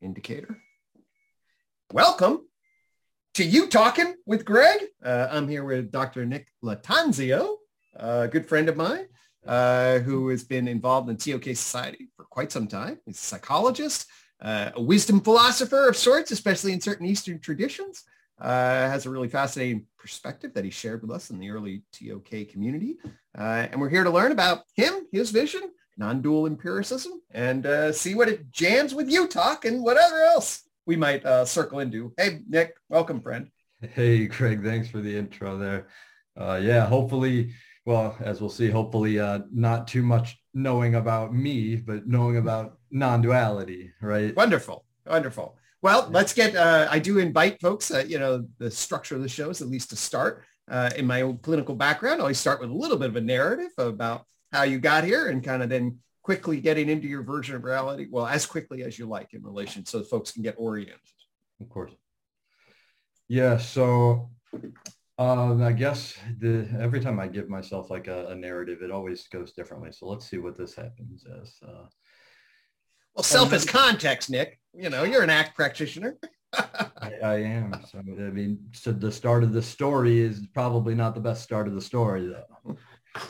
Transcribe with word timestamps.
indicator. 0.00 0.58
Welcome 1.92 2.46
to 3.34 3.48
UTOKing 3.48 4.14
with 4.26 4.44
Gregg. 4.44 4.82
Uh, 5.02 5.28
I'm 5.30 5.48
here 5.48 5.64
with 5.64 5.90
Dr. 5.90 6.26
Nick 6.26 6.48
Lattanzio, 6.62 7.56
a 7.94 8.28
good 8.28 8.46
friend 8.46 8.68
of 8.68 8.76
mine 8.76 9.06
uh, 9.46 9.98
who 10.00 10.28
has 10.28 10.44
been 10.44 10.68
involved 10.68 11.08
in 11.08 11.16
TOK 11.16 11.44
Society 11.44 12.08
for 12.16 12.24
quite 12.24 12.52
some 12.52 12.66
time. 12.66 12.98
He's 13.06 13.16
a 13.16 13.20
psychologist, 13.20 14.06
uh, 14.40 14.70
a 14.74 14.82
wisdom 14.82 15.20
philosopher 15.20 15.88
of 15.88 15.96
sorts, 15.96 16.30
especially 16.30 16.72
in 16.72 16.80
certain 16.80 17.06
Eastern 17.06 17.40
traditions. 17.40 18.04
Uh, 18.40 18.88
has 18.88 19.04
a 19.04 19.10
really 19.10 19.28
fascinating 19.28 19.84
perspective 19.98 20.54
that 20.54 20.64
he 20.64 20.70
shared 20.70 21.02
with 21.02 21.10
us 21.10 21.30
in 21.30 21.40
the 21.40 21.50
early 21.50 21.82
TOK 21.92 22.48
community. 22.48 22.96
Uh, 23.36 23.66
and 23.70 23.80
we're 23.80 23.88
here 23.88 24.04
to 24.04 24.10
learn 24.10 24.30
about 24.30 24.62
him, 24.74 25.06
his 25.10 25.30
vision, 25.30 25.62
non-dual 25.98 26.46
empiricism, 26.46 27.20
and 27.32 27.66
uh, 27.66 27.92
see 27.92 28.14
what 28.14 28.28
it 28.28 28.50
jams 28.50 28.94
with 28.94 29.12
UTOK 29.12 29.64
and 29.64 29.82
whatever 29.82 30.22
else 30.22 30.62
we 30.86 30.96
might 30.96 31.26
uh, 31.26 31.44
circle 31.44 31.80
into. 31.80 32.14
Hey, 32.16 32.40
Nick, 32.48 32.76
welcome, 32.88 33.20
friend. 33.20 33.50
Hey, 33.80 34.26
Gregg, 34.26 34.62
thanks 34.62 34.88
for 34.88 35.00
the 35.00 35.14
intro 35.14 35.58
there. 35.58 35.88
Uh, 36.36 36.60
yeah, 36.62 36.86
hopefully, 36.86 37.52
well, 37.84 38.16
as 38.20 38.40
we'll 38.40 38.48
see, 38.48 38.70
hopefully 38.70 39.18
uh, 39.18 39.40
not 39.52 39.88
too 39.88 40.02
much 40.02 40.38
knowing 40.54 40.94
about 40.94 41.34
me, 41.34 41.76
but 41.76 42.06
knowing 42.06 42.36
about 42.36 42.78
non-duality, 42.90 43.92
right? 44.00 44.34
Wonderful, 44.36 44.84
wonderful. 45.06 45.56
Well, 45.82 46.08
let's 46.10 46.32
get, 46.32 46.56
uh, 46.56 46.88
I 46.90 46.98
do 46.98 47.18
invite 47.18 47.60
folks, 47.60 47.90
uh, 47.92 48.04
you 48.06 48.18
know, 48.18 48.46
the 48.58 48.70
structure 48.70 49.14
of 49.14 49.22
the 49.22 49.28
show 49.28 49.50
is 49.50 49.62
at 49.62 49.68
least 49.68 49.90
to 49.90 49.96
start. 49.96 50.44
Uh, 50.68 50.90
in 50.96 51.06
my 51.06 51.22
own 51.22 51.38
clinical 51.38 51.74
background, 51.74 52.20
I 52.20 52.22
always 52.22 52.38
start 52.38 52.60
with 52.60 52.70
a 52.70 52.74
little 52.74 52.98
bit 52.98 53.08
of 53.08 53.16
a 53.16 53.20
narrative 53.20 53.70
about 53.78 54.26
how 54.52 54.62
you 54.62 54.78
got 54.78 55.04
here 55.04 55.28
and 55.28 55.42
kind 55.42 55.62
of 55.62 55.68
then 55.68 55.98
quickly 56.22 56.60
getting 56.60 56.88
into 56.88 57.08
your 57.08 57.22
version 57.22 57.56
of 57.56 57.64
reality. 57.64 58.06
Well, 58.10 58.26
as 58.26 58.46
quickly 58.46 58.82
as 58.82 58.98
you 58.98 59.06
like 59.06 59.34
in 59.34 59.42
relation 59.42 59.86
so 59.86 60.02
folks 60.02 60.32
can 60.32 60.42
get 60.42 60.56
oriented. 60.58 61.00
Of 61.60 61.68
course. 61.68 61.92
Yeah. 63.28 63.58
So 63.58 64.30
um, 65.18 65.62
I 65.62 65.72
guess 65.72 66.16
the 66.38 66.68
every 66.78 67.00
time 67.00 67.18
I 67.18 67.26
give 67.26 67.48
myself 67.48 67.90
like 67.90 68.06
a, 68.06 68.28
a, 68.28 68.34
narrative, 68.34 68.82
it 68.82 68.90
always 68.90 69.26
goes 69.26 69.52
differently. 69.52 69.90
So 69.90 70.06
let's 70.06 70.28
see 70.28 70.38
what 70.38 70.56
this 70.56 70.74
happens 70.74 71.24
as. 71.42 71.56
Uh, 71.62 71.86
well, 73.14 73.24
self 73.24 73.52
is 73.52 73.64
context, 73.64 74.30
Nick. 74.30 74.60
You 74.72 74.90
know, 74.90 75.02
you're 75.02 75.22
an 75.22 75.30
ACT 75.30 75.56
practitioner. 75.56 76.18
I, 76.52 77.12
I, 77.22 77.34
am. 77.38 77.74
So 77.90 77.98
I 77.98 78.02
mean, 78.02 78.60
so 78.72 78.92
the 78.92 79.10
start 79.10 79.42
of 79.42 79.52
the 79.52 79.62
story 79.62 80.20
is 80.20 80.46
probably 80.54 80.94
not 80.94 81.14
the 81.14 81.20
best 81.20 81.42
start 81.42 81.66
of 81.66 81.74
the 81.74 81.80
story, 81.80 82.28
though. 82.28 82.76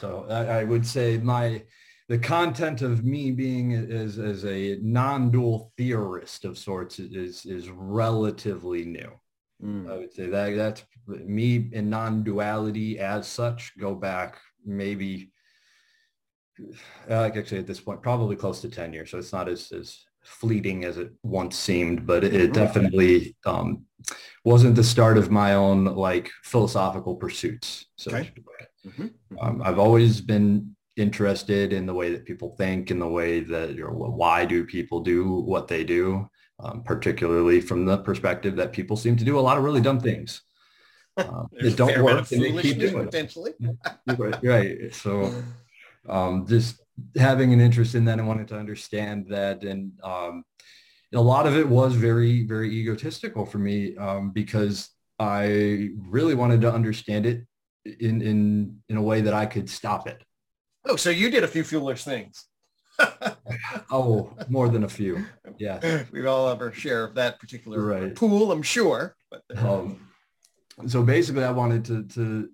So 0.00 0.26
I, 0.28 0.60
I 0.60 0.64
would 0.64 0.86
say 0.86 1.18
my 1.18 1.62
the 2.08 2.18
content 2.18 2.80
of 2.80 3.04
me 3.04 3.30
being 3.30 3.74
as, 3.74 4.18
as 4.18 4.46
a 4.46 4.78
non-dual 4.80 5.72
theorist 5.76 6.44
of 6.44 6.56
sorts 6.56 6.98
is 6.98 7.44
is 7.44 7.68
relatively 7.68 8.84
new. 8.84 9.12
Mm. 9.62 9.90
I 9.90 9.96
would 9.96 10.14
say 10.14 10.28
that 10.28 10.56
that's 10.56 10.84
me 11.06 11.68
in 11.72 11.90
non-duality 11.90 12.98
as 12.98 13.26
such 13.26 13.72
go 13.78 13.94
back 13.94 14.38
maybe 14.64 15.32
uh, 17.08 17.30
actually 17.34 17.58
at 17.58 17.66
this 17.66 17.80
point 17.80 18.02
probably 18.02 18.36
close 18.36 18.60
to 18.60 18.68
10 18.68 18.92
years 18.92 19.10
so 19.10 19.18
it's 19.18 19.32
not 19.32 19.48
as, 19.48 19.72
as 19.72 20.04
fleeting 20.22 20.84
as 20.84 20.98
it 20.98 21.12
once 21.22 21.56
seemed 21.56 22.06
but 22.06 22.24
it, 22.24 22.34
it 22.34 22.52
definitely 22.52 23.36
um, 23.46 23.84
wasn't 24.44 24.74
the 24.74 24.84
start 24.84 25.16
of 25.16 25.30
my 25.30 25.54
own 25.54 25.84
like 25.84 26.30
philosophical 26.42 27.16
pursuits 27.16 27.86
so 27.96 28.10
okay. 28.10 28.32
Mm-hmm. 28.88 29.02
Mm-hmm. 29.02 29.38
Um, 29.38 29.62
i've 29.64 29.78
always 29.78 30.20
been 30.20 30.74
interested 30.96 31.72
in 31.72 31.86
the 31.86 31.94
way 31.94 32.10
that 32.12 32.24
people 32.24 32.56
think 32.56 32.90
in 32.90 32.98
the 32.98 33.08
way 33.08 33.40
that 33.40 33.74
you 33.74 33.84
know, 33.84 33.90
why 33.90 34.44
do 34.44 34.64
people 34.64 35.00
do 35.00 35.32
what 35.32 35.68
they 35.68 35.84
do 35.84 36.28
um, 36.60 36.82
particularly 36.82 37.60
from 37.60 37.84
the 37.84 37.98
perspective 37.98 38.56
that 38.56 38.72
people 38.72 38.96
seem 38.96 39.16
to 39.16 39.24
do 39.24 39.38
a 39.38 39.40
lot 39.40 39.56
of 39.56 39.64
really 39.64 39.80
dumb 39.80 40.00
things 40.00 40.42
um, 41.16 41.48
that 41.60 41.76
don't 41.76 42.02
work 42.02 42.30
and 42.32 42.42
they 42.42 42.62
keep 42.62 42.78
doing 42.78 43.04
potentially. 43.04 43.52
right, 44.16 44.42
right. 44.42 44.94
So 44.94 45.32
um, 46.08 46.46
just 46.46 46.80
having 47.16 47.52
an 47.52 47.60
interest 47.60 47.94
in 47.94 48.04
that 48.06 48.18
and 48.18 48.26
wanting 48.26 48.46
to 48.46 48.58
understand 48.58 49.26
that 49.28 49.62
and 49.62 49.92
um, 50.02 50.44
a 51.14 51.20
lot 51.20 51.46
of 51.46 51.56
it 51.56 51.66
was 51.66 51.94
very, 51.94 52.44
very 52.44 52.70
egotistical 52.70 53.46
for 53.46 53.58
me 53.58 53.96
um, 53.96 54.30
because 54.30 54.90
I 55.18 55.90
really 55.96 56.34
wanted 56.34 56.60
to 56.62 56.72
understand 56.72 57.24
it 57.24 57.46
in, 58.00 58.22
in, 58.22 58.78
in 58.88 58.96
a 58.96 59.02
way 59.02 59.20
that 59.22 59.34
I 59.34 59.46
could 59.46 59.68
stop 59.68 60.06
it. 60.06 60.22
Oh, 60.84 60.96
so 60.96 61.10
you 61.10 61.30
did 61.30 61.44
a 61.44 61.48
few 61.48 61.64
foolish 61.64 62.04
things. 62.04 62.46
oh, 63.90 64.32
more 64.48 64.68
than 64.68 64.84
a 64.84 64.88
few. 64.88 65.24
Yeah. 65.58 66.04
we 66.12 66.26
all 66.26 66.48
have 66.48 66.56
ever 66.56 66.72
share 66.72 67.04
of 67.04 67.14
that 67.14 67.38
particular 67.38 67.84
right. 67.84 68.14
pool, 68.14 68.52
I'm 68.52 68.62
sure. 68.62 69.16
But, 69.30 69.42
um, 69.58 70.00
so 70.86 71.02
basically 71.02 71.44
I 71.44 71.50
wanted 71.50 71.84
to, 71.86 72.04
to 72.04 72.48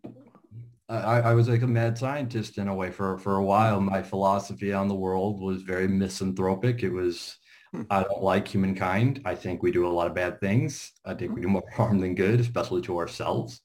I, 0.88 1.20
I, 1.20 1.34
was 1.34 1.48
like 1.48 1.62
a 1.62 1.66
mad 1.66 1.96
scientist 1.96 2.58
in 2.58 2.68
a 2.68 2.74
way 2.74 2.90
for, 2.90 3.18
for 3.18 3.36
a 3.36 3.44
while. 3.44 3.80
My 3.80 4.02
philosophy 4.02 4.72
on 4.72 4.88
the 4.88 4.94
world 4.94 5.40
was 5.40 5.62
very 5.62 5.88
misanthropic. 5.88 6.82
It 6.82 6.90
was, 6.90 7.36
hmm. 7.72 7.82
I 7.90 8.02
don't 8.02 8.22
like 8.22 8.46
humankind. 8.46 9.22
I 9.24 9.34
think 9.34 9.62
we 9.62 9.70
do 9.70 9.86
a 9.86 9.88
lot 9.88 10.06
of 10.06 10.14
bad 10.14 10.40
things. 10.40 10.92
I 11.04 11.14
think 11.14 11.34
we 11.34 11.40
do 11.40 11.48
more 11.48 11.64
harm 11.74 12.00
than 12.00 12.14
good, 12.14 12.40
especially 12.40 12.82
to 12.82 12.98
ourselves. 12.98 13.60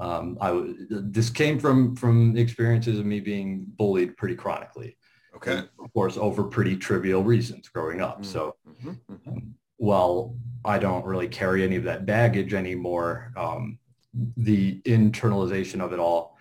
Um, 0.00 0.38
I 0.40 0.74
this 0.88 1.28
came 1.28 1.60
from 1.60 1.94
from 1.94 2.36
experiences 2.36 2.98
of 2.98 3.04
me 3.06 3.20
being 3.20 3.66
bullied 3.76 4.16
pretty 4.16 4.34
chronically. 4.34 4.96
Okay. 5.36 5.58
And 5.58 5.68
of 5.78 5.92
course, 5.92 6.16
over 6.16 6.42
pretty 6.42 6.76
trivial 6.76 7.22
reasons 7.22 7.68
growing 7.68 8.00
up. 8.00 8.22
Mm-hmm. 8.22 8.24
So, 8.24 8.56
mm-hmm. 8.68 8.90
mm-hmm. 9.12 9.28
Um, 9.28 9.54
well, 9.78 10.36
I 10.64 10.78
don't 10.78 11.04
really 11.04 11.28
carry 11.28 11.62
any 11.62 11.76
of 11.76 11.84
that 11.84 12.06
baggage 12.06 12.54
anymore. 12.54 13.32
Um, 13.36 13.78
the 14.36 14.80
internalization 14.82 15.80
of 15.80 15.92
it 15.92 15.98
all, 15.98 16.36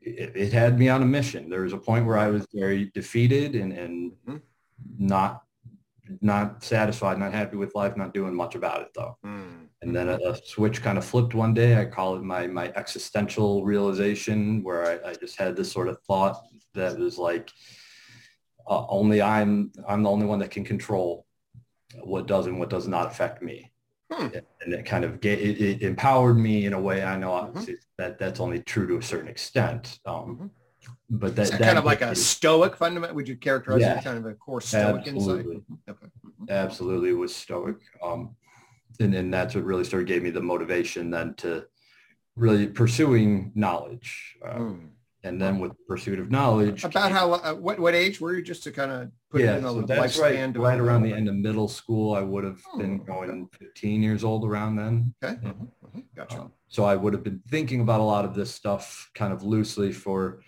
it, 0.00 0.32
it, 0.36 0.52
had 0.52 0.78
me 0.78 0.88
on 0.88 1.02
a 1.02 1.06
mission. 1.06 1.48
There 1.48 1.62
was 1.62 1.72
a 1.72 1.78
point 1.78 2.06
where 2.06 2.18
I 2.18 2.28
was 2.28 2.46
very 2.52 2.90
defeated 2.94 3.56
and, 3.56 3.72
and 3.72 4.12
mm-hmm. 4.12 4.36
not 4.98 5.42
not 6.20 6.62
satisfied, 6.62 7.18
not 7.18 7.32
happy 7.32 7.56
with 7.56 7.74
life, 7.74 7.96
not 7.96 8.14
doing 8.14 8.34
much 8.34 8.54
about 8.54 8.82
it 8.82 8.88
though. 8.94 9.16
Mm. 9.24 9.68
And 9.82 9.94
then 9.94 10.08
a, 10.08 10.18
a, 10.24 10.36
switch 10.44 10.82
kind 10.82 10.98
of 10.98 11.04
flipped 11.04 11.34
one 11.34 11.54
day. 11.54 11.80
I 11.80 11.84
call 11.84 12.16
it 12.16 12.22
my 12.22 12.46
my 12.46 12.72
existential 12.74 13.64
realization, 13.64 14.62
where 14.62 15.00
I, 15.04 15.10
I 15.10 15.14
just 15.14 15.38
had 15.38 15.56
this 15.56 15.70
sort 15.70 15.88
of 15.88 16.00
thought 16.02 16.42
that 16.74 16.98
was 16.98 17.18
like, 17.18 17.50
uh, 18.68 18.86
only 18.88 19.22
I'm 19.22 19.72
I'm 19.86 20.02
the 20.02 20.10
only 20.10 20.26
one 20.26 20.40
that 20.40 20.50
can 20.50 20.64
control 20.64 21.26
what 22.02 22.26
does 22.26 22.46
and 22.46 22.58
what 22.58 22.70
does 22.70 22.88
not 22.88 23.06
affect 23.06 23.42
me. 23.42 23.70
Hmm. 24.10 24.28
And 24.62 24.72
it 24.72 24.86
kind 24.86 25.04
of 25.04 25.20
get, 25.20 25.38
it, 25.38 25.60
it, 25.60 25.82
empowered 25.82 26.38
me 26.38 26.64
in 26.64 26.72
a 26.72 26.80
way. 26.80 27.04
I 27.04 27.16
know 27.16 27.52
mm-hmm. 27.54 27.72
that 27.98 28.18
that's 28.18 28.40
only 28.40 28.62
true 28.62 28.86
to 28.88 28.96
a 28.96 29.02
certain 29.02 29.28
extent. 29.28 29.98
Um, 30.06 30.14
mm-hmm. 30.14 30.46
But 31.10 31.36
that, 31.36 31.50
that, 31.50 31.60
kind 31.60 31.78
of 31.78 31.84
like 31.84 32.02
a 32.02 32.14
stoic 32.14 32.76
fundament. 32.76 33.14
Would 33.14 33.28
you 33.28 33.36
characterize 33.36 33.80
yeah, 33.80 33.98
it 33.98 34.04
kind 34.04 34.18
of 34.18 34.26
a 34.26 34.34
core 34.34 34.60
stoic 34.60 35.06
absolutely. 35.06 35.14
insight? 35.14 35.46
Mm-hmm. 35.46 35.90
Okay. 35.90 36.06
Mm-hmm. 36.26 36.50
Absolutely 36.50 37.12
was 37.14 37.34
stoic. 37.34 37.76
Um, 38.02 38.36
and 39.00 39.14
then 39.14 39.30
that's 39.30 39.54
what 39.54 39.64
really 39.64 39.84
started 39.84 40.06
gave 40.06 40.22
me 40.22 40.30
the 40.30 40.42
motivation 40.42 41.10
then 41.10 41.34
to 41.34 41.66
really 42.36 42.66
pursuing 42.66 43.52
knowledge. 43.54 44.36
Um, 44.44 44.90
and 45.24 45.40
then 45.40 45.58
with 45.58 45.72
pursuit 45.86 46.20
of 46.20 46.30
knowledge. 46.30 46.84
About 46.84 47.10
how, 47.10 47.32
uh, 47.32 47.54
what, 47.54 47.78
what 47.80 47.94
age 47.94 48.20
were 48.20 48.34
you 48.34 48.42
just 48.42 48.62
to 48.64 48.70
kind 48.70 48.92
of 48.92 49.10
put 49.30 49.40
yeah, 49.40 49.54
it 49.54 49.58
in 49.58 49.64
a 49.64 49.68
so 49.68 49.82
that's 49.82 50.18
right, 50.18 50.56
right 50.56 50.78
around 50.78 51.02
the 51.02 51.12
end 51.12 51.28
of 51.28 51.34
middle 51.34 51.68
school. 51.68 52.14
I 52.14 52.20
would 52.20 52.44
have 52.44 52.62
oh, 52.72 52.78
been 52.78 52.98
going 53.04 53.48
15 53.58 54.02
years 54.02 54.22
old 54.22 54.44
around 54.44 54.76
then. 54.76 55.14
Okay. 55.22 55.38
Yeah. 55.42 55.50
Mm-hmm. 55.50 56.00
Gotcha. 56.14 56.40
Um, 56.42 56.52
so 56.68 56.84
I 56.84 56.96
would 56.96 57.12
have 57.14 57.24
been 57.24 57.40
thinking 57.48 57.80
about 57.80 58.00
a 58.00 58.04
lot 58.04 58.24
of 58.24 58.34
this 58.34 58.54
stuff 58.54 59.10
kind 59.14 59.32
of 59.32 59.42
loosely 59.42 59.90
for, 59.90 60.40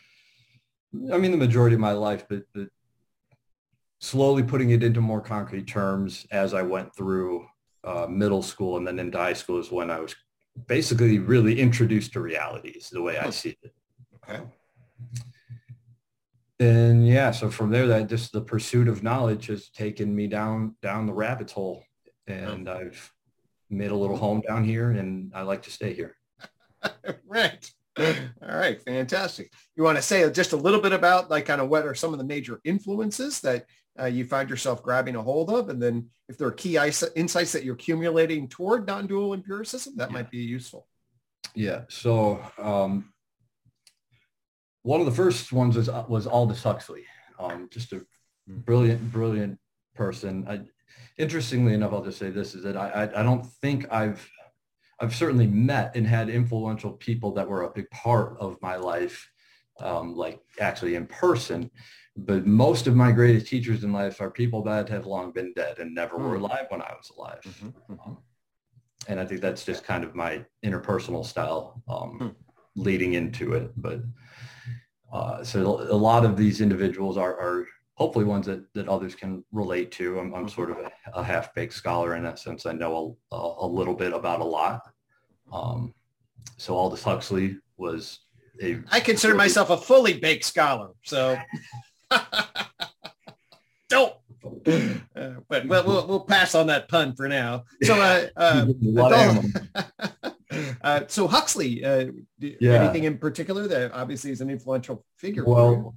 I 1.13 1.19
mean, 1.19 1.31
the 1.31 1.37
majority 1.37 1.75
of 1.75 1.81
my 1.81 1.93
life, 1.93 2.27
but, 2.29 2.43
but 2.53 2.69
slowly 4.01 4.43
putting 4.43 4.71
it 4.71 4.83
into 4.83 5.01
more 5.01 5.21
concrete 5.21 5.67
terms 5.67 6.27
as 6.31 6.55
I 6.55 6.63
went 6.63 6.95
through 6.95 7.47
uh, 7.85 8.07
middle 8.09 8.43
school 8.43 8.77
and 8.77 8.87
then 8.87 8.99
into 8.99 9.19
high 9.19 9.35
school 9.35 9.59
is 9.59 9.71
when 9.71 9.91
I 9.91 10.01
was 10.01 10.15
basically 10.67 11.19
really 11.19 11.61
introduced 11.61 12.13
to 12.15 12.21
realities 12.21 12.91
the 12.91 13.03
way 13.03 13.19
I 13.19 13.31
see 13.31 13.57
it. 13.63 13.75
Okay. 14.29 14.43
And 16.59 17.07
yeah, 17.07 17.31
so 17.31 17.51
from 17.51 17.71
there, 17.71 17.87
that 17.87 18.09
just 18.09 18.33
the 18.33 18.41
pursuit 18.43 18.87
of 18.87 19.03
knowledge 19.03 19.47
has 19.47 19.71
taken 19.71 20.15
me 20.15 20.27
down 20.27 20.77
down 20.83 21.07
the 21.07 21.13
rabbit 21.13 21.51
hole, 21.51 21.83
and 22.27 22.69
oh. 22.69 22.75
I've 22.75 23.13
made 23.71 23.91
a 23.91 23.97
little 23.97 24.17
home 24.17 24.43
down 24.47 24.65
here, 24.65 24.91
and 24.91 25.33
I 25.35 25.41
like 25.43 25.63
to 25.63 25.71
stay 25.71 25.95
here. 25.95 26.17
right. 27.27 27.71
All 27.99 28.57
right, 28.57 28.81
fantastic. 28.83 29.53
You 29.77 29.83
want 29.83 29.99
to 29.99 30.03
say 30.03 30.29
just 30.31 30.53
a 30.53 30.57
little 30.57 30.81
bit 30.81 30.93
about 30.93 31.31
like 31.31 31.47
kind 31.47 31.61
of 31.61 31.69
what 31.69 31.87
are 31.87 31.95
some 31.95 32.13
of 32.13 32.19
the 32.19 32.25
major 32.25 32.61
influences 32.65 33.41
that 33.41 33.67
uh, 34.01 34.07
you 34.07 34.25
find 34.25 34.49
yourself 34.49 34.83
grabbing 34.83 35.17
a 35.17 35.23
hold 35.23 35.51
of, 35.51 35.69
and 35.69 35.83
then 35.83 36.09
if 36.29 36.39
there 36.39 36.49
are 36.49 36.53
key 36.53 36.77
insights 36.77 37.53
that 37.53 37.65
you're 37.65 37.75
accumulating 37.75 38.49
toward 38.49 38.87
non-dual 38.87 39.35
empiricism, 39.35 39.95
that 39.97 40.11
yeah. 40.11 40.15
might 40.15 40.31
be 40.31 40.39
useful. 40.39 40.87
Yeah. 41.55 41.83
So 41.89 42.41
um, 42.59 43.13
one 44.83 45.01
of 45.01 45.07
the 45.07 45.13
first 45.13 45.53
ones 45.53 45.77
was 45.77 45.91
was 46.09 46.27
Aldous 46.27 46.63
Huxley. 46.63 47.05
Um, 47.39 47.69
just 47.71 47.93
a 47.93 48.03
hmm. 48.47 48.61
brilliant, 48.61 49.13
brilliant 49.13 49.59
person. 49.95 50.47
I, 50.49 50.61
interestingly 51.19 51.75
enough, 51.75 51.93
I'll 51.93 52.05
just 52.05 52.19
say 52.19 52.31
this 52.31 52.55
is 52.55 52.63
that 52.63 52.77
I, 52.77 52.89
I, 52.89 53.21
I 53.21 53.23
don't 53.23 53.45
think 53.61 53.93
I've 53.93 54.27
I've 55.01 55.15
certainly 55.15 55.47
met 55.47 55.97
and 55.97 56.07
had 56.07 56.29
influential 56.29 56.93
people 56.93 57.33
that 57.33 57.49
were 57.49 57.63
a 57.63 57.71
big 57.71 57.89
part 57.91 58.37
of 58.39 58.61
my 58.61 58.77
life, 58.77 59.31
um, 59.81 60.15
like 60.15 60.41
actually 60.61 60.95
in 60.95 61.07
person. 61.07 61.71
But 62.17 62.47
most 62.47 62.87
of 62.87 62.97
my 62.97 63.13
greatest 63.13 63.47
teachers 63.47 63.83
in 63.83 63.93
life 63.93 64.21
are 64.21 64.31
people 64.31 64.63
that 64.65 64.89
have 64.91 65.07
long 65.07 65.33
been 65.33 65.53
dead 65.55 65.79
and 65.79 65.95
never 65.95 66.17
mm. 66.17 66.23
were 66.23 66.37
hmm. 66.37 66.45
alive 66.45 66.67
when 66.69 66.83
I 66.83 66.93
was 66.93 67.11
alive. 67.17 67.41
Mm-hmm, 67.47 67.69
mm-hmm. 67.93 68.11
Um, 68.11 68.19
and 69.09 69.19
I 69.19 69.25
think 69.25 69.41
that's 69.41 69.65
just 69.65 69.85
kind 69.85 70.05
of 70.05 70.15
my 70.15 70.45
interpersonal 70.65 71.25
style 71.25 71.83
um, 71.89 72.19
mm. 72.21 72.35
leading 72.77 73.15
into 73.15 73.55
it. 73.55 73.73
But 73.77 74.03
uh, 75.13 75.43
so 75.43 75.81
a 75.91 75.97
lot 75.97 76.25
of 76.25 76.37
these 76.37 76.61
individuals 76.61 77.17
are, 77.17 77.33
are 77.33 77.67
hopefully 78.01 78.25
ones 78.25 78.47
that, 78.47 78.65
that 78.73 78.89
others 78.89 79.15
can 79.15 79.45
relate 79.53 79.93
to. 79.93 80.19
I'm, 80.19 80.35
I'm 80.35 80.49
sort 80.49 80.71
of 80.71 80.79
a, 80.79 80.91
a 81.13 81.23
half-baked 81.23 81.75
scholar 81.75 82.17
in 82.17 82.23
that 82.23 82.39
sense. 82.39 82.65
I 82.65 82.73
know 82.73 83.19
a, 83.31 83.37
a 83.37 83.67
little 83.67 83.93
bit 83.93 84.15
about 84.15 84.41
a 84.41 84.45
lot. 84.45 84.81
Um, 85.53 85.93
so 86.57 86.75
Aldous 86.75 87.03
Huxley 87.03 87.59
was 87.77 88.21
a... 88.63 88.79
I 88.91 89.01
consider 89.01 89.35
myself 89.35 89.69
a 89.69 89.77
fully 89.77 90.15
baked 90.19 90.47
scholar. 90.47 90.93
So 91.03 91.37
don't. 93.91 94.15
Uh, 94.67 95.35
but 95.51 95.69
we'll, 95.69 95.85
we'll, 95.85 96.07
we'll 96.07 96.21
pass 96.21 96.55
on 96.55 96.69
that 96.69 96.89
pun 96.89 97.15
for 97.15 97.29
now. 97.29 97.65
So, 97.83 98.01
uh, 98.01 98.29
uh, 98.97 99.43
uh, 100.83 101.01
so 101.07 101.29
Huxley, 101.29 101.85
uh, 101.85 102.07
yeah. 102.39 102.83
anything 102.83 103.05
in 103.05 103.19
particular 103.19 103.69
that 103.69 103.93
obviously 103.93 104.31
is 104.31 104.41
an 104.41 104.49
influential 104.49 105.05
figure? 105.19 105.45
Well, 105.45 105.95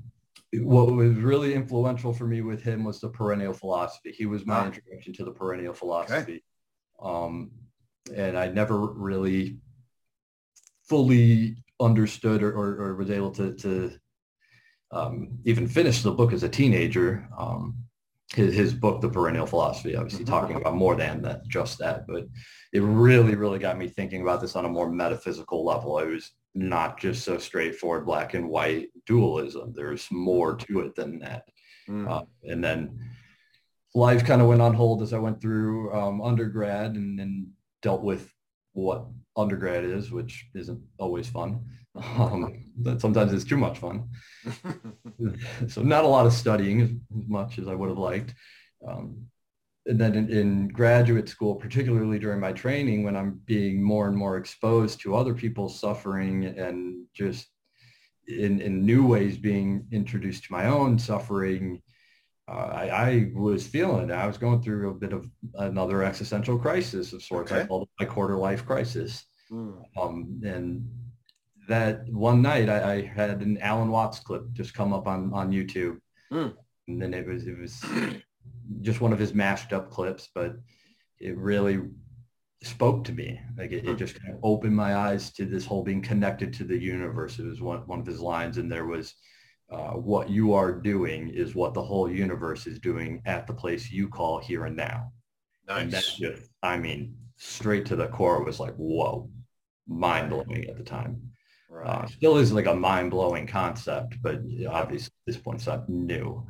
what 0.61 0.91
was 0.91 1.15
really 1.15 1.53
influential 1.53 2.13
for 2.13 2.27
me 2.27 2.41
with 2.41 2.61
him 2.61 2.83
was 2.83 2.99
the 2.99 3.09
perennial 3.09 3.53
philosophy. 3.53 4.11
He 4.11 4.25
was 4.25 4.45
my 4.45 4.59
ah. 4.59 4.65
introduction 4.67 5.13
to 5.13 5.25
the 5.25 5.31
perennial 5.31 5.73
philosophy. 5.73 6.43
Okay. 7.01 7.15
Um, 7.15 7.51
and 8.15 8.37
I 8.37 8.47
never 8.47 8.77
really 8.77 9.57
fully 10.87 11.57
understood 11.79 12.43
or, 12.43 12.51
or, 12.51 12.81
or 12.81 12.95
was 12.95 13.09
able 13.09 13.31
to, 13.31 13.53
to 13.55 13.91
um, 14.91 15.39
even 15.45 15.67
finish 15.67 16.03
the 16.03 16.11
book 16.11 16.33
as 16.33 16.43
a 16.43 16.49
teenager. 16.49 17.27
Um, 17.37 17.77
his, 18.35 18.55
his 18.55 18.73
book, 18.73 18.99
The 19.01 19.09
Perennial 19.09 19.45
Philosophy, 19.45 19.95
obviously 19.95 20.25
mm-hmm. 20.25 20.33
talking 20.33 20.55
about 20.55 20.75
more 20.75 20.95
than 20.95 21.21
that, 21.21 21.47
just 21.47 21.77
that, 21.79 22.07
but 22.07 22.25
it 22.73 22.79
really, 22.79 23.35
really 23.35 23.59
got 23.59 23.77
me 23.77 23.87
thinking 23.87 24.21
about 24.21 24.41
this 24.41 24.55
on 24.55 24.65
a 24.65 24.69
more 24.69 24.91
metaphysical 24.91 25.63
level. 25.63 25.97
I 25.97 26.03
was 26.03 26.31
not 26.55 26.99
just 26.99 27.23
so 27.23 27.37
straightforward 27.37 28.05
black 28.05 28.33
and 28.33 28.47
white 28.47 28.89
dualism. 29.05 29.73
There's 29.75 30.07
more 30.11 30.55
to 30.55 30.81
it 30.81 30.95
than 30.95 31.19
that. 31.19 31.47
Mm. 31.89 32.09
Uh, 32.09 32.25
and 32.43 32.63
then 32.63 32.99
life 33.95 34.25
kind 34.25 34.41
of 34.41 34.47
went 34.47 34.61
on 34.61 34.73
hold 34.73 35.01
as 35.01 35.13
I 35.13 35.19
went 35.19 35.41
through 35.41 35.93
um, 35.93 36.21
undergrad 36.21 36.95
and, 36.95 37.17
then 37.17 37.51
dealt 37.81 38.01
with 38.01 38.31
what 38.73 39.05
undergrad 39.35 39.83
is, 39.83 40.11
which 40.11 40.47
isn't 40.55 40.81
always 40.97 41.27
fun. 41.27 41.65
Um, 41.95 42.71
but 42.75 42.99
sometimes 42.99 43.33
it's 43.33 43.43
too 43.43 43.55
much 43.55 43.77
fun. 43.77 44.09
so 45.67 45.83
not 45.83 46.05
a 46.05 46.07
lot 46.07 46.25
of 46.25 46.33
studying 46.33 46.81
as, 46.81 46.89
as 46.89 47.27
much 47.27 47.59
as 47.59 47.67
I 47.67 47.75
would 47.75 47.89
have 47.89 47.99
liked. 47.99 48.33
Um, 48.87 49.27
and 49.85 49.99
then 49.99 50.15
in, 50.15 50.29
in, 50.29 50.67
graduate 50.69 51.27
school, 51.27 51.55
particularly 51.55 52.17
during 52.17 52.39
my 52.39 52.53
training, 52.53 53.03
when 53.03 53.17
I'm 53.17 53.41
being 53.45 53.83
more 53.83 54.07
and 54.07 54.15
more 54.15 54.37
exposed 54.37 55.01
to 55.01 55.15
other 55.15 55.33
people's 55.33 55.79
suffering 55.79 56.45
and 56.45 57.05
just 57.13 57.47
in, 58.27 58.61
in 58.61 58.85
new 58.85 59.05
ways 59.05 59.37
being 59.37 59.85
introduced 59.91 60.45
to 60.45 60.53
my 60.53 60.67
own 60.67 60.97
suffering, 60.97 61.81
uh, 62.47 62.51
I, 62.51 62.87
I, 62.87 63.31
was 63.33 63.67
feeling 63.67 64.09
it. 64.09 64.13
I 64.13 64.27
was 64.27 64.37
going 64.37 64.61
through 64.61 64.89
a 64.89 64.93
bit 64.93 65.13
of 65.13 65.29
another 65.55 66.03
existential 66.03 66.57
crisis 66.57 67.13
of 67.13 67.23
sorts. 67.23 67.51
Okay. 67.51 67.61
I 67.61 67.65
called 67.65 67.83
it 67.83 68.03
my 68.03 68.05
quarter 68.05 68.35
life 68.35 68.65
crisis. 68.65 69.25
Mm. 69.51 69.83
Um, 69.97 70.41
and 70.45 70.89
that 71.67 72.07
one 72.09 72.41
night 72.41 72.69
I, 72.69 72.93
I, 72.93 73.01
had 73.01 73.41
an 73.41 73.57
Alan 73.59 73.89
Watts 73.89 74.19
clip 74.19 74.51
just 74.51 74.73
come 74.73 74.93
up 74.93 75.07
on, 75.07 75.33
on 75.33 75.51
YouTube. 75.51 75.99
Mm. 76.31 76.53
And 76.87 77.01
then 77.01 77.13
it 77.13 77.25
was, 77.25 77.47
it 77.47 77.57
was 77.57 77.81
just 78.81 79.01
one 79.01 79.13
of 79.13 79.19
his 79.19 79.33
mashed 79.33 79.73
up 79.73 79.89
clips, 79.89 80.29
but 80.33 80.55
it 81.19 81.37
really 81.37 81.81
spoke 82.61 83.03
to 83.05 83.11
me. 83.11 83.39
Like 83.57 83.71
it, 83.71 83.85
it, 83.85 83.91
hmm. 83.91 83.95
just 83.95 84.21
kind 84.21 84.33
of 84.33 84.39
opened 84.43 84.75
my 84.75 84.95
eyes 84.95 85.31
to 85.33 85.45
this 85.45 85.65
whole 85.65 85.83
being 85.83 86.01
connected 86.01 86.53
to 86.53 86.63
the 86.63 86.77
universe. 86.77 87.39
It 87.39 87.45
was 87.45 87.61
one, 87.61 87.79
one 87.87 87.99
of 87.99 88.05
his 88.05 88.19
lines 88.19 88.57
and 88.57 88.71
there 88.71 88.85
was, 88.85 89.13
uh, 89.71 89.91
what 89.91 90.29
you 90.29 90.53
are 90.53 90.71
doing 90.71 91.29
is 91.29 91.55
what 91.55 91.73
the 91.73 91.81
whole 91.81 92.09
universe 92.09 92.67
is 92.67 92.79
doing 92.79 93.21
at 93.25 93.47
the 93.47 93.53
place 93.53 93.91
you 93.91 94.07
call 94.07 94.39
here 94.39 94.65
and 94.65 94.75
now. 94.75 95.11
Nice. 95.67 95.81
And 95.81 95.91
just, 95.91 96.49
I 96.61 96.77
mean, 96.77 97.15
straight 97.37 97.85
to 97.87 97.95
the 97.95 98.07
core 98.07 98.43
was 98.43 98.59
like, 98.59 98.75
whoa, 98.75 99.29
mind 99.87 100.29
blowing 100.29 100.65
at 100.69 100.77
the 100.77 100.83
time. 100.83 101.21
Right. 101.69 101.89
Uh, 101.89 102.05
still 102.05 102.37
is 102.37 102.53
like 102.53 102.67
a 102.67 102.75
mind 102.75 103.11
blowing 103.11 103.47
concept, 103.47 104.15
but 104.21 104.41
obviously 104.69 105.07
at 105.07 105.33
this 105.33 105.37
point 105.37 105.57
it's 105.57 105.67
not 105.67 105.89
new. 105.89 106.45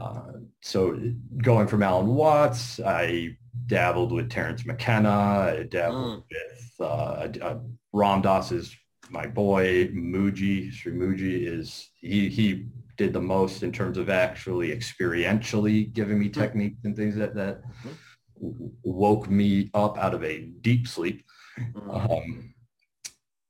Uh, 0.00 0.22
so 0.62 0.98
going 1.42 1.66
from 1.66 1.82
Alan 1.82 2.06
Watts, 2.06 2.80
I 2.80 3.36
dabbled 3.66 4.12
with 4.12 4.30
Terence 4.30 4.64
McKenna. 4.64 5.10
I 5.10 5.66
dabbled 5.68 6.18
mm. 6.18 6.24
with 6.30 6.74
uh, 6.80 7.28
uh, 7.44 7.58
Ram 7.92 8.22
Dass 8.22 8.52
is 8.52 8.74
my 9.10 9.26
boy. 9.26 9.88
Mooji 9.88 10.72
Sri 10.72 10.92
Mooji 10.92 11.46
is 11.46 11.90
he 12.00 12.28
he 12.28 12.66
did 12.96 13.12
the 13.12 13.20
most 13.20 13.62
in 13.62 13.72
terms 13.72 13.98
of 13.98 14.08
actually 14.08 14.68
experientially 14.68 15.92
giving 15.92 16.18
me 16.18 16.28
mm-hmm. 16.28 16.40
techniques 16.40 16.84
and 16.84 16.96
things 16.96 17.16
that 17.16 17.34
that 17.34 17.62
mm-hmm. 17.62 18.68
woke 18.82 19.28
me 19.28 19.70
up 19.74 19.98
out 19.98 20.14
of 20.14 20.24
a 20.24 20.46
deep 20.62 20.88
sleep. 20.88 21.24
Mm-hmm. 21.58 21.90
Um, 21.90 22.54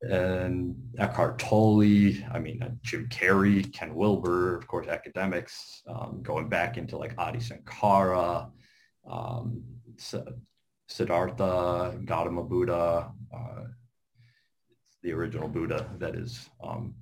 and 0.02 0.74
Eckhart 0.98 1.38
Tolle, 1.38 2.14
I 2.32 2.38
mean, 2.38 2.62
uh, 2.62 2.70
Jim 2.82 3.08
Carrey, 3.08 3.70
Ken 3.72 3.94
Wilber, 3.94 4.56
of 4.56 4.66
course, 4.66 4.88
academics, 4.88 5.82
um, 5.86 6.20
going 6.22 6.48
back 6.48 6.78
into 6.78 6.96
like 6.96 7.14
Adi 7.18 7.40
Sankara, 7.40 8.50
um, 9.08 9.62
Siddhartha, 10.88 12.00
Gautama 12.04 12.42
Buddha, 12.42 13.12
uh, 13.34 13.64
the 15.02 15.12
original 15.12 15.48
Buddha, 15.48 15.90
that 15.98 16.14
is. 16.14 16.48
Um, 16.62 16.94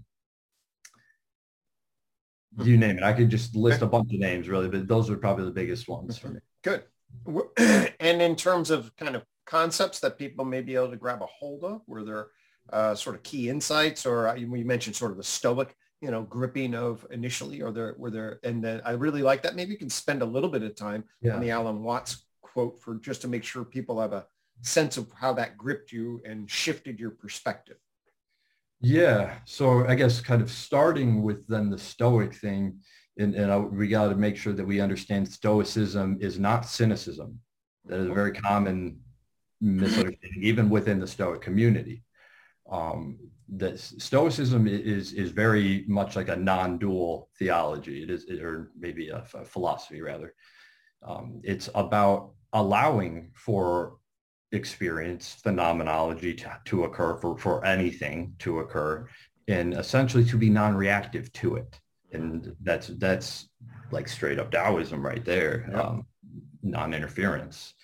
you 2.64 2.76
name 2.76 2.98
it. 2.98 3.04
I 3.04 3.12
could 3.12 3.28
just 3.28 3.54
list 3.54 3.82
a 3.82 3.86
bunch 3.86 4.12
of 4.12 4.18
names 4.18 4.48
really, 4.48 4.68
but 4.68 4.88
those 4.88 5.08
are 5.10 5.16
probably 5.16 5.44
the 5.44 5.52
biggest 5.52 5.88
ones 5.88 6.18
for 6.18 6.28
me. 6.28 6.40
Good. 6.62 6.84
And 8.00 8.22
in 8.22 8.36
terms 8.36 8.70
of 8.70 8.94
kind 8.96 9.16
of 9.16 9.24
concepts 9.44 9.98
that 10.00 10.18
people 10.18 10.44
may 10.44 10.60
be 10.60 10.76
able 10.76 10.90
to 10.90 10.96
grab 10.96 11.20
a 11.20 11.26
hold 11.26 11.64
of, 11.64 11.82
were 11.86 12.04
there 12.04 12.28
uh, 12.72 12.94
sort 12.94 13.16
of 13.16 13.22
key 13.22 13.48
insights 13.48 14.06
or 14.06 14.28
uh, 14.28 14.34
you 14.34 14.46
mentioned 14.46 14.96
sort 14.96 15.10
of 15.10 15.16
the 15.16 15.24
stoic 15.24 15.74
you 16.00 16.10
know 16.10 16.22
gripping 16.22 16.74
of 16.74 17.06
initially 17.10 17.60
or 17.62 17.72
there 17.72 17.94
were 17.98 18.10
there 18.10 18.38
and 18.44 18.62
then 18.62 18.80
i 18.84 18.92
really 18.92 19.22
like 19.22 19.42
that. 19.42 19.56
Maybe 19.56 19.72
you 19.72 19.78
can 19.78 19.90
spend 19.90 20.22
a 20.22 20.26
little 20.26 20.48
bit 20.48 20.62
of 20.62 20.74
time 20.76 21.04
yeah. 21.20 21.34
on 21.34 21.40
the 21.40 21.50
alan 21.50 21.82
watts 21.82 22.24
quote 22.40 22.80
for 22.80 22.94
just 22.96 23.22
to 23.22 23.28
make 23.28 23.44
sure 23.44 23.64
people 23.64 24.00
have 24.00 24.12
a 24.12 24.26
sense 24.62 24.96
of 24.96 25.10
how 25.12 25.32
that 25.34 25.56
gripped 25.56 25.92
you 25.92 26.20
and 26.24 26.50
shifted 26.50 26.98
your 26.98 27.10
perspective. 27.10 27.76
Yeah. 28.80 29.38
So 29.44 29.86
i 29.86 29.94
guess 29.94 30.20
kind 30.20 30.42
of 30.42 30.50
starting 30.50 31.22
with 31.22 31.46
then 31.48 31.70
the 31.70 31.78
stoic 31.78 32.34
thing 32.34 32.80
and, 33.18 33.34
and 33.34 33.50
I, 33.50 33.58
we 33.58 33.88
got 33.88 34.08
to 34.08 34.14
make 34.14 34.36
sure 34.36 34.52
that 34.52 34.64
we 34.64 34.80
understand 34.80 35.28
stoicism 35.28 36.18
is 36.20 36.38
not 36.38 36.66
cynicism. 36.66 37.40
That 37.86 37.98
is 37.98 38.06
a 38.06 38.14
very 38.14 38.32
common 38.32 39.00
misunderstanding 39.60 40.42
even 40.42 40.70
within 40.70 41.00
the 41.00 41.06
stoic 41.06 41.40
community 41.40 42.04
um, 42.70 43.18
that 43.56 43.78
Stoicism 43.78 44.66
is 44.66 45.12
is 45.12 45.30
very 45.30 45.84
much 45.88 46.16
like 46.16 46.28
a 46.28 46.36
non-dual 46.36 47.30
theology. 47.38 48.02
It 48.02 48.10
is, 48.10 48.28
or 48.30 48.70
maybe 48.78 49.08
a, 49.08 49.24
a 49.34 49.44
philosophy 49.44 50.02
rather. 50.02 50.34
Um, 51.06 51.40
it's 51.44 51.68
about 51.74 52.32
allowing 52.52 53.30
for 53.34 53.98
experience, 54.52 55.36
phenomenology 55.42 56.34
to, 56.34 56.58
to 56.64 56.84
occur, 56.84 57.16
for, 57.18 57.36
for 57.38 57.64
anything 57.64 58.34
to 58.40 58.60
occur, 58.60 59.08
and 59.46 59.74
essentially 59.74 60.24
to 60.24 60.36
be 60.36 60.50
non-reactive 60.50 61.32
to 61.34 61.56
it. 61.56 61.80
And 62.12 62.54
that's 62.62 62.88
that's 62.88 63.48
like 63.90 64.08
straight 64.08 64.38
up 64.38 64.50
Taoism 64.50 65.04
right 65.04 65.24
there, 65.24 65.68
yep. 65.70 65.84
um, 65.84 66.06
non-interference. 66.62 67.74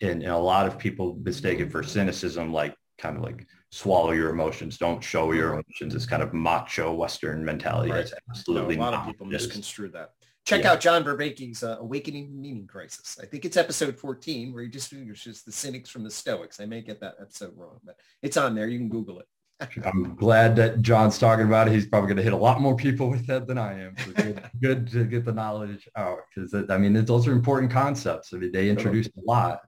And, 0.00 0.22
and 0.22 0.32
a 0.32 0.38
lot 0.38 0.66
of 0.66 0.78
people 0.78 1.18
mistake 1.22 1.58
it 1.60 1.72
for 1.72 1.82
cynicism, 1.82 2.52
like 2.52 2.74
kind 2.98 3.16
of 3.16 3.22
like 3.22 3.46
swallow 3.76 4.12
your 4.12 4.30
emotions, 4.30 4.78
don't 4.78 5.02
show 5.02 5.32
your 5.32 5.52
emotions. 5.52 5.94
It's 5.94 6.06
kind 6.06 6.22
of 6.22 6.32
macho 6.32 6.94
Western 6.94 7.44
mentality. 7.44 7.90
Right. 7.90 8.00
It's 8.00 8.14
absolutely 8.30 8.76
no, 8.76 8.82
a 8.82 8.84
lot 8.84 8.94
of 8.94 9.06
people 9.06 9.26
misconstrue 9.26 9.90
that. 9.90 10.12
Check 10.46 10.62
yeah. 10.62 10.72
out 10.72 10.80
John 10.80 11.04
Vervaeke's 11.04 11.62
uh, 11.62 11.76
Awakening 11.80 12.40
Meaning 12.40 12.66
Crisis. 12.66 13.18
I 13.20 13.26
think 13.26 13.44
it's 13.44 13.56
episode 13.56 13.98
14 13.98 14.54
where 14.54 14.62
he 14.62 14.68
distinguishes 14.68 15.42
the 15.42 15.52
cynics 15.52 15.90
from 15.90 16.04
the 16.04 16.10
Stoics. 16.10 16.60
I 16.60 16.66
may 16.66 16.80
get 16.80 17.00
that 17.00 17.16
episode 17.20 17.52
wrong, 17.56 17.80
but 17.84 17.96
it's 18.22 18.36
on 18.36 18.54
there. 18.54 18.68
You 18.68 18.78
can 18.78 18.88
Google 18.88 19.20
it. 19.20 19.26
I'm 19.84 20.14
glad 20.14 20.54
that 20.56 20.82
John's 20.82 21.18
talking 21.18 21.46
about 21.46 21.68
it. 21.68 21.72
He's 21.74 21.86
probably 21.86 22.08
going 22.08 22.18
to 22.18 22.22
hit 22.22 22.32
a 22.32 22.36
lot 22.36 22.60
more 22.60 22.76
people 22.76 23.10
with 23.10 23.26
that 23.26 23.46
than 23.46 23.58
I 23.58 23.80
am. 23.80 23.96
So 23.98 24.12
good, 24.12 24.50
good, 24.62 24.90
to 24.92 25.04
get 25.04 25.24
the 25.24 25.32
knowledge 25.32 25.88
out 25.96 26.18
because 26.34 26.54
I 26.70 26.78
mean, 26.78 26.92
those 27.04 27.26
are 27.26 27.32
important 27.32 27.72
concepts. 27.72 28.32
I 28.32 28.36
mean, 28.36 28.52
they 28.52 28.68
introduced 28.68 29.10
a 29.16 29.20
lot. 29.26 29.60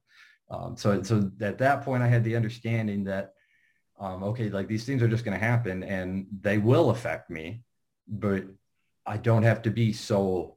Um, 0.50 0.76
so, 0.76 1.02
so 1.02 1.30
at 1.40 1.58
that 1.58 1.82
point, 1.82 2.02
I 2.02 2.08
had 2.08 2.24
the 2.24 2.36
understanding 2.36 3.04
that, 3.04 3.32
um, 4.00 4.22
okay, 4.24 4.48
like 4.48 4.68
these 4.68 4.84
things 4.84 5.02
are 5.02 5.08
just 5.08 5.24
going 5.24 5.38
to 5.38 5.44
happen 5.44 5.82
and 5.82 6.26
they 6.40 6.58
will 6.58 6.90
affect 6.90 7.30
me, 7.30 7.62
but 8.06 8.44
I 9.06 9.16
don't 9.16 9.42
have 9.42 9.62
to 9.62 9.70
be 9.70 9.92
so, 9.92 10.56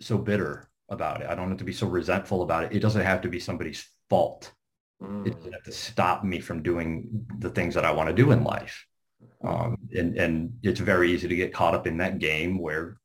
so 0.00 0.18
bitter 0.18 0.68
about 0.88 1.20
it. 1.20 1.28
I 1.28 1.34
don't 1.34 1.48
have 1.48 1.58
to 1.58 1.64
be 1.64 1.72
so 1.72 1.86
resentful 1.86 2.42
about 2.42 2.64
it. 2.64 2.72
It 2.72 2.80
doesn't 2.80 3.02
have 3.02 3.20
to 3.22 3.28
be 3.28 3.40
somebody's 3.40 3.86
fault. 4.10 4.52
Mm. 5.02 5.26
It 5.26 5.36
doesn't 5.36 5.52
have 5.52 5.64
to 5.64 5.72
stop 5.72 6.24
me 6.24 6.40
from 6.40 6.62
doing 6.62 7.26
the 7.38 7.50
things 7.50 7.74
that 7.74 7.84
I 7.84 7.92
want 7.92 8.08
to 8.08 8.14
do 8.14 8.32
in 8.32 8.42
life. 8.42 8.86
Um, 9.42 9.76
and, 9.94 10.16
and 10.16 10.52
it's 10.62 10.80
very 10.80 11.12
easy 11.12 11.28
to 11.28 11.36
get 11.36 11.52
caught 11.52 11.74
up 11.74 11.86
in 11.86 11.98
that 11.98 12.18
game 12.18 12.58
where 12.58 12.98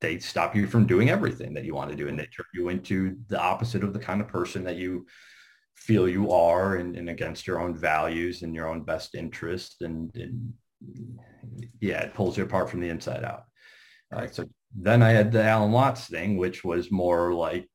they 0.00 0.18
stop 0.18 0.54
you 0.54 0.66
from 0.66 0.86
doing 0.86 1.10
everything 1.10 1.54
that 1.54 1.64
you 1.64 1.74
want 1.74 1.90
to 1.90 1.96
do 1.96 2.08
and 2.08 2.18
they 2.18 2.24
turn 2.24 2.46
you 2.54 2.68
into 2.68 3.16
the 3.28 3.40
opposite 3.40 3.84
of 3.84 3.92
the 3.92 3.98
kind 3.98 4.20
of 4.20 4.28
person 4.28 4.64
that 4.64 4.76
you 4.76 5.06
feel 5.76 6.08
you 6.08 6.30
are 6.30 6.76
and, 6.76 6.96
and 6.96 7.08
against 7.08 7.46
your 7.46 7.60
own 7.60 7.76
values 7.76 8.42
and 8.42 8.54
your 8.54 8.68
own 8.68 8.82
best 8.82 9.14
interest 9.14 9.82
and, 9.82 10.14
and 10.14 10.52
yeah 11.80 12.00
it 12.02 12.14
pulls 12.14 12.36
you 12.36 12.44
apart 12.44 12.70
from 12.70 12.80
the 12.80 12.88
inside 12.88 13.24
out. 13.24 13.44
Right. 14.12 14.34
so 14.34 14.44
then 14.74 15.02
i 15.02 15.10
had 15.10 15.32
the 15.32 15.42
alan 15.42 15.72
watts 15.72 16.06
thing 16.06 16.36
which 16.36 16.62
was 16.64 16.90
more 16.90 17.32
like 17.32 17.66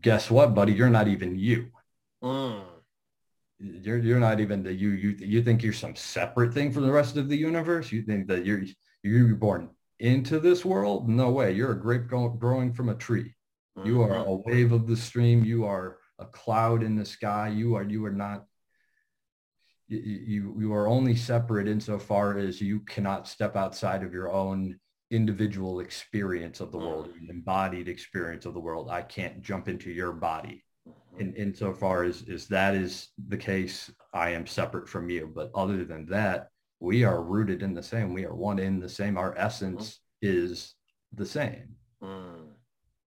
guess 0.00 0.30
what 0.30 0.54
buddy? 0.54 0.72
You're 0.72 0.90
not 0.90 1.08
even 1.08 1.38
you. 1.38 1.68
Mm. 2.22 2.64
you're 3.58 3.98
you're 3.98 4.20
not 4.20 4.40
even 4.40 4.62
the 4.62 4.72
you 4.72 4.90
you 4.90 5.10
you 5.18 5.42
think 5.42 5.62
you're 5.62 5.72
some 5.72 5.94
separate 5.94 6.52
thing 6.52 6.72
from 6.72 6.84
the 6.84 6.92
rest 6.92 7.16
of 7.16 7.28
the 7.28 7.36
universe? 7.36 7.92
You 7.92 8.02
think 8.02 8.26
that 8.28 8.44
you're 8.44 8.62
you're 9.02 9.34
born 9.34 9.70
into 10.00 10.40
this 10.40 10.64
world? 10.64 11.08
No 11.08 11.30
way. 11.30 11.52
You're 11.52 11.72
a 11.72 11.80
grape 11.80 12.08
growing 12.08 12.72
from 12.72 12.88
a 12.88 12.94
tree. 12.94 13.34
You 13.84 14.02
are 14.02 14.08
mm-hmm. 14.08 14.30
a 14.30 14.34
wave 14.36 14.72
of 14.72 14.86
the 14.86 14.96
stream. 14.96 15.44
You 15.44 15.66
are 15.66 15.98
a 16.18 16.26
cloud 16.26 16.82
in 16.82 16.96
the 16.96 17.04
sky. 17.04 17.48
You 17.48 17.76
are 17.76 17.84
you 17.84 18.04
are 18.04 18.12
not 18.12 18.46
you, 19.88 20.56
you 20.58 20.74
are 20.74 20.88
only 20.88 21.14
separate 21.14 21.68
insofar 21.68 22.38
as 22.38 22.60
you 22.60 22.80
cannot 22.80 23.28
step 23.28 23.56
outside 23.56 24.02
of 24.02 24.12
your 24.12 24.32
own 24.32 24.78
individual 25.10 25.80
experience 25.80 26.60
of 26.60 26.72
the 26.72 26.78
world, 26.78 27.08
mm. 27.08 27.30
embodied 27.30 27.88
experience 27.88 28.44
of 28.46 28.54
the 28.54 28.60
world. 28.60 28.88
I 28.90 29.02
can't 29.02 29.40
jump 29.40 29.68
into 29.68 29.90
your 29.90 30.12
body. 30.12 30.64
Mm-hmm. 30.88 31.20
In 31.20 31.34
insofar 31.34 32.02
as, 32.02 32.24
as 32.28 32.46
that 32.48 32.74
is 32.74 33.08
the 33.28 33.36
case, 33.36 33.90
I 34.12 34.30
am 34.30 34.46
separate 34.46 34.88
from 34.88 35.08
you. 35.08 35.30
But 35.32 35.50
other 35.54 35.84
than 35.84 36.06
that, 36.06 36.48
we 36.80 37.04
are 37.04 37.22
rooted 37.22 37.62
in 37.62 37.72
the 37.72 37.82
same. 37.82 38.12
We 38.12 38.24
are 38.26 38.34
one 38.34 38.58
in 38.58 38.80
the 38.80 38.88
same. 38.88 39.16
Our 39.16 39.36
essence 39.38 40.00
mm-hmm. 40.24 40.36
is 40.36 40.74
the 41.14 41.26
same. 41.26 41.76
Mm. 42.02 42.48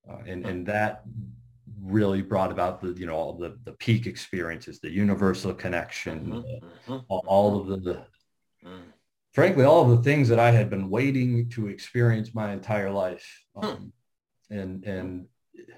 Uh, 0.09 0.17
and, 0.25 0.45
and 0.45 0.65
that 0.65 1.03
really 1.89 2.21
brought 2.21 2.51
about 2.51 2.81
the 2.81 2.93
you 2.93 3.05
know 3.05 3.15
all 3.15 3.33
the 3.33 3.57
the 3.63 3.73
peak 3.73 4.07
experiences 4.07 4.79
the 4.79 4.89
universal 4.89 5.53
connection 5.53 6.25
mm-hmm. 6.25 6.93
mm-hmm. 6.93 7.15
all, 7.27 7.59
of 7.59 7.67
the, 7.67 7.77
the 7.77 8.05
mm. 8.65 8.81
frankly 9.33 9.65
all 9.65 9.89
of 9.89 9.97
the 9.97 10.03
things 10.03 10.29
that 10.29 10.39
i 10.39 10.51
had 10.51 10.69
been 10.69 10.89
waiting 10.89 11.49
to 11.49 11.67
experience 11.67 12.33
my 12.33 12.51
entire 12.51 12.91
life 12.91 13.43
hmm. 13.55 13.65
um, 13.65 13.93
and 14.49 14.83
and 14.85 15.25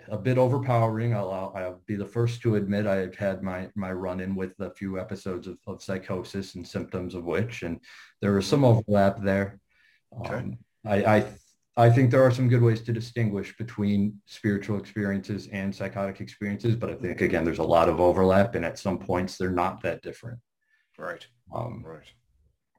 a 0.09 0.17
bit 0.17 0.37
overpowering 0.37 1.15
I'll, 1.15 1.51
I'll 1.55 1.81
be 1.87 1.95
the 1.95 2.05
first 2.05 2.41
to 2.41 2.55
admit 2.55 2.85
i've 2.85 3.15
had 3.15 3.41
my 3.41 3.69
my 3.75 3.91
run-in 3.91 4.35
with 4.35 4.59
a 4.59 4.69
few 4.69 4.99
episodes 4.99 5.47
of, 5.47 5.57
of 5.65 5.81
psychosis 5.81 6.55
and 6.55 6.67
symptoms 6.67 7.15
of 7.15 7.23
which 7.23 7.63
and 7.63 7.79
there 8.21 8.33
was 8.33 8.45
some 8.45 8.63
overlap 8.63 9.21
there 9.23 9.59
okay. 10.19 10.35
Um, 10.35 10.57
I, 10.85 11.03
I 11.03 11.25
I 11.77 11.89
think 11.89 12.11
there 12.11 12.23
are 12.23 12.31
some 12.31 12.49
good 12.49 12.61
ways 12.61 12.81
to 12.81 12.91
distinguish 12.91 13.55
between 13.57 14.21
spiritual 14.25 14.77
experiences 14.77 15.47
and 15.53 15.73
psychotic 15.73 16.19
experiences, 16.19 16.75
but 16.75 16.89
I 16.89 16.95
think 16.95 17.21
again 17.21 17.45
there's 17.45 17.59
a 17.59 17.63
lot 17.63 17.87
of 17.87 18.01
overlap, 18.01 18.55
and 18.55 18.65
at 18.65 18.77
some 18.77 18.99
points 18.99 19.37
they're 19.37 19.49
not 19.49 19.81
that 19.83 20.01
different. 20.01 20.39
Right. 20.97 21.25
Um, 21.53 21.83
right. 21.85 22.11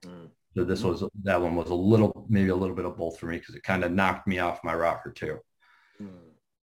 Mm. 0.05 0.29
So 0.55 0.65
this 0.65 0.83
was 0.83 1.03
that 1.23 1.41
one 1.41 1.57
was 1.57 1.71
a 1.71 1.75
little 1.75 2.27
maybe 2.29 2.51
a 2.51 2.57
little 2.57 2.77
bit 2.77 2.85
of 2.85 2.97
both 2.99 3.19
for 3.19 3.27
me 3.27 3.39
because 3.39 3.55
it 3.55 3.63
kind 3.63 3.83
of 3.83 3.93
knocked 3.93 4.27
me 4.27 4.39
off 4.39 4.63
my 4.63 4.75
rocker 4.75 5.11
too. 5.11 5.39
Mm. 6.01 6.09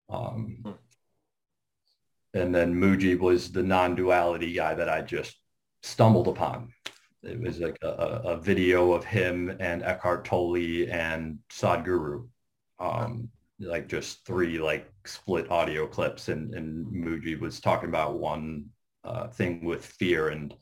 Um, 0.09 0.57
mm. 0.63 0.77
And 2.33 2.55
then 2.55 2.73
Mooji 2.73 3.19
was 3.19 3.51
the 3.51 3.61
non-duality 3.61 4.53
guy 4.53 4.73
that 4.73 4.89
I 4.89 5.01
just 5.01 5.35
stumbled 5.83 6.27
upon 6.27 6.73
it 7.23 7.39
was 7.39 7.59
like 7.59 7.77
a, 7.81 7.87
a 7.87 8.37
video 8.37 8.93
of 8.93 9.05
him 9.05 9.55
and 9.59 9.83
Eckhart 9.83 10.25
Tolle 10.25 10.89
and 10.89 11.39
Sadhguru, 11.49 12.27
um, 12.79 13.29
like 13.59 13.87
just 13.87 14.25
three 14.25 14.59
like 14.59 14.91
split 15.05 15.49
audio 15.49 15.87
clips. 15.87 16.29
And, 16.29 16.53
and 16.53 16.85
Mooji 16.87 17.39
was 17.39 17.59
talking 17.59 17.89
about 17.89 18.19
one 18.19 18.65
uh, 19.03 19.27
thing 19.27 19.63
with 19.63 19.85
fear 19.85 20.29
and 20.29 20.53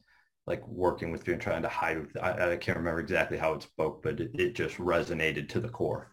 like 0.48 0.68
working 0.68 1.12
with 1.12 1.24
fear 1.24 1.34
and 1.34 1.42
trying 1.42 1.62
to 1.64 1.70
hide. 1.70 2.08
I, 2.22 2.52
I 2.52 2.58
can't 2.58 2.78
remember 2.78 3.00
exactly 3.00 3.38
how 3.38 3.54
it 3.54 3.64
spoke, 3.64 4.04
but 4.04 4.20
it, 4.20 4.32
it 4.34 4.56
just 4.56 4.78
resonated 4.78 5.50
to 5.50 5.60
the 5.60 5.70
core. 5.70 6.12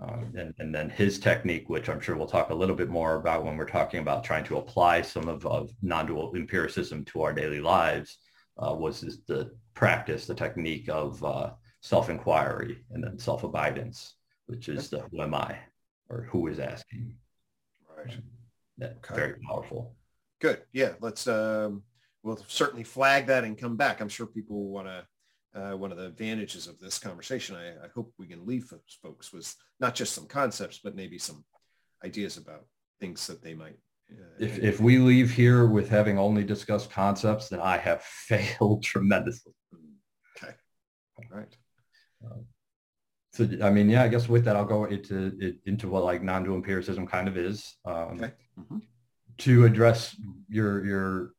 Um, 0.00 0.32
and, 0.36 0.52
and 0.58 0.74
then 0.74 0.90
his 0.90 1.20
technique, 1.20 1.68
which 1.68 1.88
I'm 1.88 2.00
sure 2.00 2.16
we'll 2.16 2.26
talk 2.26 2.50
a 2.50 2.54
little 2.54 2.74
bit 2.74 2.88
more 2.88 3.14
about 3.14 3.44
when 3.44 3.56
we're 3.56 3.66
talking 3.66 4.00
about 4.00 4.24
trying 4.24 4.42
to 4.44 4.56
apply 4.56 5.02
some 5.02 5.28
of, 5.28 5.46
of 5.46 5.70
non-dual 5.80 6.32
empiricism 6.34 7.04
to 7.06 7.22
our 7.22 7.32
daily 7.32 7.60
lives, 7.60 8.18
uh, 8.58 8.74
was 8.74 9.00
the 9.26 9.50
practice, 9.74 10.26
the 10.26 10.34
technique 10.34 10.88
of 10.88 11.22
uh, 11.24 11.50
self-inquiry 11.80 12.84
and 12.90 13.02
then 13.02 13.18
self-abidance, 13.18 14.14
which 14.46 14.68
is 14.68 14.90
the 14.90 15.00
who 15.10 15.22
am 15.22 15.34
I 15.34 15.58
or 16.08 16.28
who 16.30 16.46
is 16.48 16.58
asking. 16.58 17.14
Right. 17.96 18.14
Um, 18.82 18.88
okay. 18.98 19.14
Very 19.14 19.34
powerful. 19.48 19.94
Good. 20.40 20.62
Yeah. 20.72 20.92
Let's, 21.00 21.26
um, 21.26 21.82
we'll 22.22 22.44
certainly 22.48 22.84
flag 22.84 23.26
that 23.26 23.44
and 23.44 23.58
come 23.58 23.76
back. 23.76 24.00
I'm 24.00 24.08
sure 24.08 24.26
people 24.26 24.68
want 24.68 24.88
to, 24.88 25.06
uh, 25.54 25.76
one 25.76 25.92
of 25.92 25.98
the 25.98 26.06
advantages 26.06 26.66
of 26.66 26.78
this 26.78 26.98
conversation, 26.98 27.56
I, 27.56 27.84
I 27.84 27.88
hope 27.94 28.12
we 28.18 28.26
can 28.26 28.46
leave 28.46 28.72
folks 29.02 29.32
was 29.32 29.56
not 29.80 29.94
just 29.94 30.14
some 30.14 30.26
concepts, 30.26 30.80
but 30.82 30.96
maybe 30.96 31.18
some 31.18 31.44
ideas 32.04 32.36
about 32.36 32.66
things 33.00 33.26
that 33.26 33.42
they 33.42 33.54
might 33.54 33.78
if, 34.38 34.58
if 34.58 34.80
we 34.80 34.98
leave 34.98 35.30
here 35.30 35.66
with 35.66 35.88
having 35.88 36.18
only 36.18 36.42
discussed 36.42 36.90
concepts, 36.90 37.48
then 37.48 37.60
I 37.60 37.76
have 37.78 38.02
failed 38.28 38.82
tremendously. 38.82 39.52
Okay. 40.36 40.54
All 41.18 41.38
right. 41.38 41.56
Um, 42.24 42.46
so, 43.32 43.48
I 43.62 43.70
mean, 43.70 43.88
yeah, 43.88 44.02
I 44.02 44.08
guess 44.08 44.28
with 44.28 44.44
that, 44.44 44.56
I'll 44.56 44.64
go 44.64 44.84
into 44.84 45.56
into 45.64 45.88
what 45.88 46.04
like 46.04 46.22
non-dual 46.22 46.56
empiricism 46.56 47.06
kind 47.06 47.28
of 47.28 47.38
is. 47.38 47.76
Um, 47.84 48.18
okay. 48.18 48.32
Mm-hmm. 48.58 48.78
To 49.38 49.64
address 49.64 50.14
your 50.48 50.84
your 50.84 51.34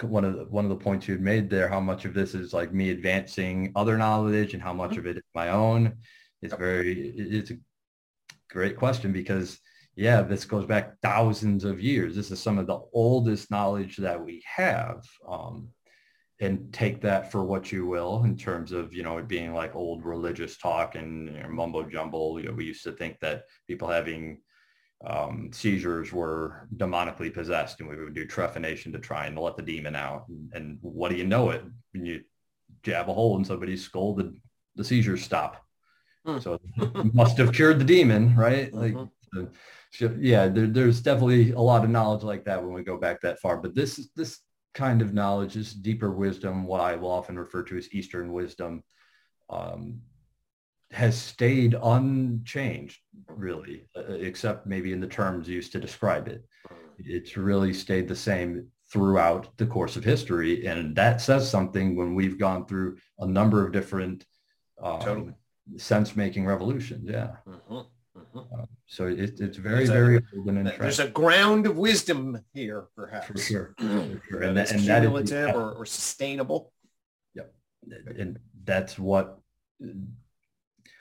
one 0.00 0.24
of 0.24 0.36
the 0.36 0.44
one 0.44 0.64
of 0.64 0.70
the 0.70 0.82
points 0.82 1.06
you 1.06 1.14
had 1.14 1.22
made 1.22 1.50
there, 1.50 1.68
how 1.68 1.80
much 1.80 2.06
of 2.06 2.14
this 2.14 2.34
is 2.34 2.54
like 2.54 2.72
me 2.72 2.90
advancing 2.90 3.72
other 3.76 3.98
knowledge 3.98 4.54
and 4.54 4.62
how 4.62 4.72
much 4.72 4.92
mm-hmm. 4.92 5.00
of 5.00 5.06
it 5.06 5.16
is 5.18 5.22
my 5.34 5.50
own. 5.50 5.98
It's 6.40 6.54
very 6.54 7.10
it's 7.10 7.50
a 7.50 7.58
great 8.48 8.76
question 8.76 9.12
because 9.12 9.60
yeah, 9.94 10.22
this 10.22 10.44
goes 10.44 10.64
back 10.64 10.98
thousands 11.02 11.64
of 11.64 11.80
years. 11.80 12.14
This 12.14 12.30
is 12.30 12.40
some 12.40 12.58
of 12.58 12.66
the 12.66 12.80
oldest 12.92 13.50
knowledge 13.50 13.98
that 13.98 14.22
we 14.22 14.42
have. 14.46 15.04
Um, 15.28 15.68
and 16.40 16.72
take 16.72 17.00
that 17.02 17.30
for 17.30 17.44
what 17.44 17.70
you 17.70 17.86
will 17.86 18.24
in 18.24 18.36
terms 18.36 18.72
of, 18.72 18.92
you 18.92 19.04
know, 19.04 19.18
it 19.18 19.28
being 19.28 19.54
like 19.54 19.76
old 19.76 20.04
religious 20.04 20.58
talk 20.58 20.96
and 20.96 21.32
you 21.32 21.40
know, 21.40 21.48
mumbo 21.48 21.84
jumbo. 21.84 22.36
You 22.38 22.48
know, 22.48 22.54
we 22.54 22.64
used 22.64 22.82
to 22.82 22.92
think 22.92 23.20
that 23.20 23.44
people 23.68 23.86
having 23.86 24.40
um, 25.06 25.50
seizures 25.52 26.12
were 26.12 26.68
demonically 26.76 27.32
possessed 27.32 27.78
and 27.78 27.88
we 27.88 27.96
would 27.96 28.14
do 28.14 28.26
trephination 28.26 28.92
to 28.92 28.98
try 28.98 29.26
and 29.26 29.38
let 29.38 29.56
the 29.56 29.62
demon 29.62 29.94
out. 29.94 30.24
And, 30.28 30.52
and 30.52 30.78
what 30.80 31.10
do 31.10 31.16
you 31.16 31.24
know 31.24 31.50
it? 31.50 31.62
When 31.92 32.04
you 32.04 32.22
jab 32.82 33.08
a 33.08 33.12
hole 33.12 33.36
in 33.36 33.44
somebody's 33.44 33.84
skull, 33.84 34.14
the, 34.14 34.34
the 34.74 34.84
seizures 34.84 35.22
stop. 35.22 35.64
Mm. 36.26 36.42
So 36.42 36.60
must 37.14 37.38
have 37.38 37.52
cured 37.52 37.78
the 37.78 37.84
demon, 37.84 38.34
right? 38.34 38.72
Like, 38.72 38.94
mm-hmm 38.94 39.44
yeah, 40.00 40.48
there, 40.48 40.66
there's 40.66 41.00
definitely 41.00 41.52
a 41.52 41.60
lot 41.60 41.84
of 41.84 41.90
knowledge 41.90 42.22
like 42.22 42.44
that 42.44 42.62
when 42.62 42.72
we 42.72 42.82
go 42.82 42.96
back 42.96 43.20
that 43.20 43.40
far. 43.40 43.56
But 43.58 43.74
this 43.74 44.08
this 44.16 44.40
kind 44.74 45.02
of 45.02 45.12
knowledge, 45.12 45.54
this 45.54 45.74
deeper 45.74 46.10
wisdom, 46.10 46.64
what 46.64 46.80
I 46.80 46.96
will 46.96 47.10
often 47.10 47.38
refer 47.38 47.62
to 47.64 47.76
as 47.76 47.92
Eastern 47.92 48.32
wisdom, 48.32 48.82
um, 49.50 50.00
has 50.90 51.16
stayed 51.16 51.76
unchanged, 51.82 53.00
really, 53.28 53.86
uh, 53.96 54.14
except 54.14 54.66
maybe 54.66 54.92
in 54.92 55.00
the 55.00 55.06
terms 55.06 55.48
used 55.48 55.72
to 55.72 55.80
describe 55.80 56.28
it. 56.28 56.44
It's 56.98 57.36
really 57.36 57.72
stayed 57.74 58.08
the 58.08 58.16
same 58.16 58.68
throughout 58.92 59.56
the 59.56 59.66
course 59.66 59.96
of 59.96 60.04
history, 60.04 60.66
and 60.66 60.94
that 60.96 61.20
says 61.20 61.50
something 61.50 61.96
when 61.96 62.14
we've 62.14 62.38
gone 62.38 62.66
through 62.66 62.98
a 63.18 63.26
number 63.26 63.64
of 63.64 63.72
different 63.72 64.24
um, 64.82 65.00
totally. 65.00 65.32
sense-making 65.76 66.44
revolutions. 66.46 67.08
Yeah. 67.10 67.36
Mm-hmm. 67.46 67.80
Uh, 68.34 68.64
so 68.86 69.06
it, 69.06 69.40
it's 69.40 69.56
very, 69.56 69.76
there's 69.76 69.90
very 69.90 70.16
a, 70.16 70.22
old 70.36 70.48
and 70.48 70.58
interesting. 70.58 70.82
There's 70.82 71.00
a 71.00 71.08
ground 71.08 71.66
of 71.66 71.76
wisdom 71.76 72.40
here, 72.52 72.86
perhaps. 72.96 73.26
For 73.26 73.38
sure. 73.38 73.74
For 73.78 74.22
sure. 74.28 74.42
And, 74.42 74.56
that, 74.56 74.70
and 74.70 74.80
cumulative 74.80 75.28
that 75.28 75.50
is, 75.50 75.54
or, 75.54 75.72
or 75.72 75.86
sustainable. 75.86 76.72
Yep. 77.34 77.52
And 78.18 78.38
that's 78.64 78.98
what 78.98 79.38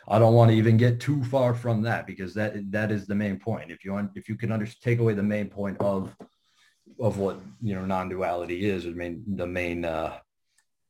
I 0.07 0.19
don't 0.19 0.33
want 0.33 0.51
to 0.51 0.57
even 0.57 0.77
get 0.77 0.99
too 0.99 1.23
far 1.23 1.53
from 1.53 1.83
that 1.83 2.07
because 2.07 2.33
that 2.33 2.71
that 2.71 2.91
is 2.91 3.07
the 3.07 3.15
main 3.15 3.39
point. 3.39 3.71
If 3.71 3.85
you 3.85 3.93
want, 3.93 4.11
if 4.15 4.27
you 4.27 4.35
can 4.35 4.51
under, 4.51 4.65
take 4.65 4.99
away 4.99 5.13
the 5.13 5.23
main 5.23 5.47
point 5.47 5.77
of 5.79 6.15
of 6.99 7.17
what 7.17 7.39
you 7.61 7.75
know 7.75 7.85
non-duality 7.85 8.69
is, 8.69 8.83
the 8.83 8.91
main 8.91 9.23
the 9.27 9.47
main 9.47 9.85
uh, 9.85 10.17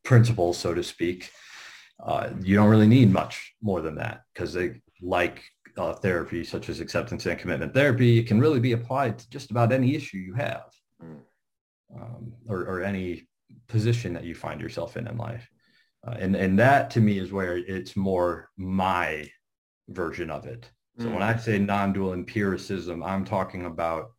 principles, 0.04 0.58
so 0.58 0.74
to 0.74 0.84
speak, 0.84 1.30
uh, 2.04 2.30
you 2.42 2.56
don't 2.56 2.70
really 2.70 2.88
need 2.88 3.12
much 3.12 3.54
more 3.62 3.82
than 3.82 3.96
that 3.96 4.22
because 4.34 4.54
they 4.54 4.82
like 5.02 5.44
uh, 5.82 5.94
therapy 5.94 6.44
such 6.44 6.70
as 6.70 6.80
acceptance 6.80 7.26
and 7.26 7.40
commitment 7.40 7.74
therapy 7.74 8.20
it 8.20 8.28
can 8.28 8.40
really 8.40 8.60
be 8.60 8.74
applied 8.74 9.18
to 9.18 9.30
just 9.30 9.52
about 9.52 9.72
any 9.72 9.96
issue 9.96 10.18
you 10.18 10.34
have 10.34 10.70
mm. 11.04 11.20
um, 12.00 12.34
or, 12.48 12.62
or, 12.62 12.84
any 12.84 13.28
position 13.68 14.14
that 14.14 14.24
you 14.24 14.36
find 14.36 14.62
yourself 14.62 14.96
in 14.98 15.08
in 15.08 15.18
life 15.18 15.50
uh, 16.08 16.16
and 16.20 16.36
and 16.36 16.60
that 16.60 16.92
to 16.92 17.02
me 17.02 17.18
is 17.18 17.32
where 17.32 17.58
it's 17.58 17.96
more 17.96 18.50
my 18.58 19.28
version 19.90 20.30
of 20.30 20.46
it 20.46 20.70
so 21.00 21.06
mm. 21.06 21.14
when 21.14 21.24
i 21.24 21.36
say 21.36 21.58
non-dual 21.58 22.14
empiricism 22.14 23.02
i'm 23.04 23.26
talking 23.26 23.66
about 23.66 24.12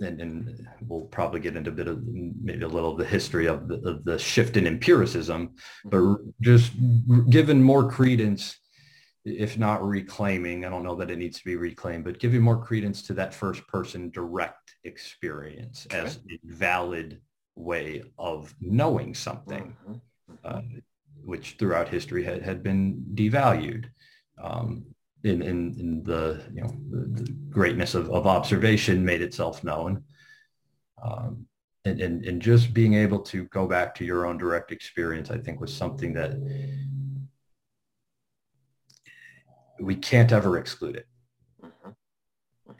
and, 0.00 0.20
and, 0.20 0.68
we'll 0.88 1.02
probably 1.02 1.38
get 1.38 1.56
into 1.56 1.70
a 1.70 1.74
bit 1.74 1.86
of 1.86 2.02
maybe 2.04 2.64
a 2.64 2.68
little 2.68 2.90
of 2.90 2.98
the 2.98 3.04
history 3.04 3.46
of 3.46 3.68
the, 3.68 3.76
of 3.88 4.04
the 4.04 4.18
shift 4.18 4.56
in 4.56 4.66
empiricism, 4.66 5.54
but 5.84 5.98
mm-hmm. 5.98 6.30
just 6.40 6.72
given 7.30 7.62
more 7.62 7.88
credence, 7.88 8.58
if 9.24 9.58
not 9.58 9.86
reclaiming, 9.86 10.64
I 10.64 10.68
don't 10.70 10.82
know 10.82 10.96
that 10.96 11.10
it 11.10 11.18
needs 11.18 11.38
to 11.38 11.44
be 11.44 11.56
reclaimed, 11.56 12.04
but 12.04 12.18
giving 12.18 12.42
more 12.42 12.60
credence 12.60 13.02
to 13.02 13.14
that 13.14 13.32
first 13.32 13.66
person 13.68 14.10
direct 14.10 14.76
experience 14.84 15.86
okay. 15.90 16.00
as 16.00 16.18
a 16.30 16.38
valid 16.44 17.20
way 17.54 18.02
of 18.18 18.54
knowing 18.60 19.14
something, 19.14 19.76
mm-hmm. 19.88 20.34
uh, 20.44 20.62
which 21.24 21.56
throughout 21.58 21.88
history 21.88 22.24
had, 22.24 22.42
had 22.42 22.62
been 22.62 23.04
devalued. 23.14 23.86
Um, 24.42 24.86
in, 25.24 25.40
in, 25.40 25.74
in 25.78 26.02
the, 26.02 26.42
you 26.52 26.62
know, 26.62 26.74
the, 26.90 27.22
the 27.22 27.32
greatness 27.48 27.94
of, 27.94 28.10
of 28.10 28.26
observation 28.26 29.04
made 29.04 29.22
itself 29.22 29.62
known. 29.62 30.02
Um, 31.02 31.46
and, 31.84 32.00
and, 32.00 32.24
and 32.24 32.42
just 32.42 32.72
being 32.72 32.94
able 32.94 33.20
to 33.20 33.44
go 33.46 33.66
back 33.66 33.94
to 33.96 34.04
your 34.04 34.26
own 34.26 34.38
direct 34.38 34.72
experience, 34.72 35.30
I 35.30 35.38
think 35.38 35.60
was 35.60 35.74
something 35.74 36.12
that 36.14 36.32
we 39.82 39.96
can't 39.96 40.32
ever 40.32 40.58
exclude 40.58 40.96
it. 40.96 41.06
Mm-hmm. 41.64 41.90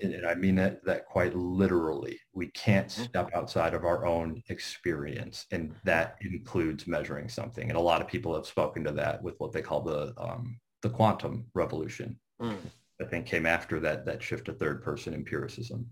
And, 0.00 0.14
and 0.14 0.26
I 0.26 0.35
mean 0.35 0.54
that, 0.56 0.85
that 0.85 1.06
quite 1.06 1.35
literally. 1.35 2.18
We 2.32 2.49
can't 2.49 2.88
mm-hmm. 2.88 3.04
step 3.04 3.30
outside 3.35 3.75
of 3.75 3.85
our 3.85 4.06
own 4.06 4.42
experience. 4.49 5.47
And 5.50 5.75
that 5.85 6.16
includes 6.21 6.87
measuring 6.87 7.28
something. 7.28 7.68
And 7.68 7.76
a 7.76 7.80
lot 7.80 8.00
of 8.00 8.09
people 8.09 8.35
have 8.35 8.47
spoken 8.47 8.85
to 8.85 8.92
that 8.92 9.23
with 9.23 9.35
what 9.38 9.52
they 9.52 9.62
call 9.62 9.82
the, 9.82 10.14
um, 10.18 10.59
the 10.82 10.90
quantum 10.90 11.47
revolution 11.54 12.18
mm. 12.40 12.56
I 13.00 13.04
think 13.04 13.26
came 13.26 13.47
after 13.47 13.80
that 13.80 14.04
that 14.06 14.23
shift 14.23 14.47
to 14.47 14.52
third 14.52 14.82
person 14.82 15.14
empiricism. 15.14 15.87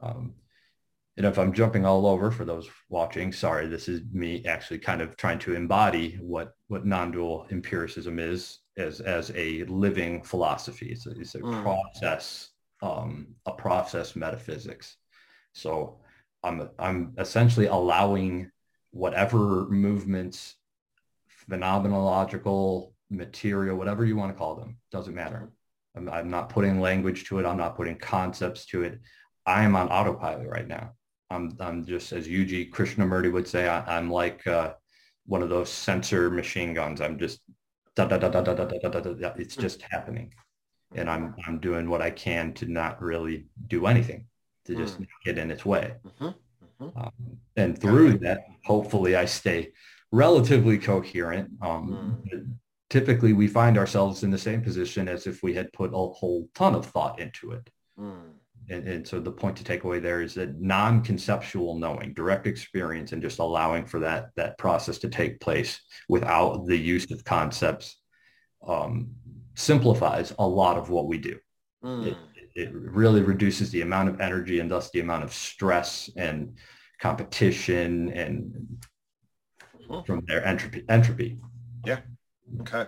Um, 0.00 0.34
and 1.16 1.24
if 1.24 1.38
I'm 1.38 1.52
jumping 1.52 1.86
all 1.86 2.06
over 2.06 2.30
for 2.30 2.44
those 2.44 2.68
watching, 2.88 3.32
sorry, 3.32 3.66
this 3.66 3.88
is 3.88 4.02
me 4.12 4.44
actually 4.44 4.78
kind 4.78 5.00
of 5.00 5.16
trying 5.16 5.38
to 5.40 5.54
embody 5.54 6.18
what 6.20 6.54
what 6.68 6.84
non-dual 6.84 7.46
empiricism 7.50 8.18
is 8.18 8.58
as 8.76 9.00
as 9.00 9.32
a 9.34 9.64
living 9.64 10.22
philosophy. 10.22 10.88
It's 10.90 11.06
a, 11.06 11.10
it's 11.10 11.34
a 11.34 11.40
mm. 11.40 11.62
process, 11.62 12.50
um, 12.82 13.28
a 13.46 13.52
process 13.52 14.16
metaphysics. 14.16 14.96
So 15.52 15.98
I'm 16.42 16.68
I'm 16.78 17.14
essentially 17.18 17.66
allowing 17.66 18.50
whatever 18.90 19.66
movements, 19.68 20.54
phenomenological, 21.48 22.92
material, 23.10 23.76
whatever 23.76 24.04
you 24.04 24.16
want 24.16 24.32
to 24.32 24.38
call 24.38 24.56
them, 24.56 24.78
doesn't 24.90 25.14
matter. 25.14 25.50
I'm, 25.96 26.08
I'm 26.08 26.30
not 26.30 26.48
putting 26.48 26.80
language 26.80 27.24
to 27.28 27.38
it. 27.38 27.46
I'm 27.46 27.56
not 27.56 27.76
putting 27.76 27.96
concepts 27.96 28.66
to 28.66 28.82
it. 28.82 29.00
I 29.44 29.62
am 29.62 29.76
on 29.76 29.88
autopilot 29.88 30.48
right 30.48 30.66
now. 30.66 30.92
I'm, 31.30 31.56
I'm 31.60 31.84
just, 31.84 32.12
as 32.12 32.28
U.G. 32.28 32.70
Krishnamurti 32.72 33.32
would 33.32 33.48
say, 33.48 33.68
I, 33.68 33.98
am 33.98 34.10
like 34.10 34.46
uh, 34.46 34.74
one 35.26 35.42
of 35.42 35.48
those 35.48 35.70
sensor 35.70 36.30
machine 36.30 36.74
guns. 36.74 37.00
I'm 37.00 37.18
just, 37.18 37.40
da, 37.96 38.06
da, 38.06 38.18
da, 38.18 38.28
da, 38.30 38.42
da, 38.42 38.54
da, 38.54 38.78
da, 38.78 39.00
da, 39.00 39.12
da, 39.12 39.32
it's 39.36 39.56
just 39.56 39.82
happening. 39.82 40.32
And 40.94 41.10
I'm, 41.10 41.34
I'm 41.46 41.58
doing 41.58 41.90
what 41.90 42.00
I 42.00 42.10
can 42.10 42.52
to 42.54 42.66
not 42.66 43.02
really 43.02 43.46
do 43.66 43.86
anything, 43.86 44.26
to 44.66 44.76
just 44.76 44.98
get 45.24 45.38
in 45.38 45.50
its 45.50 45.64
way. 45.66 45.94
Um, 46.80 47.12
and 47.56 47.78
through 47.78 48.18
that, 48.18 48.40
hopefully 48.64 49.16
I 49.16 49.24
stay 49.24 49.72
relatively 50.12 50.78
coherent. 50.78 51.50
Um, 51.60 52.22
typically 52.90 53.32
we 53.32 53.48
find 53.48 53.76
ourselves 53.76 54.22
in 54.22 54.30
the 54.30 54.38
same 54.38 54.62
position 54.62 55.08
as 55.08 55.26
if 55.26 55.42
we 55.42 55.54
had 55.54 55.72
put 55.72 55.90
a 55.92 55.96
whole 55.96 56.48
ton 56.54 56.74
of 56.74 56.86
thought 56.86 57.18
into 57.18 57.52
it. 57.52 57.68
Mm. 57.98 58.35
And, 58.68 58.88
and, 58.88 59.06
so 59.06 59.20
the 59.20 59.30
point 59.30 59.56
to 59.58 59.64
take 59.64 59.84
away 59.84 60.00
there 60.00 60.22
is 60.22 60.34
that 60.34 60.60
non-conceptual 60.60 61.78
knowing, 61.78 62.14
direct 62.14 62.46
experience, 62.46 63.12
and 63.12 63.22
just 63.22 63.38
allowing 63.38 63.86
for 63.86 64.00
that 64.00 64.30
that 64.36 64.58
process 64.58 64.98
to 64.98 65.08
take 65.08 65.40
place 65.40 65.80
without 66.08 66.66
the 66.66 66.76
use 66.76 67.10
of 67.12 67.24
concepts 67.24 68.00
um, 68.66 69.10
simplifies 69.54 70.34
a 70.38 70.46
lot 70.46 70.76
of 70.76 70.90
what 70.90 71.06
we 71.06 71.18
do. 71.18 71.38
Mm. 71.84 72.08
It, 72.08 72.16
it 72.56 72.72
really 72.72 73.22
reduces 73.22 73.70
the 73.70 73.82
amount 73.82 74.08
of 74.08 74.20
energy 74.20 74.60
and 74.60 74.70
thus 74.70 74.90
the 74.90 75.00
amount 75.00 75.24
of 75.24 75.32
stress 75.32 76.10
and 76.16 76.56
competition 77.00 78.10
and 78.12 78.82
from 80.04 80.24
there 80.26 80.44
entropy. 80.44 80.84
Entropy. 80.88 81.38
Yeah. 81.84 82.00
Okay. 82.62 82.86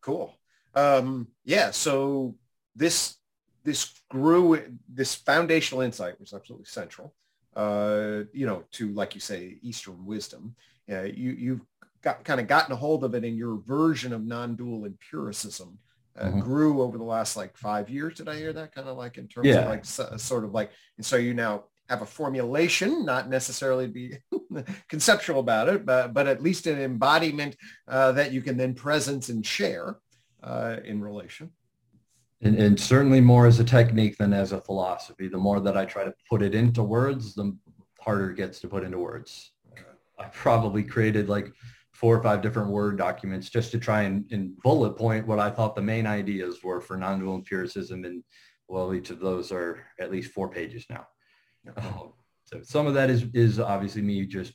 Cool. 0.00 0.34
Um, 0.74 1.28
yeah. 1.44 1.70
So 1.70 2.36
this 2.74 3.16
this 3.64 4.00
grew 4.08 4.60
this 4.88 5.14
foundational 5.14 5.82
insight 5.82 6.18
was 6.20 6.32
absolutely 6.32 6.66
central. 6.66 7.14
Uh, 7.54 8.22
you 8.32 8.46
know, 8.46 8.64
to 8.72 8.92
like 8.92 9.14
you 9.14 9.20
say, 9.20 9.58
Eastern 9.62 10.04
wisdom. 10.06 10.54
Uh, 10.90 11.02
you 11.02 11.32
you've 11.32 11.60
got 12.02 12.24
kind 12.24 12.40
of 12.40 12.46
gotten 12.46 12.72
a 12.72 12.76
hold 12.76 13.04
of 13.04 13.14
it 13.14 13.24
in 13.24 13.36
your 13.36 13.60
version 13.66 14.12
of 14.12 14.24
non-dual 14.24 14.84
empiricism. 14.84 15.78
Uh, 16.18 16.24
mm-hmm. 16.24 16.40
grew 16.40 16.82
over 16.82 16.98
the 16.98 17.04
last 17.04 17.36
like 17.36 17.56
five 17.56 17.88
years. 17.88 18.16
Did 18.16 18.28
I 18.28 18.36
hear 18.36 18.52
that 18.52 18.74
kind 18.74 18.88
of 18.88 18.96
like 18.96 19.16
in 19.16 19.28
terms 19.28 19.46
yeah. 19.46 19.60
of 19.60 19.68
like 19.68 19.84
so, 19.84 20.16
sort 20.16 20.44
of 20.44 20.52
like, 20.52 20.72
and 20.96 21.06
so 21.06 21.16
you 21.16 21.34
now 21.34 21.64
have 21.88 22.02
a 22.02 22.06
formulation, 22.06 23.04
not 23.04 23.28
necessarily 23.28 23.86
be 23.86 24.18
conceptual 24.88 25.38
about 25.38 25.68
it, 25.68 25.86
but, 25.86 26.12
but 26.12 26.26
at 26.26 26.42
least 26.42 26.66
an 26.66 26.80
embodiment 26.80 27.56
uh, 27.86 28.12
that 28.12 28.32
you 28.32 28.42
can 28.42 28.56
then 28.56 28.74
presence 28.74 29.28
and 29.28 29.46
share 29.46 29.96
uh, 30.42 30.76
in 30.84 31.00
relation. 31.00 31.50
And, 32.42 32.56
and, 32.56 32.80
certainly 32.80 33.20
more 33.20 33.46
as 33.46 33.60
a 33.60 33.64
technique 33.64 34.16
than 34.16 34.32
as 34.32 34.52
a 34.52 34.60
philosophy. 34.60 35.28
The 35.28 35.36
more 35.36 35.60
that 35.60 35.76
I 35.76 35.84
try 35.84 36.04
to 36.04 36.14
put 36.28 36.40
it 36.40 36.54
into 36.54 36.82
words, 36.82 37.34
the 37.34 37.54
harder 38.00 38.30
it 38.30 38.36
gets 38.36 38.60
to 38.60 38.68
put 38.68 38.82
into 38.82 38.98
words. 38.98 39.52
I 40.18 40.24
probably 40.26 40.82
created 40.82 41.28
like 41.28 41.52
four 41.92 42.16
or 42.16 42.22
five 42.22 42.40
different 42.40 42.70
Word 42.70 42.96
documents 42.96 43.50
just 43.50 43.70
to 43.72 43.78
try 43.78 44.02
and, 44.02 44.24
and 44.32 44.56
bullet 44.62 44.96
point 44.96 45.26
what 45.26 45.38
I 45.38 45.50
thought 45.50 45.74
the 45.74 45.82
main 45.82 46.06
ideas 46.06 46.62
were 46.62 46.80
for 46.80 46.96
non-dual 46.96 47.34
empiricism. 47.34 48.04
And 48.04 48.22
well, 48.68 48.94
each 48.94 49.10
of 49.10 49.20
those 49.20 49.52
are 49.52 49.84
at 49.98 50.10
least 50.10 50.32
four 50.32 50.48
pages 50.48 50.86
now. 50.88 51.06
Um, 51.76 52.14
so 52.44 52.62
some 52.62 52.86
of 52.86 52.94
that 52.94 53.10
is 53.10 53.26
is 53.34 53.60
obviously 53.60 54.02
me 54.02 54.24
just 54.24 54.54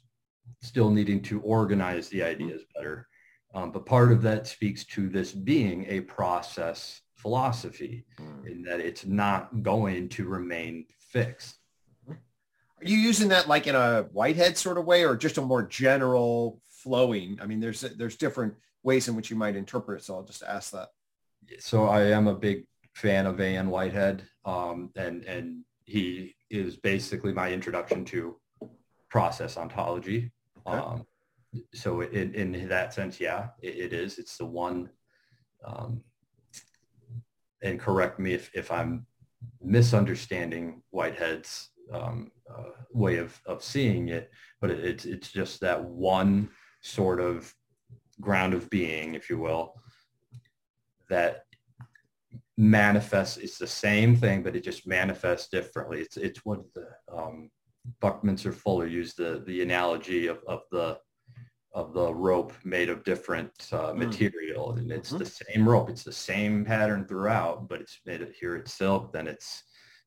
still 0.62 0.90
needing 0.90 1.22
to 1.22 1.40
organize 1.42 2.10
the 2.10 2.24
ideas 2.24 2.64
better. 2.76 3.08
Um, 3.54 3.72
but 3.72 3.86
part 3.86 4.12
of 4.12 4.22
that 4.24 4.48
speaks 4.48 4.84
to 4.88 5.08
this 5.08 5.32
being 5.32 5.86
a 5.88 6.02
process 6.02 7.02
philosophy 7.26 8.06
mm. 8.20 8.46
in 8.46 8.62
that 8.62 8.80
it's 8.80 9.04
not 9.04 9.64
going 9.64 10.08
to 10.08 10.28
remain 10.28 10.86
fixed. 11.00 11.58
Are 12.08 12.86
you 12.86 12.98
using 12.98 13.30
that 13.30 13.48
like 13.48 13.66
in 13.66 13.74
a 13.74 14.04
Whitehead 14.12 14.60
sort 14.60 14.78
of 14.78 14.86
way 14.86 15.04
or 15.04 15.16
just 15.16 15.40
a 15.40 15.42
more 15.42 15.64
general 15.64 16.62
flowing? 16.68 17.40
I 17.42 17.48
mean, 17.48 17.60
there's 17.60 17.82
there's 17.82 18.16
different 18.16 18.54
ways 18.84 19.08
in 19.08 19.16
which 19.16 19.32
you 19.32 19.36
might 19.36 19.56
interpret 19.56 20.02
it. 20.02 20.04
So 20.06 20.14
I'll 20.14 20.24
just 20.24 20.44
ask 20.44 20.72
that. 20.74 20.90
So 21.58 21.86
I 21.86 22.04
am 22.04 22.28
a 22.28 22.36
big 22.36 22.68
fan 22.94 23.26
of 23.26 23.40
A.N. 23.40 23.70
Whitehead 23.70 24.22
um, 24.46 24.92
and, 24.96 25.26
and 25.26 25.64
he 25.86 26.36
is 26.52 26.78
basically 26.78 27.34
my 27.34 27.52
introduction 27.52 28.06
to 28.06 28.36
process 29.10 29.58
ontology. 29.58 30.32
Okay. 30.68 30.78
Um, 30.78 31.08
so 31.74 32.02
in, 32.02 32.36
in 32.36 32.68
that 32.70 32.94
sense, 32.94 33.20
yeah, 33.20 33.48
it, 33.64 33.78
it 33.78 33.94
is. 33.94 34.20
It's 34.20 34.38
the 34.38 34.46
one, 34.46 34.90
um, 35.66 36.04
and 37.66 37.80
correct 37.80 38.20
me 38.20 38.34
if, 38.34 38.50
if 38.54 38.72
I'm 38.72 39.06
misunderstanding 39.62 40.82
Whitehead's 40.92 41.70
um, 41.92 42.32
uh, 42.50 42.72
way 42.92 43.18
of, 43.18 43.40
of 43.46 43.64
seeing 43.64 44.10
it, 44.10 44.32
but 44.62 44.70
it, 44.70 44.80
it's, 44.86 45.06
it's 45.06 45.32
just 45.32 45.60
that 45.62 45.84
one 45.84 46.50
sort 46.82 47.20
of 47.20 47.54
ground 48.22 48.54
of 48.54 48.70
being, 48.70 49.16
if 49.16 49.30
you 49.30 49.40
will, 49.40 49.74
that 51.10 51.42
manifests 52.58 53.36
it's 53.36 53.58
the 53.58 53.68
same 53.68 54.16
thing 54.16 54.42
but 54.42 54.56
it 54.56 54.64
just 54.64 54.88
manifests 54.88 55.50
differently. 55.50 56.00
It's 56.00 56.16
it's 56.16 56.40
what 56.46 56.62
the 56.74 56.88
um, 57.14 57.52
buckminster 58.00 58.54
fuller 58.54 58.88
used 58.88 59.18
the 59.18 59.44
the 59.46 59.62
analogy 59.62 60.28
of, 60.28 60.40
of 60.48 60.62
the 60.72 60.98
of 61.76 61.94
the 61.94 62.14
rope 62.14 62.54
made 62.64 62.90
of 62.90 63.04
different 63.04 63.52
uh, 63.74 63.92
mm. 63.92 63.98
material, 63.98 64.72
and 64.78 64.92
it's 64.92 65.10
mm-hmm. 65.10 65.20
the 65.20 65.26
same 65.26 65.68
rope. 65.68 65.90
It's 65.90 66.06
the 66.06 66.12
same 66.12 66.64
pattern 66.64 67.06
throughout, 67.06 67.68
but 67.68 67.82
it's 67.82 68.00
made 68.06 68.26
here. 68.40 68.56
It's 68.56 68.74
silk, 68.74 69.12
then 69.12 69.28
it's 69.28 69.64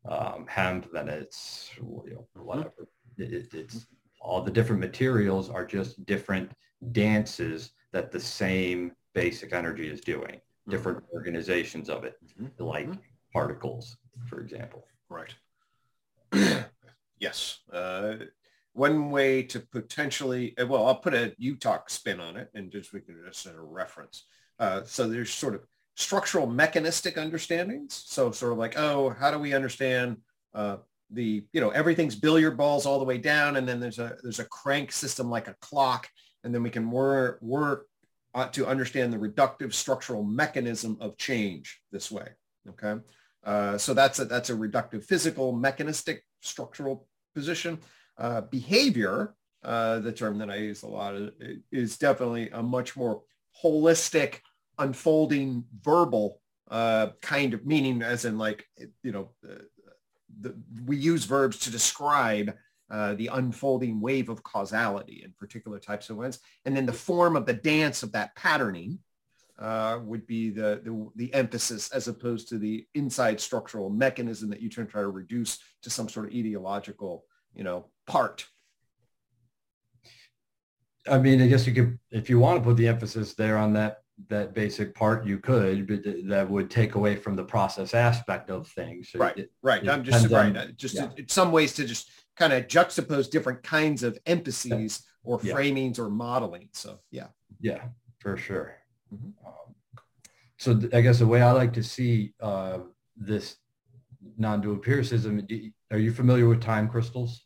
um, 0.08 0.46
hemp, 0.48 0.90
then 0.92 1.10
it's 1.10 1.70
you 1.76 2.02
know, 2.06 2.26
mm-hmm. 2.36 2.46
whatever. 2.46 2.72
It, 3.18 3.52
it's 3.52 3.86
all 4.20 4.40
the 4.40 4.50
different 4.50 4.80
materials 4.80 5.50
are 5.50 5.66
just 5.66 6.04
different 6.06 6.50
dances 6.92 7.72
that 7.92 8.10
the 8.10 8.20
same 8.20 8.92
basic 9.14 9.52
energy 9.52 9.90
is 9.90 10.00
doing. 10.00 10.36
Mm-hmm. 10.36 10.70
Different 10.70 11.04
organizations 11.12 11.90
of 11.90 12.04
it, 12.04 12.14
mm-hmm. 12.40 12.64
like 12.64 12.88
mm-hmm. 12.88 13.00
particles, 13.34 13.98
for 14.26 14.40
example. 14.40 14.86
Right. 15.10 15.34
yes. 17.20 17.58
Uh, 17.70 18.14
one 18.78 19.10
way 19.10 19.42
to 19.42 19.58
potentially, 19.58 20.56
uh, 20.56 20.66
well, 20.66 20.86
I'll 20.86 20.94
put 20.94 21.12
a 21.12 21.34
UTOK 21.40 21.90
spin 21.90 22.20
on 22.20 22.36
it 22.36 22.48
and 22.54 22.70
just 22.70 22.92
we 22.92 23.00
can 23.00 23.16
just 23.26 23.44
a 23.46 23.52
reference. 23.60 24.24
Uh, 24.60 24.82
so 24.84 25.08
there's 25.08 25.30
sort 25.30 25.56
of 25.56 25.64
structural 25.96 26.46
mechanistic 26.46 27.18
understandings. 27.18 28.04
So 28.06 28.30
sort 28.30 28.52
of 28.52 28.58
like, 28.58 28.78
oh, 28.78 29.10
how 29.10 29.32
do 29.32 29.38
we 29.40 29.52
understand 29.52 30.18
uh, 30.54 30.76
the, 31.10 31.44
you 31.52 31.60
know, 31.60 31.70
everything's 31.70 32.14
billiard 32.14 32.56
balls 32.56 32.86
all 32.86 33.00
the 33.00 33.04
way 33.04 33.18
down. 33.18 33.56
And 33.56 33.66
then 33.66 33.80
there's 33.80 33.98
a, 33.98 34.16
there's 34.22 34.38
a 34.38 34.44
crank 34.44 34.92
system 34.92 35.28
like 35.28 35.48
a 35.48 35.56
clock. 35.60 36.08
And 36.44 36.54
then 36.54 36.62
we 36.62 36.70
can 36.70 36.88
work, 36.88 37.42
work 37.42 37.86
uh, 38.32 38.46
to 38.50 38.64
understand 38.64 39.12
the 39.12 39.18
reductive 39.18 39.74
structural 39.74 40.22
mechanism 40.22 40.96
of 41.00 41.16
change 41.16 41.80
this 41.90 42.12
way. 42.12 42.28
Okay. 42.68 42.94
Uh, 43.42 43.76
so 43.76 43.92
that's 43.92 44.20
a, 44.20 44.24
that's 44.24 44.50
a 44.50 44.54
reductive 44.54 45.02
physical 45.04 45.50
mechanistic 45.52 46.24
structural 46.42 47.08
position. 47.34 47.78
Uh, 48.18 48.40
behavior, 48.42 49.34
uh, 49.62 50.00
the 50.00 50.12
term 50.12 50.38
that 50.38 50.50
I 50.50 50.56
use 50.56 50.82
a 50.82 50.88
lot, 50.88 51.14
is 51.70 51.96
definitely 51.96 52.50
a 52.50 52.62
much 52.62 52.96
more 52.96 53.22
holistic, 53.62 54.40
unfolding 54.78 55.64
verbal 55.82 56.40
uh, 56.70 57.08
kind 57.22 57.54
of 57.54 57.64
meaning, 57.64 58.02
as 58.02 58.24
in 58.24 58.38
like, 58.38 58.66
you 59.02 59.12
know, 59.12 59.30
the, 60.40 60.54
we 60.84 60.96
use 60.96 61.24
verbs 61.24 61.58
to 61.60 61.70
describe 61.70 62.54
uh, 62.90 63.14
the 63.14 63.28
unfolding 63.28 64.00
wave 64.00 64.28
of 64.28 64.42
causality 64.42 65.22
in 65.24 65.32
particular 65.38 65.78
types 65.78 66.10
of 66.10 66.18
events. 66.18 66.38
And 66.64 66.76
then 66.76 66.86
the 66.86 66.92
form 66.92 67.36
of 67.36 67.46
the 67.46 67.54
dance 67.54 68.02
of 68.02 68.12
that 68.12 68.34
patterning 68.34 68.98
uh, 69.58 69.98
would 70.04 70.26
be 70.26 70.50
the, 70.50 70.80
the, 70.84 71.10
the, 71.16 71.34
emphasis 71.34 71.90
as 71.90 72.06
opposed 72.06 72.48
to 72.48 72.58
the 72.58 72.86
inside 72.94 73.40
structural 73.40 73.90
mechanism 73.90 74.48
that 74.50 74.60
you 74.60 74.70
try 74.70 75.02
to 75.02 75.08
reduce 75.08 75.58
to 75.82 75.90
some 75.90 76.08
sort 76.08 76.26
of 76.26 76.32
ideological 76.32 77.24
you 77.58 77.64
know, 77.64 77.84
part. 78.06 78.46
I 81.06 81.18
mean, 81.18 81.42
I 81.42 81.48
guess 81.48 81.66
you 81.66 81.74
could, 81.74 81.98
if 82.10 82.30
you 82.30 82.38
want 82.38 82.58
to 82.58 82.64
put 82.64 82.76
the 82.76 82.88
emphasis 82.88 83.34
there 83.34 83.58
on 83.58 83.74
that 83.74 83.98
that 84.28 84.52
basic 84.52 84.94
part, 84.94 85.24
you 85.24 85.38
could, 85.38 85.86
but 85.86 86.00
that 86.26 86.50
would 86.50 86.70
take 86.70 86.96
away 86.96 87.14
from 87.14 87.36
the 87.36 87.44
process 87.44 87.94
aspect 87.94 88.50
of 88.50 88.66
things. 88.66 89.10
So 89.10 89.20
right, 89.20 89.36
it, 89.36 89.52
right. 89.62 89.82
It 89.82 89.88
I'm 89.88 90.02
just 90.02 90.28
right. 90.30 90.56
On, 90.56 90.74
just 90.76 90.96
yeah. 90.96 91.08
some 91.28 91.52
ways 91.52 91.72
to 91.74 91.84
just 91.84 92.10
kind 92.36 92.52
of 92.52 92.66
juxtapose 92.66 93.30
different 93.30 93.62
kinds 93.62 94.02
of 94.02 94.18
emphases 94.26 94.72
yeah. 95.04 95.30
or 95.30 95.38
framings 95.38 96.00
or 96.00 96.10
modeling. 96.10 96.68
So 96.72 96.98
yeah. 97.12 97.28
Yeah, 97.60 97.84
for 98.18 98.36
sure. 98.36 98.74
Mm-hmm. 99.14 99.46
Um, 99.46 99.74
so 100.56 100.76
th- 100.76 100.92
I 100.92 101.00
guess 101.00 101.20
the 101.20 101.26
way 101.26 101.40
I 101.40 101.52
like 101.52 101.72
to 101.74 101.82
see 101.84 102.34
uh, 102.40 102.78
this 103.16 103.56
non-dual 104.36 104.74
empiricism, 104.74 105.46
are 105.92 105.98
you 105.98 106.12
familiar 106.12 106.48
with 106.48 106.60
time 106.60 106.88
crystals? 106.88 107.44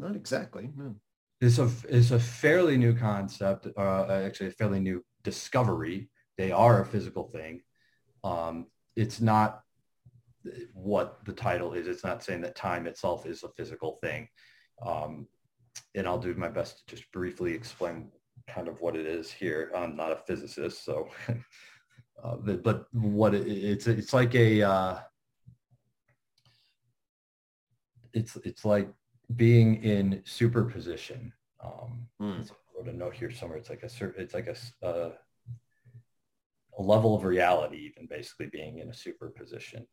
Not 0.00 0.16
exactly. 0.16 0.70
No. 0.76 0.96
It's 1.40 1.58
a 1.58 1.70
it's 1.88 2.10
a 2.10 2.18
fairly 2.18 2.76
new 2.76 2.94
concept, 2.94 3.66
uh, 3.76 4.06
actually 4.06 4.48
a 4.48 4.52
fairly 4.52 4.80
new 4.80 5.04
discovery. 5.24 6.10
They 6.38 6.52
are 6.52 6.82
a 6.82 6.86
physical 6.86 7.28
thing. 7.28 7.60
Um, 8.24 8.66
it's 8.96 9.20
not 9.20 9.60
what 10.72 11.18
the 11.24 11.32
title 11.32 11.74
is. 11.74 11.86
It's 11.86 12.04
not 12.04 12.22
saying 12.22 12.42
that 12.42 12.56
time 12.56 12.86
itself 12.86 13.26
is 13.26 13.42
a 13.42 13.48
physical 13.50 13.98
thing. 14.02 14.28
Um, 14.84 15.26
and 15.94 16.06
I'll 16.06 16.18
do 16.18 16.34
my 16.34 16.48
best 16.48 16.86
to 16.86 16.96
just 16.96 17.10
briefly 17.12 17.52
explain 17.52 18.10
kind 18.48 18.68
of 18.68 18.80
what 18.80 18.96
it 18.96 19.06
is 19.06 19.30
here. 19.30 19.70
I'm 19.74 19.96
not 19.96 20.12
a 20.12 20.16
physicist, 20.16 20.84
so 20.84 21.08
uh, 22.24 22.36
but, 22.36 22.86
what 22.92 23.34
it, 23.34 23.46
it's 23.46 23.86
it's 23.86 24.12
like 24.12 24.34
a 24.34 24.62
uh, 24.62 24.98
it's 28.12 28.36
it's 28.44 28.64
like 28.64 28.88
being 29.36 29.82
in 29.82 30.22
superposition. 30.24 31.32
Um, 31.62 32.06
mm. 32.20 32.50
I 32.50 32.54
wrote 32.76 32.88
a 32.88 32.96
note 32.96 33.14
here 33.14 33.30
somewhere. 33.30 33.58
It's 33.58 33.70
like 33.70 33.82
a 33.82 33.90
it's 34.16 34.34
like 34.34 34.48
a, 34.48 34.86
a 34.86 35.12
a 36.78 36.82
level 36.82 37.14
of 37.14 37.24
reality, 37.24 37.76
even 37.78 38.06
basically 38.06 38.46
being 38.46 38.78
in 38.78 38.88
a 38.88 38.94
superposition, 38.94 39.86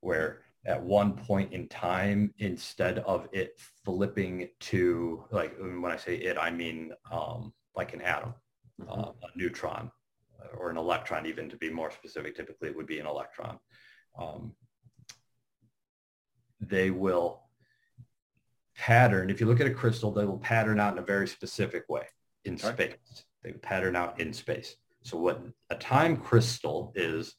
where 0.00 0.40
at 0.66 0.82
one 0.82 1.12
point 1.12 1.52
in 1.52 1.68
time, 1.68 2.32
instead 2.38 2.98
of 3.00 3.28
it 3.32 3.60
flipping 3.84 4.48
to 4.60 5.24
like 5.30 5.56
when 5.58 5.92
I 5.92 5.96
say 5.96 6.16
it, 6.16 6.36
I 6.38 6.50
mean 6.50 6.92
um, 7.10 7.52
like 7.76 7.94
an 7.94 8.00
atom, 8.00 8.34
mm-hmm. 8.80 8.90
uh, 8.90 9.12
a 9.12 9.36
neutron, 9.38 9.90
or 10.56 10.70
an 10.70 10.76
electron, 10.76 11.26
even 11.26 11.48
to 11.48 11.56
be 11.56 11.70
more 11.70 11.90
specific. 11.90 12.36
Typically, 12.36 12.68
it 12.68 12.76
would 12.76 12.86
be 12.86 12.98
an 12.98 13.06
electron. 13.06 13.58
Um, 14.18 14.54
they 16.60 16.90
will 16.90 17.41
pattern, 18.82 19.30
if 19.30 19.40
you 19.40 19.46
look 19.46 19.60
at 19.60 19.66
a 19.68 19.72
crystal, 19.72 20.10
they 20.10 20.24
will 20.24 20.38
pattern 20.38 20.80
out 20.80 20.92
in 20.92 20.98
a 20.98 21.06
very 21.06 21.28
specific 21.28 21.88
way 21.88 22.02
in 22.44 22.54
right. 22.54 22.74
space. 22.74 23.24
They 23.44 23.52
pattern 23.52 23.94
out 23.94 24.18
in 24.18 24.32
space. 24.32 24.74
So 25.02 25.16
what 25.16 25.40
a 25.70 25.76
time 25.76 26.16
crystal 26.16 26.92
is, 26.96 27.36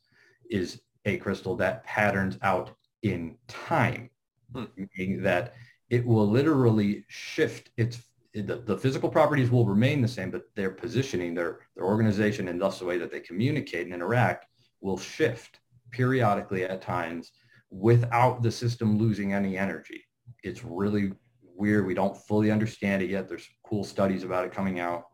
is 0.49 0.79
a 1.03 1.17
crystal 1.17 1.57
that 1.57 1.83
patterns 1.83 2.37
out 2.43 2.71
in 3.01 3.35
time, 3.49 4.09
hmm. 4.55 4.63
meaning 4.77 5.21
that 5.23 5.55
it 5.89 6.05
will 6.05 6.25
literally 6.25 7.03
shift 7.09 7.71
its 7.75 8.01
the, 8.33 8.63
the 8.65 8.77
physical 8.77 9.09
properties 9.09 9.51
will 9.51 9.67
remain 9.67 10.01
the 10.01 10.07
same, 10.07 10.31
but 10.31 10.45
their 10.55 10.71
positioning, 10.71 11.35
their, 11.35 11.59
their 11.75 11.85
organization, 11.85 12.47
and 12.47 12.59
thus 12.59 12.79
the 12.79 12.85
way 12.85 12.97
that 12.97 13.11
they 13.11 13.19
communicate 13.19 13.85
and 13.85 13.93
interact 13.93 14.47
will 14.81 14.97
shift 14.97 15.59
periodically 15.91 16.63
at 16.63 16.81
times 16.81 17.31
without 17.69 18.41
the 18.41 18.49
system 18.49 18.97
losing 18.97 19.33
any 19.33 19.55
energy. 19.55 20.01
It's 20.43 20.63
really 20.63 21.11
weird. 21.55 21.85
We 21.85 21.93
don't 21.93 22.17
fully 22.17 22.51
understand 22.51 23.01
it 23.01 23.09
yet. 23.09 23.27
There's 23.29 23.47
cool 23.63 23.83
studies 23.83 24.23
about 24.23 24.45
it 24.45 24.51
coming 24.51 24.79
out. 24.79 25.05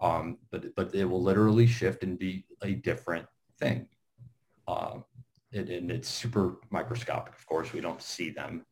Um, 0.00 0.38
but, 0.50 0.74
but 0.74 0.94
it 0.94 1.04
will 1.04 1.22
literally 1.22 1.66
shift 1.66 2.02
and 2.02 2.18
be 2.18 2.44
a 2.62 2.72
different 2.72 3.26
thing. 3.58 3.86
It, 5.52 5.68
and 5.68 5.90
it's 5.90 6.08
super 6.08 6.56
microscopic. 6.70 7.34
Of 7.34 7.46
course, 7.46 7.72
we 7.72 7.80
don't 7.80 8.00
see 8.00 8.30
them, 8.30 8.64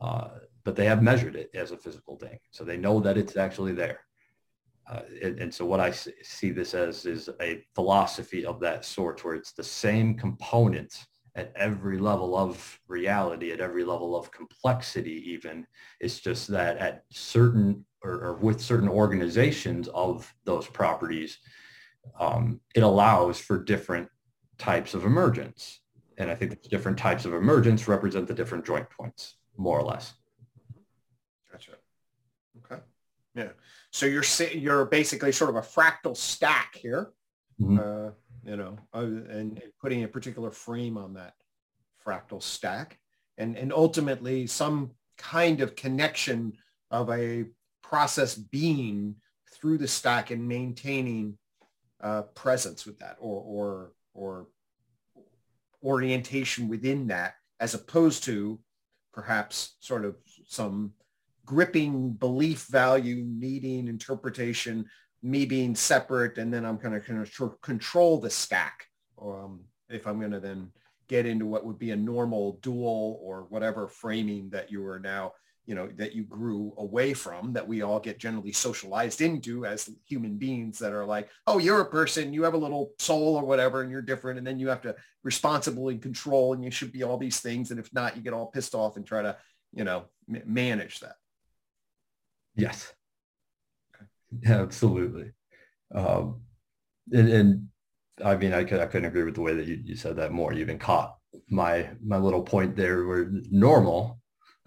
uh, 0.00 0.28
but 0.64 0.76
they 0.76 0.86
have 0.86 1.02
measured 1.02 1.36
it 1.36 1.50
as 1.54 1.72
a 1.72 1.76
physical 1.76 2.16
thing. 2.16 2.38
So 2.50 2.64
they 2.64 2.78
know 2.78 3.00
that 3.00 3.18
it's 3.18 3.36
actually 3.36 3.72
there. 3.72 4.00
Uh, 4.90 5.02
and, 5.22 5.38
and, 5.38 5.54
so 5.54 5.64
what 5.64 5.78
I 5.78 5.92
see 5.92 6.50
this 6.50 6.74
as 6.74 7.06
is 7.06 7.28
a 7.40 7.62
philosophy 7.74 8.44
of 8.44 8.58
that 8.60 8.84
sort 8.84 9.24
where 9.24 9.34
it's 9.34 9.52
the 9.52 9.62
same 9.62 10.16
components 10.16 11.06
at 11.34 11.52
every 11.56 11.98
level 11.98 12.36
of 12.36 12.78
reality, 12.88 13.52
at 13.52 13.60
every 13.60 13.84
level 13.84 14.14
of 14.14 14.30
complexity 14.30 15.30
even. 15.30 15.66
It's 16.00 16.20
just 16.20 16.48
that 16.48 16.76
at 16.78 17.04
certain 17.10 17.84
or, 18.02 18.12
or 18.12 18.34
with 18.34 18.60
certain 18.60 18.88
organizations 18.88 19.88
of 19.88 20.32
those 20.44 20.66
properties, 20.66 21.38
um, 22.18 22.60
it 22.74 22.82
allows 22.82 23.38
for 23.38 23.62
different 23.62 24.08
types 24.58 24.94
of 24.94 25.04
emergence. 25.04 25.80
And 26.18 26.30
I 26.30 26.34
think 26.34 26.62
different 26.68 26.98
types 26.98 27.24
of 27.24 27.32
emergence 27.32 27.88
represent 27.88 28.26
the 28.28 28.34
different 28.34 28.66
joint 28.66 28.88
points, 28.90 29.36
more 29.56 29.78
or 29.78 29.84
less. 29.84 30.12
Gotcha. 31.50 31.72
Okay. 32.64 32.82
Yeah. 33.34 33.48
So 33.90 34.06
you're 34.06 34.24
you're 34.52 34.84
basically 34.84 35.32
sort 35.32 35.50
of 35.50 35.56
a 35.56 35.62
fractal 35.62 36.16
stack 36.16 36.74
here. 36.74 37.12
Mm-hmm. 37.60 37.78
Uh, 37.78 38.10
you 38.44 38.56
know, 38.56 38.78
uh, 38.94 39.00
and, 39.00 39.60
putting 39.80 40.04
a 40.04 40.08
particular 40.08 40.50
frame 40.50 40.96
on 40.96 41.14
that 41.14 41.34
fractal 42.06 42.42
stack. 42.42 42.98
And, 43.38 43.56
and 43.56 43.72
ultimately 43.72 44.46
some 44.46 44.92
kind 45.16 45.60
of 45.60 45.74
connection 45.74 46.52
of 46.90 47.10
a 47.10 47.46
process 47.82 48.34
being 48.34 49.16
through 49.52 49.78
the 49.78 49.88
stack 49.88 50.30
and 50.30 50.46
maintaining 50.46 51.38
uh, 52.00 52.22
presence 52.34 52.84
with 52.84 52.98
that 52.98 53.16
or, 53.20 53.42
or, 53.42 53.92
or 54.14 54.46
orientation 55.82 56.68
within 56.68 57.08
that 57.08 57.34
as 57.60 57.74
opposed 57.74 58.24
to 58.24 58.58
perhaps 59.12 59.76
sort 59.80 60.04
of 60.04 60.16
some 60.46 60.92
gripping 61.44 62.12
belief 62.12 62.66
value 62.70 63.24
needing 63.26 63.88
interpretation 63.88 64.84
me 65.22 65.46
being 65.46 65.74
separate 65.74 66.38
and 66.38 66.52
then 66.52 66.64
I'm 66.64 66.76
going 66.76 66.92
to 66.92 67.00
kind 67.00 67.20
of 67.20 67.60
control 67.60 68.18
the 68.18 68.30
stack. 68.30 68.86
Um, 69.20 69.60
if 69.88 70.06
I'm 70.06 70.18
going 70.18 70.32
to 70.32 70.40
then 70.40 70.70
get 71.08 71.26
into 71.26 71.46
what 71.46 71.64
would 71.64 71.78
be 71.78 71.90
a 71.90 71.96
normal 71.96 72.58
dual 72.62 73.20
or 73.22 73.46
whatever 73.48 73.86
framing 73.86 74.50
that 74.50 74.70
you 74.70 74.84
are 74.86 74.98
now 74.98 75.32
you 75.66 75.76
know, 75.76 75.88
that 75.96 76.12
you 76.12 76.24
grew 76.24 76.74
away 76.76 77.14
from 77.14 77.52
that 77.52 77.66
we 77.66 77.82
all 77.82 78.00
get 78.00 78.18
generally 78.18 78.52
socialized 78.52 79.20
into 79.20 79.64
as 79.64 79.88
human 80.04 80.36
beings 80.36 80.78
that 80.78 80.92
are 80.92 81.06
like, 81.06 81.28
oh, 81.46 81.58
you're 81.58 81.80
a 81.80 81.90
person, 81.90 82.32
you 82.32 82.42
have 82.42 82.54
a 82.54 82.58
little 82.58 82.92
soul 82.98 83.36
or 83.36 83.44
whatever, 83.44 83.82
and 83.82 83.90
you're 83.90 84.02
different. 84.02 84.38
And 84.38 84.46
then 84.46 84.58
you 84.58 84.68
have 84.68 84.82
to 84.82 84.96
responsibly 85.22 85.98
control 85.98 86.52
and 86.52 86.64
you 86.64 86.70
should 86.72 86.92
be 86.92 87.04
all 87.04 87.16
these 87.16 87.40
things. 87.40 87.70
And 87.70 87.78
if 87.78 87.92
not, 87.94 88.16
you 88.16 88.22
get 88.22 88.32
all 88.32 88.46
pissed 88.46 88.74
off 88.74 88.96
and 88.96 89.06
try 89.06 89.22
to, 89.22 89.36
you 89.72 89.84
know, 89.84 90.06
m- 90.28 90.42
manage 90.46 90.98
that. 91.00 91.14
Yes. 92.56 92.92
Absolutely. 94.46 95.32
Um, 95.94 96.42
and, 97.12 97.28
and, 97.28 97.68
I 98.22 98.36
mean, 98.36 98.52
I, 98.52 98.64
could, 98.64 98.78
I 98.78 98.86
couldn't 98.86 99.08
agree 99.08 99.24
with 99.24 99.34
the 99.34 99.40
way 99.40 99.54
that 99.54 99.66
you, 99.66 99.80
you 99.82 99.96
said 99.96 100.16
that 100.16 100.32
more. 100.32 100.52
You 100.52 100.60
even 100.60 100.78
caught 100.78 101.16
my 101.48 101.88
my 102.04 102.18
little 102.18 102.42
point 102.42 102.76
there 102.76 103.06
where 103.06 103.30
normal 103.50 104.20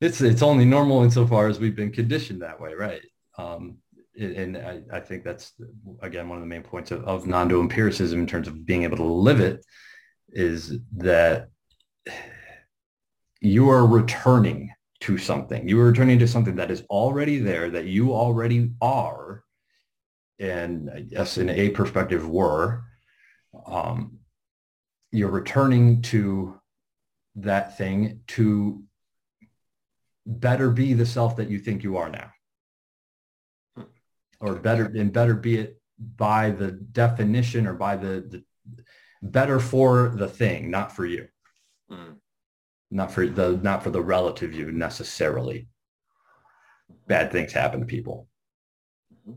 it's 0.00 0.20
it's 0.20 0.42
only 0.42 0.64
normal 0.64 1.02
insofar 1.02 1.48
as 1.48 1.58
we've 1.58 1.76
been 1.76 1.92
conditioned 1.92 2.42
that 2.42 2.60
way, 2.60 2.74
right? 2.74 3.02
Um, 3.38 3.78
and 4.18 4.56
I, 4.56 4.80
I, 4.90 5.00
think 5.00 5.24
that's 5.24 5.52
again 6.00 6.28
one 6.28 6.38
of 6.38 6.42
the 6.42 6.48
main 6.48 6.62
points 6.62 6.90
of, 6.90 7.04
of 7.04 7.26
non-dual 7.26 7.60
empiricism 7.60 8.20
in 8.20 8.26
terms 8.26 8.48
of 8.48 8.64
being 8.64 8.84
able 8.84 8.96
to 8.96 9.04
live 9.04 9.40
it 9.40 9.64
is 10.30 10.78
that 10.96 11.48
you 13.40 13.68
are 13.68 13.86
returning 13.86 14.70
to 15.06 15.16
something. 15.16 15.68
You 15.68 15.80
are 15.80 15.86
returning 15.86 16.18
to 16.18 16.26
something 16.26 16.56
that 16.56 16.72
is 16.72 16.82
already 16.90 17.38
there, 17.38 17.70
that 17.70 17.84
you 17.84 18.12
already 18.12 18.72
are, 18.82 19.44
and 20.40 21.06
yes, 21.08 21.38
in 21.38 21.48
a 21.48 21.70
perspective 21.70 22.28
were. 22.28 22.82
Um, 23.66 24.18
you're 25.12 25.30
returning 25.30 26.02
to 26.02 26.60
that 27.36 27.78
thing 27.78 28.20
to 28.26 28.82
better 30.26 30.70
be 30.70 30.92
the 30.92 31.06
self 31.06 31.36
that 31.36 31.48
you 31.48 31.60
think 31.60 31.84
you 31.84 31.96
are 31.96 32.10
now 32.10 32.32
or 34.40 34.56
better 34.56 34.86
and 34.86 35.12
better 35.12 35.34
be 35.34 35.56
it 35.56 35.80
by 36.16 36.50
the 36.50 36.72
definition 36.72 37.66
or 37.66 37.74
by 37.74 37.96
the, 37.96 38.42
the 38.66 38.84
better 39.22 39.60
for 39.60 40.12
the 40.16 40.26
thing 40.26 40.70
not 40.70 40.90
for 40.94 41.06
you 41.06 41.28
mm. 41.90 42.16
Not 42.90 43.10
for 43.10 43.26
the 43.26 43.58
not 43.62 43.82
for 43.82 43.90
the 43.90 44.02
relative 44.02 44.54
you 44.54 44.70
necessarily 44.70 45.68
bad 47.06 47.32
things 47.32 47.52
happen 47.52 47.80
to 47.80 47.86
people 47.86 48.28
mm-hmm. 49.28 49.34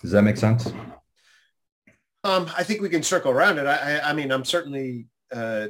does 0.00 0.10
that 0.10 0.22
make 0.22 0.36
sense 0.36 0.72
um, 2.24 2.48
I 2.56 2.62
think 2.62 2.82
we 2.82 2.88
can 2.88 3.02
circle 3.02 3.32
around 3.32 3.58
it. 3.58 3.66
I, 3.66 3.96
I, 3.96 4.10
I 4.10 4.12
mean, 4.12 4.30
I'm 4.30 4.44
certainly 4.44 5.08
uh, 5.32 5.66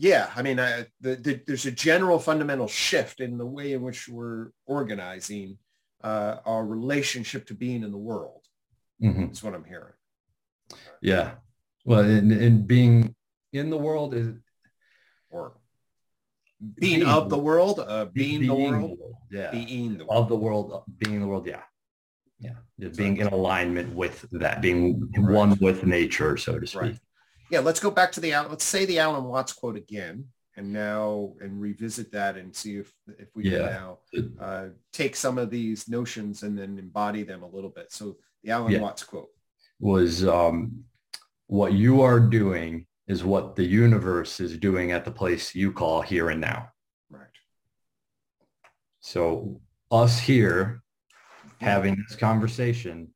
yeah, 0.00 0.30
I 0.34 0.40
mean, 0.40 0.58
I, 0.58 0.86
the, 1.02 1.16
the, 1.16 1.42
there's 1.46 1.66
a 1.66 1.70
general 1.70 2.18
fundamental 2.18 2.66
shift 2.68 3.20
in 3.20 3.36
the 3.36 3.44
way 3.44 3.74
in 3.74 3.82
which 3.82 4.08
we're 4.08 4.48
organizing 4.64 5.58
uh, 6.02 6.36
our 6.46 6.64
relationship 6.64 7.46
to 7.48 7.54
being 7.54 7.82
in 7.82 7.90
the 7.90 7.98
world. 7.98 8.46
Mm-hmm. 9.02 9.26
That's 9.26 9.42
what 9.42 9.52
I'm 9.52 9.64
hearing. 9.64 9.92
Yeah. 11.02 11.32
Well, 11.84 12.00
and, 12.00 12.32
and 12.32 12.66
being 12.66 13.14
in 13.52 13.70
the 13.70 13.76
world 13.76 14.14
is, 14.14 14.34
or 15.30 15.54
being, 16.78 17.00
being 17.00 17.08
of 17.08 17.30
the 17.30 17.38
world, 17.38 17.80
uh, 17.80 18.06
being, 18.06 18.40
being 18.40 18.48
the 18.48 18.54
world, 18.54 18.98
world, 18.98 19.14
yeah, 19.30 19.50
being 19.50 19.98
the 19.98 20.04
world. 20.04 20.22
of 20.22 20.28
the 20.28 20.36
world, 20.36 20.84
being 20.98 21.20
the 21.20 21.26
world, 21.26 21.46
yeah, 21.46 21.62
yeah, 22.38 22.88
being 22.96 23.18
in 23.18 23.28
alignment 23.28 23.94
with 23.94 24.26
that, 24.32 24.60
being 24.60 25.10
right. 25.16 25.34
one 25.34 25.58
with 25.60 25.84
nature, 25.84 26.36
so 26.36 26.58
to 26.58 26.66
speak. 26.66 26.82
Right 26.82 26.98
yeah, 27.50 27.60
let's 27.60 27.80
go 27.80 27.90
back 27.90 28.12
to 28.12 28.20
the 28.20 28.30
let's 28.30 28.64
say 28.64 28.84
the 28.84 29.00
Alan 29.00 29.24
Watts 29.24 29.52
quote 29.52 29.76
again, 29.76 30.26
and 30.56 30.72
now 30.72 31.34
and 31.40 31.60
revisit 31.60 32.12
that 32.12 32.36
and 32.36 32.54
see 32.54 32.76
if 32.76 32.92
if 33.18 33.28
we 33.34 33.50
yeah. 33.50 33.58
can 33.58 33.66
now 33.66 33.98
uh, 34.40 34.66
take 34.92 35.16
some 35.16 35.36
of 35.36 35.50
these 35.50 35.88
notions 35.88 36.44
and 36.44 36.56
then 36.56 36.78
embody 36.78 37.24
them 37.24 37.42
a 37.42 37.48
little 37.48 37.70
bit. 37.70 37.92
So 37.92 38.16
the 38.44 38.52
Alan 38.52 38.72
yeah. 38.72 38.80
Watts 38.80 39.02
quote 39.02 39.30
was, 39.80 40.24
um, 40.24 40.84
"What 41.48 41.72
you 41.72 42.02
are 42.02 42.20
doing 42.20 42.86
is 43.10 43.24
what 43.24 43.56
the 43.56 43.64
universe 43.64 44.40
is 44.40 44.56
doing 44.56 44.92
at 44.92 45.04
the 45.04 45.10
place 45.10 45.54
you 45.54 45.72
call 45.72 46.00
here 46.02 46.30
and 46.30 46.40
now." 46.40 46.70
Right. 47.10 47.38
So 49.00 49.60
us 49.90 50.18
here 50.18 50.82
having 51.60 51.96
this 51.96 52.14
hmm. 52.14 52.26
conversation 52.26 53.08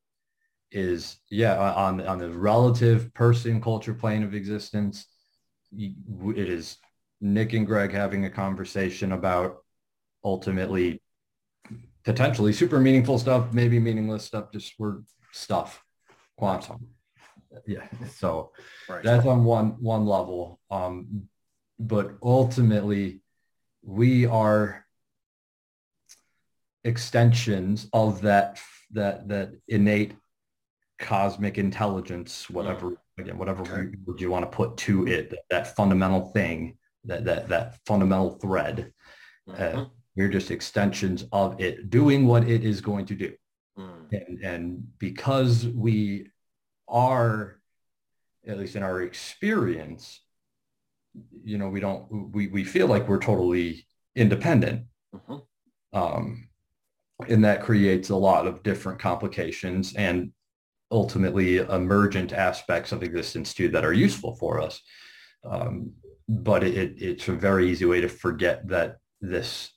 is 0.70 1.18
yeah 1.30 1.56
on 1.56 2.00
on 2.00 2.18
the 2.18 2.28
relative 2.28 3.14
person 3.14 3.60
culture 3.60 3.94
plane 3.94 4.24
of 4.24 4.34
existence 4.34 5.06
it 5.76 6.48
is 6.48 6.78
nick 7.20 7.52
and 7.52 7.66
Gregg 7.66 7.92
having 7.92 8.24
a 8.24 8.30
conversation 8.30 9.12
about 9.12 9.58
ultimately 10.24 11.00
potentially 12.04 12.52
super 12.52 12.80
meaningful 12.80 13.18
stuff 13.18 13.52
maybe 13.52 13.78
meaningless 13.78 14.24
stuff 14.24 14.50
just 14.52 14.74
word 14.78 15.04
stuff 15.32 15.82
quantum 16.36 16.88
yeah 17.66 17.86
so 18.14 18.50
right. 18.88 19.02
that's 19.02 19.26
on 19.26 19.44
one 19.44 19.76
one 19.80 20.06
level 20.06 20.60
um 20.70 21.28
but 21.78 22.16
ultimately 22.22 23.20
we 23.82 24.26
are 24.26 24.84
extensions 26.84 27.88
of 27.92 28.22
that 28.22 28.60
that 28.92 29.28
that 29.28 29.52
innate 29.68 30.14
cosmic 30.98 31.58
intelligence, 31.58 32.48
whatever 32.48 32.90
yeah. 32.90 33.24
again, 33.24 33.38
whatever 33.38 33.62
okay. 33.62 33.96
would 34.06 34.20
you 34.20 34.30
want 34.30 34.50
to 34.50 34.56
put 34.56 34.76
to 34.76 35.06
it, 35.06 35.30
that, 35.30 35.40
that, 35.50 35.76
fundamental 35.76 36.30
thing, 36.32 36.76
that 37.04 37.24
that 37.24 37.48
that 37.48 37.78
fundamental 37.86 38.30
thread. 38.30 38.92
Mm-hmm. 39.48 39.78
Uh, 39.78 39.84
we're 40.16 40.28
just 40.28 40.50
extensions 40.50 41.24
of 41.32 41.60
it 41.60 41.90
doing 41.90 42.26
what 42.26 42.48
it 42.48 42.64
is 42.64 42.80
going 42.80 43.04
to 43.06 43.14
do. 43.14 43.32
Mm. 43.76 44.12
And, 44.12 44.44
and 44.44 44.86
because 44.98 45.66
we 45.66 46.30
are, 46.88 47.60
at 48.46 48.58
least 48.58 48.76
in 48.76 48.82
our 48.82 49.02
experience, 49.02 50.20
you 51.44 51.58
know, 51.58 51.68
we 51.68 51.80
don't, 51.80 52.32
we, 52.32 52.48
we 52.48 52.64
feel 52.64 52.86
like 52.86 53.08
we're 53.08 53.18
totally 53.18 53.86
independent. 54.16 54.86
Mm-hmm. 55.14 55.98
Um, 55.98 56.48
and 57.28 57.44
that 57.44 57.62
creates 57.62 58.10
a 58.10 58.16
lot 58.16 58.46
of 58.46 58.62
different 58.62 58.98
complications 58.98 59.94
and 59.94 60.32
ultimately 60.90 61.58
emergent 61.58 62.32
aspects 62.32 62.92
of 62.92 63.02
existence 63.02 63.54
too 63.54 63.68
that 63.70 63.84
are 63.84 63.92
useful 63.92 64.34
for 64.36 64.60
us. 64.60 64.80
Um, 65.44 65.92
but 66.28 66.64
it, 66.64 66.94
it's 66.98 67.28
a 67.28 67.32
very 67.32 67.70
easy 67.70 67.84
way 67.84 68.00
to 68.00 68.08
forget 68.08 68.66
that 68.68 68.96
this, 69.20 69.70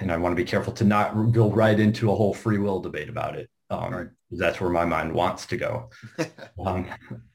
and 0.00 0.10
I 0.10 0.16
want 0.16 0.32
to 0.32 0.42
be 0.42 0.48
careful 0.48 0.72
to 0.74 0.84
not 0.84 1.32
go 1.32 1.50
right 1.50 1.78
into 1.78 2.10
a 2.10 2.14
whole 2.14 2.34
free 2.34 2.58
will 2.58 2.80
debate 2.80 3.08
about 3.08 3.36
it. 3.36 3.48
Um, 3.70 3.92
right. 3.92 4.08
That's 4.30 4.60
where 4.60 4.70
my 4.70 4.84
mind 4.84 5.12
wants 5.12 5.46
to 5.46 5.56
go. 5.56 5.90
um, 6.64 6.86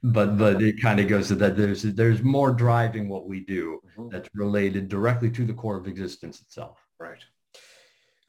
but 0.01 0.37
but 0.37 0.61
it 0.61 0.81
kind 0.81 0.99
of 0.99 1.07
goes 1.07 1.27
to 1.27 1.35
that 1.35 1.55
there's 1.55 1.83
there's 1.83 2.21
more 2.23 2.51
driving 2.51 3.07
what 3.07 3.27
we 3.27 3.41
do 3.41 3.79
mm-hmm. 3.97 4.09
that's 4.09 4.29
related 4.33 4.89
directly 4.89 5.29
to 5.31 5.45
the 5.45 5.53
core 5.53 5.77
of 5.77 5.87
existence 5.87 6.41
itself. 6.41 6.79
Right. 6.99 7.19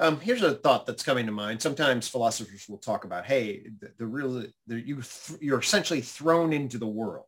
Um, 0.01 0.19
here's 0.21 0.43
a 0.43 0.55
thought 0.55 0.87
that's 0.87 1.05
coming 1.05 1.27
to 1.27 1.33
mind. 1.33 1.63
Sometimes 1.63 2.09
philosophers 2.09 2.69
will 2.69 2.79
talk 2.79 3.05
about, 3.05 3.25
hey, 3.25 3.69
the, 3.81 3.93
the 3.99 4.07
real, 4.07 4.45
the, 4.67 4.81
you 4.81 4.97
th- 4.97 5.41
you're 5.41 5.61
essentially 5.61 6.01
thrown 6.01 6.53
into 6.53 6.79
the 6.79 6.87
world. 6.87 7.27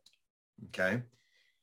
Okay. 0.67 1.01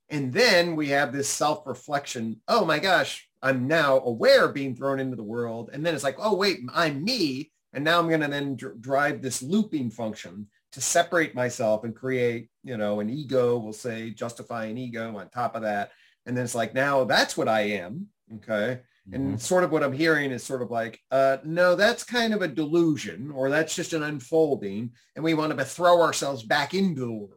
And 0.09 0.33
then 0.33 0.77
we 0.77 0.89
have 0.89 1.13
this 1.13 1.29
self-reflection. 1.29 2.41
Oh 2.49 2.65
my 2.65 2.79
gosh, 2.79 3.29
I'm 3.43 3.67
now 3.67 4.01
aware 4.01 4.47
of 4.47 4.55
being 4.55 4.75
thrown 4.75 5.01
into 5.01 5.17
the 5.17 5.23
world. 5.23 5.71
And 5.73 5.85
then 5.85 5.95
it's 5.95 6.05
like, 6.05 6.17
oh, 6.19 6.35
wait, 6.35 6.61
I'm 6.73 7.05
me. 7.05 7.53
And 7.75 7.85
now 7.85 7.99
I'm 7.99 8.09
going 8.09 8.21
to 8.21 8.29
then 8.29 8.57
dr- 8.57 8.81
drive 8.81 9.21
this 9.21 9.43
looping 9.43 9.91
function 9.91 10.47
to 10.73 10.81
separate 10.81 11.35
myself 11.35 11.85
and 11.85 11.95
create, 11.95 12.49
you 12.63 12.77
know, 12.77 13.01
an 13.01 13.11
ego, 13.11 13.59
we'll 13.59 13.73
say, 13.73 14.11
justify 14.11 14.67
an 14.67 14.79
ego 14.79 15.17
on 15.17 15.29
top 15.29 15.57
of 15.57 15.63
that. 15.63 15.91
And 16.27 16.37
then 16.37 16.45
it's 16.45 16.55
like, 16.55 16.75
now 16.75 17.05
that's 17.05 17.37
what 17.37 17.49
I 17.49 17.61
am. 17.63 18.07
Okay. 18.37 18.81
And 19.13 19.27
mm-hmm. 19.27 19.37
sort 19.37 19.65
of 19.65 19.71
what 19.71 19.83
I'm 19.83 19.93
hearing 19.93 20.31
is 20.31 20.43
sort 20.43 20.63
of 20.63 20.71
like, 20.71 20.99
uh, 21.11 21.37
no, 21.45 21.75
that's 21.75 22.05
kind 22.05 22.33
of 22.33 22.43
a 22.43 22.49
delusion 22.49 23.31
or 23.31 23.51
that's 23.51 23.75
just 23.75 23.93
an 23.93 24.03
unfolding. 24.03 24.93
And 25.15 25.25
we 25.25 25.35
want 25.35 25.57
to 25.57 25.65
throw 25.65 26.01
ourselves 26.01 26.43
back 26.43 26.73
into 26.73 27.03
the 27.03 27.13
world 27.13 27.35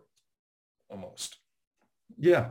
almost. 0.89 1.36
Yeah. 2.17 2.50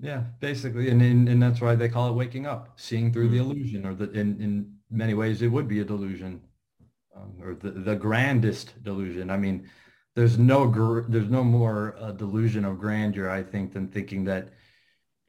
Yeah, 0.00 0.24
basically. 0.40 0.90
And, 0.90 1.00
and, 1.00 1.28
and 1.28 1.40
that's 1.40 1.60
why 1.60 1.76
they 1.76 1.88
call 1.88 2.08
it 2.08 2.14
waking 2.14 2.46
up, 2.46 2.80
seeing 2.80 3.12
through 3.12 3.28
mm-hmm. 3.28 3.34
the 3.34 3.40
illusion 3.40 3.86
or 3.86 3.94
the, 3.94 4.10
in, 4.10 4.40
in 4.40 4.74
many 4.90 5.14
ways, 5.14 5.40
it 5.40 5.48
would 5.48 5.68
be 5.68 5.80
a 5.80 5.84
delusion 5.84 6.40
um, 7.16 7.34
or 7.42 7.54
the, 7.54 7.70
the 7.70 7.96
grandest 7.96 8.82
delusion. 8.82 9.30
I 9.30 9.36
mean, 9.36 9.68
there's 10.14 10.38
no, 10.38 10.66
gr- 10.66 11.08
there's 11.08 11.30
no 11.30 11.44
more 11.44 11.96
uh, 11.98 12.12
delusion 12.12 12.64
of 12.64 12.78
grandeur, 12.78 13.30
I 13.30 13.42
think, 13.42 13.72
than 13.72 13.88
thinking 13.88 14.24
that, 14.24 14.48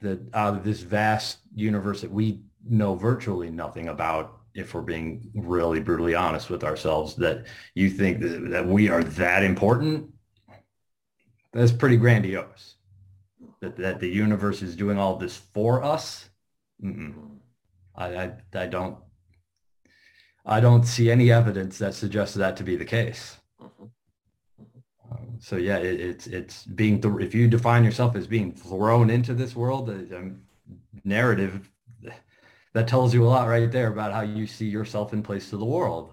that 0.01 0.19
out 0.33 0.55
of 0.55 0.63
this 0.63 0.81
vast 0.81 1.39
universe 1.55 2.01
that 2.01 2.11
we 2.11 2.41
know 2.67 2.95
virtually 2.95 3.49
nothing 3.49 3.89
about 3.89 4.39
if 4.53 4.73
we're 4.73 4.81
being 4.81 5.31
really 5.33 5.79
brutally 5.79 6.15
honest 6.15 6.49
with 6.49 6.63
ourselves 6.63 7.15
that 7.15 7.45
you 7.73 7.89
think 7.89 8.19
that, 8.21 8.49
that 8.49 8.67
we 8.67 8.89
are 8.89 9.03
that 9.03 9.43
important 9.43 10.09
that's 11.51 11.71
pretty 11.71 11.97
grandiose 11.97 12.75
that, 13.61 13.77
that 13.77 13.99
the 13.99 14.09
universe 14.09 14.61
is 14.61 14.75
doing 14.75 14.97
all 14.97 15.15
this 15.15 15.37
for 15.37 15.83
us. 15.83 16.29
I, 17.95 18.15
I, 18.15 18.31
I 18.53 18.65
don't 18.67 18.97
I 20.45 20.59
don't 20.59 20.83
see 20.83 21.09
any 21.09 21.31
evidence 21.31 21.77
that 21.77 21.93
suggests 21.93 22.35
that 22.35 22.57
to 22.57 22.63
be 22.63 22.75
the 22.75 22.85
case. 22.85 23.37
Mm-hmm. 23.61 23.85
Um, 25.11 25.37
so 25.39 25.55
yeah, 25.55 25.77
it, 25.77 25.99
it's 25.99 26.27
it's 26.27 26.65
being 26.65 26.99
th- 26.99 27.21
if 27.21 27.33
you 27.33 27.47
define 27.47 27.83
yourself 27.83 28.15
as 28.15 28.27
being 28.27 28.53
thrown 28.53 29.09
into 29.09 29.33
this 29.33 29.55
world, 29.55 29.89
uh, 29.89 30.15
um, 30.15 30.41
narrative 31.03 31.69
that 32.73 32.87
tells 32.87 33.13
you 33.13 33.23
a 33.23 33.29
lot 33.29 33.47
right 33.47 33.71
there 33.71 33.87
about 33.87 34.11
how 34.11 34.21
you 34.21 34.47
see 34.47 34.65
yourself 34.65 35.13
in 35.13 35.23
place 35.23 35.49
to 35.49 35.57
the 35.57 35.65
world. 35.65 36.11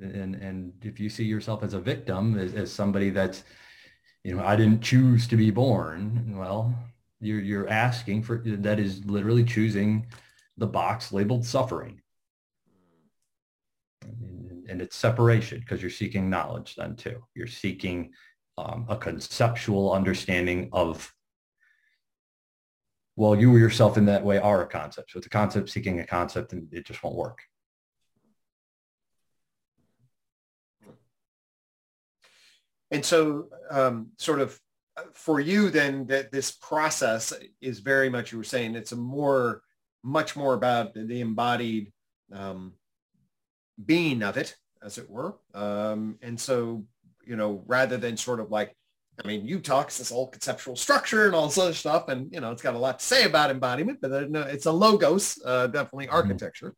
And 0.00 0.34
and 0.36 0.72
if 0.82 0.98
you 0.98 1.08
see 1.08 1.24
yourself 1.24 1.62
as 1.62 1.74
a 1.74 1.80
victim, 1.80 2.38
as, 2.38 2.54
as 2.54 2.72
somebody 2.72 3.10
that's, 3.10 3.44
you 4.24 4.34
know, 4.34 4.44
I 4.44 4.56
didn't 4.56 4.80
choose 4.80 5.26
to 5.28 5.36
be 5.36 5.50
born, 5.50 6.34
well, 6.36 6.74
you're 7.20 7.40
you're 7.40 7.68
asking 7.68 8.22
for 8.22 8.42
that 8.44 8.80
is 8.80 9.04
literally 9.04 9.44
choosing 9.44 10.06
the 10.56 10.66
box 10.66 11.12
labeled 11.12 11.44
suffering. 11.44 12.01
And, 14.72 14.82
it's 14.82 14.96
separation 14.96 15.60
because 15.60 15.80
you're 15.80 15.90
seeking 15.90 16.30
knowledge 16.30 16.74
then 16.76 16.96
too. 16.96 17.22
You're 17.34 17.46
seeking 17.46 18.12
um, 18.58 18.86
a 18.88 18.96
conceptual 18.96 19.92
understanding 19.92 20.70
of 20.72 21.12
well, 23.14 23.36
you 23.36 23.56
yourself 23.56 23.98
in 23.98 24.06
that 24.06 24.24
way 24.24 24.38
are 24.38 24.62
a 24.62 24.66
concept. 24.66 25.10
So 25.10 25.18
it's 25.18 25.26
a 25.26 25.30
concept 25.30 25.68
seeking 25.68 26.00
a 26.00 26.06
concept 26.06 26.54
and 26.54 26.72
it 26.72 26.86
just 26.86 27.02
won't 27.02 27.16
work. 27.16 27.40
And 32.90 33.04
so 33.04 33.48
um, 33.70 34.08
sort 34.18 34.40
of 34.40 34.58
uh, 34.96 35.02
for 35.12 35.40
you 35.40 35.70
then 35.70 36.06
that 36.06 36.32
this 36.32 36.50
process 36.50 37.32
is 37.60 37.80
very 37.80 38.08
much, 38.10 38.32
you 38.32 38.38
were 38.38 38.44
saying 38.44 38.74
it's 38.74 38.92
a 38.92 38.96
more, 38.96 39.62
much 40.02 40.36
more 40.36 40.54
about 40.54 40.94
the 40.94 41.20
embodied 41.20 41.92
um, 42.32 42.74
being 43.84 44.22
of 44.22 44.36
it, 44.36 44.56
as 44.84 44.98
it 44.98 45.08
were. 45.08 45.36
Um, 45.54 46.18
and 46.22 46.38
so, 46.38 46.84
you 47.26 47.36
know, 47.36 47.62
rather 47.66 47.96
than 47.96 48.16
sort 48.16 48.40
of 48.40 48.50
like 48.50 48.76
I 49.22 49.28
mean, 49.28 49.46
UTOK's 49.46 49.98
this 49.98 50.10
whole 50.10 50.28
conceptual 50.28 50.74
structure 50.74 51.26
and 51.26 51.34
all 51.34 51.46
this 51.46 51.58
other 51.58 51.74
stuff, 51.74 52.08
and 52.08 52.32
you 52.32 52.40
know, 52.40 52.50
it's 52.50 52.62
got 52.62 52.74
a 52.74 52.78
lot 52.78 52.98
to 52.98 53.04
say 53.04 53.24
about 53.24 53.50
embodiment, 53.50 53.98
but 54.00 54.10
it's 54.10 54.66
a 54.66 54.72
logos, 54.72 55.38
uh, 55.44 55.66
definitely 55.66 56.06
mm-hmm. 56.06 56.14
architecture. 56.14 56.74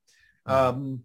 Um, 0.46 1.04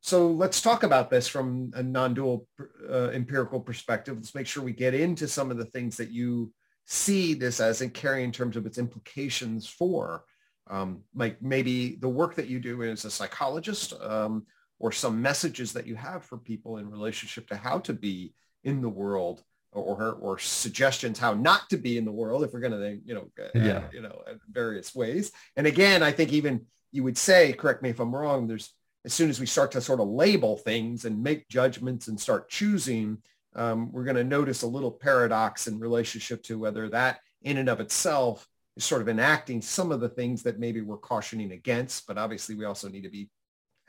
so 0.00 0.28
let's 0.28 0.62
talk 0.62 0.82
about 0.82 1.10
this 1.10 1.28
from 1.28 1.72
a 1.74 1.82
non-dual 1.82 2.46
uh, 2.88 3.08
empirical 3.08 3.60
perspective. 3.60 4.16
Let's 4.16 4.34
make 4.34 4.46
sure 4.46 4.62
we 4.62 4.72
get 4.72 4.94
into 4.94 5.28
some 5.28 5.50
of 5.50 5.58
the 5.58 5.66
things 5.66 5.96
that 5.98 6.10
you 6.10 6.52
see 6.86 7.34
this 7.34 7.60
as 7.60 7.82
and 7.82 7.92
carry 7.92 8.24
in 8.24 8.32
terms 8.32 8.56
of 8.56 8.64
its 8.64 8.78
implications 8.78 9.66
for, 9.66 10.24
um, 10.68 11.02
like 11.14 11.42
maybe 11.42 11.96
the 11.96 12.08
work 12.08 12.34
that 12.36 12.48
you 12.48 12.60
do 12.60 12.82
as 12.84 13.04
a 13.04 13.10
psychologist, 13.10 13.92
um, 14.00 14.46
or 14.80 14.90
some 14.90 15.22
messages 15.22 15.72
that 15.74 15.86
you 15.86 15.94
have 15.94 16.24
for 16.24 16.38
people 16.38 16.78
in 16.78 16.90
relationship 16.90 17.46
to 17.48 17.56
how 17.56 17.78
to 17.78 17.92
be 17.92 18.34
in 18.64 18.80
the 18.80 18.88
world 18.88 19.44
or 19.72 20.14
or 20.20 20.38
suggestions 20.38 21.18
how 21.18 21.32
not 21.32 21.68
to 21.70 21.76
be 21.76 21.96
in 21.96 22.04
the 22.04 22.10
world 22.10 22.42
if 22.42 22.52
we're 22.52 22.60
going 22.60 22.72
to 22.72 23.00
you 23.04 23.14
know 23.14 23.28
yeah. 23.54 23.78
Uh, 23.78 23.82
you 23.92 24.02
know 24.02 24.20
various 24.50 24.94
ways 24.94 25.30
and 25.56 25.66
again 25.66 26.02
i 26.02 26.10
think 26.10 26.32
even 26.32 26.66
you 26.90 27.04
would 27.04 27.16
say 27.16 27.52
correct 27.52 27.82
me 27.82 27.90
if 27.90 28.00
i'm 28.00 28.14
wrong 28.14 28.48
there's 28.48 28.74
as 29.04 29.14
soon 29.14 29.30
as 29.30 29.38
we 29.38 29.46
start 29.46 29.70
to 29.70 29.80
sort 29.80 30.00
of 30.00 30.08
label 30.08 30.56
things 30.56 31.04
and 31.04 31.22
make 31.22 31.48
judgments 31.48 32.08
and 32.08 32.20
start 32.20 32.48
choosing 32.48 33.18
um, 33.56 33.90
we're 33.90 34.04
going 34.04 34.16
to 34.16 34.24
notice 34.24 34.62
a 34.62 34.66
little 34.66 34.92
paradox 34.92 35.66
in 35.66 35.80
relationship 35.80 36.42
to 36.44 36.58
whether 36.58 36.88
that 36.88 37.18
in 37.42 37.56
and 37.56 37.68
of 37.68 37.80
itself 37.80 38.46
is 38.76 38.84
sort 38.84 39.02
of 39.02 39.08
enacting 39.08 39.60
some 39.60 39.90
of 39.90 40.00
the 40.00 40.08
things 40.08 40.42
that 40.42 40.60
maybe 40.60 40.80
we're 40.80 40.96
cautioning 40.96 41.52
against 41.52 42.06
but 42.08 42.18
obviously 42.18 42.56
we 42.56 42.64
also 42.64 42.88
need 42.88 43.02
to 43.02 43.08
be 43.08 43.28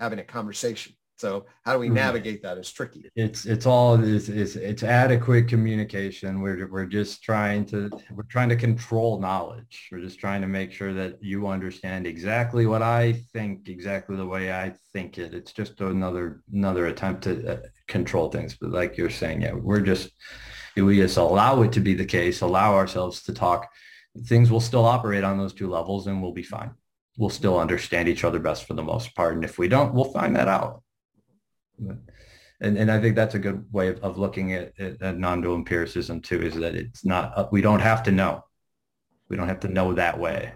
having 0.02 0.20
a 0.20 0.24
conversation 0.24 0.94
so 1.22 1.46
how 1.66 1.74
do 1.74 1.80
we 1.80 1.86
mm-hmm. 1.86 1.96
navigate 1.96 2.42
that 2.42 2.58
is 2.58 2.72
tricky. 2.72 3.06
It's 3.16 3.46
it's 3.46 3.68
all 3.68 4.04
it's, 4.04 4.28
it's 4.28 4.56
it's 4.56 4.82
adequate 4.82 5.48
communication. 5.48 6.42
We're 6.42 6.68
we're 6.68 6.88
just 6.88 7.22
trying 7.22 7.66
to 7.68 7.92
we're 8.12 8.24
trying 8.24 8.50
to 8.50 8.56
control 8.56 9.20
knowledge. 9.20 9.88
We're 9.92 10.02
just 10.02 10.20
trying 10.20 10.42
to 10.42 10.48
make 10.48 10.72
sure 10.72 10.94
that 10.96 11.20
you 11.22 11.46
understand 11.46 12.08
exactly 12.08 12.66
what 12.66 12.82
I 12.82 13.14
think, 13.34 13.70
exactly 13.70 14.16
the 14.16 14.26
way 14.26 14.52
I 14.52 14.74
think 14.94 15.20
it. 15.20 15.36
It's 15.36 15.54
just 15.54 15.80
another 15.80 16.42
another 16.52 16.88
attempt 16.88 17.26
to 17.26 17.34
uh, 17.54 17.60
control 17.88 18.32
things. 18.32 18.58
But 18.60 18.72
like 18.72 18.98
you're 18.98 19.12
saying, 19.12 19.44
yeah, 19.44 19.54
we're 19.54 19.82
just 19.82 20.10
we 20.76 20.98
just 20.98 21.18
allow 21.18 21.62
it 21.62 21.72
to 21.74 21.82
be 21.82 21.94
the 21.94 22.12
case, 22.18 22.42
allow 22.42 22.74
ourselves 22.74 23.22
to 23.24 23.34
talk. 23.34 23.68
Things 24.26 24.50
will 24.50 24.60
still 24.60 24.86
operate 24.86 25.24
on 25.24 25.38
those 25.38 25.54
two 25.54 25.70
levels, 25.70 26.08
and 26.08 26.20
we'll 26.20 26.34
be 26.34 26.42
fine. 26.58 26.72
We'll 27.17 27.30
still 27.30 27.60
understand 27.60 28.08
each 28.08 28.24
other 28.24 28.39
best 28.39 28.65
for 28.65 28.74
the 28.74 28.84
most 28.84 29.15
part. 29.15 29.36
And 29.36 29.43
if 29.43 29.58
we 29.58 29.67
don't, 29.67 29.93
we'll 29.93 30.12
find 30.12 30.36
that 30.36 30.47
out 30.47 30.82
and, 32.62 32.78
and 32.78 32.91
I 32.91 33.02
think 33.02 33.15
that's 33.15 33.36
a 33.36 33.39
good 33.39 33.65
way 33.71 33.88
of, 33.88 34.00
of 34.04 34.17
looking 34.17 34.54
at, 34.54 34.80
at, 34.80 35.02
at 35.02 35.17
non-dual 35.17 35.56
empiricism 35.56 36.21
too, 36.21 36.41
is 36.41 36.56
that 36.56 36.76
it's 36.76 37.04
not, 37.04 37.38
uh, 37.38 37.47
we 37.52 37.62
don't 37.62 37.80
have 37.80 38.04
to 38.04 38.12
know. 38.12 38.45
We 39.30 39.36
don't 39.36 39.47
have 39.47 39.62
to 39.62 39.67
know 39.67 39.93
that 39.93 40.19
way. 40.19 40.54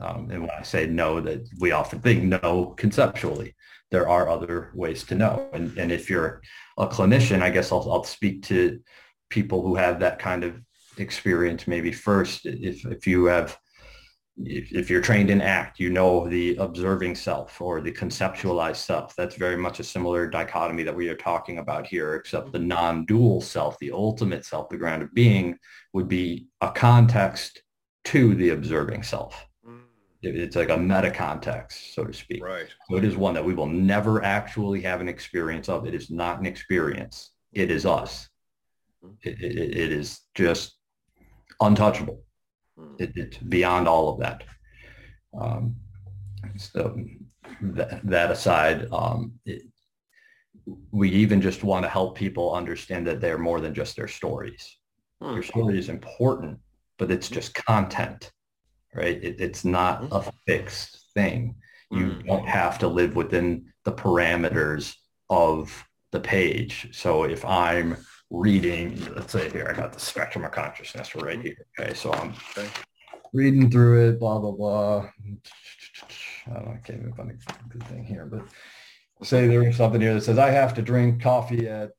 Um, 0.00 0.30
and 0.30 0.42
when 0.42 0.50
I 0.50 0.62
say 0.62 0.86
no, 0.86 1.20
that 1.20 1.46
we 1.58 1.72
often 1.72 2.00
think 2.00 2.22
no 2.22 2.74
conceptually, 2.76 3.54
there 3.90 4.08
are 4.08 4.28
other 4.28 4.70
ways 4.74 5.04
to 5.04 5.14
know. 5.14 5.48
And, 5.52 5.76
and 5.76 5.90
if 5.90 6.08
you're 6.08 6.40
a 6.78 6.86
clinician, 6.86 7.42
I 7.42 7.50
guess 7.50 7.72
I'll, 7.72 7.90
I'll 7.90 8.04
speak 8.04 8.44
to 8.44 8.80
people 9.28 9.62
who 9.62 9.74
have 9.74 10.00
that 10.00 10.18
kind 10.18 10.44
of 10.44 10.60
experience 10.98 11.66
maybe 11.66 11.92
first. 11.92 12.46
If, 12.46 12.86
if 12.86 13.06
you 13.06 13.24
have 13.26 13.58
if, 14.44 14.72
if 14.72 14.90
you're 14.90 15.00
trained 15.00 15.30
in 15.30 15.40
ACT, 15.40 15.80
you 15.80 15.90
know 15.90 16.28
the 16.28 16.56
observing 16.56 17.14
self 17.14 17.60
or 17.60 17.80
the 17.80 17.92
conceptualized 17.92 18.76
self. 18.76 19.14
That's 19.16 19.36
very 19.36 19.56
much 19.56 19.80
a 19.80 19.84
similar 19.84 20.26
dichotomy 20.28 20.82
that 20.84 20.94
we 20.94 21.08
are 21.08 21.16
talking 21.16 21.58
about 21.58 21.86
here, 21.86 22.14
except 22.14 22.52
the 22.52 22.58
non-dual 22.58 23.40
self, 23.40 23.78
the 23.78 23.92
ultimate 23.92 24.44
self, 24.44 24.68
the 24.68 24.76
ground 24.76 25.02
of 25.02 25.12
being, 25.14 25.58
would 25.92 26.08
be 26.08 26.48
a 26.60 26.70
context 26.70 27.62
to 28.04 28.34
the 28.34 28.50
observing 28.50 29.02
self. 29.02 29.46
Mm. 29.66 29.80
It's 30.22 30.56
like 30.56 30.70
a 30.70 30.76
meta 30.76 31.10
context, 31.10 31.94
so 31.94 32.04
to 32.04 32.12
speak. 32.12 32.42
Right. 32.42 32.66
So 32.88 32.96
it 32.96 33.04
is 33.04 33.16
one 33.16 33.34
that 33.34 33.44
we 33.44 33.54
will 33.54 33.66
never 33.66 34.22
actually 34.24 34.80
have 34.82 35.00
an 35.00 35.08
experience 35.08 35.68
of. 35.68 35.86
It 35.86 35.94
is 35.94 36.10
not 36.10 36.38
an 36.40 36.46
experience. 36.46 37.30
It 37.52 37.70
is 37.70 37.84
us. 37.84 38.28
Mm. 39.04 39.16
It, 39.22 39.40
it, 39.40 39.76
it 39.76 39.92
is 39.92 40.20
just 40.34 40.76
untouchable. 41.60 42.22
It, 42.98 43.12
it's 43.16 43.38
beyond 43.38 43.88
all 43.88 44.08
of 44.10 44.20
that. 44.20 44.44
Um, 45.38 45.76
so 46.56 46.98
that, 47.60 48.00
that 48.04 48.30
aside, 48.30 48.88
um, 48.92 49.32
it, 49.44 49.62
we 50.90 51.10
even 51.10 51.40
just 51.40 51.64
want 51.64 51.84
to 51.84 51.88
help 51.88 52.16
people 52.16 52.54
understand 52.54 53.06
that 53.06 53.20
they're 53.20 53.38
more 53.38 53.60
than 53.60 53.74
just 53.74 53.96
their 53.96 54.08
stories. 54.08 54.78
Hmm. 55.20 55.34
Your 55.34 55.42
story 55.42 55.78
is 55.78 55.88
important, 55.88 56.58
but 56.98 57.10
it's 57.10 57.28
just 57.28 57.54
content, 57.54 58.30
right? 58.94 59.22
It, 59.22 59.40
it's 59.40 59.64
not 59.64 60.04
hmm. 60.04 60.12
a 60.14 60.24
fixed 60.46 61.06
thing. 61.14 61.56
You 61.90 62.10
hmm. 62.10 62.26
don't 62.26 62.48
have 62.48 62.78
to 62.80 62.88
live 62.88 63.16
within 63.16 63.72
the 63.84 63.92
parameters 63.92 64.94
of 65.28 65.84
the 66.12 66.20
page. 66.20 66.88
So 66.92 67.24
if 67.24 67.44
I'm 67.44 67.96
reading, 68.30 69.12
let's 69.14 69.32
say 69.32 69.50
here, 69.50 69.68
I 69.68 69.76
got 69.76 69.92
the 69.92 70.00
spectrum 70.00 70.44
of 70.44 70.52
consciousness 70.52 71.14
right 71.14 71.38
mm-hmm. 71.38 71.46
here. 71.46 71.66
Okay, 71.78 71.94
so 71.94 72.12
I'm 72.12 72.34
reading 73.32 73.70
through 73.70 74.08
it, 74.08 74.20
blah, 74.20 74.38
blah, 74.38 74.52
blah. 74.52 75.10
I 76.46 76.54
don't 76.54 76.64
know, 76.64 76.72
I 76.72 76.80
can't 76.84 77.00
even 77.00 77.12
find 77.12 77.30
a 77.30 77.68
good 77.68 77.84
thing 77.84 78.04
here, 78.04 78.26
but 78.26 78.42
say 79.22 79.46
there's 79.46 79.76
something 79.76 80.00
here 80.00 80.14
that 80.14 80.22
says 80.22 80.38
I 80.38 80.50
have 80.50 80.74
to 80.74 80.82
drink 80.82 81.22
coffee 81.22 81.68
at 81.68 81.90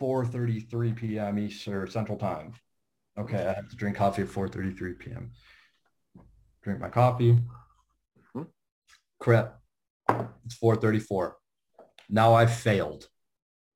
4.33 0.00 0.96
p.m. 0.96 1.38
East 1.38 1.66
or 1.66 1.86
Central 1.86 2.18
Time. 2.18 2.52
Okay, 3.18 3.38
I 3.46 3.54
have 3.54 3.68
to 3.70 3.76
drink 3.76 3.96
coffee 3.96 4.22
at 4.22 4.28
4.33 4.28 4.98
p.m. 4.98 5.32
Drink 6.62 6.80
my 6.80 6.90
coffee. 6.90 7.32
Mm-hmm. 7.32 8.42
Crap. 9.18 9.58
It's 10.44 10.58
4.34. 10.62 11.32
Now 12.10 12.34
I've 12.34 12.54
failed. 12.54 13.08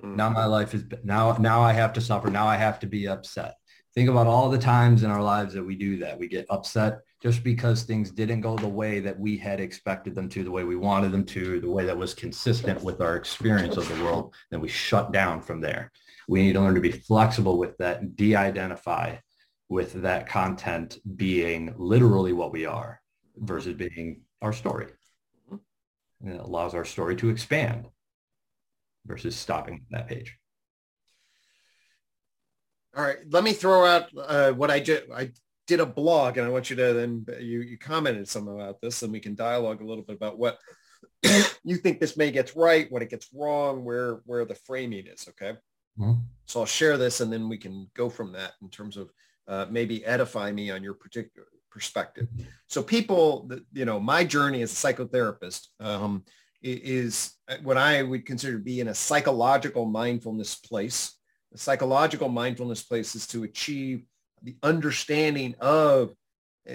Mm-hmm. 0.03 0.17
Now 0.17 0.31
my 0.31 0.47
life 0.47 0.75
is 0.75 0.85
now 1.05 1.37
now 1.39 1.61
I 1.61 1.73
have 1.73 1.93
to 1.95 2.01
suffer. 2.01 2.31
Now 2.31 2.47
I 2.47 2.57
have 2.57 2.81
to 2.81 2.87
be 2.87 3.07
upset. 3.09 3.55
Think 3.95 4.09
about 4.09 4.29
all 4.29 4.49
the 4.49 4.59
times 4.59 5.03
in 5.03 5.11
our 5.11 5.23
lives 5.23 5.53
that 5.55 5.65
we 5.65 5.75
do 5.75 5.99
that. 5.99 6.19
We 6.19 6.29
get 6.29 6.47
upset 6.49 7.01
just 7.21 7.43
because 7.43 7.83
things 7.83 8.11
didn't 8.11 8.41
go 8.41 8.57
the 8.57 8.69
way 8.69 9.01
that 9.01 9.19
we 9.19 9.37
had 9.37 9.61
expected 9.61 10.15
them 10.15 10.29
to, 10.31 10.45
the 10.45 10.51
way 10.51 10.65
we 10.65 10.77
wanted 10.77 11.11
them 11.11 11.25
to, 11.25 11.61
the 11.61 11.69
way 11.69 11.85
that 11.85 11.99
was 11.99 12.15
consistent 12.15 12.83
with 12.83 13.01
our 13.01 13.17
experience 13.17 13.77
of 13.77 13.89
the 13.89 14.05
world. 14.05 14.33
Then 14.51 14.61
we 14.61 14.69
shut 14.69 15.13
down 15.13 15.43
from 15.43 15.61
there. 15.61 15.91
We 16.29 16.43
need 16.43 16.53
to 16.53 16.61
learn 16.61 16.77
to 16.77 16.81
be 16.81 16.93
flexible 16.93 17.59
with 17.59 17.77
that 17.79 18.01
and 18.01 18.15
de-identify 18.15 19.17
with 19.69 19.93
that 20.03 20.29
content 20.29 20.99
being 21.17 21.75
literally 21.77 22.33
what 22.33 22.53
we 22.53 22.67
are 22.67 23.01
versus 23.37 23.75
being 23.75 24.23
our 24.41 24.53
story. 24.53 24.87
And 25.51 26.35
it 26.35 26.41
allows 26.41 26.75
our 26.75 26.85
story 26.85 27.17
to 27.17 27.29
expand 27.29 27.89
versus 29.07 29.37
stopping 29.37 29.85
that 29.91 30.09
page. 30.09 30.37
All 32.97 33.05
right, 33.05 33.19
let 33.31 33.45
me 33.45 33.53
throw 33.53 33.85
out 33.85 34.07
uh, 34.19 34.53
what 34.53 34.71
I 34.71 34.81
did. 34.81 35.11
I 35.15 35.31
did 35.67 35.81
a 35.81 35.87
blog 35.87 36.37
and 36.37 36.47
I 36.47 36.51
want 36.51 36.69
you 36.69 36.77
to 36.77 36.93
then 36.93 37.25
you 37.39 37.61
you 37.61 37.79
commented 37.79 38.29
some 38.29 38.49
about 38.49 38.81
this 38.81 39.03
and 39.03 39.13
we 39.13 39.21
can 39.21 39.37
dialogue 39.37 39.81
a 39.81 39.87
little 39.87 40.03
bit 40.03 40.17
about 40.17 40.37
what 40.37 40.59
you 41.65 41.77
think 41.77 42.01
this 42.01 42.17
may 42.17 42.33
gets 42.33 42.57
right, 42.57 42.91
what 42.91 43.03
it 43.03 43.11
gets 43.11 43.29
wrong, 43.33 43.85
where 43.85 44.21
where 44.25 44.45
the 44.45 44.57
framing 44.57 45.07
is. 45.07 45.29
Okay. 45.29 45.57
Mm-hmm. 45.99 46.21
So 46.47 46.61
I'll 46.61 46.67
share 46.67 46.99
this 46.99 47.21
and 47.21 47.33
then 47.33 47.49
we 47.49 47.59
can 47.59 47.89
go 47.95 48.09
from 48.09 48.33
that 48.33 48.53
in 48.63 48.71
terms 48.71 48.97
of 48.97 49.11
uh, 49.47 49.67
maybe 49.71 50.05
edify 50.05 50.51
me 50.51 50.71
on 50.71 50.83
your 50.83 50.95
particular 50.95 51.47
perspective. 51.71 52.27
So 52.67 52.83
people, 52.83 53.49
you 53.73 53.85
know, 53.85 54.01
my 54.01 54.25
journey 54.25 54.63
as 54.63 54.73
a 54.73 54.75
psychotherapist 54.75 55.69
um, 55.79 56.25
is 56.63 57.33
what 57.63 57.77
I 57.77 58.03
would 58.03 58.27
consider 58.27 58.59
to 58.59 58.65
be 58.65 58.81
in 58.81 58.89
a 58.89 58.95
psychological 58.95 59.87
mindfulness 59.87 60.55
place. 60.57 61.17
The 61.53 61.59
psychological 61.59 62.29
mindfulness 62.29 62.83
place 62.83 63.15
is 63.15 63.27
to 63.29 63.45
achieve 63.45 64.05
the 64.43 64.57
understanding 64.63 65.55
of, 65.61 66.15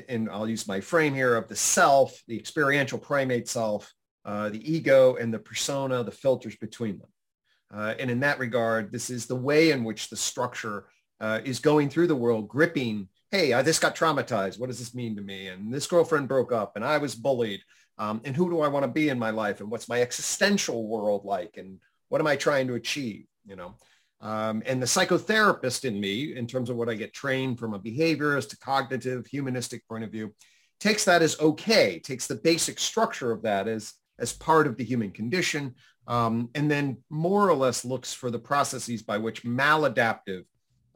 and 0.09 0.29
I'll 0.29 0.49
use 0.49 0.67
my 0.67 0.81
frame 0.81 1.13
here, 1.13 1.35
of 1.35 1.47
the 1.47 1.55
self, 1.55 2.21
the 2.27 2.37
experiential 2.37 2.99
primate 2.99 3.47
self, 3.47 3.93
uh, 4.25 4.49
the 4.49 4.73
ego, 4.73 5.15
and 5.15 5.33
the 5.33 5.39
persona, 5.39 6.03
the 6.03 6.11
filters 6.11 6.55
between 6.57 6.97
them. 6.97 7.09
Uh, 7.73 7.93
and 7.99 8.11
in 8.11 8.19
that 8.21 8.39
regard, 8.39 8.91
this 8.91 9.09
is 9.09 9.25
the 9.25 9.35
way 9.35 9.71
in 9.71 9.83
which 9.83 10.09
the 10.09 10.15
structure 10.15 10.85
uh, 11.19 11.41
is 11.43 11.59
going 11.59 11.89
through 11.89 12.07
the 12.07 12.15
world, 12.15 12.47
gripping, 12.47 13.07
hey, 13.31 13.53
I 13.53 13.63
just 13.63 13.81
got 13.81 13.95
traumatized. 13.95 14.59
What 14.59 14.67
does 14.67 14.79
this 14.79 14.95
mean 14.95 15.15
to 15.15 15.21
me? 15.21 15.47
And 15.47 15.73
this 15.73 15.87
girlfriend 15.87 16.27
broke 16.27 16.51
up 16.51 16.75
and 16.75 16.85
I 16.85 16.97
was 16.97 17.15
bullied. 17.15 17.61
Um, 17.97 18.21
and 18.25 18.35
who 18.35 18.49
do 18.49 18.61
I 18.61 18.67
want 18.67 18.83
to 18.83 18.91
be 18.91 19.09
in 19.09 19.17
my 19.17 19.29
life? 19.29 19.61
And 19.61 19.71
what's 19.71 19.87
my 19.87 20.01
existential 20.01 20.87
world 20.87 21.23
like? 21.25 21.57
And 21.57 21.79
what 22.09 22.21
am 22.21 22.27
I 22.27 22.35
trying 22.35 22.67
to 22.67 22.75
achieve? 22.75 23.25
You 23.45 23.55
know, 23.55 23.75
um, 24.21 24.63
and 24.65 24.81
the 24.81 24.87
psychotherapist 24.87 25.85
in 25.85 25.99
me, 25.99 26.35
in 26.35 26.47
terms 26.47 26.69
of 26.69 26.77
what 26.77 26.89
I 26.89 26.95
get 26.95 27.13
trained 27.13 27.59
from 27.59 27.73
a 27.73 27.79
behaviorist 27.79 28.49
to 28.49 28.57
cognitive, 28.57 29.27
humanistic 29.27 29.87
point 29.87 30.03
of 30.03 30.11
view, 30.11 30.33
takes 30.79 31.05
that 31.05 31.21
as 31.21 31.39
okay, 31.39 31.99
takes 31.99 32.27
the 32.27 32.35
basic 32.35 32.79
structure 32.79 33.31
of 33.31 33.41
that 33.43 33.67
as, 33.67 33.93
as 34.19 34.33
part 34.33 34.67
of 34.67 34.77
the 34.77 34.83
human 34.83 35.11
condition, 35.11 35.75
um, 36.07 36.49
and 36.55 36.69
then 36.69 36.97
more 37.09 37.49
or 37.49 37.55
less 37.55 37.85
looks 37.85 38.13
for 38.13 38.31
the 38.31 38.39
processes 38.39 39.01
by 39.01 39.17
which 39.17 39.43
maladaptive 39.43 40.43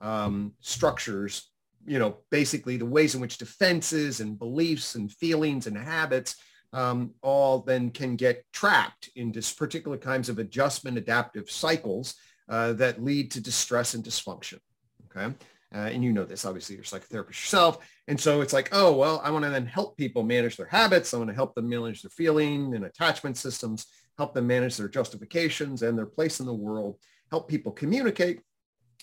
um, 0.02 0.54
structures, 0.62 1.52
you 1.86 2.00
know, 2.00 2.18
basically 2.30 2.78
the 2.78 2.86
ways 2.86 3.16
in 3.16 3.22
which 3.22 3.38
defenses 3.38 4.20
and 4.20 4.40
beliefs 4.40 4.96
and 4.96 5.12
feelings 5.12 5.68
and 5.68 5.78
habits 5.78 6.36
um, 6.74 7.14
all 7.22 7.60
then 7.60 7.90
can 7.90 8.16
get 8.16 8.44
trapped 8.54 9.10
in 9.16 9.28
into 9.34 9.56
particular 9.56 9.98
kinds 9.98 10.30
of 10.30 10.40
adjustment 10.40 10.98
adaptive 10.98 11.50
cycles 11.50 12.16
uh, 12.48 12.74
that 12.74 13.04
lead 13.04 13.32
to 13.32 13.42
distress 13.42 13.94
and 13.94 14.04
dysfunction. 14.04 14.60
Okay. 15.06 15.34
Uh, 15.74 15.78
and 15.78 16.04
you 16.04 16.12
know 16.12 16.26
this, 16.26 16.46
obviously 16.46 16.76
you're 16.76 16.84
a 16.84 16.86
psychotherapist 16.86 17.28
yourself. 17.28 17.78
And 18.08 18.20
so 18.20 18.42
it's 18.42 18.54
like, 18.54 18.70
oh, 18.72 18.94
well, 18.94 19.22
I 19.24 19.30
want 19.30 19.46
to 19.46 19.52
then 19.52 19.68
help 19.68 19.98
people 19.98 20.24
manage 20.24 20.58
their 20.58 20.66
habits. 20.66 21.14
I 21.14 21.18
want 21.18 21.30
to 21.30 21.36
help 21.36 21.54
them 21.54 21.70
manage 21.70 22.02
their 22.02 22.10
feeling 22.10 22.74
and 22.74 22.86
attachment 22.86 23.38
systems, 23.38 23.86
help 24.18 24.34
them 24.34 24.48
manage 24.48 24.78
their 24.78 24.88
justifications 24.88 25.84
and 25.84 25.96
their 25.96 26.08
place 26.08 26.40
in 26.40 26.48
the 26.48 26.54
world, 26.54 26.98
help 27.30 27.48
people 27.48 27.72
communicate 27.72 28.42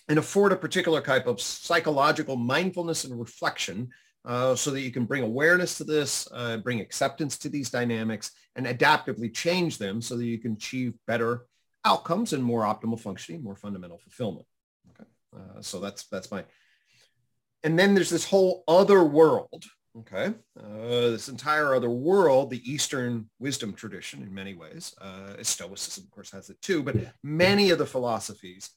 and 0.08 0.18
afford 0.18 0.52
a 0.52 0.56
particular 0.56 1.00
type 1.00 1.26
of 1.28 1.40
psychological 1.40 2.36
mindfulness 2.36 3.04
and 3.04 3.18
reflection 3.18 3.88
uh, 4.26 4.56
so 4.56 4.72
that 4.72 4.80
you 4.80 4.90
can 4.90 5.04
bring 5.04 5.22
awareness 5.22 5.78
to 5.78 5.84
this, 5.84 6.28
uh, 6.32 6.56
bring 6.58 6.80
acceptance 6.80 7.38
to 7.38 7.48
these 7.48 7.70
dynamics, 7.70 8.32
and 8.56 8.66
adaptively 8.66 9.32
change 9.32 9.78
them 9.78 10.02
so 10.02 10.16
that 10.16 10.26
you 10.26 10.38
can 10.38 10.54
achieve 10.54 10.94
better 11.06 11.46
outcomes 11.84 12.32
and 12.32 12.42
more 12.42 12.62
optimal 12.62 12.98
functioning, 12.98 13.42
more 13.42 13.54
fundamental 13.54 13.98
fulfillment. 13.98 14.46
Okay, 14.90 15.08
uh, 15.36 15.62
so 15.62 15.78
that's 15.78 16.06
that's 16.08 16.30
my. 16.30 16.44
And 17.62 17.78
then 17.78 17.94
there's 17.94 18.10
this 18.10 18.24
whole 18.24 18.64
other 18.66 19.04
world. 19.04 19.64
Okay, 20.00 20.34
uh, 20.60 21.10
this 21.10 21.28
entire 21.28 21.74
other 21.74 21.88
world, 21.88 22.50
the 22.50 22.70
Eastern 22.70 23.30
wisdom 23.38 23.72
tradition, 23.72 24.22
in 24.22 24.34
many 24.34 24.54
ways, 24.54 24.94
uh, 25.00 25.34
Stoicism, 25.40 26.04
of 26.04 26.10
course, 26.10 26.30
has 26.32 26.50
it 26.50 26.60
too, 26.60 26.82
but 26.82 26.96
many 27.22 27.70
of 27.70 27.78
the 27.78 27.86
philosophies 27.86 28.70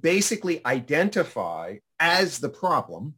basically 0.00 0.64
identify 0.64 1.76
as 1.98 2.38
the 2.38 2.48
problem 2.48 3.14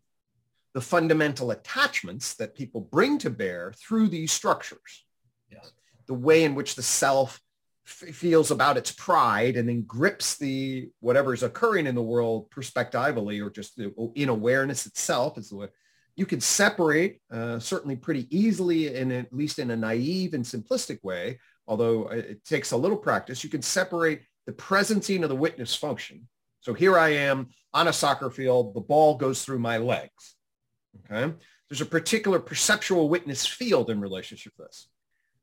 the 0.75 0.81
fundamental 0.81 1.53
attachments 1.53 2.35
that 2.35 2.55
people 2.55 2.81
bring 2.81 3.19
to 3.19 3.31
bear 3.31 3.73
through 3.77 4.09
these 4.09 4.33
structures. 4.33 5.05
Yes. 5.51 5.73
The 6.07 6.15
way 6.15 6.45
in 6.45 6.55
which 6.55 6.75
the 6.75 6.83
self 6.83 7.41
f- 7.87 8.15
feels 8.15 8.51
about 8.51 8.77
its 8.77 8.91
pride 8.93 9.57
and 9.57 9.69
then 9.69 9.83
grips 9.83 10.37
the 10.37 10.91
whatever 11.01 11.33
is 11.33 11.43
occurring 11.43 11.87
in 11.87 11.95
the 11.95 12.03
world 12.03 12.51
perspectively 12.51 13.41
or 13.41 13.51
just 13.51 13.81
in 14.15 14.29
awareness 14.29 14.87
itself 14.87 15.39
is 15.39 15.49
the 15.49 15.57
way 15.57 15.69
you 16.17 16.27
can 16.27 16.41
separate 16.41 17.21
uh, 17.33 17.59
certainly 17.59 17.97
pretty 17.97 18.27
easily 18.37 18.95
and 18.97 19.13
at 19.13 19.33
least 19.33 19.59
in 19.59 19.73
a 19.73 19.77
naive 19.77 20.35
and 20.35 20.45
simplistic 20.45 21.03
way, 21.03 21.41
although 21.67 22.09
it 22.09 22.45
takes 22.45 22.71
a 22.71 22.77
little 22.77 22.97
practice, 22.97 23.43
you 23.43 23.51
can 23.51 23.63
separate 23.63 24.23
the 24.47 24.53
presencing 24.53 25.23
of 25.25 25.29
the 25.29 25.35
witness 25.35 25.75
function 25.75 26.29
so 26.65 26.73
here 26.73 26.99
I 26.99 27.11
am 27.11 27.51
on 27.75 27.89
a 27.89 27.93
soccer 27.93 28.31
field. 28.31 28.75
The 28.75 28.81
ball 28.81 29.17
goes 29.17 29.45
through 29.45 29.59
my 29.59 29.77
legs. 29.77 30.34
Okay. 31.11 31.33
There's 31.69 31.81
a 31.81 31.87
particular 31.87 32.39
perceptual 32.39 33.09
witness 33.09 33.47
field 33.47 33.91
in 33.91 34.01
relationship 34.01 34.55
to 34.57 34.63
this. 34.63 34.89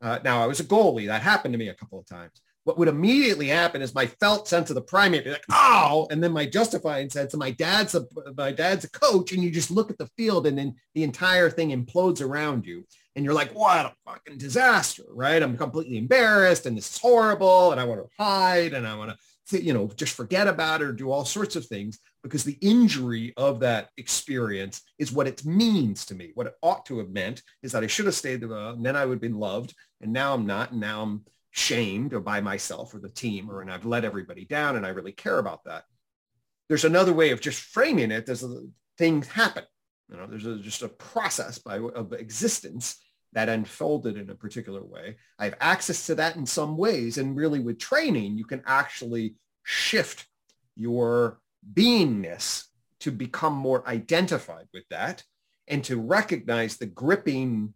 Uh, 0.01 0.19
now 0.23 0.43
I 0.43 0.47
was 0.47 0.59
a 0.59 0.63
goalie. 0.63 1.07
That 1.07 1.21
happened 1.21 1.53
to 1.53 1.57
me 1.57 1.69
a 1.69 1.73
couple 1.73 1.99
of 1.99 2.07
times. 2.07 2.41
What 2.63 2.77
would 2.77 2.87
immediately 2.87 3.47
happen 3.47 3.81
is 3.81 3.95
my 3.95 4.05
felt 4.05 4.47
sense 4.47 4.69
of 4.69 4.75
the 4.75 4.81
primate 4.81 5.23
be 5.23 5.31
like, 5.31 5.45
oh, 5.51 6.07
and 6.11 6.23
then 6.23 6.31
my 6.31 6.45
justifying 6.45 7.09
sense 7.09 7.33
of 7.33 7.39
my 7.39 7.49
dad's 7.49 7.95
a 7.95 8.05
my 8.37 8.51
dad's 8.51 8.85
a 8.85 8.89
coach, 8.91 9.31
and 9.31 9.43
you 9.43 9.49
just 9.49 9.71
look 9.71 9.89
at 9.89 9.97
the 9.97 10.09
field, 10.15 10.45
and 10.45 10.57
then 10.57 10.75
the 10.93 11.03
entire 11.03 11.49
thing 11.49 11.69
implodes 11.69 12.21
around 12.21 12.67
you, 12.67 12.85
and 13.15 13.25
you're 13.25 13.33
like, 13.33 13.51
what 13.53 13.87
a 13.87 13.93
fucking 14.05 14.37
disaster, 14.37 15.03
right? 15.09 15.41
I'm 15.41 15.57
completely 15.57 15.97
embarrassed, 15.97 16.67
and 16.67 16.77
this 16.77 16.91
is 16.91 16.97
horrible, 16.99 17.71
and 17.71 17.81
I 17.81 17.83
want 17.83 18.01
to 18.01 18.23
hide, 18.23 18.73
and 18.73 18.87
I 18.87 18.95
want 18.95 19.09
to 19.09 19.17
you 19.59 19.73
know, 19.73 19.89
just 19.95 20.13
forget 20.13 20.47
about 20.47 20.81
it 20.81 20.85
or 20.85 20.93
do 20.93 21.11
all 21.11 21.25
sorts 21.25 21.55
of 21.55 21.65
things 21.65 21.99
because 22.23 22.43
the 22.43 22.57
injury 22.61 23.33
of 23.37 23.59
that 23.61 23.89
experience 23.97 24.81
is 24.99 25.11
what 25.11 25.27
it 25.27 25.43
means 25.45 26.05
to 26.05 26.15
me. 26.15 26.31
What 26.35 26.47
it 26.47 26.53
ought 26.61 26.85
to 26.85 26.99
have 26.99 27.09
meant 27.09 27.41
is 27.63 27.71
that 27.71 27.83
I 27.83 27.87
should 27.87 28.05
have 28.05 28.15
stayed 28.15 28.41
there 28.41 28.51
and 28.51 28.85
then 28.85 28.95
I 28.95 29.05
would 29.05 29.15
have 29.15 29.21
been 29.21 29.39
loved. 29.39 29.73
And 30.01 30.13
now 30.13 30.33
I'm 30.33 30.45
not. 30.45 30.71
And 30.71 30.81
now 30.81 31.01
I'm 31.01 31.25
shamed 31.51 32.13
or 32.13 32.19
by 32.19 32.39
myself 32.41 32.93
or 32.93 32.99
the 32.99 33.09
team 33.09 33.49
or 33.49 33.61
and 33.61 33.71
I've 33.71 33.85
let 33.85 34.05
everybody 34.05 34.45
down 34.45 34.75
and 34.75 34.85
I 34.85 34.89
really 34.89 35.11
care 35.11 35.39
about 35.39 35.63
that. 35.65 35.83
There's 36.69 36.85
another 36.85 37.13
way 37.13 37.31
of 37.31 37.41
just 37.41 37.59
framing 37.59 38.11
it. 38.11 38.25
There's 38.25 38.43
a, 38.43 38.63
things 38.97 39.27
happen. 39.27 39.63
You 40.09 40.17
know, 40.17 40.27
there's 40.27 40.45
a, 40.45 40.57
just 40.57 40.83
a 40.83 40.89
process 40.89 41.57
by 41.57 41.77
of 41.77 42.13
existence 42.13 42.97
that 43.33 43.49
unfolded 43.49 44.17
in 44.17 44.29
a 44.29 44.35
particular 44.35 44.83
way. 44.83 45.17
I 45.39 45.45
have 45.45 45.55
access 45.61 46.05
to 46.07 46.15
that 46.15 46.35
in 46.35 46.45
some 46.45 46.77
ways. 46.77 47.17
And 47.17 47.35
really 47.35 47.59
with 47.59 47.79
training, 47.79 48.37
you 48.37 48.45
can 48.45 48.61
actually 48.65 49.35
shift 49.63 50.27
your 50.75 51.39
beingness 51.73 52.65
to 53.01 53.11
become 53.11 53.53
more 53.53 53.87
identified 53.87 54.67
with 54.73 54.83
that 54.89 55.23
and 55.67 55.83
to 55.83 55.99
recognize 55.99 56.77
the 56.77 56.85
gripping, 56.85 57.73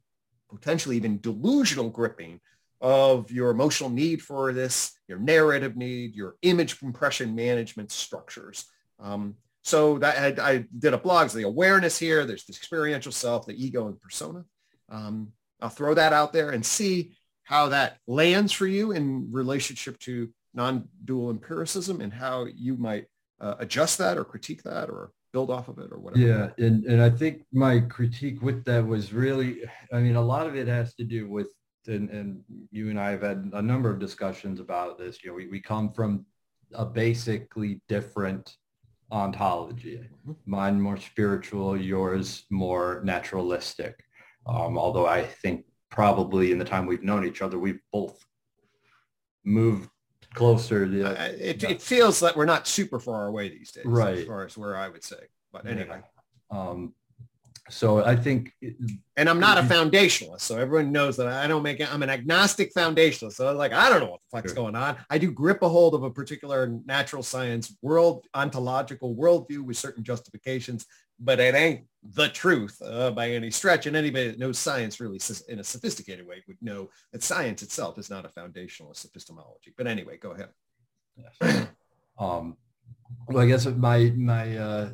potentially 0.49 0.97
even 0.97 1.19
delusional 1.19 1.89
gripping 1.89 2.39
of 2.81 3.31
your 3.31 3.49
emotional 3.49 3.89
need 3.89 4.21
for 4.21 4.53
this, 4.53 4.91
your 5.07 5.17
narrative 5.17 5.75
need, 5.75 6.15
your 6.15 6.35
image 6.41 6.77
compression 6.79 7.33
management 7.33 7.91
structures. 7.91 8.65
Um, 8.99 9.35
so 9.63 9.97
that 9.97 10.39
I, 10.39 10.51
I, 10.51 10.65
did 10.77 10.93
a 10.93 10.97
blog, 10.97 11.29
so 11.29 11.39
the 11.39 11.45
awareness 11.45 11.97
here, 11.97 12.23
there's 12.25 12.45
the 12.45 12.53
experiential 12.53 13.11
self, 13.11 13.47
the 13.47 13.65
ego 13.65 13.87
and 13.87 13.99
persona. 13.99 14.45
Um, 14.89 15.31
I'll 15.59 15.69
throw 15.69 15.95
that 15.95 16.13
out 16.13 16.33
there 16.33 16.51
and 16.51 16.63
see 16.63 17.17
how 17.43 17.69
that 17.69 17.97
lands 18.05 18.51
for 18.51 18.67
you 18.67 18.91
in 18.91 19.29
relationship 19.31 19.97
to 20.01 20.29
non-dual 20.53 21.31
empiricism 21.31 22.01
and 22.01 22.13
how 22.13 22.45
you 22.45 22.77
might 22.77 23.07
uh, 23.39 23.55
adjust 23.59 23.97
that 23.97 24.17
or 24.17 24.23
critique 24.23 24.63
that 24.63 24.89
or 24.89 25.11
build 25.33 25.49
off 25.49 25.67
of 25.67 25.79
it 25.79 25.91
or 25.91 25.99
whatever. 25.99 26.25
Yeah. 26.25 26.65
And, 26.65 26.85
and 26.85 27.01
I 27.01 27.09
think 27.09 27.43
my 27.51 27.79
critique 27.79 28.41
with 28.41 28.63
that 28.65 28.85
was 28.85 29.11
really, 29.11 29.63
I 29.91 29.99
mean, 29.99 30.15
a 30.15 30.21
lot 30.21 30.47
of 30.47 30.55
it 30.55 30.67
has 30.67 30.95
to 30.95 31.03
do 31.03 31.29
with, 31.29 31.49
and, 31.87 32.09
and 32.09 32.41
you 32.71 32.89
and 32.89 32.99
I 32.99 33.11
have 33.11 33.21
had 33.21 33.51
a 33.53 33.61
number 33.61 33.89
of 33.89 33.99
discussions 33.99 34.59
about 34.59 34.97
this. 34.97 35.23
You 35.23 35.29
know, 35.29 35.35
we, 35.35 35.47
we 35.47 35.59
come 35.59 35.91
from 35.91 36.25
a 36.73 36.85
basically 36.85 37.81
different 37.89 38.55
ontology. 39.11 39.97
Mm-hmm. 39.97 40.31
Mine 40.45 40.81
more 40.81 40.97
spiritual, 40.97 41.77
yours 41.77 42.45
more 42.49 43.01
naturalistic. 43.03 44.01
Um, 44.47 44.77
although 44.77 45.05
I 45.05 45.23
think 45.23 45.65
probably 45.91 46.51
in 46.51 46.57
the 46.57 46.65
time 46.65 46.85
we've 46.85 47.03
known 47.03 47.25
each 47.25 47.41
other, 47.41 47.59
we've 47.59 47.81
both 47.91 48.17
moved 49.43 49.89
closer. 50.35 50.85
To, 50.85 51.03
uh, 51.03 51.31
it, 51.39 51.63
it, 51.63 51.81
feels 51.81 52.21
like 52.21 52.35
we're 52.35 52.45
not 52.45 52.67
super 52.67 52.99
far 52.99 53.27
away 53.27 53.49
these 53.49 53.71
days, 53.71 53.85
right? 53.85 54.19
As 54.19 54.25
far 54.25 54.45
as 54.45 54.57
where 54.57 54.77
I 54.77 54.89
would 54.89 55.03
say, 55.03 55.27
but 55.51 55.65
anyway. 55.65 56.01
Yeah. 56.51 56.59
Um, 56.59 56.93
so 57.69 58.03
I 58.05 58.15
think, 58.15 58.53
and 59.17 59.27
I'm 59.27 59.39
not 59.39 59.57
a 59.57 59.61
foundationalist, 59.61 60.41
so 60.41 60.57
everyone 60.57 60.91
knows 60.91 61.17
that 61.17 61.27
I 61.27 61.47
don't 61.47 61.63
make 61.63 61.79
it. 61.79 61.91
I'm 61.91 62.03
an 62.03 62.11
agnostic 62.11 62.71
foundationalist, 62.75 63.33
so 63.33 63.51
like 63.53 63.73
I 63.73 63.89
don't 63.89 64.01
know 64.01 64.11
what 64.11 64.19
the 64.21 64.37
fuck's 64.37 64.51
sure. 64.51 64.63
going 64.63 64.75
on. 64.75 64.97
I 65.09 65.17
do 65.17 65.31
grip 65.31 65.63
a 65.63 65.69
hold 65.69 65.95
of 65.95 66.03
a 66.03 66.11
particular 66.11 66.67
natural 66.85 67.23
science 67.23 67.75
world 67.81 68.27
ontological 68.35 69.15
worldview 69.15 69.61
with 69.61 69.77
certain 69.77 70.03
justifications, 70.03 70.85
but 71.19 71.39
it 71.39 71.55
ain't 71.55 71.85
the 72.03 72.29
truth 72.29 72.79
uh, 72.85 73.09
by 73.09 73.31
any 73.31 73.49
stretch. 73.49 73.87
And 73.87 73.95
anybody 73.95 74.27
that 74.27 74.39
knows 74.39 74.59
science 74.59 74.99
really 74.99 75.19
in 75.47 75.59
a 75.59 75.63
sophisticated 75.63 76.27
way 76.27 76.43
would 76.47 76.61
know 76.61 76.91
that 77.13 77.23
science 77.23 77.63
itself 77.63 77.97
is 77.97 78.11
not 78.11 78.25
a 78.25 78.29
foundationalist 78.29 79.05
epistemology. 79.05 79.73
But 79.75 79.87
anyway, 79.87 80.17
go 80.17 80.31
ahead. 80.31 80.49
Yes. 81.17 81.67
um, 82.19 82.57
well, 83.27 83.39
I 83.39 83.47
guess 83.47 83.65
my 83.65 84.13
my 84.15 84.55
uh, 84.55 84.89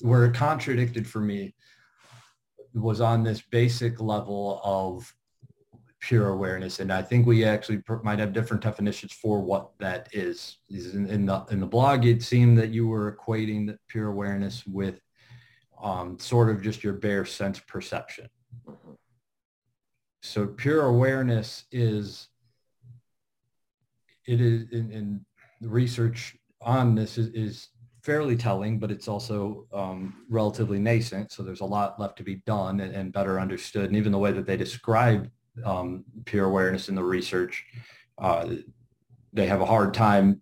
where 0.00 0.26
it 0.26 0.34
contradicted 0.34 1.08
for 1.08 1.20
me 1.20 1.54
was 2.74 3.00
on 3.00 3.22
this 3.22 3.42
basic 3.42 4.00
level 4.00 4.60
of 4.64 5.14
pure 6.00 6.30
awareness, 6.30 6.80
and 6.80 6.92
I 6.92 7.02
think 7.02 7.26
we 7.26 7.44
actually 7.44 7.82
might 8.02 8.18
have 8.18 8.32
different 8.32 8.62
definitions 8.62 9.12
for 9.12 9.40
what 9.40 9.70
that 9.78 10.08
is. 10.12 10.58
In, 10.68 11.06
in 11.08 11.26
the 11.26 11.44
in 11.50 11.60
the 11.60 11.66
blog, 11.66 12.04
it 12.04 12.22
seemed 12.22 12.58
that 12.58 12.70
you 12.70 12.86
were 12.88 13.16
equating 13.16 13.76
pure 13.88 14.08
awareness 14.08 14.66
with 14.66 15.00
um, 15.82 16.18
sort 16.18 16.50
of 16.50 16.62
just 16.62 16.82
your 16.82 16.94
bare 16.94 17.24
sense 17.24 17.60
perception. 17.60 18.28
So 20.22 20.46
pure 20.46 20.86
awareness 20.86 21.64
is 21.72 22.28
it 24.26 24.40
is 24.40 24.70
in, 24.70 24.90
in 24.92 25.26
research 25.60 26.36
on 26.60 26.94
this 26.94 27.18
is, 27.18 27.28
is 27.28 27.68
fairly 28.02 28.36
telling, 28.36 28.78
but 28.78 28.90
it's 28.90 29.06
also 29.06 29.66
um, 29.72 30.24
relatively 30.28 30.78
nascent. 30.78 31.30
So 31.30 31.42
there's 31.42 31.60
a 31.60 31.64
lot 31.64 32.00
left 32.00 32.16
to 32.18 32.24
be 32.24 32.36
done 32.46 32.80
and, 32.80 32.94
and 32.94 33.12
better 33.12 33.38
understood. 33.38 33.86
And 33.86 33.96
even 33.96 34.12
the 34.12 34.18
way 34.18 34.32
that 34.32 34.46
they 34.46 34.56
describe 34.56 35.30
um, 35.64 36.04
pure 36.24 36.46
awareness 36.46 36.88
in 36.88 36.94
the 36.94 37.04
research, 37.04 37.64
uh, 38.18 38.54
they 39.32 39.46
have 39.46 39.60
a 39.60 39.66
hard 39.66 39.94
time 39.94 40.40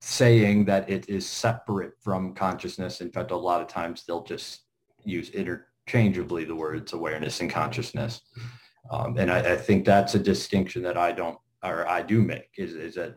saying 0.00 0.66
that 0.66 0.88
it 0.90 1.08
is 1.08 1.26
separate 1.26 1.92
from 2.02 2.34
consciousness. 2.34 3.00
In 3.00 3.10
fact, 3.10 3.30
a 3.30 3.36
lot 3.36 3.62
of 3.62 3.68
times 3.68 4.04
they'll 4.06 4.22
just 4.22 4.64
use 5.02 5.30
interchangeably 5.30 6.44
the 6.44 6.54
words 6.54 6.92
awareness 6.92 7.40
and 7.40 7.48
consciousness. 7.48 8.20
Um, 8.90 9.16
and 9.16 9.30
I, 9.30 9.54
I, 9.54 9.56
think 9.56 9.86
that's 9.86 10.14
a 10.14 10.18
distinction 10.18 10.82
that 10.82 10.98
I 10.98 11.10
don't, 11.12 11.38
or 11.62 11.88
I 11.88 12.02
do 12.02 12.20
make, 12.20 12.50
is, 12.58 12.74
is 12.74 12.96
that 12.96 13.14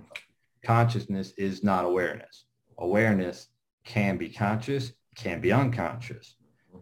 consciousness 0.64 1.34
is 1.38 1.62
not 1.62 1.84
awareness 1.84 2.47
awareness 2.78 3.48
can 3.84 4.18
be 4.18 4.30
conscious, 4.30 4.94
can 5.16 5.42
be 5.42 5.52
unconscious, 5.52 6.36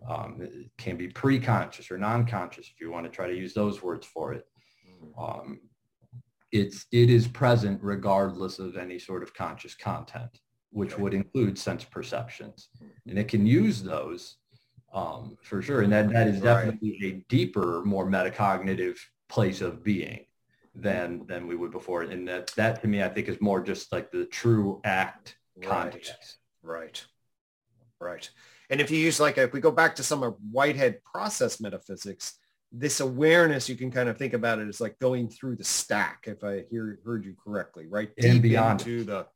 um, 0.08 0.48
can 0.78 0.98
be 0.98 1.08
pre-conscious 1.08 1.90
or 1.92 1.98
non-conscious 1.98 2.68
if 2.74 2.82
you 2.82 2.92
want 2.92 3.06
to 3.06 3.12
try 3.12 3.28
to 3.28 3.36
use 3.36 3.54
those 3.54 3.82
words 3.82 4.06
for 4.06 4.34
it. 4.34 4.46
Um, 5.18 5.62
it's 6.52 6.86
it 6.92 7.10
is 7.10 7.28
present 7.28 7.80
regardless 7.82 8.60
of 8.60 8.78
any 8.78 8.98
sort 9.00 9.24
of 9.24 9.34
conscious 9.34 9.76
content, 9.76 10.40
which 10.72 10.98
would 10.98 11.14
include 11.14 11.58
sense 11.58 11.84
perceptions, 11.84 12.70
and 13.08 13.20
it 13.20 13.28
can 13.28 13.46
use 13.46 13.84
those 13.84 14.38
um, 14.94 15.38
for 15.42 15.62
sure. 15.62 15.82
And 15.82 15.92
that 15.92 16.10
that 16.10 16.28
is 16.28 16.42
definitely 16.42 17.00
a 17.04 17.12
deeper, 17.30 17.84
more 17.84 18.06
metacognitive 18.06 18.98
place 19.28 19.62
of 19.62 19.84
being 19.84 20.26
than 20.74 21.26
than 21.28 21.48
we 21.48 21.56
would 21.56 21.72
before. 21.72 22.04
And 22.04 22.28
that 22.28 22.48
that 22.56 22.82
to 22.82 22.88
me, 22.88 23.04
I 23.04 23.10
think, 23.10 23.28
is 23.28 23.42
more 23.42 23.62
just 23.62 23.92
like 23.92 24.12
the 24.12 24.26
true 24.26 24.82
ACT 24.84 25.36
context. 25.62 26.38
Right. 26.64 27.04
Right. 28.00 28.30
And 28.70 28.82
if 28.82 28.92
you 28.92 28.98
use 28.98 29.20
like, 29.20 29.38
if 29.38 29.54
we 29.54 29.60
go 29.60 29.72
back 29.72 29.96
to 29.96 30.04
some 30.04 30.24
of 30.24 30.36
Whitehead 30.52 31.04
process 31.04 31.62
metaphysics, 31.62 32.38
this 32.72 33.00
awareness, 33.00 33.70
you 33.70 33.76
can 33.76 33.92
kind 33.92 34.10
of 34.10 34.18
think 34.18 34.34
about 34.34 34.60
it 34.60 34.68
as 34.68 34.82
like 34.82 34.98
going 35.00 35.30
through 35.30 35.56
the 35.56 35.64
stack, 35.64 36.26
if 36.28 36.44
I 36.44 36.64
hear, 36.70 37.00
heard 37.06 37.26
you 37.26 37.36
correctly, 37.42 37.86
right? 37.88 38.10
And 38.18 38.34
Deep 38.34 38.42
beyond. 38.42 38.82
into 38.82 39.04
the, 39.04 39.28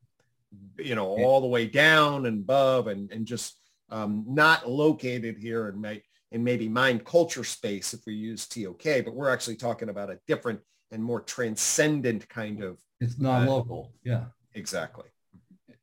you 0.78 0.94
know, 0.94 1.06
all 1.06 1.40
the 1.40 1.46
way 1.46 1.66
down 1.66 2.26
and 2.26 2.40
above 2.40 2.88
and, 2.88 3.10
and 3.12 3.24
just 3.24 3.56
um, 3.90 4.24
not 4.26 4.68
located 4.68 5.38
here 5.38 5.68
in, 5.68 5.80
may, 5.80 6.02
in 6.32 6.44
maybe 6.44 6.68
mind 6.68 7.04
culture 7.04 7.44
space 7.44 7.94
if 7.94 8.00
we 8.06 8.14
use 8.14 8.46
TOK, 8.46 9.04
but 9.04 9.14
we're 9.14 9.32
actually 9.32 9.56
talking 9.56 9.88
about 9.88 10.10
a 10.10 10.18
different 10.26 10.60
and 10.90 11.02
more 11.02 11.20
transcendent 11.20 12.28
kind 12.28 12.62
of. 12.62 12.78
It's 13.00 13.18
non-local. 13.18 13.92
Uh, 13.94 13.98
yeah. 14.04 14.24
Exactly 14.54 15.06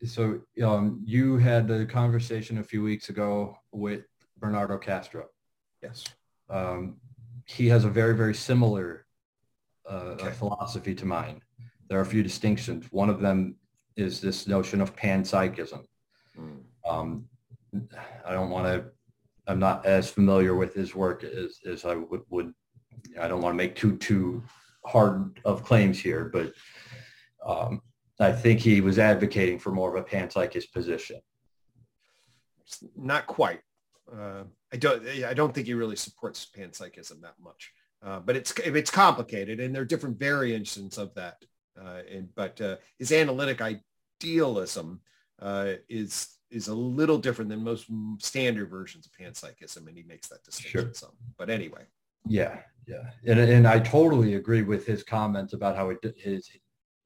so 0.05 0.39
um, 0.63 1.01
you 1.03 1.37
had 1.37 1.69
a 1.71 1.85
conversation 1.85 2.59
a 2.59 2.63
few 2.63 2.83
weeks 2.83 3.09
ago 3.09 3.57
with 3.71 4.03
Bernardo 4.37 4.77
Kastrup. 4.77 5.27
Yes. 5.81 6.03
Um, 6.49 6.97
he 7.45 7.67
has 7.67 7.85
a 7.85 7.89
very, 7.89 8.15
very 8.15 8.35
similar 8.35 9.05
uh, 9.89 10.15
okay. 10.19 10.31
philosophy 10.31 10.93
to 10.95 11.05
mine. 11.05 11.41
There 11.89 11.97
are 11.97 12.03
a 12.03 12.05
few 12.05 12.21
distinctions. 12.21 12.85
One 12.91 13.09
of 13.09 13.21
them 13.21 13.55
is 13.95 14.21
this 14.21 14.47
notion 14.47 14.81
of 14.81 14.95
panpsychism. 14.95 15.85
Mm. 16.37 16.59
Um, 16.87 17.25
I 18.25 18.33
don't 18.33 18.49
want 18.49 18.65
to, 18.65 18.91
I'm 19.47 19.59
not 19.59 19.85
as 19.85 20.09
familiar 20.09 20.55
with 20.55 20.73
his 20.73 20.93
work 20.93 21.23
as, 21.23 21.59
as 21.65 21.85
I 21.85 21.95
would, 21.95 22.21
would, 22.29 22.53
I 23.19 23.27
don't 23.27 23.41
want 23.41 23.53
to 23.53 23.57
make 23.57 23.75
too, 23.75 23.97
too 23.97 24.43
hard 24.85 25.39
of 25.45 25.63
claims 25.63 25.99
here, 25.99 26.25
but 26.25 26.53
um, 27.45 27.81
I 28.19 28.31
think 28.31 28.59
he 28.59 28.81
was 28.81 28.97
advocating 28.97 29.59
for 29.59 29.71
more 29.71 29.95
of 29.95 30.03
a 30.03 30.07
panpsychist 30.07 30.71
position. 30.71 31.19
Not 32.95 33.27
quite. 33.27 33.61
Uh, 34.11 34.43
I 34.73 34.77
don't. 34.77 35.07
I 35.07 35.33
don't 35.33 35.53
think 35.53 35.67
he 35.67 35.73
really 35.73 35.95
supports 35.95 36.47
panpsychism 36.55 37.21
that 37.21 37.35
much. 37.39 37.71
Uh, 38.03 38.19
but 38.19 38.35
it's 38.35 38.51
it's 38.59 38.91
complicated, 38.91 39.59
and 39.59 39.73
there 39.73 39.81
are 39.81 39.85
different 39.85 40.19
variations 40.19 40.97
of 40.97 41.13
that. 41.15 41.43
Uh, 41.79 42.01
and 42.11 42.33
but 42.35 42.59
uh, 42.61 42.77
his 42.97 43.11
analytic 43.11 43.61
idealism 43.61 44.99
uh, 45.41 45.73
is 45.89 46.27
is 46.49 46.67
a 46.67 46.73
little 46.73 47.17
different 47.17 47.49
than 47.49 47.63
most 47.63 47.87
standard 48.19 48.69
versions 48.69 49.05
of 49.05 49.11
panpsychism, 49.13 49.87
and 49.87 49.97
he 49.97 50.03
makes 50.03 50.27
that 50.27 50.43
distinction 50.43 50.81
sure. 50.81 50.93
some. 50.93 51.11
But 51.37 51.49
anyway. 51.49 51.83
Yeah, 52.25 52.59
yeah, 52.87 53.11
and 53.25 53.39
and 53.39 53.67
I 53.67 53.79
totally 53.79 54.35
agree 54.35 54.61
with 54.61 54.85
his 54.85 55.03
comments 55.03 55.53
about 55.53 55.75
how 55.75 55.91
it, 55.91 55.99
his 56.17 56.49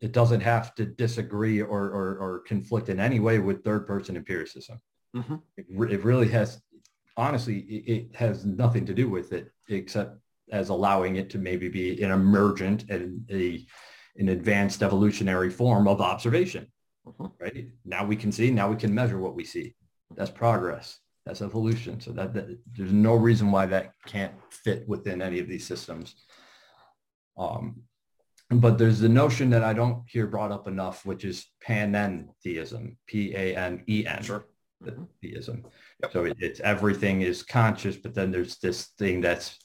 it 0.01 0.11
doesn't 0.11 0.41
have 0.41 0.73
to 0.75 0.85
disagree 0.85 1.61
or, 1.61 1.67
or, 1.67 2.17
or 2.17 2.39
conflict 2.47 2.89
in 2.89 2.99
any 2.99 3.19
way 3.19 3.37
with 3.39 3.63
third 3.63 3.85
person 3.85 4.17
empiricism. 4.17 4.81
Mm-hmm. 5.15 5.35
It, 5.57 5.91
it, 5.91 6.03
really 6.03 6.27
has, 6.29 6.59
honestly, 7.15 7.59
it, 7.59 7.91
it, 7.91 8.15
has 8.15 8.43
nothing 8.45 8.85
to 8.87 8.93
do 8.93 9.09
with 9.09 9.31
it 9.31 9.51
except 9.69 10.17
as 10.51 10.69
allowing 10.69 11.17
it 11.17 11.29
to 11.29 11.37
maybe 11.37 11.69
be 11.69 12.01
an 12.01 12.11
emergent 12.11 12.89
and 12.89 13.29
a, 13.31 13.65
an 14.17 14.29
advanced 14.29 14.81
evolutionary 14.81 15.51
form 15.51 15.87
of 15.87 16.01
observation. 16.01 16.67
Mm-hmm. 17.05 17.25
Right 17.39 17.67
now 17.85 18.03
we 18.05 18.15
can 18.15 18.31
see, 18.31 18.49
now 18.49 18.69
we 18.69 18.77
can 18.77 18.93
measure 18.93 19.19
what 19.19 19.35
we 19.35 19.43
see. 19.43 19.75
That's 20.15 20.31
progress. 20.31 20.99
That's 21.25 21.41
evolution. 21.41 22.01
So 22.01 22.11
that, 22.13 22.33
that 22.33 22.57
there's 22.75 22.91
no 22.91 23.13
reason 23.13 23.51
why 23.51 23.67
that 23.67 23.93
can't 24.07 24.33
fit 24.49 24.87
within 24.87 25.21
any 25.21 25.39
of 25.39 25.47
these 25.47 25.65
systems. 25.65 26.15
Um, 27.37 27.83
but 28.53 28.77
there's 28.77 28.99
the 28.99 29.09
notion 29.09 29.49
that 29.51 29.63
I 29.63 29.73
don't 29.73 30.03
hear 30.07 30.27
brought 30.27 30.51
up 30.51 30.67
enough, 30.67 31.05
which 31.05 31.23
is 31.23 31.45
panentheism, 31.65 32.97
P-A-N-E-N 33.07 34.23
sure. 34.23 34.45
theism. 35.21 35.65
Yep. 36.01 36.11
So 36.11 36.25
it, 36.25 36.37
it's 36.39 36.59
everything 36.59 37.21
is 37.21 37.43
conscious, 37.43 37.95
but 37.95 38.13
then 38.13 38.31
there's 38.31 38.57
this 38.57 38.87
thing 38.97 39.21
that's 39.21 39.57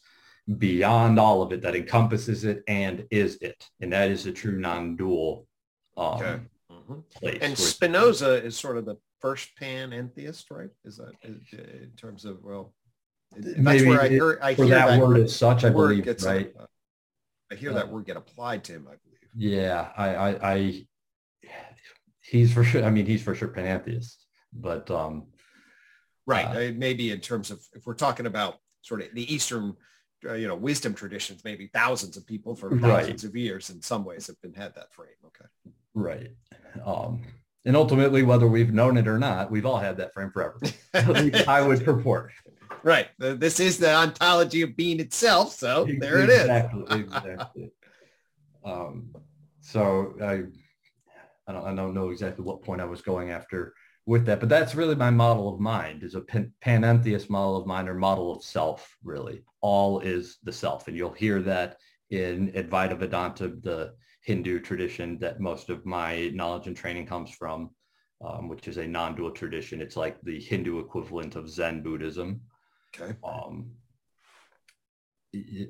beyond 0.58 1.18
all 1.18 1.42
of 1.42 1.52
it 1.52 1.62
that 1.62 1.74
encompasses 1.74 2.44
it 2.44 2.62
and 2.68 3.04
is 3.10 3.36
it, 3.36 3.66
and 3.80 3.92
that 3.92 4.10
is 4.10 4.26
a 4.26 4.32
true 4.32 4.58
non-dual 4.58 5.46
um, 5.96 6.06
okay. 6.06 6.40
mm-hmm. 6.70 7.00
place. 7.14 7.38
And 7.40 7.58
Spinoza 7.58 8.44
is 8.44 8.56
sort 8.56 8.76
of 8.76 8.84
the 8.84 8.96
first 9.20 9.50
panentheist, 9.60 10.44
right? 10.50 10.70
Is 10.84 10.98
that 10.98 11.12
in 11.24 11.90
terms 11.96 12.24
of 12.24 12.44
well, 12.44 12.72
that's 13.36 13.58
Maybe 13.58 13.88
where 13.88 14.00
I 14.00 14.08
hear, 14.08 14.38
I 14.40 14.52
hear 14.52 14.66
that, 14.68 14.86
that, 14.86 15.00
word 15.00 15.18
as 15.18 15.34
such, 15.34 15.64
I 15.64 15.70
believe, 15.70 16.06
right? 16.22 16.52
A, 16.58 16.68
I 17.50 17.54
hear 17.54 17.72
that 17.72 17.88
word 17.88 18.06
get 18.06 18.16
applied 18.16 18.64
to 18.64 18.72
him, 18.72 18.88
I 18.88 18.96
believe. 19.04 19.16
Yeah, 19.36 19.90
I, 19.96 20.14
I, 20.14 20.52
I 20.54 20.86
he's 22.22 22.52
for 22.52 22.64
sure. 22.64 22.84
I 22.84 22.90
mean, 22.90 23.06
he's 23.06 23.22
for 23.22 23.34
sure 23.34 23.48
panentheist, 23.48 24.16
but 24.52 24.90
um, 24.90 25.26
right. 26.26 26.44
Uh, 26.44 26.72
maybe 26.74 27.10
in 27.10 27.20
terms 27.20 27.50
of 27.50 27.64
if 27.74 27.86
we're 27.86 27.94
talking 27.94 28.26
about 28.26 28.56
sort 28.82 29.02
of 29.02 29.08
the 29.14 29.32
Eastern, 29.32 29.74
uh, 30.28 30.34
you 30.34 30.48
know, 30.48 30.56
wisdom 30.56 30.94
traditions, 30.94 31.44
maybe 31.44 31.70
thousands 31.72 32.16
of 32.16 32.26
people 32.26 32.54
for 32.54 32.70
thousands 32.70 33.24
right. 33.24 33.30
of 33.30 33.36
years 33.36 33.70
in 33.70 33.80
some 33.82 34.04
ways 34.04 34.26
have 34.26 34.40
been 34.42 34.54
had 34.54 34.74
that 34.74 34.92
frame. 34.92 35.08
Okay. 35.26 35.46
Right. 35.94 36.30
Um, 36.84 37.22
and 37.64 37.76
ultimately, 37.76 38.22
whether 38.22 38.46
we've 38.46 38.72
known 38.72 38.96
it 38.96 39.08
or 39.08 39.18
not, 39.18 39.50
we've 39.50 39.66
all 39.66 39.78
had 39.78 39.96
that 39.96 40.14
frame 40.14 40.30
forever. 40.30 40.60
I 41.48 41.62
would 41.62 41.84
purport. 41.84 42.32
Right. 42.86 43.08
This 43.18 43.58
is 43.58 43.78
the 43.78 43.92
ontology 43.92 44.62
of 44.62 44.76
being 44.76 45.00
itself. 45.00 45.56
So 45.56 45.88
there 45.98 46.20
it 46.20 46.30
exactly, 46.30 46.82
is. 46.82 47.00
exactly. 47.00 47.72
Um, 48.64 49.12
so 49.60 50.14
I, 50.22 50.44
I 51.48 51.52
don't, 51.52 51.66
I 51.66 51.74
don't 51.74 51.94
know 51.94 52.10
exactly 52.10 52.44
what 52.44 52.62
point 52.62 52.80
I 52.80 52.84
was 52.84 53.02
going 53.02 53.30
after 53.30 53.74
with 54.06 54.24
that. 54.26 54.38
But 54.38 54.48
that's 54.48 54.76
really 54.76 54.94
my 54.94 55.10
model 55.10 55.52
of 55.52 55.58
mind 55.58 56.04
is 56.04 56.14
a 56.14 56.20
panentheist 56.20 57.28
model 57.28 57.56
of 57.56 57.66
mind 57.66 57.88
or 57.88 57.94
model 57.94 58.32
of 58.36 58.44
self, 58.44 58.96
really. 59.02 59.42
All 59.62 59.98
is 59.98 60.38
the 60.44 60.52
self. 60.52 60.86
And 60.86 60.96
you'll 60.96 61.10
hear 61.10 61.42
that 61.42 61.78
in 62.10 62.52
Advaita 62.52 62.96
Vedanta, 62.96 63.48
the 63.48 63.94
Hindu 64.20 64.60
tradition 64.60 65.18
that 65.18 65.40
most 65.40 65.70
of 65.70 65.84
my 65.86 66.30
knowledge 66.34 66.68
and 66.68 66.76
training 66.76 67.06
comes 67.06 67.32
from, 67.32 67.70
um, 68.24 68.48
which 68.48 68.68
is 68.68 68.76
a 68.76 68.86
non-dual 68.86 69.32
tradition. 69.32 69.80
It's 69.80 69.96
like 69.96 70.20
the 70.22 70.38
Hindu 70.38 70.78
equivalent 70.78 71.34
of 71.34 71.50
Zen 71.50 71.82
Buddhism. 71.82 72.42
Okay. 73.00 73.16
Um, 73.24 73.70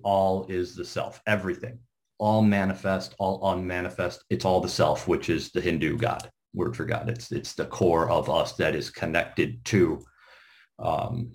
all 0.03 0.47
is 0.49 0.77
the 0.77 0.85
self, 0.85 1.21
everything, 1.27 1.79
all 2.19 2.43
manifest, 2.43 3.15
all 3.19 3.53
unmanifest. 3.53 4.25
It's 4.31 4.45
all 4.45 4.61
the 4.61 4.69
self, 4.69 5.09
which 5.09 5.29
is 5.29 5.51
the 5.51 5.61
Hindu 5.61 5.97
God, 5.97 6.31
word 6.55 6.77
for 6.77 6.85
God. 6.85 7.09
It's 7.09 7.33
it's 7.33 7.55
the 7.55 7.67
core 7.67 8.09
of 8.09 8.31
us 8.31 8.53
that 8.55 8.75
is 8.75 8.91
connected 8.91 9.65
to 9.67 10.05
um, 10.79 11.33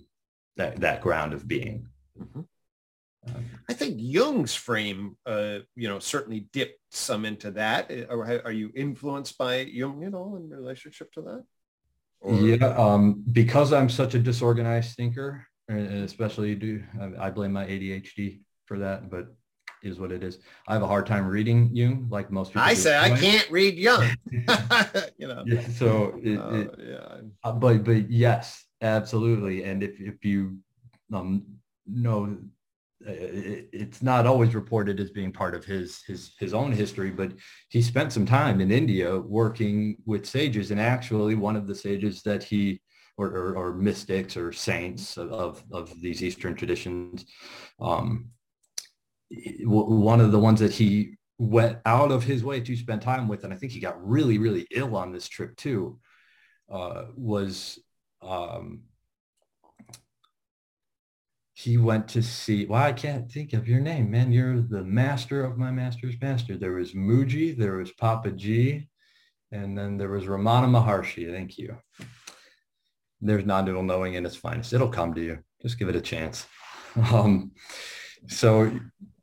that 0.58 0.80
that 0.82 1.02
ground 1.02 1.34
of 1.34 1.48
being. 1.48 1.88
Mm-hmm. 2.20 2.42
Um, 3.28 3.46
I 3.70 3.74
think 3.74 3.96
Jung's 4.00 4.56
frame, 4.56 5.16
uh, 5.26 5.60
you 5.76 5.88
know, 5.88 6.00
certainly 6.00 6.48
dipped 6.52 6.80
some 6.90 7.26
into 7.26 7.52
that. 7.52 7.92
Or 8.10 8.42
are 8.44 8.52
you 8.52 8.72
influenced 8.76 9.38
by 9.38 9.60
Jung 9.60 10.04
at 10.06 10.16
all 10.16 10.38
in 10.38 10.50
relationship 10.50 11.12
to 11.14 11.22
that? 11.22 11.44
Or? 12.22 12.34
Yeah, 12.34 12.68
um, 12.78 13.24
because 13.32 13.74
I'm 13.74 13.90
such 13.90 14.16
a 14.16 14.20
disorganized 14.20 14.96
thinker, 14.96 15.48
especially 15.78 16.56
do 16.56 16.84
I 17.20 17.30
blame 17.30 17.54
my 17.54 17.66
ADHD 17.66 18.42
for 18.66 18.80
that, 18.80 19.10
but 19.10 19.28
is 19.84 20.00
what 20.00 20.12
it 20.12 20.24
is. 20.24 20.40
I 20.68 20.74
have 20.74 20.84
a 20.84 20.88
hard 20.88 21.06
time 21.06 21.26
reading 21.26 21.76
Jung, 21.76 22.08
like 22.10 22.32
most 22.32 22.50
people. 22.50 22.62
I 22.62 22.74
say 22.74 22.98
I 22.98 23.18
can't 23.18 23.50
read 23.50 23.78
Jung. 23.78 24.08
you 25.18 25.28
know. 25.28 25.44
Yeah, 25.46 25.68
so 25.70 26.20
it, 26.24 26.38
uh, 26.38 26.54
it, 26.54 26.76
yeah. 26.80 27.18
Uh, 27.44 27.52
but 27.54 27.84
but 27.84 28.10
yes, 28.10 28.64
absolutely. 28.82 29.64
And 29.64 29.84
if 29.84 30.00
if 30.00 30.24
you 30.24 30.58
um, 31.14 31.46
know 31.88 32.38
it's 33.04 34.04
not 34.04 34.28
always 34.28 34.54
reported 34.54 35.00
as 35.00 35.10
being 35.10 35.32
part 35.32 35.56
of 35.56 35.66
his 35.66 36.04
his 36.04 36.34
his 36.40 36.54
own 36.54 36.72
history, 36.72 37.10
but 37.10 37.32
he 37.70 37.82
spent 37.82 38.14
some 38.14 38.26
time 38.26 38.62
in 38.62 38.72
India 38.72 39.18
working 39.18 39.98
with 40.06 40.26
sages, 40.26 40.72
and 40.72 40.80
actually 40.80 41.36
one 41.36 41.56
of 41.56 41.68
the 41.68 41.76
sages 41.76 42.22
that 42.24 42.44
he 42.44 42.82
or, 43.22 43.28
or, 43.28 43.56
or 43.56 43.74
mystics 43.74 44.36
or 44.36 44.52
saints 44.52 45.18
of, 45.18 45.64
of 45.72 46.02
these 46.02 46.24
Eastern 46.24 46.56
traditions. 46.56 47.26
Um, 47.80 48.32
one 49.64 50.20
of 50.20 50.32
the 50.32 50.40
ones 50.40 50.60
that 50.60 50.74
he 50.74 51.16
went 51.38 51.78
out 51.86 52.12
of 52.12 52.24
his 52.24 52.44
way 52.44 52.60
to 52.60 52.76
spend 52.76 53.02
time 53.02 53.28
with, 53.28 53.44
and 53.44 53.54
I 53.54 53.58
think 53.58 53.72
he 53.72 53.80
got 53.80 54.06
really, 54.06 54.38
really 54.38 54.68
ill 54.72 54.96
on 54.96 55.12
this 55.12 55.28
trip 55.28 55.56
too, 55.56 56.00
uh, 56.70 57.06
was 57.16 57.80
um, 58.22 58.82
he 61.54 61.78
went 61.78 62.08
to 62.10 62.24
see, 62.24 62.66
well, 62.66 62.84
I 62.84 62.94
can't 62.94 63.32
think 63.32 63.54
of 63.54 63.68
your 63.68 63.80
name, 63.80 64.12
man. 64.12 64.32
You're 64.32 64.62
the 64.62 64.84
master 64.84 65.44
of 65.44 65.58
my 65.58 65.72
master's 65.72 66.16
master. 66.22 66.58
There 66.58 66.74
was 66.74 66.94
Mooji, 66.94 67.58
there 67.58 67.78
was 67.78 67.92
Papaji, 67.94 68.88
and 69.52 69.78
then 69.78 69.98
there 69.98 70.10
was 70.10 70.26
Ramana 70.26 70.68
Maharshi. 70.68 71.32
Thank 71.32 71.58
you 71.58 71.78
there's 73.22 73.46
non-dual 73.46 73.84
knowing 73.84 74.16
in 74.16 74.26
its 74.26 74.36
finest. 74.36 74.74
It'll 74.74 74.90
come 74.90 75.14
to 75.14 75.22
you. 75.22 75.40
Just 75.62 75.78
give 75.78 75.90
it 75.90 75.96
a 75.96 76.02
chance. 76.02 76.46
Um, 77.14 77.54
so 78.28 78.70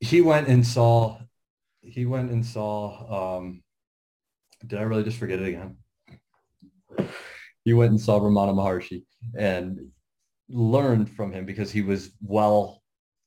he 0.01 0.23
went 0.23 0.49
and 0.49 0.67
saw, 0.67 1.19
he 1.83 2.07
went 2.07 2.31
and 2.31 2.47
saw, 2.47 3.37
um, 3.37 3.63
did 4.67 4.79
I 4.79 4.85
really 4.85 5.05
just 5.05 5.19
forget 5.19 5.39
it 5.39 5.49
again? 5.49 5.77
He 7.65 7.75
went 7.75 7.91
and 7.91 8.01
saw 8.01 8.19
Ramana 8.21 8.55
Maharshi 8.55 9.03
and 9.37 9.91
learned 10.49 11.11
from 11.11 11.31
him 11.31 11.45
because 11.45 11.71
he 11.71 11.83
was 11.83 12.13
well, 12.23 12.83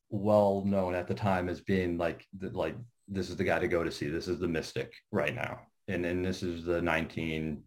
well 0.09 0.63
known 0.65 0.95
at 0.95 1.07
the 1.07 1.13
time 1.13 1.47
as 1.49 1.61
being 1.61 1.99
like, 1.99 2.25
like, 2.39 2.75
this 3.07 3.29
is 3.29 3.35
the 3.35 3.43
guy 3.43 3.59
to 3.59 3.67
go 3.67 3.83
to 3.83 3.91
see. 3.91 4.07
This 4.07 4.27
is 4.27 4.39
the 4.39 4.47
mystic 4.47 4.91
right 5.11 5.35
now. 5.35 5.59
And, 5.87 6.03
and 6.05 6.25
this 6.25 6.41
is 6.41 6.63
the 6.63 6.81
1930s, 6.81 7.61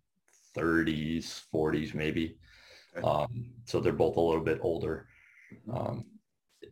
40s, 0.56 1.94
maybe. 1.94 2.36
Um, 3.02 3.50
so 3.64 3.80
they're 3.80 3.92
both 3.92 4.16
a 4.16 4.20
little 4.20 4.44
bit 4.44 4.58
older. 4.62 5.08
Um, 5.72 6.04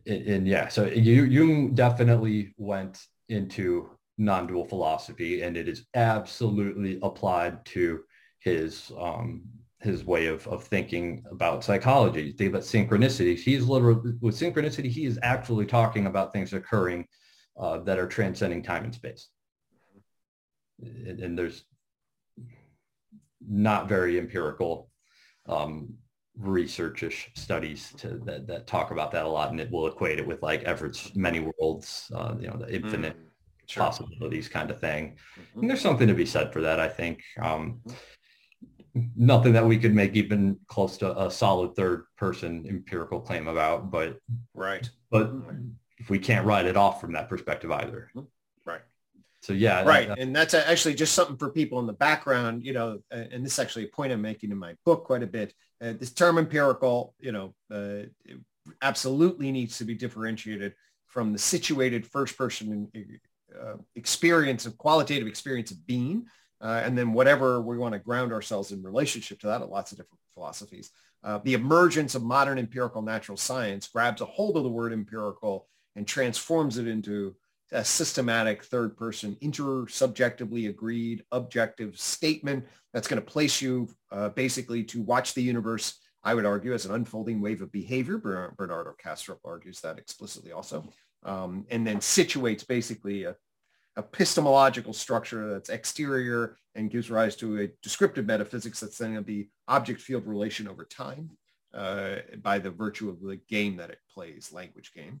and, 0.05 0.27
and, 0.27 0.47
yeah, 0.47 0.67
so 0.67 0.85
you, 0.85 1.23
Jung 1.23 1.73
definitely 1.73 2.53
went 2.57 2.99
into 3.29 3.89
non-dual 4.17 4.65
philosophy 4.65 5.41
and 5.41 5.57
it 5.57 5.67
is 5.67 5.85
absolutely 5.95 6.99
applied 7.01 7.65
to 7.65 8.01
his 8.39 8.91
um, 8.99 9.43
his 9.79 10.05
way 10.05 10.27
of, 10.27 10.47
of 10.47 10.63
thinking 10.63 11.23
about 11.29 11.63
psychology. 11.63 12.31
Think 12.31 12.51
about 12.51 12.61
synchronicity. 12.61 13.37
He's 13.37 13.65
literally 13.65 14.13
with 14.21 14.39
synchronicity, 14.39 14.89
he 14.89 15.05
is 15.05 15.19
actually 15.21 15.65
talking 15.65 16.05
about 16.05 16.31
things 16.31 16.53
occurring 16.53 17.05
uh, 17.59 17.79
that 17.79 17.99
are 17.99 18.07
transcending 18.07 18.63
time 18.63 18.85
and 18.85 18.95
space. 18.95 19.27
And, 20.81 21.19
and 21.19 21.37
there's 21.37 21.65
not 23.45 23.89
very 23.89 24.17
empirical 24.17 24.89
um, 25.47 25.95
researchish 26.39 27.29
studies 27.35 27.93
to, 27.97 28.19
that, 28.25 28.47
that 28.47 28.67
talk 28.67 28.91
about 28.91 29.11
that 29.11 29.25
a 29.25 29.29
lot 29.29 29.51
and 29.51 29.59
it 29.59 29.71
will 29.71 29.87
equate 29.87 30.19
it 30.19 30.27
with 30.27 30.41
like 30.41 30.63
Everett's 30.63 31.15
many 31.15 31.39
worlds, 31.39 32.11
uh, 32.15 32.35
you 32.39 32.47
know, 32.47 32.57
the 32.57 32.73
infinite 32.73 33.15
mm, 33.15 33.25
sure. 33.67 33.83
possibilities 33.83 34.47
kind 34.49 34.71
of 34.71 34.79
thing. 34.79 35.17
Mm-hmm. 35.39 35.61
And 35.61 35.69
there's 35.69 35.81
something 35.81 36.07
to 36.07 36.13
be 36.13 36.25
said 36.25 36.51
for 36.51 36.61
that, 36.61 36.79
I 36.79 36.89
think. 36.89 37.23
Um, 37.41 37.81
mm-hmm. 37.87 39.01
nothing 39.15 39.53
that 39.53 39.65
we 39.65 39.77
could 39.77 39.93
make 39.93 40.15
even 40.15 40.57
close 40.67 40.97
to 40.97 41.19
a 41.19 41.29
solid 41.29 41.75
third 41.75 42.05
person 42.17 42.65
empirical 42.67 43.19
claim 43.19 43.47
about, 43.47 43.91
but 43.91 44.17
right. 44.55 44.89
But 45.11 45.31
if 45.97 46.09
we 46.09 46.19
can't 46.19 46.45
write 46.45 46.65
it 46.65 46.77
off 46.77 46.99
from 46.99 47.13
that 47.13 47.29
perspective 47.29 47.71
either. 47.71 48.11
So 49.43 49.51
yeah, 49.51 49.83
right, 49.83 50.07
that, 50.07 50.19
and 50.19 50.33
that's 50.33 50.53
actually 50.53 50.95
just 50.95 51.13
something 51.13 51.35
for 51.35 51.49
people 51.49 51.77
in 51.81 51.85
the 51.85 51.91
background, 51.91 52.63
you 52.63 52.71
know. 52.71 52.99
And 53.11 53.45
this 53.45 53.53
is 53.53 53.59
actually 53.59 53.83
a 53.83 53.89
point 53.89 54.13
I'm 54.13 54.21
making 54.21 54.51
in 54.51 54.57
my 54.57 54.75
book 54.85 55.03
quite 55.03 55.21
a 55.21 55.27
bit. 55.27 55.53
Uh, 55.81 55.91
this 55.99 56.13
term 56.13 56.37
empirical, 56.37 57.13
you 57.19 57.33
know, 57.33 57.53
uh, 57.69 58.03
absolutely 58.81 59.51
needs 59.51 59.77
to 59.79 59.83
be 59.83 59.95
differentiated 59.95 60.75
from 61.07 61.33
the 61.33 61.37
situated 61.37 62.07
first-person 62.07 62.89
uh, 63.53 63.73
experience 63.97 64.65
of 64.65 64.77
qualitative 64.77 65.27
experience 65.27 65.71
of 65.71 65.85
being, 65.85 66.25
uh, 66.61 66.81
and 66.85 66.97
then 66.97 67.11
whatever 67.11 67.59
we 67.61 67.77
want 67.77 67.91
to 67.91 67.99
ground 67.99 68.31
ourselves 68.31 68.71
in 68.71 68.81
relationship 68.81 69.41
to 69.41 69.47
that. 69.47 69.69
Lots 69.69 69.91
of 69.91 69.97
different 69.97 70.21
philosophies. 70.35 70.91
Uh, 71.21 71.39
the 71.43 71.53
emergence 71.53 72.15
of 72.15 72.23
modern 72.23 72.57
empirical 72.57 73.01
natural 73.01 73.37
science 73.37 73.89
grabs 73.89 74.21
a 74.21 74.25
hold 74.25 74.55
of 74.55 74.63
the 74.63 74.69
word 74.69 74.93
empirical 74.93 75.67
and 75.97 76.07
transforms 76.07 76.77
it 76.77 76.87
into 76.87 77.35
a 77.73 77.83
systematic 77.83 78.63
third 78.63 78.95
person 78.95 79.35
intersubjectively 79.41 80.69
agreed 80.69 81.23
objective 81.31 81.99
statement 81.99 82.65
that's 82.93 83.07
going 83.07 83.21
to 83.21 83.25
place 83.25 83.61
you 83.61 83.89
uh, 84.11 84.29
basically 84.29 84.83
to 84.83 85.01
watch 85.01 85.33
the 85.33 85.41
universe 85.41 85.99
i 86.23 86.33
would 86.33 86.45
argue 86.45 86.73
as 86.73 86.85
an 86.85 86.95
unfolding 86.95 87.41
wave 87.41 87.61
of 87.61 87.71
behavior. 87.71 88.17
Bernardo 88.57 88.93
Kastrup 89.03 89.39
argues 89.43 89.81
that 89.81 89.97
explicitly 89.97 90.51
also. 90.51 90.87
Um, 91.23 91.65
and 91.69 91.85
then 91.85 91.97
situates 91.97 92.65
basically 92.65 93.23
a 93.23 93.35
epistemological 93.97 94.93
structure 94.93 95.51
that's 95.51 95.69
exterior 95.69 96.57
and 96.75 96.89
gives 96.89 97.11
rise 97.11 97.35
to 97.35 97.59
a 97.59 97.69
descriptive 97.83 98.25
metaphysics 98.25 98.79
that's 98.79 98.97
then 98.97 99.13
going 99.13 99.23
to 99.23 99.27
be 99.27 99.49
object 99.67 100.01
field 100.01 100.25
relation 100.25 100.67
over 100.67 100.83
time 100.83 101.29
uh, 101.73 102.15
by 102.41 102.57
the 102.57 102.71
virtue 102.71 103.09
of 103.09 103.21
the 103.21 103.39
game 103.47 103.77
that 103.77 103.91
it 103.91 103.99
plays 104.11 104.51
language 104.51 104.93
game 104.93 105.19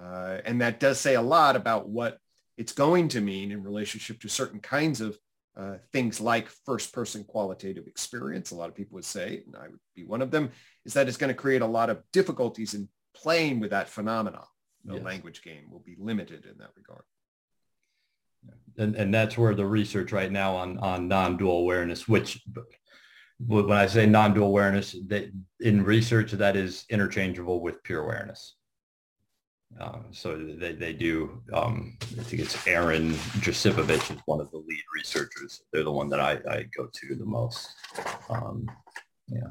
uh, 0.00 0.38
and 0.44 0.60
that 0.60 0.80
does 0.80 1.00
say 1.00 1.14
a 1.14 1.22
lot 1.22 1.56
about 1.56 1.88
what 1.88 2.18
it's 2.56 2.72
going 2.72 3.08
to 3.08 3.20
mean 3.20 3.52
in 3.52 3.62
relationship 3.62 4.20
to 4.20 4.28
certain 4.28 4.60
kinds 4.60 5.00
of 5.00 5.18
uh, 5.56 5.76
things 5.92 6.20
like 6.20 6.48
first 6.66 6.92
person 6.92 7.24
qualitative 7.24 7.86
experience. 7.86 8.50
A 8.50 8.56
lot 8.56 8.68
of 8.68 8.74
people 8.74 8.96
would 8.96 9.04
say, 9.04 9.42
and 9.46 9.56
I 9.56 9.68
would 9.68 9.80
be 9.94 10.04
one 10.04 10.22
of 10.22 10.30
them, 10.30 10.50
is 10.84 10.94
that 10.94 11.08
it's 11.08 11.16
going 11.16 11.28
to 11.28 11.34
create 11.34 11.62
a 11.62 11.66
lot 11.66 11.90
of 11.90 12.02
difficulties 12.12 12.74
in 12.74 12.88
playing 13.14 13.60
with 13.60 13.70
that 13.70 13.88
phenomenon. 13.88 14.44
The 14.84 14.94
yes. 14.94 15.04
language 15.04 15.42
game 15.42 15.70
will 15.70 15.80
be 15.80 15.96
limited 15.98 16.44
in 16.44 16.58
that 16.58 16.70
regard. 16.76 17.04
And, 18.76 18.96
and 18.96 19.14
that's 19.14 19.38
where 19.38 19.54
the 19.54 19.64
research 19.64 20.12
right 20.12 20.30
now 20.30 20.56
on, 20.56 20.78
on 20.78 21.08
non-dual 21.08 21.58
awareness, 21.58 22.06
which 22.08 22.44
when 23.46 23.72
I 23.72 23.86
say 23.86 24.06
non-dual 24.06 24.48
awareness, 24.48 24.94
that 25.06 25.30
in 25.60 25.84
research 25.84 26.32
that 26.32 26.56
is 26.56 26.84
interchangeable 26.90 27.60
with 27.60 27.82
pure 27.82 28.02
awareness. 28.02 28.56
Um, 29.80 30.04
so 30.12 30.36
they, 30.36 30.72
they 30.72 30.92
do, 30.92 31.42
um, 31.52 31.96
I 32.00 32.22
think 32.22 32.42
it's 32.42 32.66
Aaron 32.66 33.12
Josipovic 33.40 34.14
is 34.14 34.20
one 34.26 34.40
of 34.40 34.50
the 34.50 34.58
lead 34.58 34.82
researchers. 34.96 35.62
They're 35.72 35.84
the 35.84 35.90
one 35.90 36.08
that 36.10 36.20
I, 36.20 36.38
I 36.48 36.66
go 36.76 36.88
to 36.92 37.14
the 37.14 37.24
most. 37.24 37.68
Um, 38.30 38.70
yeah. 39.28 39.50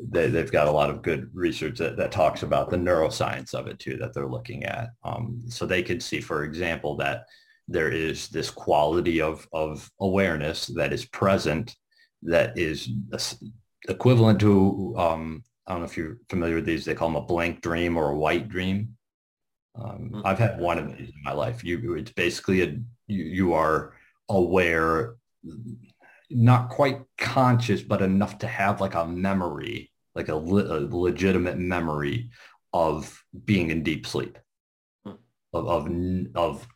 They, 0.00 0.28
they've 0.28 0.50
got 0.50 0.68
a 0.68 0.72
lot 0.72 0.88
of 0.88 1.02
good 1.02 1.30
research 1.34 1.78
that, 1.78 1.96
that 1.98 2.12
talks 2.12 2.42
about 2.42 2.70
the 2.70 2.76
neuroscience 2.76 3.52
of 3.52 3.66
it 3.66 3.78
too, 3.78 3.98
that 3.98 4.14
they're 4.14 4.26
looking 4.26 4.64
at. 4.64 4.90
Um, 5.04 5.42
so 5.48 5.66
they 5.66 5.82
can 5.82 6.00
see, 6.00 6.20
for 6.20 6.44
example, 6.44 6.96
that 6.96 7.26
there 7.68 7.90
is 7.90 8.28
this 8.28 8.50
quality 8.50 9.20
of, 9.20 9.46
of 9.52 9.90
awareness 10.00 10.66
that 10.68 10.92
is 10.92 11.04
present 11.04 11.76
that 12.22 12.56
is 12.56 12.88
equivalent 13.88 14.40
to 14.40 14.94
um, 14.96 15.44
I 15.66 15.72
don't 15.72 15.80
know 15.80 15.86
if 15.86 15.96
you're 15.96 16.18
familiar 16.28 16.56
with 16.56 16.66
these. 16.66 16.84
They 16.84 16.94
call 16.94 17.08
them 17.08 17.22
a 17.22 17.26
blank 17.26 17.62
dream 17.62 17.96
or 17.96 18.10
a 18.10 18.16
white 18.16 18.48
dream. 18.48 18.96
Um, 19.76 20.10
mm-hmm. 20.12 20.20
I've 20.24 20.38
had 20.38 20.60
one 20.60 20.78
of 20.78 20.96
these 20.96 21.08
in 21.08 21.22
my 21.24 21.32
life. 21.32 21.64
You, 21.64 21.94
it's 21.94 22.12
basically 22.12 22.62
a 22.62 22.76
you, 23.06 23.24
you 23.24 23.52
are 23.54 23.94
aware, 24.28 25.16
not 26.30 26.68
quite 26.68 27.00
conscious, 27.18 27.82
but 27.82 28.02
enough 28.02 28.38
to 28.38 28.46
have 28.46 28.80
like 28.80 28.94
a 28.94 29.06
memory, 29.06 29.90
like 30.14 30.28
a, 30.28 30.36
le- 30.36 30.78
a 30.78 30.80
legitimate 30.80 31.58
memory 31.58 32.30
of 32.72 33.22
being 33.44 33.70
in 33.70 33.82
deep 33.82 34.06
sleep, 34.06 34.38
mm. 35.06 35.16
of, 35.52 35.66
of 35.68 35.88
of 36.34 36.68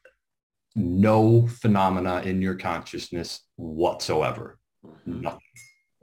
no 0.75 1.47
phenomena 1.47 2.23
in 2.23 2.41
your 2.41 2.55
consciousness 2.55 3.41
whatsoever, 3.57 4.59
mm-hmm. 4.85 5.21
nothing 5.23 5.41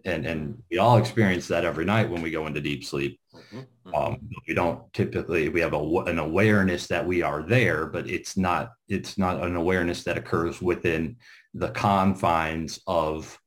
and 0.05 0.25
and 0.25 0.63
we 0.69 0.77
all 0.77 0.97
experience 0.97 1.47
that 1.47 1.65
every 1.65 1.83
night 1.83 2.09
when 2.09 2.21
we 2.21 2.31
go 2.31 2.47
into 2.47 2.61
deep 2.61 2.83
sleep. 2.83 3.19
Mm-hmm. 3.33 3.57
mm-hmm. 3.57 3.95
Um, 3.95 4.29
we 4.47 4.53
don't 4.53 4.81
typically 4.93 5.49
we 5.49 5.61
have 5.61 5.73
a, 5.73 5.79
an 5.79 6.19
awareness 6.19 6.87
that 6.87 7.05
we 7.05 7.21
are 7.21 7.43
there, 7.43 7.87
but 7.87 8.09
it's 8.09 8.37
not 8.37 8.71
it's 8.87 9.17
not 9.17 9.43
an 9.43 9.55
awareness 9.55 10.03
that 10.03 10.17
occurs 10.17 10.61
within 10.61 11.17
the 11.53 11.69
confines 11.69 12.79
of 12.87 13.37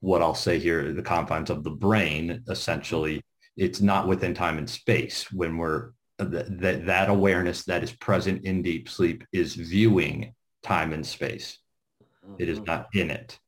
what 0.00 0.22
I'll 0.22 0.34
say 0.34 0.58
here, 0.58 0.92
the 0.92 1.02
confines 1.02 1.50
of 1.50 1.62
the 1.62 1.70
brain. 1.70 2.42
Essentially, 2.48 3.22
it's 3.56 3.80
not 3.80 4.08
within 4.08 4.34
time 4.34 4.56
and 4.58 4.68
space 4.68 5.30
when 5.30 5.58
we're 5.58 5.90
that 6.18 6.86
that 6.86 7.08
awareness 7.08 7.64
that 7.64 7.82
is 7.82 7.92
present 7.92 8.44
in 8.44 8.62
deep 8.62 8.88
sleep 8.88 9.24
is 9.32 9.54
viewing 9.54 10.34
time 10.62 10.92
and 10.92 11.06
space. 11.06 11.58
It 12.38 12.48
is 12.48 12.58
mm-hmm. 12.58 12.70
not 12.70 12.88
in 12.94 13.10
it 13.10 13.38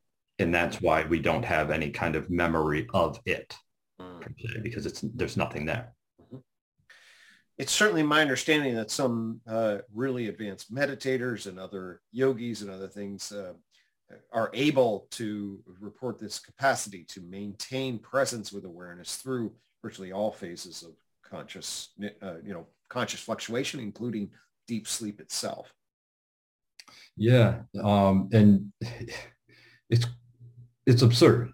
and 0.43 0.55
that's 0.55 0.80
why 0.80 1.05
we 1.05 1.18
don't 1.18 1.45
have 1.45 1.70
any 1.70 1.90
kind 1.90 2.16
of 2.16 2.30
memory 2.30 2.86
of 2.93 3.18
it 3.24 3.57
mm. 4.01 4.62
because 4.62 4.86
it's 4.86 5.01
there's 5.14 5.36
nothing 5.36 5.64
there 5.64 5.95
mm-hmm. 6.20 6.38
it's 7.59 7.72
certainly 7.72 8.03
my 8.03 8.20
understanding 8.20 8.74
that 8.74 8.90
some 8.90 9.40
uh, 9.47 9.78
really 9.93 10.28
advanced 10.28 10.72
meditators 10.72 11.47
and 11.47 11.59
other 11.59 12.01
yogis 12.12 12.62
and 12.62 12.70
other 12.70 12.88
things 12.88 13.32
uh, 13.32 13.53
are 14.32 14.51
able 14.53 15.07
to 15.11 15.61
report 15.80 16.18
this 16.18 16.38
capacity 16.38 17.05
to 17.05 17.20
maintain 17.22 17.99
presence 17.99 18.53
with 18.53 18.64
awareness 18.64 19.16
through 19.16 19.53
virtually 19.82 20.12
all 20.12 20.32
phases 20.32 20.82
of 20.82 20.93
conscious, 21.28 21.90
uh, 22.22 22.34
you 22.45 22.53
know, 22.53 22.66
conscious 22.88 23.20
fluctuation, 23.20 23.80
including 23.80 24.30
deep 24.68 24.86
sleep 24.86 25.20
itself. 25.20 25.72
Yeah, 27.16 27.62
um, 27.82 28.28
and 28.32 28.72
it's 29.90 30.07
it's 30.87 31.03
absurd. 31.03 31.53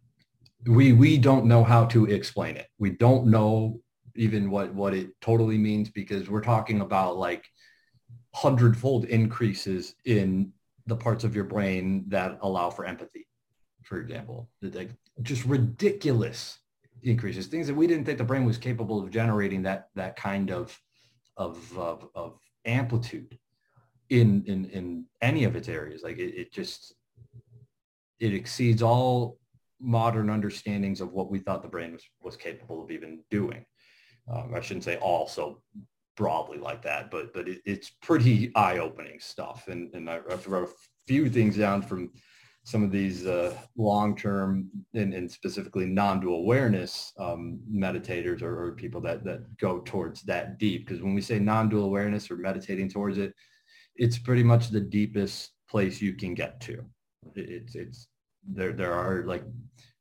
We 0.66 0.92
we 0.92 1.18
don't 1.18 1.46
know 1.46 1.64
how 1.64 1.86
to 1.86 2.06
explain 2.06 2.56
it. 2.56 2.68
We 2.78 2.90
don't 2.90 3.26
know 3.26 3.80
even 4.16 4.50
what 4.50 4.74
what 4.74 4.94
it 4.94 5.10
totally 5.20 5.58
means 5.58 5.90
because 5.90 6.28
we're 6.28 6.40
talking 6.40 6.80
about 6.80 7.16
like 7.16 7.44
hundredfold 8.34 9.04
increases 9.06 9.94
in 10.04 10.52
the 10.86 10.96
parts 10.96 11.24
of 11.24 11.34
your 11.34 11.44
brain 11.44 12.04
that 12.08 12.38
allow 12.42 12.70
for 12.70 12.84
empathy, 12.84 13.26
for 13.82 14.00
example. 14.00 14.48
Like 14.62 14.90
just 15.22 15.44
ridiculous 15.44 16.58
increases, 17.02 17.46
things 17.46 17.66
that 17.66 17.74
we 17.74 17.86
didn't 17.86 18.04
think 18.04 18.18
the 18.18 18.24
brain 18.24 18.44
was 18.44 18.58
capable 18.58 19.02
of 19.02 19.10
generating 19.10 19.62
that 19.62 19.88
that 19.94 20.16
kind 20.16 20.50
of 20.50 20.78
of 21.36 21.78
of, 21.78 22.08
of 22.14 22.38
amplitude 22.64 23.38
in 24.10 24.44
in 24.46 24.64
in 24.70 25.04
any 25.22 25.44
of 25.44 25.56
its 25.56 25.68
areas. 25.68 26.02
Like 26.02 26.18
it, 26.18 26.34
it 26.34 26.52
just 26.52 26.94
it 28.20 28.34
exceeds 28.34 28.82
all 28.82 29.38
modern 29.80 30.28
understandings 30.30 31.00
of 31.00 31.12
what 31.12 31.30
we 31.30 31.38
thought 31.38 31.62
the 31.62 31.68
brain 31.68 31.92
was, 31.92 32.02
was 32.20 32.36
capable 32.36 32.82
of 32.82 32.90
even 32.90 33.20
doing. 33.30 33.64
Um, 34.30 34.52
I 34.54 34.60
shouldn't 34.60 34.84
say 34.84 34.96
all 34.96 35.28
so 35.28 35.62
broadly 36.16 36.58
like 36.58 36.82
that, 36.82 37.10
but 37.10 37.32
but 37.32 37.48
it, 37.48 37.60
it's 37.64 37.90
pretty 38.02 38.52
eye-opening 38.54 39.20
stuff. 39.20 39.68
And, 39.68 39.94
and 39.94 40.10
I, 40.10 40.20
I've 40.30 40.46
wrote 40.46 40.68
a 40.68 40.72
few 41.06 41.30
things 41.30 41.56
down 41.56 41.82
from 41.82 42.10
some 42.64 42.82
of 42.82 42.90
these 42.90 43.24
uh, 43.24 43.54
long-term 43.78 44.68
and, 44.92 45.14
and, 45.14 45.30
specifically 45.30 45.86
non-dual 45.86 46.40
awareness 46.40 47.14
um, 47.18 47.58
meditators 47.72 48.42
or, 48.42 48.66
or, 48.66 48.72
people 48.72 49.00
that, 49.00 49.24
that 49.24 49.56
go 49.56 49.80
towards 49.86 50.20
that 50.24 50.58
deep. 50.58 50.86
Because 50.86 51.02
when 51.02 51.14
we 51.14 51.22
say 51.22 51.38
non-dual 51.38 51.84
awareness 51.84 52.30
or 52.30 52.36
meditating 52.36 52.90
towards 52.90 53.16
it, 53.16 53.32
it's 53.96 54.18
pretty 54.18 54.42
much 54.42 54.68
the 54.68 54.82
deepest 54.82 55.52
place 55.70 56.02
you 56.02 56.12
can 56.12 56.34
get 56.34 56.60
to 56.60 56.84
it's 57.34 57.74
it's 57.74 58.08
there 58.46 58.72
there 58.72 58.92
are 58.92 59.24
like 59.24 59.44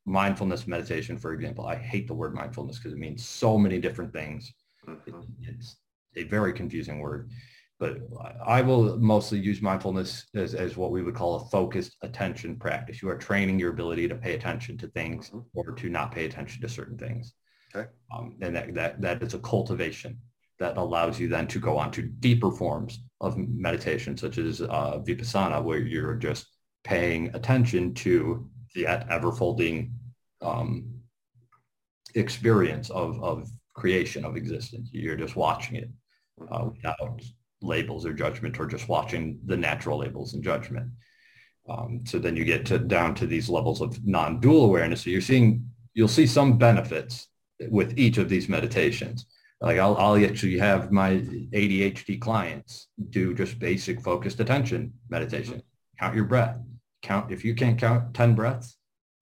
mindfulness 0.06 0.66
meditation 0.66 1.18
for 1.18 1.32
example. 1.32 1.66
I 1.66 1.76
hate 1.76 2.06
the 2.06 2.14
word 2.14 2.34
mindfulness 2.34 2.78
because 2.78 2.92
it 2.92 2.98
means 2.98 3.26
so 3.26 3.58
many 3.58 3.78
different 3.78 4.12
things. 4.12 4.52
Mm-hmm. 4.88 5.18
it, 5.18 5.26
it's 5.42 5.76
a 6.16 6.24
very 6.24 6.52
confusing 6.52 7.00
word. 7.00 7.30
But 7.78 7.98
i 8.44 8.60
will 8.60 8.98
mostly 8.98 9.38
use 9.38 9.62
mindfulness 9.62 10.26
as, 10.34 10.54
as 10.54 10.76
what 10.76 10.90
we 10.90 11.02
would 11.02 11.14
call 11.14 11.36
a 11.36 11.48
focused 11.48 11.96
attention 12.02 12.56
practice. 12.56 13.00
You 13.00 13.08
are 13.08 13.16
training 13.16 13.60
your 13.60 13.70
ability 13.70 14.08
to 14.08 14.16
pay 14.16 14.34
attention 14.34 14.76
to 14.78 14.88
things 14.88 15.28
mm-hmm. 15.28 15.40
or 15.54 15.72
to 15.72 15.88
not 15.88 16.10
pay 16.10 16.24
attention 16.24 16.60
to 16.62 16.68
certain 16.68 16.98
things. 16.98 17.34
Okay. 17.74 17.88
Um, 18.12 18.36
and 18.40 18.56
that, 18.56 18.74
that 18.74 19.00
that 19.00 19.22
is 19.22 19.34
a 19.34 19.38
cultivation 19.38 20.18
that 20.58 20.76
allows 20.76 21.20
you 21.20 21.28
then 21.28 21.46
to 21.48 21.60
go 21.60 21.76
on 21.76 21.90
to 21.92 22.02
deeper 22.02 22.50
forms 22.50 23.00
of 23.20 23.36
meditation 23.36 24.16
such 24.16 24.38
as 24.38 24.60
uh, 24.60 24.98
vipassana 25.06 25.62
where 25.62 25.78
you're 25.78 26.16
just 26.16 26.57
paying 26.84 27.34
attention 27.34 27.94
to 27.94 28.48
the 28.74 28.86
ever-folding 28.86 29.92
um, 30.40 30.98
experience 32.14 32.90
of, 32.90 33.22
of 33.22 33.48
creation 33.74 34.24
of 34.24 34.36
existence. 34.36 34.88
You're 34.92 35.16
just 35.16 35.36
watching 35.36 35.76
it 35.76 35.90
uh, 36.50 36.68
without 36.72 37.20
labels 37.60 38.06
or 38.06 38.12
judgment 38.12 38.58
or 38.58 38.66
just 38.66 38.88
watching 38.88 39.38
the 39.46 39.56
natural 39.56 39.98
labels 39.98 40.34
and 40.34 40.42
judgment. 40.42 40.90
Um, 41.68 42.00
so 42.06 42.18
then 42.18 42.36
you 42.36 42.44
get 42.44 42.64
to 42.66 42.78
down 42.78 43.14
to 43.16 43.26
these 43.26 43.48
levels 43.48 43.80
of 43.80 44.04
non-dual 44.06 44.64
awareness. 44.64 45.02
So 45.02 45.10
you're 45.10 45.20
seeing, 45.20 45.68
you'll 45.94 46.08
see 46.08 46.26
some 46.26 46.56
benefits 46.56 47.28
with 47.68 47.98
each 47.98 48.18
of 48.18 48.28
these 48.28 48.48
meditations. 48.48 49.26
Like 49.60 49.78
I'll, 49.78 49.96
I'll 49.96 50.24
actually 50.24 50.58
have 50.58 50.92
my 50.92 51.16
ADHD 51.52 52.20
clients 52.20 52.88
do 53.10 53.34
just 53.34 53.58
basic 53.58 54.00
focused 54.00 54.40
attention 54.40 54.92
meditation. 55.08 55.62
Count 55.98 56.14
your 56.14 56.24
breath 56.24 56.56
count, 57.02 57.32
if 57.32 57.44
you 57.44 57.54
can't 57.54 57.78
count 57.78 58.14
10 58.14 58.34
breaths, 58.34 58.76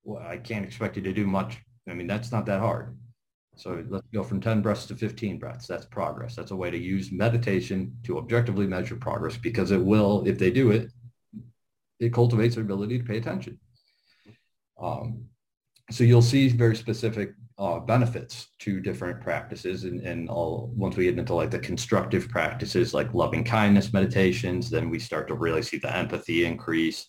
well, 0.04 0.22
I 0.22 0.38
can't 0.38 0.64
expect 0.64 0.96
you 0.96 1.02
to 1.02 1.12
do 1.12 1.26
much. 1.26 1.58
I 1.88 1.94
mean, 1.94 2.06
that's 2.06 2.32
not 2.32 2.46
that 2.46 2.60
hard. 2.60 2.96
So 3.56 3.82
let's 3.88 4.06
go 4.12 4.22
from 4.22 4.40
10 4.40 4.60
breaths 4.60 4.86
to 4.86 4.94
15 4.94 5.38
breaths. 5.38 5.66
That's 5.66 5.86
progress. 5.86 6.34
That's 6.36 6.50
a 6.50 6.56
way 6.56 6.70
to 6.70 6.78
use 6.78 7.10
meditation 7.10 7.96
to 8.04 8.18
objectively 8.18 8.66
measure 8.66 8.96
progress 8.96 9.36
because 9.36 9.70
it 9.70 9.82
will, 9.82 10.24
if 10.26 10.38
they 10.38 10.50
do 10.50 10.70
it, 10.72 10.90
it 11.98 12.12
cultivates 12.12 12.54
their 12.54 12.64
ability 12.64 12.98
to 12.98 13.04
pay 13.04 13.16
attention. 13.16 13.58
Um, 14.80 15.24
so 15.90 16.04
you'll 16.04 16.20
see 16.20 16.48
very 16.48 16.76
specific 16.76 17.32
uh, 17.58 17.78
benefits 17.80 18.48
to 18.58 18.80
different 18.80 19.20
practices. 19.20 19.84
And, 19.84 20.00
and 20.00 20.28
all 20.28 20.70
once 20.74 20.96
we 20.96 21.04
get 21.04 21.18
into 21.18 21.34
like 21.34 21.50
the 21.50 21.58
constructive 21.58 22.28
practices 22.28 22.92
like 22.92 23.14
loving 23.14 23.44
kindness 23.44 23.94
meditations 23.94 24.68
then 24.68 24.90
we 24.90 24.98
start 24.98 25.26
to 25.28 25.34
really 25.34 25.62
see 25.62 25.78
the 25.78 25.94
empathy 25.96 26.44
increase 26.44 27.08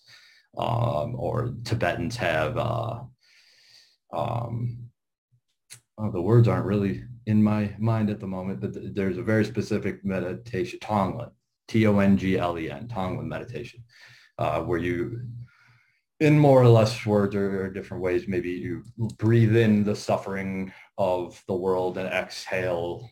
um, 0.58 1.16
or 1.16 1.54
Tibetans 1.64 2.16
have, 2.18 2.58
uh, 2.58 3.00
um, 4.14 4.90
oh, 5.98 6.12
the 6.12 6.22
words 6.22 6.48
aren't 6.48 6.66
really 6.66 7.04
in 7.26 7.44
my 7.44 7.76
mind 7.78 8.10
at 8.10 8.20
the 8.20 8.28
moment, 8.28 8.60
but 8.60 8.74
th- 8.74 8.94
there's 8.94 9.18
a 9.18 9.24
very 9.24 9.46
specific 9.46 10.04
meditation, 10.04 10.80
Tonglen, 10.80 11.32
T-O-N-G-L-E-N, 11.68 12.88
Tonglen 12.88 13.28
meditation, 13.28 13.84
uh, 14.40 14.62
where 14.62 14.80
you, 14.80 15.22
in 16.20 16.38
more 16.40 16.62
or 16.62 16.68
less 16.68 17.06
words 17.06 17.36
or, 17.36 17.70
different 17.70 18.02
ways, 18.02 18.28
maybe 18.28 18.50
you 18.50 18.84
breathe 19.18 19.56
in 19.56 19.84
the 19.84 19.96
suffering 19.96 20.72
of 20.98 21.42
the 21.48 21.54
world 21.54 21.98
and 21.98 22.08
exhale 22.10 23.10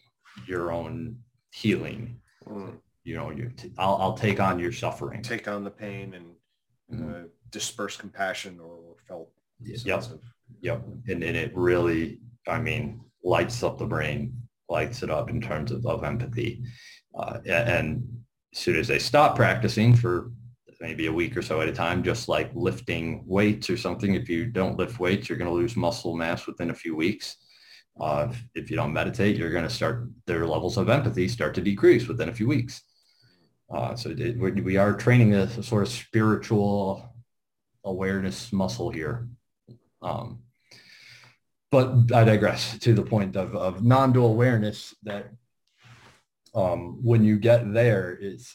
your 0.47 0.71
own 0.71 1.17
healing. 1.51 2.19
Mm. 2.47 2.77
You 3.03 3.15
know, 3.15 3.29
you 3.29 3.51
t- 3.55 3.71
I'll, 3.77 3.97
I'll 4.01 4.17
take 4.17 4.39
on 4.39 4.59
your 4.59 4.71
suffering. 4.71 5.21
Take 5.21 5.47
on 5.47 5.63
the 5.63 5.69
pain 5.69 6.15
and 6.15 6.25
mm-hmm. 6.91 7.25
disperse 7.51 7.95
compassion 7.95 8.59
or, 8.59 8.73
or 8.73 8.95
felt 9.07 9.29
yep. 9.61 9.99
Of, 9.99 10.19
yep. 10.61 10.83
And, 11.07 11.23
and 11.23 11.37
it 11.37 11.55
really, 11.55 12.19
I 12.47 12.59
mean, 12.59 13.01
lights 13.23 13.61
up 13.61 13.77
the 13.77 13.85
brain, 13.85 14.33
lights 14.67 15.03
it 15.03 15.11
up 15.11 15.29
in 15.29 15.39
terms 15.39 15.71
of, 15.71 15.85
of 15.85 16.03
empathy. 16.03 16.63
Uh, 17.17 17.37
and 17.45 18.07
as 18.51 18.59
soon 18.59 18.77
as 18.77 18.87
they 18.87 18.99
stop 18.99 19.35
practicing 19.35 19.95
for 19.95 20.31
maybe 20.81 21.07
a 21.07 21.13
week 21.13 21.35
or 21.37 21.41
so 21.41 21.61
at 21.61 21.69
a 21.69 21.73
time, 21.73 22.03
just 22.03 22.27
like 22.27 22.51
lifting 22.53 23.23
weights 23.25 23.69
or 23.69 23.77
something, 23.77 24.15
if 24.15 24.29
you 24.29 24.45
don't 24.45 24.77
lift 24.77 24.99
weights, 24.99 25.29
you're 25.29 25.37
going 25.37 25.49
to 25.49 25.55
lose 25.55 25.75
muscle 25.75 26.15
mass 26.15 26.47
within 26.47 26.69
a 26.69 26.75
few 26.75 26.95
weeks. 26.95 27.37
Uh, 27.99 28.31
if 28.55 28.69
you 28.69 28.75
don't 28.75 28.93
meditate, 28.93 29.37
you're 29.37 29.51
going 29.51 29.63
to 29.63 29.69
start 29.69 30.09
their 30.25 30.45
levels 30.45 30.77
of 30.77 30.89
empathy 30.89 31.27
start 31.27 31.53
to 31.55 31.61
decrease 31.61 32.07
within 32.07 32.29
a 32.29 32.33
few 32.33 32.47
weeks. 32.47 32.81
Uh, 33.73 33.95
so 33.95 34.13
it, 34.17 34.37
we 34.37 34.77
are 34.77 34.93
training 34.93 35.33
a, 35.33 35.43
a, 35.43 35.63
sort 35.63 35.81
of 35.81 35.89
spiritual 35.89 37.09
awareness 37.83 38.53
muscle 38.53 38.89
here. 38.89 39.27
Um, 40.01 40.39
but 41.71 42.11
I 42.13 42.23
digress 42.23 42.77
to 42.79 42.93
the 42.93 43.01
point 43.01 43.35
of, 43.35 43.55
of 43.55 43.83
non-dual 43.83 44.27
awareness 44.27 44.93
that 45.03 45.31
um, 46.53 46.99
when 47.03 47.23
you 47.23 47.37
get 47.37 47.73
there 47.73 48.17
is, 48.19 48.53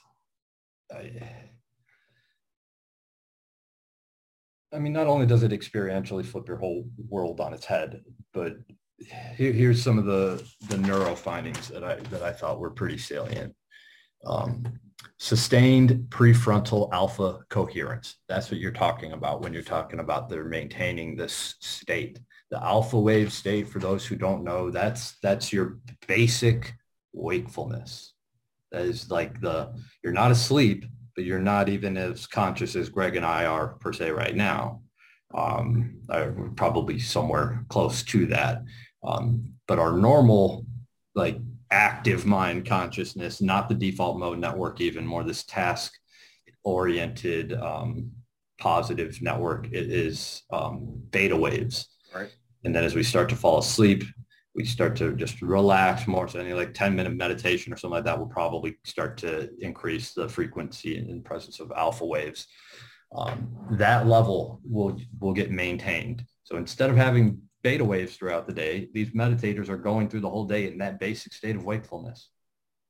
I 4.73 4.79
mean, 4.79 4.93
not 4.93 5.07
only 5.07 5.27
does 5.27 5.43
it 5.43 5.53
experientially 5.53 6.25
flip 6.25 6.47
your 6.47 6.59
whole 6.59 6.85
world 7.09 7.41
on 7.41 7.53
its 7.53 7.65
head, 7.65 8.03
but 8.33 8.57
here, 8.99 9.53
here's 9.53 9.83
some 9.83 9.99
of 9.99 10.05
the, 10.05 10.47
the 10.69 10.79
neuro 10.79 11.17
findings 11.17 11.69
that 11.69 11.83
I, 11.83 11.97
that 12.11 12.23
I 12.23 12.33
thought 12.33 12.61
were 12.61 12.71
pretty 12.71 12.99
salient. 12.99 13.55
Um, 14.25 14.79
sustained 15.19 16.07
prefrontal 16.11 16.91
alpha 16.93 17.41
coherence. 17.49 18.17
That's 18.29 18.51
what 18.51 18.61
you're 18.61 18.71
talking 18.71 19.13
about 19.13 19.43
when 19.43 19.53
you're 19.53 19.63
talking 19.63 20.01
about 20.01 20.29
they're 20.29 20.45
maintaining 20.45 21.17
this 21.17 21.57
state. 21.61 22.21
The 22.51 22.63
alpha 22.63 22.99
wave 22.99 23.33
state, 23.33 23.69
for 23.69 23.79
those 23.79 24.05
who 24.05 24.17
don't 24.17 24.45
know, 24.45 24.71
that's 24.71 25.17
that's 25.23 25.53
your 25.53 25.79
basic 26.07 26.75
wakefulness. 27.13 28.15
That 28.73 28.83
is 28.83 29.11
like 29.11 29.41
the 29.41 29.75
you're 30.03 30.13
not 30.13 30.33
asleep, 30.33 30.85
but 31.15 31.25
you're 31.25 31.39
not 31.39 31.69
even 31.69 31.97
as 31.97 32.27
conscious 32.27 32.77
as 32.77 32.89
Gregg 32.89 33.17
and 33.17 33.27
I 33.27 33.47
are 33.47 33.69
per 33.81 33.93
se 33.93 34.11
right 34.11 34.35
now. 34.35 34.83
Um, 35.35 36.01
probably 36.57 36.99
somewhere 36.99 37.65
close 37.69 38.03
to 38.05 38.27
that. 38.27 38.63
Um, 39.05 39.53
but 39.69 39.79
our 39.79 39.93
normal, 39.93 40.67
like 41.15 41.39
active 41.71 42.27
mind 42.27 42.67
consciousness, 42.67 43.41
not 43.41 43.69
the 43.69 43.75
default 43.75 44.19
mode 44.19 44.39
network, 44.39 44.81
even 44.81 45.07
more 45.07 45.23
this 45.23 45.45
task 45.45 45.93
oriented 46.65 47.53
um, 47.55 48.11
positive 48.59 49.21
network 49.23 49.67
it 49.69 49.91
is 49.91 50.43
um, 50.53 51.01
beta 51.11 51.37
waves. 51.37 51.89
Right. 52.15 52.31
And 52.65 52.75
then 52.75 52.85
as 52.85 52.95
we 52.95 53.03
start 53.03 53.29
to 53.31 53.37
fall 53.37 53.59
asleep, 53.59 54.05
we 54.55 54.65
start 54.65 54.97
to 54.97 55.15
just 55.15 55.43
relax 55.43 56.07
more. 56.07 56.27
So 56.29 56.41
any 56.41 56.53
like 56.53 56.75
10 56.75 56.95
minute 56.95 57.15
meditation 57.15 57.73
or 57.73 57.77
something 57.77 57.97
like 57.97 58.05
that 58.05 58.19
will 58.19 58.27
probably 58.27 58.79
start 58.85 59.17
to 59.19 59.49
increase 59.61 60.13
the 60.13 60.29
frequency 60.29 60.99
and 60.99 61.25
presence 61.25 61.61
of 61.61 61.73
alpha 61.77 62.05
waves. 62.05 62.47
Um, 63.17 63.57
that 63.73 64.07
level 64.07 64.61
will 64.65 64.99
will 65.19 65.33
get 65.33 65.51
maintained. 65.51 66.25
So 66.45 66.57
instead 66.57 66.91
of 66.91 66.97
having 66.97 67.43
beta 67.63 67.85
waves 67.85 68.17
throughout 68.17 68.47
the 68.47 68.53
day, 68.53 68.89
these 68.93 69.11
meditators 69.11 69.69
are 69.69 69.77
going 69.77 70.09
through 70.09 70.21
the 70.21 70.31
whole 70.31 70.47
day 70.47 70.67
in 70.67 70.79
that 70.79 70.99
basic 70.99 71.33
state 71.33 71.57
of 71.57 71.65
wakefulness. 71.65 72.31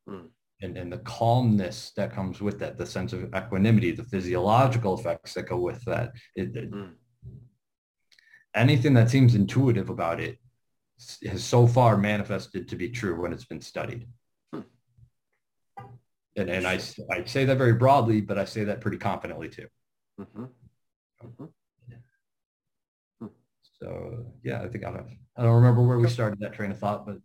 Hmm. 0.07 0.27
And, 0.63 0.77
and 0.77 0.93
the 0.93 0.99
calmness 0.99 1.93
that 1.97 2.13
comes 2.13 2.43
with 2.43 2.59
that, 2.59 2.77
the 2.77 2.85
sense 2.85 3.15
of 3.15 3.35
equanimity, 3.35 3.93
the 3.93 4.05
physiological 4.05 4.99
effects 4.99 5.33
that 5.35 5.49
go 5.49 5.57
with 5.57 5.83
that. 5.87 6.13
It, 6.37 6.55
hmm. 6.55 6.93
Anything 8.55 8.95
that 8.95 9.11
seems 9.11 9.35
intuitive 9.35 9.91
about 9.91 10.21
it 10.21 10.39
has 11.25 11.43
so 11.43 11.67
far 11.67 11.97
manifested 11.97 12.69
to 12.69 12.77
be 12.77 12.91
true 12.91 13.21
when 13.21 13.33
it's 13.33 13.45
been 13.45 13.61
studied. 13.61 14.07
Hmm. 14.53 14.61
And, 16.37 16.51
and 16.51 16.67
I, 16.67 16.81
I 17.11 17.25
say 17.25 17.45
that 17.45 17.59
very 17.59 17.75
broadly, 17.75 18.21
but 18.21 18.39
I 18.39 18.45
say 18.45 18.65
that 18.65 18.81
pretty 18.81 18.99
confidently 18.99 19.49
too. 19.49 19.67
Mm-hmm. 20.21 20.45
Mm-hmm. 21.25 21.45
So 23.81 24.27
yeah, 24.43 24.63
I 24.63 24.69
think 24.69 24.85
I 24.85 24.91
don't, 24.91 25.19
I 25.37 25.43
don't 25.43 25.55
remember 25.55 25.83
where 25.83 25.99
we 25.99 26.09
started 26.09 26.39
that 26.41 26.53
train 26.53 26.71
of 26.71 26.79
thought, 26.79 27.07
but 27.07 27.17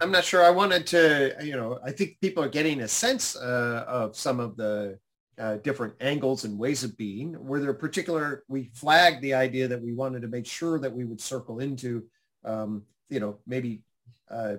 I'm 0.00 0.10
not 0.10 0.24
sure. 0.24 0.44
I 0.44 0.50
wanted 0.50 0.86
to, 0.88 1.36
you 1.42 1.56
know, 1.56 1.78
I 1.82 1.92
think 1.92 2.20
people 2.20 2.44
are 2.44 2.48
getting 2.48 2.82
a 2.82 2.88
sense 2.88 3.36
uh, 3.36 3.84
of 3.88 4.16
some 4.16 4.38
of 4.38 4.56
the 4.56 4.98
uh, 5.38 5.56
different 5.58 5.94
angles 6.00 6.44
and 6.44 6.58
ways 6.58 6.84
of 6.84 6.96
being. 6.98 7.42
Were 7.42 7.58
there 7.58 7.72
particular, 7.72 8.44
we 8.48 8.70
flagged 8.74 9.22
the 9.22 9.34
idea 9.34 9.66
that 9.68 9.80
we 9.80 9.94
wanted 9.94 10.22
to 10.22 10.28
make 10.28 10.46
sure 10.46 10.78
that 10.78 10.92
we 10.92 11.04
would 11.04 11.20
circle 11.20 11.60
into, 11.60 12.04
um, 12.44 12.82
you 13.08 13.20
know, 13.20 13.38
maybe 13.46 13.82
uh, 14.30 14.56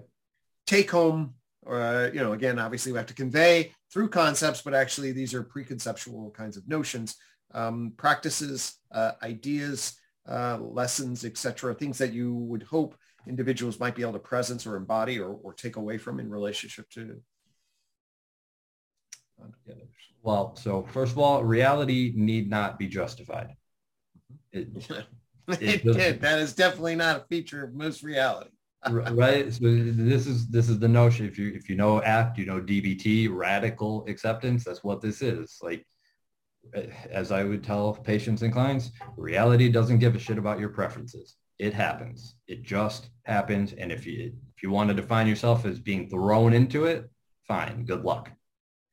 take 0.68 0.92
home, 0.92 1.34
or, 1.64 1.82
uh, 1.82 2.12
you 2.14 2.20
know, 2.20 2.34
again, 2.34 2.60
obviously 2.60 2.92
we 2.92 2.98
have 2.98 3.08
to 3.08 3.14
convey 3.14 3.72
through 3.92 4.10
concepts, 4.10 4.62
but 4.62 4.74
actually 4.74 5.12
these 5.12 5.34
are 5.34 5.44
preconceptual 5.44 6.34
kinds 6.34 6.58
of 6.58 6.68
notions, 6.68 7.16
um, 7.54 7.94
practices, 7.98 8.76
uh, 8.92 9.14
ideas, 9.24 9.98
uh, 10.28 10.58
lessons, 10.60 11.26
etc., 11.26 11.74
things 11.74 11.98
that 11.98 12.14
you 12.14 12.34
would 12.34 12.64
hope 12.64 12.96
individuals 13.28 13.80
might 13.80 13.96
be 13.96 14.02
able 14.02 14.14
to 14.14 14.20
presence 14.20 14.66
or 14.68 14.76
embody 14.76 15.20
or, 15.20 15.34
or 15.44 15.54
take 15.54 15.78
away 15.78 15.98
from 15.98 16.20
in 16.20 16.30
relationship 16.30 16.90
to 16.90 17.20
well, 20.24 20.56
so 20.56 20.88
first 20.92 21.12
of 21.12 21.20
all, 21.20 21.44
reality 21.44 22.14
need 22.16 22.50
not 22.50 22.80
be 22.80 22.88
justified. 22.88 23.56
It, 24.52 24.70
it, 25.48 25.84
did. 25.84 26.22
that 26.22 26.40
is 26.40 26.54
definitely 26.54 26.96
not 26.96 27.18
a 27.18 27.20
feature 27.30 27.64
of 27.64 27.74
most 27.74 28.04
reality. 28.04 28.50
right. 28.90 29.52
So 29.52 29.62
this 29.64 30.28
is 30.28 30.48
this 30.48 30.70
is 30.70 30.80
the 30.80 30.88
notion. 30.88 31.26
If 31.26 31.40
you 31.40 31.52
if 31.56 31.70
you 31.70 31.76
know 31.76 32.02
ACT, 32.04 32.38
you 32.38 32.46
know 32.46 32.62
DBT, 32.62 33.30
radical 33.32 34.06
acceptance. 34.08 34.64
That's 34.64 34.84
what 34.84 35.02
this 35.02 35.22
is. 35.22 35.58
Like 35.62 35.86
eh, 36.76 36.88
as 37.10 37.32
I 37.32 37.44
would 37.44 37.64
tell 37.64 37.96
patients 37.96 38.44
and 38.44 38.54
clients, 38.54 38.92
reality 39.18 39.70
doesn't 39.70 40.00
give 40.00 40.16
a 40.16 40.20
shit 40.20 40.38
about 40.38 40.60
your 40.60 40.70
preferences. 40.70 41.36
It 41.58 41.74
happens. 41.74 42.36
It 42.48 42.64
just 42.64 43.10
happens. 43.24 43.74
And 43.74 43.92
if 43.92 44.06
you 44.06 44.34
if 44.56 44.62
you 44.62 44.70
want 44.70 44.90
to 44.90 44.94
define 44.94 45.28
yourself 45.28 45.66
as 45.66 45.80
being 45.80 46.08
thrown 46.10 46.54
into 46.54 46.86
it, 46.86 47.10
fine. 47.48 47.86
Good 47.86 48.04
luck. 48.04 48.32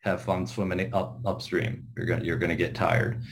Have 0.00 0.22
fun 0.22 0.46
swimming 0.46 0.92
up 0.94 1.20
upstream. 1.24 1.86
You're 1.96 2.06
gonna 2.06 2.24
you're 2.24 2.38
gonna 2.38 2.56
get 2.56 2.74
tired. 2.74 3.22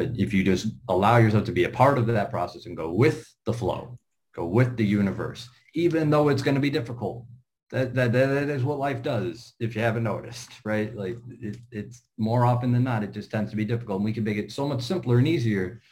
But 0.00 0.12
if 0.16 0.32
you 0.32 0.42
just 0.42 0.68
allow 0.88 1.18
yourself 1.18 1.44
to 1.44 1.52
be 1.52 1.64
a 1.64 1.68
part 1.68 1.98
of 1.98 2.06
that 2.06 2.30
process 2.30 2.64
and 2.64 2.74
go 2.74 2.90
with 2.90 3.30
the 3.44 3.52
flow, 3.52 3.98
go 4.34 4.46
with 4.46 4.78
the 4.78 4.86
universe, 4.86 5.46
even 5.74 6.08
though 6.08 6.30
it's 6.30 6.40
going 6.40 6.54
to 6.54 6.60
be 6.60 6.70
difficult, 6.70 7.26
that, 7.70 7.94
that 7.96 8.12
that 8.12 8.48
is 8.48 8.64
what 8.64 8.78
life 8.78 9.02
does 9.02 9.52
if 9.60 9.76
you 9.76 9.82
haven't 9.82 10.04
noticed 10.04 10.52
right? 10.64 10.96
Like 10.96 11.18
it, 11.28 11.58
it's 11.70 12.00
more 12.16 12.46
often 12.46 12.72
than 12.72 12.82
not 12.82 13.04
it 13.04 13.12
just 13.12 13.30
tends 13.30 13.50
to 13.50 13.58
be 13.58 13.66
difficult. 13.66 13.96
And 13.96 14.06
we 14.06 14.14
can 14.14 14.24
make 14.24 14.38
it 14.38 14.50
so 14.50 14.66
much 14.66 14.80
simpler 14.80 15.18
and 15.18 15.28
easier 15.28 15.82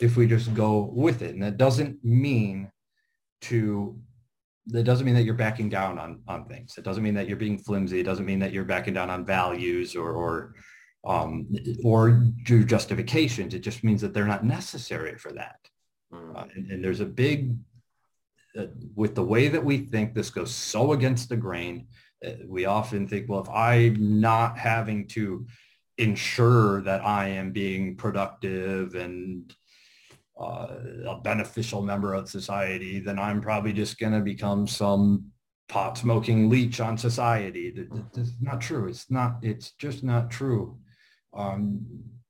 if 0.00 0.16
we 0.16 0.26
just 0.26 0.54
go 0.54 0.90
with 0.94 1.20
it. 1.20 1.34
And 1.34 1.42
that 1.42 1.58
doesn't 1.58 2.02
mean 2.02 2.70
to 3.42 3.94
that 4.68 4.84
doesn't 4.84 5.04
mean 5.04 5.16
that 5.16 5.24
you're 5.24 5.34
backing 5.34 5.68
down 5.68 5.98
on 5.98 6.22
on 6.26 6.46
things. 6.46 6.78
It 6.78 6.84
doesn't 6.84 7.02
mean 7.02 7.14
that 7.14 7.28
you're 7.28 7.36
being 7.36 7.58
flimsy. 7.58 8.00
It 8.00 8.04
doesn't 8.04 8.24
mean 8.24 8.38
that 8.38 8.54
you're 8.54 8.64
backing 8.64 8.94
down 8.94 9.10
on 9.10 9.26
values 9.26 9.94
or 9.94 10.12
or 10.12 10.54
um, 11.04 11.48
or 11.82 12.26
do 12.44 12.64
justifications 12.64 13.54
it 13.54 13.60
just 13.60 13.82
means 13.82 14.00
that 14.00 14.12
they're 14.12 14.26
not 14.26 14.44
necessary 14.44 15.16
for 15.16 15.32
that 15.32 15.58
mm. 16.12 16.36
uh, 16.36 16.44
and, 16.54 16.70
and 16.70 16.84
there's 16.84 17.00
a 17.00 17.06
big 17.06 17.56
with 18.94 19.14
the 19.14 19.22
way 19.22 19.48
that 19.48 19.64
we 19.64 19.78
think, 19.78 20.14
this 20.14 20.30
goes 20.30 20.54
so 20.54 20.92
against 20.92 21.28
the 21.28 21.36
grain. 21.36 21.86
Uh, 22.24 22.32
we 22.46 22.64
often 22.64 23.06
think, 23.06 23.28
well, 23.28 23.40
if 23.40 23.48
I'm 23.48 24.20
not 24.20 24.58
having 24.58 25.06
to 25.08 25.46
ensure 25.98 26.82
that 26.82 27.04
I 27.04 27.28
am 27.28 27.52
being 27.52 27.96
productive 27.96 28.94
and 28.94 29.54
uh, 30.40 30.68
a 31.06 31.20
beneficial 31.22 31.82
member 31.82 32.14
of 32.14 32.28
society, 32.28 32.98
then 32.98 33.18
I'm 33.18 33.40
probably 33.40 33.72
just 33.72 33.98
going 33.98 34.12
to 34.12 34.20
become 34.20 34.66
some 34.66 35.26
pot 35.68 35.98
smoking 35.98 36.48
leech 36.48 36.80
on 36.80 36.98
society. 36.98 37.86
That's 38.14 38.32
not 38.40 38.60
true. 38.60 38.88
It's 38.88 39.10
not, 39.10 39.36
it's 39.42 39.72
just 39.72 40.02
not 40.02 40.30
true. 40.30 40.78
Um, 41.32 41.86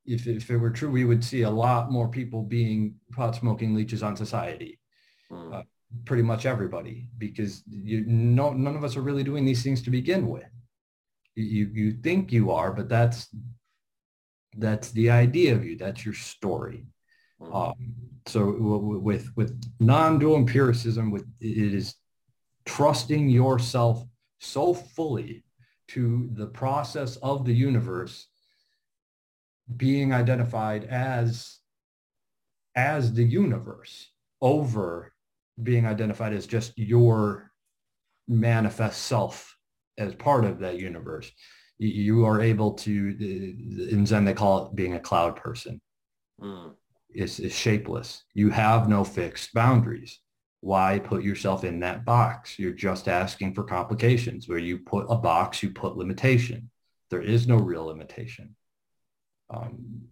if, 0.07 0.27
if 0.27 0.51
it 0.51 0.57
were 0.57 0.71
true, 0.71 0.91
we 0.91 1.05
would 1.05 1.25
see 1.25 1.43
a 1.43 1.51
lot 1.51 1.91
more 1.91 2.09
people 2.09 2.43
being 2.43 2.97
pot 3.13 3.37
smoking 3.37 3.75
leeches 3.75 4.03
on 4.03 4.17
society. 4.17 4.79
Mm. 5.31 5.55
Uh, 5.55 5.63
pretty 6.05 6.23
much 6.23 6.47
everybody 6.47 7.09
because 7.19 7.63
you 7.69 8.05
no, 8.07 8.53
none 8.53 8.77
of 8.77 8.85
us 8.85 8.97
are 8.97 9.03
really 9.03 9.25
doing 9.25 9.45
these 9.45 9.63
things 9.63 9.83
to 9.83 9.91
begin 9.91 10.29
with. 10.29 10.49
You, 11.35 11.71
you 11.73 11.93
think 11.93 12.33
you 12.33 12.51
are, 12.51 12.73
but 12.73 12.89
that's 12.89 13.29
that's 14.57 14.91
the 14.91 15.11
idea 15.11 15.55
of 15.55 15.65
you. 15.65 15.77
That's 15.77 16.05
your 16.05 16.15
story. 16.15 16.87
Mm-hmm. 17.41 17.55
Um, 17.55 17.95
so 18.27 18.55
with 19.03 19.31
with 19.37 19.61
non-dual 19.81 20.37
empiricism, 20.37 21.11
with 21.11 21.27
it 21.41 21.75
is 21.75 21.95
trusting 22.67 23.29
yourself 23.29 24.05
so 24.39 24.75
fully 24.75 25.45
to 25.89 26.29
the 26.35 26.47
process 26.47 27.17
of 27.17 27.45
the 27.45 27.53
universe 27.53 28.29
being 29.77 30.13
identified 30.13 30.85
as 30.85 31.59
as 32.77 33.13
the 33.13 33.25
universe 33.25 34.11
over 34.41 35.13
being 35.63 35.87
identified 35.87 36.33
as 36.33 36.47
just 36.47 36.77
your 36.79 37.51
manifest 38.29 39.03
self 39.03 39.57
as 39.99 40.15
part 40.15 40.45
of 40.45 40.61
that 40.61 40.79
universe. 40.79 41.31
You 41.79 42.25
are 42.27 42.41
able 42.41 42.73
to, 42.75 43.17
in 43.91 44.05
Zen, 44.07 44.25
they 44.25 44.35
call 44.35 44.67
it 44.67 44.75
being 44.75 44.95
a 44.95 45.01
cloud 45.01 45.37
person. 45.37 45.81
Mm. 46.41 46.75
It's, 47.11 47.39
it's 47.39 47.55
shapeless. 47.55 48.23
You 48.35 48.51
have 48.51 48.89
no 48.89 49.03
fixed 49.03 49.53
boundaries. 49.55 50.21
Why 50.61 50.99
put 50.99 51.23
yourself 51.23 51.65
in 51.65 51.81
that 51.81 52.05
box? 52.05 52.59
You're 52.59 52.73
just 52.73 53.09
asking 53.09 53.55
for 53.55 53.65
complications. 53.65 54.47
Where 54.47 54.59
you 54.59 54.79
put 54.79 55.07
a 55.09 55.17
box, 55.17 55.63
you 55.63 55.71
put 55.71 55.97
limitation. 55.97 56.71
There 57.09 57.23
is 57.23 57.49
no 57.49 57.57
real 57.57 57.87
limitation. 57.87 58.55
Um, 59.53 60.03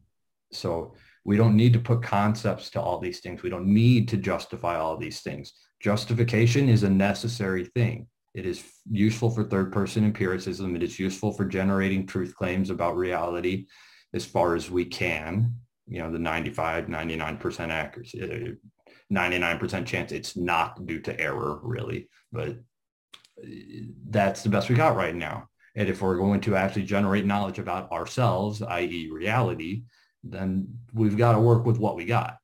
So 0.50 0.94
we 1.24 1.36
don't 1.36 1.56
need 1.56 1.74
to 1.74 1.78
put 1.78 2.02
concepts 2.02 2.70
to 2.70 2.80
all 2.80 2.98
these 2.98 3.20
things. 3.20 3.42
We 3.42 3.50
don't 3.50 3.66
need 3.66 4.08
to 4.08 4.16
justify 4.16 4.76
all 4.76 4.96
these 4.96 5.20
things. 5.20 5.52
Justification 5.80 6.68
is 6.68 6.84
a 6.84 6.90
necessary 6.90 7.66
thing. 7.66 8.06
It 8.34 8.46
is 8.46 8.64
useful 8.90 9.30
for 9.30 9.44
third 9.44 9.72
person 9.72 10.04
empiricism. 10.04 10.74
It 10.74 10.82
is 10.82 10.98
useful 10.98 11.32
for 11.32 11.44
generating 11.44 12.06
truth 12.06 12.34
claims 12.34 12.70
about 12.70 12.96
reality 12.96 13.66
as 14.14 14.24
far 14.24 14.54
as 14.54 14.70
we 14.70 14.84
can. 14.84 15.54
You 15.86 16.00
know, 16.00 16.10
the 16.10 16.18
95, 16.18 16.86
99% 16.86 17.68
accuracy, 17.68 18.56
99% 19.12 19.86
chance 19.86 20.12
it's 20.12 20.36
not 20.36 20.86
due 20.86 21.00
to 21.00 21.18
error 21.20 21.60
really, 21.62 22.08
but 22.32 22.50
uh, 22.50 23.48
that's 24.08 24.42
the 24.42 24.50
best 24.50 24.68
we 24.68 24.74
got 24.74 24.96
right 24.96 25.14
now. 25.14 25.48
And 25.78 25.88
if 25.88 26.02
we're 26.02 26.16
going 26.16 26.40
to 26.40 26.56
actually 26.56 26.82
generate 26.82 27.24
knowledge 27.24 27.60
about 27.60 27.92
ourselves, 27.92 28.62
i.e. 28.62 29.08
reality, 29.12 29.84
then 30.24 30.66
we've 30.92 31.16
got 31.16 31.34
to 31.34 31.38
work 31.38 31.64
with 31.64 31.78
what 31.78 31.94
we 31.94 32.04
got. 32.04 32.38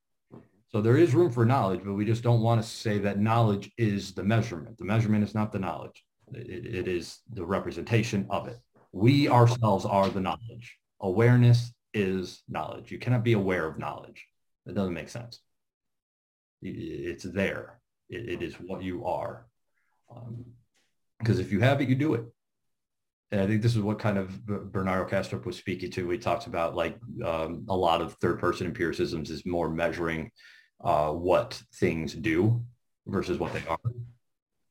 So 0.69 0.79
there 0.79 0.95
is 0.95 1.13
room 1.13 1.29
for 1.29 1.45
knowledge, 1.45 1.81
but 1.83 1.95
we 1.95 2.05
just 2.05 2.23
don't 2.23 2.39
want 2.39 2.63
to 2.63 2.67
say 2.67 2.97
that 2.99 3.19
knowledge 3.19 3.69
is 3.77 4.13
the 4.13 4.23
measurement. 4.23 4.77
The 4.77 4.85
measurement 4.85 5.25
is 5.25 5.35
not 5.35 5.51
the 5.51 5.59
knowledge. 5.59 6.01
it, 6.33 6.65
it 6.65 6.87
is 6.87 7.19
the 7.33 7.45
representation 7.45 8.25
of 8.29 8.47
it. 8.47 8.57
We 8.93 9.27
ourselves 9.27 9.83
are 9.83 10.09
the 10.09 10.21
knowledge. 10.21 10.77
Awareness 11.01 11.73
is 11.93 12.41
knowledge. 12.47 12.89
You 12.89 12.99
cannot 12.99 13.25
be 13.25 13.33
aware 13.33 13.67
of 13.67 13.77
knowledge. 13.77 14.25
It 14.65 14.75
doesn't 14.75 14.93
make 14.93 15.09
sense. 15.09 15.41
It's 16.61 17.25
there. 17.25 17.81
it, 18.09 18.29
it 18.29 18.41
is 18.41 18.55
what 18.55 18.81
you 18.81 19.05
are. 19.05 19.45
Um, 20.09 20.45
because 21.19 21.39
if 21.39 21.51
you 21.51 21.59
have 21.59 21.81
it, 21.81 21.89
you 21.89 21.95
do 21.95 22.13
it 22.13 22.23
and 23.31 23.41
I 23.41 23.47
think 23.47 23.61
this 23.61 23.75
is 23.75 23.81
what 23.81 23.99
kind 23.99 24.17
of 24.17 24.45
Bernardo 24.45 25.09
Kastrup 25.09 25.45
was 25.45 25.57
speaking 25.57 25.89
to. 25.91 26.07
We 26.07 26.17
talked 26.17 26.47
about 26.47 26.75
like 26.75 26.97
um, 27.23 27.65
a 27.69 27.75
lot 27.75 28.01
of 28.01 28.13
third 28.15 28.39
person 28.39 28.67
empiricisms 28.67 29.31
is 29.31 29.45
more 29.45 29.69
measuring 29.69 30.31
uh, 30.83 31.11
what 31.11 31.61
things 31.75 32.13
do 32.13 32.63
versus 33.07 33.39
what 33.39 33.53
they 33.53 33.63
are. 33.67 33.79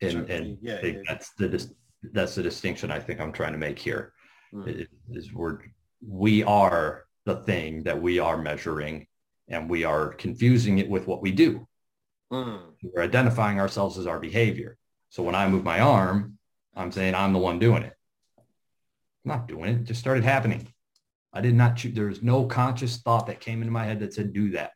And, 0.01 0.13
sure. 0.13 0.25
and 0.25 0.59
yeah, 0.61 0.85
yeah, 0.85 0.99
that's 1.09 1.33
the 1.35 1.69
that's 2.13 2.35
the 2.35 2.43
distinction 2.43 2.91
I 2.91 3.01
think 3.01 3.21
I'm 3.21 3.33
trying 3.33 3.53
to 3.53 3.59
make 3.59 3.79
here. 3.79 4.13
Mm. 4.53 4.87
Is 5.11 5.33
we're 5.33 5.59
we 6.07 6.45
are 6.45 7.05
the 7.25 7.37
thing 7.37 7.83
that 7.85 8.01
we 8.01 8.19
are 8.19 8.39
measuring 8.41 9.07
and 9.49 9.69
we 9.69 9.85
are 9.85 10.09
confusing 10.15 10.79
it 10.79 10.89
with 10.89 11.07
what 11.07 11.23
we 11.23 11.33
do. 11.33 11.67
Mm. 12.33 12.61
We're 12.83 13.03
identifying 13.03 13.59
ourselves 13.59 13.99
as 13.99 14.07
our 14.07 14.21
behavior. 14.21 14.77
So 15.09 15.23
when 15.23 15.35
I 15.35 15.49
move 15.49 15.65
my 15.65 15.81
arm, 15.81 16.39
I'm 16.77 16.93
saying 16.93 17.15
I'm 17.15 17.33
the 17.33 17.39
one 17.39 17.59
doing 17.59 17.83
it. 17.83 17.94
I'm 19.25 19.31
not 19.31 19.49
doing 19.49 19.71
it. 19.71 19.77
It 19.81 19.85
just 19.85 20.01
started 20.01 20.25
happening. 20.25 20.67
I 21.33 21.41
did 21.41 21.55
not 21.55 21.77
choose. 21.77 21.95
There 21.95 22.07
was 22.07 22.23
no 22.23 22.45
conscious 22.45 22.99
thought 22.99 23.27
that 23.27 23.41
came 23.41 23.61
into 23.61 23.73
my 23.73 23.85
head 23.85 24.01
that 24.01 24.15
said 24.15 24.33
do 24.33 24.51
that. 24.51 24.73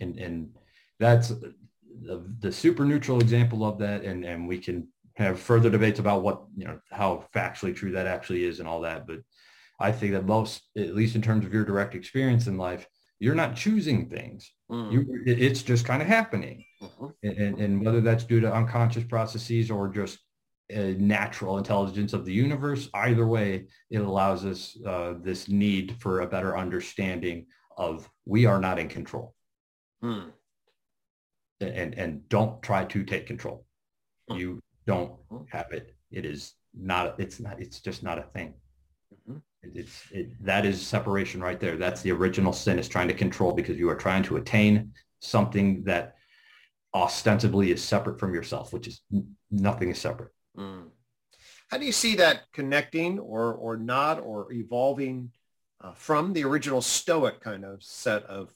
And, 0.00 0.18
and 0.18 0.50
that's 0.98 1.28
the, 1.28 1.54
the 2.40 2.52
super 2.52 2.84
neutral 2.84 3.20
example 3.20 3.64
of 3.64 3.78
that. 3.78 4.04
And, 4.04 4.24
and 4.24 4.46
we 4.46 4.58
can 4.58 4.88
have 5.14 5.38
further 5.40 5.70
debates 5.70 6.00
about 6.00 6.22
what, 6.22 6.42
you 6.56 6.66
know, 6.66 6.80
how 6.90 7.24
factually 7.34 7.74
true 7.74 7.92
that 7.92 8.06
actually 8.06 8.44
is 8.44 8.58
and 8.58 8.68
all 8.68 8.80
that. 8.82 9.06
But 9.06 9.20
I 9.80 9.92
think 9.92 10.12
that 10.12 10.26
most, 10.26 10.62
at 10.76 10.94
least 10.94 11.14
in 11.14 11.22
terms 11.22 11.44
of 11.44 11.52
your 11.54 11.64
direct 11.64 11.94
experience 11.94 12.46
in 12.46 12.56
life, 12.56 12.86
you're 13.18 13.34
not 13.34 13.56
choosing 13.56 14.10
things. 14.10 14.50
Mm. 14.70 14.92
You, 14.92 15.22
it's 15.26 15.62
just 15.62 15.84
kind 15.84 16.02
of 16.02 16.08
happening. 16.08 16.64
Mm-hmm. 16.82 17.06
And, 17.22 17.60
and 17.60 17.84
whether 17.84 18.00
that's 18.00 18.24
due 18.24 18.40
to 18.40 18.52
unconscious 18.52 19.04
processes 19.04 19.70
or 19.70 19.88
just 19.88 20.18
natural 20.98 21.58
intelligence 21.58 22.12
of 22.12 22.24
the 22.24 22.32
universe. 22.32 22.88
Either 22.94 23.26
way, 23.26 23.66
it 23.90 23.98
allows 23.98 24.44
us 24.44 24.76
uh, 24.86 25.14
this 25.20 25.48
need 25.48 25.96
for 26.00 26.20
a 26.20 26.26
better 26.26 26.56
understanding 26.56 27.46
of 27.76 28.08
we 28.24 28.46
are 28.46 28.60
not 28.60 28.78
in 28.78 28.88
control. 28.88 29.34
Hmm. 30.00 30.30
And, 31.60 31.94
and 31.94 32.28
don't 32.28 32.60
try 32.62 32.84
to 32.84 33.04
take 33.04 33.26
control. 33.26 33.64
Hmm. 34.28 34.36
You 34.36 34.60
don't 34.86 35.12
hmm. 35.30 35.44
have 35.50 35.72
it. 35.72 35.94
It 36.10 36.24
is 36.24 36.54
not, 36.74 37.18
it's 37.20 37.40
not, 37.40 37.60
it's 37.60 37.80
just 37.80 38.02
not 38.02 38.18
a 38.18 38.22
thing. 38.22 38.54
Mm-hmm. 39.14 39.38
It, 39.62 39.72
it's, 39.74 40.02
it, 40.10 40.44
that 40.44 40.66
is 40.66 40.84
separation 40.84 41.40
right 41.40 41.60
there. 41.60 41.76
That's 41.76 42.02
the 42.02 42.12
original 42.12 42.52
sin 42.52 42.78
is 42.78 42.88
trying 42.88 43.08
to 43.08 43.14
control 43.14 43.52
because 43.52 43.78
you 43.78 43.88
are 43.88 43.96
trying 43.96 44.22
to 44.24 44.36
attain 44.36 44.92
something 45.20 45.84
that 45.84 46.16
ostensibly 46.94 47.70
is 47.70 47.82
separate 47.82 48.18
from 48.18 48.34
yourself, 48.34 48.72
which 48.72 48.86
is 48.86 49.00
nothing 49.50 49.90
is 49.90 49.98
separate. 49.98 50.32
Mm. 50.56 50.88
How 51.68 51.78
do 51.78 51.86
you 51.86 51.92
see 51.92 52.16
that 52.16 52.52
connecting 52.52 53.18
or, 53.18 53.54
or 53.54 53.76
not 53.76 54.20
or 54.20 54.52
evolving 54.52 55.30
uh, 55.80 55.92
from 55.92 56.32
the 56.32 56.44
original 56.44 56.82
Stoic 56.82 57.40
kind 57.40 57.64
of 57.64 57.82
set 57.82 58.24
of 58.24 58.52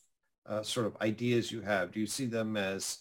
uh, 0.46 0.62
sort 0.62 0.86
of 0.86 0.96
ideas 1.00 1.50
you 1.50 1.62
have? 1.62 1.92
Do 1.92 2.00
you 2.00 2.06
see 2.06 2.26
them 2.26 2.56
as 2.56 2.98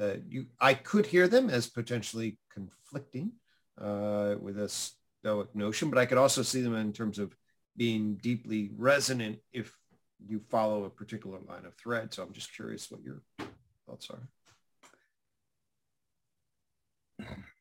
uh, 0.00 0.14
you? 0.28 0.46
I 0.60 0.74
could 0.74 1.06
hear 1.06 1.26
them 1.28 1.50
as 1.50 1.66
potentially 1.66 2.38
conflicting 2.52 3.32
uh, 3.80 4.36
with 4.40 4.58
a 4.58 4.68
Stoic 4.68 5.54
notion, 5.54 5.90
but 5.90 5.98
I 5.98 6.06
could 6.06 6.18
also 6.18 6.42
see 6.42 6.62
them 6.62 6.76
in 6.76 6.92
terms 6.92 7.18
of 7.18 7.34
being 7.76 8.14
deeply 8.22 8.70
resonant 8.76 9.38
if 9.52 9.76
you 10.26 10.40
follow 10.48 10.84
a 10.84 10.90
particular 10.90 11.38
line 11.46 11.66
of 11.66 11.74
thread. 11.74 12.14
So 12.14 12.22
I'm 12.22 12.32
just 12.32 12.54
curious 12.54 12.90
what 12.90 13.02
your 13.02 13.22
thoughts 13.86 14.08
are. 14.10 14.28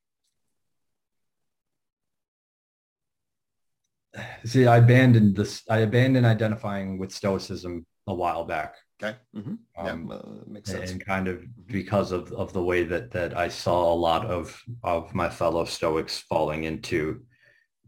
see, 4.43 4.68
I 4.68 4.78
abandoned 4.78 5.36
this. 5.36 5.63
I 5.70 5.80
abandoned 5.80 6.26
identifying 6.26 6.97
with 6.97 7.11
Stoicism 7.11 7.86
a 8.07 8.13
while 8.13 8.45
back. 8.45 8.76
Okay. 9.01 9.18
Mm-hmm. 9.36 9.86
Um, 9.86 10.09
yeah, 10.09 10.20
makes 10.47 10.72
sense. 10.72 10.91
And 10.91 11.05
kind 11.05 11.28
of 11.28 11.38
mm-hmm. 11.38 11.72
because 11.72 12.11
of, 12.11 12.32
of 12.32 12.53
the 12.53 12.63
way 12.63 12.84
that 12.84 13.11
that 13.11 13.38
I 13.38 13.49
saw 13.49 13.91
a 13.91 13.95
lot 13.95 14.26
of 14.26 14.61
of 14.84 15.13
my 15.13 15.30
fellow 15.30 15.66
Stoics 15.66 16.20
falling 16.20 16.63
into 16.63 17.22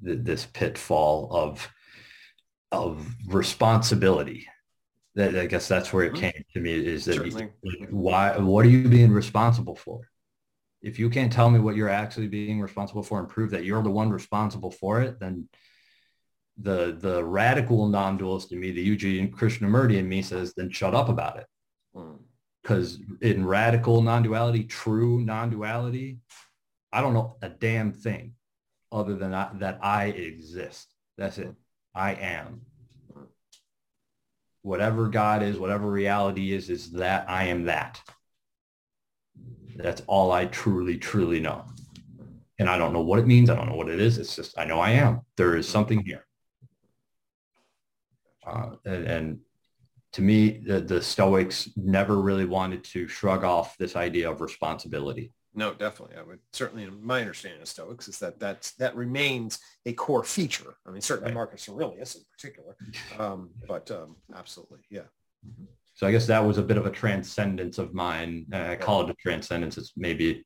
the, 0.01 0.15
this 0.15 0.45
pitfall 0.45 1.29
of 1.31 1.67
of 2.71 3.07
responsibility. 3.27 4.47
That 5.15 5.35
I 5.35 5.47
guess 5.47 5.67
that's 5.67 5.91
where 5.93 6.05
it 6.05 6.13
mm-hmm. 6.13 6.21
came 6.21 6.45
to 6.53 6.59
me 6.59 6.73
is 6.73 7.05
that 7.05 7.25
you, 7.25 7.49
why 7.89 8.37
what 8.37 8.65
are 8.65 8.69
you 8.69 8.87
being 8.87 9.11
responsible 9.11 9.75
for? 9.75 10.01
If 10.81 10.99
you 10.99 11.09
can't 11.09 11.33
tell 11.33 11.49
me 11.49 11.59
what 11.59 11.75
you're 11.75 11.89
actually 11.89 12.27
being 12.27 12.61
responsible 12.61 13.01
for 13.01 13.19
and 13.19 13.27
prove 13.27 13.49
that 13.51 13.63
you're 13.65 13.81
the 13.81 13.89
one 13.89 14.11
responsible 14.11 14.71
for 14.71 15.01
it, 15.01 15.19
then 15.19 15.49
the 16.59 16.97
the 16.99 17.23
radical 17.23 17.87
non-dualist 17.87 18.51
in 18.51 18.59
me, 18.59 18.71
the 18.71 18.81
U.G. 18.81 19.27
Krishnamurti 19.27 19.97
in 19.97 20.09
me 20.09 20.21
says, 20.21 20.53
then 20.55 20.71
shut 20.71 20.95
up 20.95 21.09
about 21.09 21.37
it. 21.37 21.45
Because 22.63 22.97
mm. 22.97 23.21
in 23.21 23.45
radical 23.45 24.01
non-duality, 24.01 24.63
true 24.63 25.21
non-duality, 25.21 26.17
I 26.91 27.01
don't 27.01 27.13
know 27.13 27.37
a 27.41 27.49
damn 27.49 27.91
thing 27.91 28.33
other 28.91 29.15
than 29.15 29.33
I, 29.33 29.49
that 29.55 29.79
I 29.81 30.05
exist. 30.05 30.87
That's 31.17 31.37
it. 31.37 31.53
I 31.93 32.13
am. 32.13 32.61
Whatever 34.61 35.07
God 35.07 35.43
is, 35.43 35.57
whatever 35.57 35.89
reality 35.89 36.53
is, 36.53 36.69
is 36.69 36.91
that 36.91 37.29
I 37.29 37.45
am 37.45 37.65
that. 37.65 38.01
That's 39.75 40.01
all 40.07 40.31
I 40.31 40.45
truly, 40.45 40.97
truly 40.97 41.39
know. 41.39 41.65
And 42.59 42.69
I 42.69 42.77
don't 42.77 42.93
know 42.93 43.01
what 43.01 43.19
it 43.19 43.27
means. 43.27 43.49
I 43.49 43.55
don't 43.55 43.69
know 43.69 43.75
what 43.75 43.89
it 43.89 43.99
is. 43.99 44.17
It's 44.17 44.35
just, 44.35 44.57
I 44.57 44.65
know 44.65 44.79
I 44.79 44.91
am. 44.91 45.21
There 45.37 45.55
is 45.55 45.67
something 45.69 46.03
here. 46.03 46.26
Uh, 48.47 48.75
and, 48.85 49.05
and, 49.05 49.39
to 50.13 50.21
me, 50.21 50.61
the, 50.65 50.79
the 50.79 51.01
Stoics 51.01 51.69
never 51.75 52.21
really 52.21 52.45
wanted 52.45 52.83
to 52.85 53.07
shrug 53.07 53.43
off 53.43 53.77
this 53.77 53.95
idea 53.95 54.31
of 54.31 54.41
responsibility. 54.41 55.31
No, 55.53 55.73
definitely. 55.73 56.15
I 56.17 56.23
would 56.23 56.39
certainly, 56.53 56.87
my 56.89 57.19
understanding 57.19 57.61
of 57.61 57.67
Stoics 57.67 58.07
is 58.07 58.17
that 58.19 58.39
that's, 58.39 58.71
that 58.75 58.95
remains 58.95 59.59
a 59.85 59.93
core 59.93 60.23
feature. 60.23 60.75
I 60.87 60.91
mean, 60.91 61.01
certainly 61.01 61.31
right. 61.31 61.35
Marcus 61.35 61.67
Aurelius 61.67 62.15
in 62.15 62.21
particular, 62.31 62.75
um, 63.19 63.49
but 63.67 63.91
um, 63.91 64.15
absolutely, 64.35 64.79
yeah. 64.89 65.01
Mm-hmm. 65.45 65.65
So 65.97 66.05
I 66.05 66.11
guess 66.11 66.27
that 66.27 66.45
was 66.45 66.59
a 66.59 66.63
bit 66.63 66.77
of 66.77 66.85
a 66.85 66.91
transcendence 66.91 67.79
of 67.79 67.95
mine. 67.95 68.45
Uh, 68.53 68.67
I 68.69 68.75
call 68.75 69.01
it 69.01 69.09
a 69.09 69.15
transcendence. 69.15 69.79
It's 69.79 69.93
maybe 69.97 70.45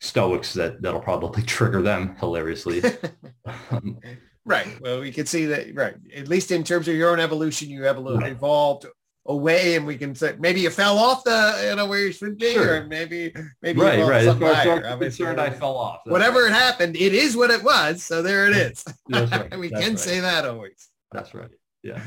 Stoics 0.00 0.52
that 0.54 0.82
that'll 0.82 1.00
probably 1.00 1.42
trigger 1.56 1.80
them 1.80 2.16
hilariously. 2.18 2.82
um, 3.70 3.98
Right. 4.44 4.66
Well, 4.80 5.00
we 5.00 5.12
can 5.12 5.26
see 5.26 5.46
that, 5.46 5.74
right. 5.74 5.94
At 6.14 6.28
least 6.28 6.50
in 6.50 6.64
terms 6.64 6.88
of 6.88 6.94
your 6.94 7.10
own 7.10 7.20
evolution, 7.20 7.70
you 7.70 7.84
have 7.84 7.98
right. 7.98 8.30
evolved 8.30 8.86
away 9.26 9.76
and 9.76 9.86
we 9.86 9.96
can 9.96 10.14
say 10.14 10.36
maybe 10.38 10.60
you 10.60 10.68
fell 10.68 10.98
off 10.98 11.24
the, 11.24 11.68
you 11.70 11.76
know, 11.76 11.86
where 11.86 12.00
you 12.00 12.12
should 12.12 12.36
be 12.36 12.52
sure. 12.52 12.82
or 12.82 12.84
maybe, 12.84 13.32
maybe 13.62 13.80
right, 13.80 14.00
right. 14.06 14.26
As 14.26 14.38
far 14.38 14.84
I'm 14.84 14.98
concerned, 14.98 15.40
I 15.40 15.48
fell 15.50 15.76
off. 15.76 16.00
That's 16.04 16.12
whatever 16.12 16.44
right. 16.44 16.52
happened, 16.52 16.96
it 16.96 17.14
is 17.14 17.36
what 17.36 17.50
it 17.50 17.62
was. 17.62 18.02
So 18.02 18.22
there 18.22 18.46
it 18.46 18.56
is. 18.56 18.84
Right. 19.08 19.58
we 19.58 19.68
That's 19.68 19.82
can 19.82 19.92
right. 19.92 19.98
say 19.98 20.20
that 20.20 20.44
always. 20.44 20.88
That's 21.10 21.32
right. 21.34 21.50
Yeah. 21.82 22.02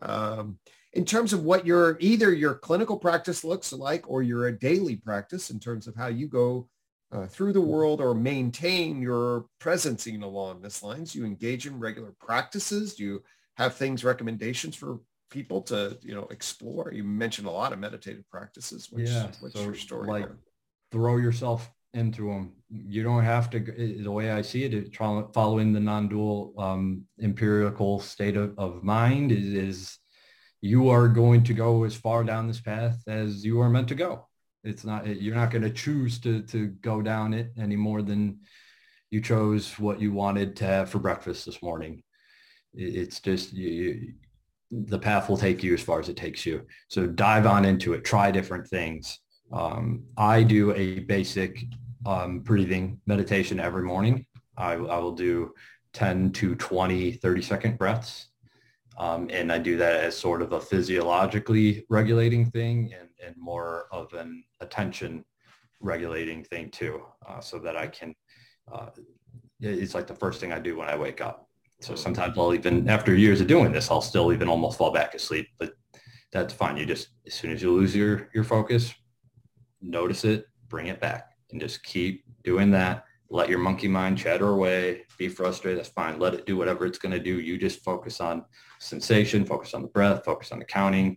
Um, 0.00 0.58
in 0.94 1.04
terms 1.04 1.32
of 1.32 1.42
what 1.42 1.66
your 1.66 1.96
either 2.00 2.32
your 2.32 2.54
clinical 2.54 2.96
practice 2.96 3.44
looks 3.44 3.72
like 3.72 4.08
or 4.08 4.22
your 4.22 4.50
daily 4.52 4.96
practice 4.96 5.50
in 5.50 5.58
terms 5.58 5.86
of 5.86 5.96
how 5.96 6.06
you 6.06 6.28
go 6.28 6.68
uh, 7.14 7.26
through 7.26 7.52
the 7.52 7.60
world 7.60 8.00
or 8.00 8.12
maintain 8.14 9.00
your 9.00 9.46
presencing 9.60 10.22
along 10.22 10.60
this 10.60 10.82
lines? 10.82 11.12
Do 11.12 11.20
you 11.20 11.24
engage 11.24 11.66
in 11.66 11.78
regular 11.78 12.12
practices? 12.20 12.96
Do 12.96 13.04
you 13.04 13.22
have 13.56 13.74
things, 13.74 14.02
recommendations 14.02 14.74
for 14.74 14.98
people 15.30 15.62
to, 15.62 15.96
you 16.02 16.14
know, 16.14 16.26
explore? 16.30 16.92
You 16.92 17.04
mentioned 17.04 17.46
a 17.46 17.52
lot 17.52 17.72
of 17.72 17.78
meditative 17.78 18.28
practices. 18.30 18.90
Which, 18.90 19.08
yeah. 19.08 19.28
What's 19.40 19.54
so 19.54 19.62
your 19.62 19.74
story? 19.74 20.08
Like 20.08 20.26
there? 20.26 20.38
throw 20.90 21.16
yourself 21.18 21.70
into 21.92 22.26
them. 22.26 22.52
You 22.68 23.04
don't 23.04 23.22
have 23.22 23.48
to, 23.50 23.60
the 23.60 24.10
way 24.10 24.32
I 24.32 24.42
see 24.42 24.64
it, 24.64 24.96
following 24.96 25.72
the 25.72 25.80
non-dual 25.80 26.54
um, 26.58 27.04
empirical 27.22 28.00
state 28.00 28.36
of, 28.36 28.58
of 28.58 28.82
mind 28.82 29.30
is, 29.30 29.44
is 29.44 29.98
you 30.60 30.88
are 30.88 31.06
going 31.06 31.44
to 31.44 31.54
go 31.54 31.84
as 31.84 31.94
far 31.94 32.24
down 32.24 32.48
this 32.48 32.60
path 32.60 33.00
as 33.06 33.44
you 33.44 33.60
are 33.60 33.70
meant 33.70 33.86
to 33.88 33.94
go. 33.94 34.26
It's 34.64 34.84
not, 34.84 35.06
you're 35.06 35.34
not 35.34 35.50
going 35.50 35.62
to 35.62 35.70
choose 35.70 36.18
to, 36.20 36.42
to 36.42 36.68
go 36.68 37.02
down 37.02 37.34
it 37.34 37.52
any 37.58 37.76
more 37.76 38.02
than 38.02 38.40
you 39.10 39.20
chose 39.20 39.78
what 39.78 40.00
you 40.00 40.12
wanted 40.12 40.56
to 40.56 40.64
have 40.64 40.90
for 40.90 40.98
breakfast 40.98 41.46
this 41.46 41.62
morning. 41.62 42.02
It's 42.72 43.20
just, 43.20 43.52
you, 43.52 44.14
the 44.70 44.98
path 44.98 45.28
will 45.28 45.36
take 45.36 45.62
you 45.62 45.74
as 45.74 45.82
far 45.82 46.00
as 46.00 46.08
it 46.08 46.16
takes 46.16 46.44
you. 46.44 46.66
So 46.88 47.06
dive 47.06 47.46
on 47.46 47.64
into 47.64 47.92
it, 47.92 48.04
try 48.04 48.30
different 48.30 48.66
things. 48.66 49.20
Um, 49.52 50.04
I 50.16 50.42
do 50.42 50.74
a 50.74 51.00
basic 51.00 51.64
um, 52.06 52.40
breathing 52.40 53.00
meditation 53.06 53.60
every 53.60 53.82
morning. 53.82 54.26
I, 54.56 54.72
I, 54.72 54.98
will 54.98 55.12
do 55.12 55.52
10 55.92 56.32
to 56.32 56.54
20, 56.54 57.12
30 57.12 57.42
second 57.42 57.78
breaths. 57.78 58.28
Um, 58.96 59.28
and 59.32 59.50
I 59.50 59.58
do 59.58 59.76
that 59.78 60.04
as 60.04 60.16
sort 60.16 60.40
of 60.40 60.52
a 60.52 60.60
physiologically 60.60 61.84
regulating 61.88 62.50
thing 62.50 62.94
and, 62.98 63.08
and 63.24 63.34
more 63.36 63.86
of 63.90 64.12
an 64.12 64.44
attention 64.60 65.24
regulating 65.80 66.44
thing 66.44 66.70
too, 66.70 67.02
uh, 67.28 67.40
so 67.40 67.58
that 67.58 67.76
I 67.76 67.88
can, 67.88 68.14
uh, 68.72 68.90
it's 69.60 69.94
like 69.94 70.06
the 70.06 70.14
first 70.14 70.40
thing 70.40 70.52
I 70.52 70.58
do 70.58 70.76
when 70.76 70.88
I 70.88 70.96
wake 70.96 71.20
up. 71.20 71.48
So 71.80 71.94
sometimes 71.94 72.38
I'll 72.38 72.54
even, 72.54 72.88
after 72.88 73.14
years 73.14 73.40
of 73.40 73.48
doing 73.48 73.72
this, 73.72 73.90
I'll 73.90 74.00
still 74.00 74.32
even 74.32 74.48
almost 74.48 74.78
fall 74.78 74.92
back 74.92 75.14
asleep, 75.14 75.48
but 75.58 75.74
that's 76.32 76.54
fine. 76.54 76.76
You 76.76 76.86
just, 76.86 77.08
as 77.26 77.34
soon 77.34 77.50
as 77.50 77.60
you 77.62 77.72
lose 77.72 77.94
your, 77.94 78.30
your 78.32 78.44
focus, 78.44 78.94
notice 79.82 80.24
it, 80.24 80.46
bring 80.68 80.86
it 80.86 81.00
back 81.00 81.30
and 81.50 81.60
just 81.60 81.82
keep 81.82 82.24
doing 82.42 82.70
that. 82.70 83.04
Let 83.30 83.48
your 83.48 83.58
monkey 83.58 83.88
mind 83.88 84.18
chatter 84.18 84.50
away, 84.50 85.02
be 85.18 85.28
frustrated. 85.28 85.78
That's 85.78 85.88
fine. 85.88 86.18
Let 86.18 86.34
it 86.34 86.46
do 86.46 86.56
whatever 86.56 86.86
it's 86.86 86.98
going 86.98 87.12
to 87.12 87.18
do. 87.18 87.40
You 87.40 87.58
just 87.58 87.82
focus 87.82 88.20
on 88.20 88.44
sensation, 88.78 89.44
focus 89.44 89.74
on 89.74 89.82
the 89.82 89.88
breath, 89.88 90.24
focus 90.24 90.52
on 90.52 90.58
the 90.58 90.64
counting. 90.64 91.16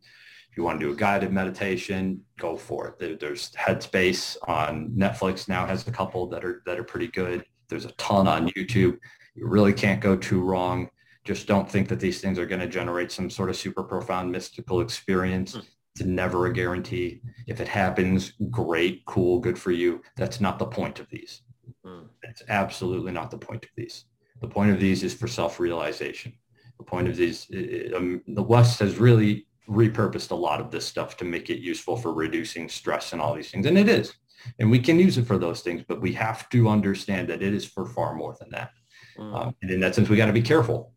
If 0.49 0.57
you 0.57 0.63
want 0.63 0.79
to 0.79 0.85
do 0.87 0.93
a 0.93 0.95
guided 0.95 1.31
meditation, 1.31 2.21
go 2.39 2.57
for 2.57 2.95
it. 2.99 3.19
there's 3.19 3.51
Headspace 3.51 4.37
on 4.47 4.89
Netflix 4.97 5.47
now 5.47 5.65
has 5.67 5.87
a 5.87 5.91
couple 5.91 6.27
that 6.29 6.43
are 6.43 6.63
that 6.65 6.79
are 6.79 6.83
pretty 6.83 7.07
good. 7.07 7.45
There's 7.69 7.85
a 7.85 7.91
ton 7.93 8.27
on 8.27 8.49
YouTube. 8.49 8.97
You 9.35 9.47
really 9.47 9.73
can't 9.73 10.01
go 10.01 10.15
too 10.15 10.41
wrong. 10.41 10.89
Just 11.25 11.45
don't 11.45 11.69
think 11.69 11.89
that 11.89 11.99
these 11.99 12.21
things 12.21 12.39
are 12.39 12.45
going 12.45 12.61
to 12.61 12.67
generate 12.67 13.11
some 13.11 13.29
sort 13.29 13.49
of 13.49 13.57
super 13.57 13.83
profound 13.83 14.31
mystical 14.31 14.81
experience. 14.81 15.53
Hmm. 15.53 15.59
It's 15.93 16.05
never 16.05 16.45
a 16.45 16.53
guarantee. 16.53 17.21
If 17.47 17.59
it 17.59 17.67
happens, 17.67 18.33
great, 18.49 19.03
cool, 19.05 19.39
good 19.39 19.59
for 19.59 19.71
you. 19.71 20.01
That's 20.15 20.39
not 20.39 20.57
the 20.57 20.65
point 20.65 20.99
of 20.99 21.09
these. 21.09 21.41
Mm. 21.87 22.07
It's 22.23 22.43
absolutely 22.49 23.11
not 23.11 23.31
the 23.31 23.37
point 23.37 23.63
of 23.63 23.71
these. 23.75 24.05
The 24.41 24.47
point 24.47 24.71
of 24.71 24.79
these 24.79 25.03
is 25.03 25.13
for 25.13 25.27
self-realization. 25.27 26.33
The 26.77 26.83
point 26.83 27.07
of 27.07 27.15
these, 27.15 27.47
um, 27.95 28.21
the 28.27 28.43
West 28.43 28.79
has 28.79 28.97
really 28.97 29.47
repurposed 29.67 30.31
a 30.31 30.35
lot 30.35 30.61
of 30.61 30.71
this 30.71 30.85
stuff 30.85 31.17
to 31.17 31.25
make 31.25 31.49
it 31.49 31.59
useful 31.59 31.97
for 31.97 32.13
reducing 32.13 32.69
stress 32.69 33.13
and 33.13 33.21
all 33.21 33.33
these 33.33 33.51
things. 33.51 33.65
And 33.65 33.77
it 33.77 33.89
is. 33.89 34.13
And 34.59 34.69
we 34.69 34.79
can 34.79 34.99
use 34.99 35.17
it 35.17 35.25
for 35.25 35.37
those 35.37 35.61
things, 35.61 35.83
but 35.87 36.01
we 36.01 36.13
have 36.13 36.47
to 36.49 36.69
understand 36.69 37.27
that 37.29 37.41
it 37.41 37.53
is 37.53 37.65
for 37.65 37.85
far 37.85 38.13
more 38.13 38.35
than 38.39 38.49
that. 38.51 38.71
Mm. 39.17 39.35
Um, 39.35 39.55
and 39.61 39.71
in 39.71 39.79
that 39.79 39.95
sense, 39.95 40.09
we 40.09 40.17
got 40.17 40.27
to 40.27 40.33
be 40.33 40.41
careful 40.41 40.93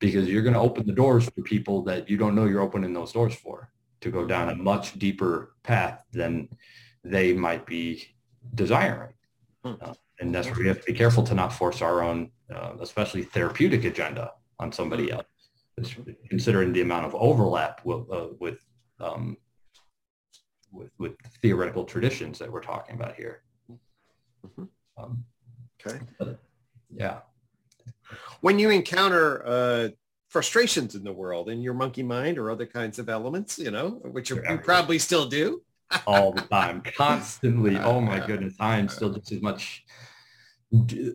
because 0.00 0.28
you're 0.28 0.42
going 0.42 0.54
to 0.54 0.60
open 0.60 0.86
the 0.86 0.92
doors 0.92 1.26
for 1.26 1.42
people 1.42 1.82
that 1.84 2.10
you 2.10 2.16
don't 2.16 2.34
know 2.34 2.46
you're 2.46 2.62
opening 2.62 2.92
those 2.92 3.12
doors 3.12 3.34
for 3.34 3.70
to 4.00 4.10
go 4.10 4.26
down 4.26 4.48
a 4.48 4.54
much 4.54 4.98
deeper 4.98 5.54
path 5.62 6.04
than 6.12 6.48
they 7.04 7.32
might 7.32 7.66
be 7.66 8.04
desiring. 8.54 9.12
Hmm. 9.64 9.74
Uh, 9.80 9.94
and 10.20 10.34
that's 10.34 10.46
where 10.48 10.58
we 10.58 10.68
have 10.68 10.80
to 10.80 10.92
be 10.92 10.92
careful 10.92 11.22
to 11.24 11.34
not 11.34 11.52
force 11.52 11.82
our 11.82 12.02
own, 12.02 12.30
uh, 12.54 12.72
especially 12.80 13.22
therapeutic 13.22 13.84
agenda 13.84 14.32
on 14.58 14.70
somebody 14.70 15.08
hmm. 15.08 15.14
else, 15.14 15.96
considering 16.28 16.72
the 16.72 16.82
amount 16.82 17.06
of 17.06 17.14
overlap 17.14 17.80
with, 17.84 18.10
uh, 18.12 18.28
with, 18.38 18.58
um, 19.00 19.36
with, 20.72 20.90
with 20.98 21.16
theoretical 21.42 21.84
traditions 21.84 22.38
that 22.38 22.52
we're 22.52 22.60
talking 22.60 22.94
about 22.94 23.16
here. 23.16 23.42
Mm-hmm. 24.46 24.64
Um, 25.02 25.24
okay. 25.84 25.98
yeah. 26.90 27.20
When 28.40 28.58
you 28.58 28.70
encounter 28.70 29.46
uh, 29.46 29.88
frustrations 30.28 30.94
in 30.94 31.04
the 31.04 31.12
world 31.12 31.48
in 31.48 31.60
your 31.60 31.74
monkey 31.74 32.02
mind 32.02 32.38
or 32.38 32.50
other 32.50 32.66
kinds 32.66 32.98
of 32.98 33.08
elements, 33.08 33.58
you 33.58 33.70
know, 33.70 34.00
which 34.04 34.30
you 34.30 34.42
probably 34.62 34.98
still 34.98 35.26
do. 35.26 35.62
all 36.06 36.32
the 36.32 36.42
time, 36.42 36.82
constantly. 36.96 37.76
Oh 37.76 38.00
my 38.00 38.24
goodness, 38.24 38.54
I 38.60 38.78
am 38.78 38.88
still 38.88 39.10
just 39.10 39.32
as 39.32 39.42
much. 39.42 39.84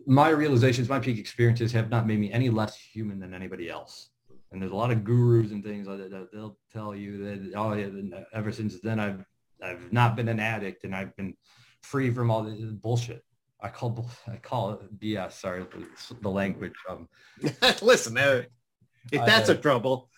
My 0.06 0.28
realizations, 0.28 0.88
my 0.88 0.98
peak 0.98 1.18
experiences 1.18 1.72
have 1.72 1.90
not 1.90 2.06
made 2.06 2.18
me 2.18 2.30
any 2.30 2.50
less 2.50 2.76
human 2.76 3.18
than 3.18 3.32
anybody 3.32 3.70
else. 3.70 4.10
And 4.52 4.60
there's 4.60 4.72
a 4.72 4.76
lot 4.76 4.90
of 4.90 5.02
gurus 5.02 5.50
and 5.50 5.64
things 5.64 5.86
like 5.86 5.98
that. 5.98 6.28
They'll 6.32 6.58
tell 6.72 6.94
you 6.94 7.18
that, 7.24 7.52
oh 7.56 7.72
yeah, 7.72 7.88
ever 8.32 8.52
since 8.52 8.80
then 8.80 9.00
I've 9.00 9.24
I've 9.62 9.92
not 9.92 10.16
been 10.16 10.28
an 10.28 10.40
addict 10.40 10.84
and 10.84 10.94
I've 10.94 11.16
been 11.16 11.34
free 11.82 12.12
from 12.12 12.30
all 12.30 12.42
this 12.42 12.60
bullshit. 12.60 13.24
I 13.60 13.68
call 13.68 14.08
I 14.28 14.36
call 14.36 14.72
it 14.72 15.00
BS. 15.00 15.32
Sorry, 15.32 15.64
the 16.20 16.28
language. 16.28 16.74
Um, 16.88 17.08
Listen, 17.82 18.16
if 18.18 19.24
that's 19.24 19.48
I, 19.48 19.54
a 19.54 19.56
trouble, 19.56 20.10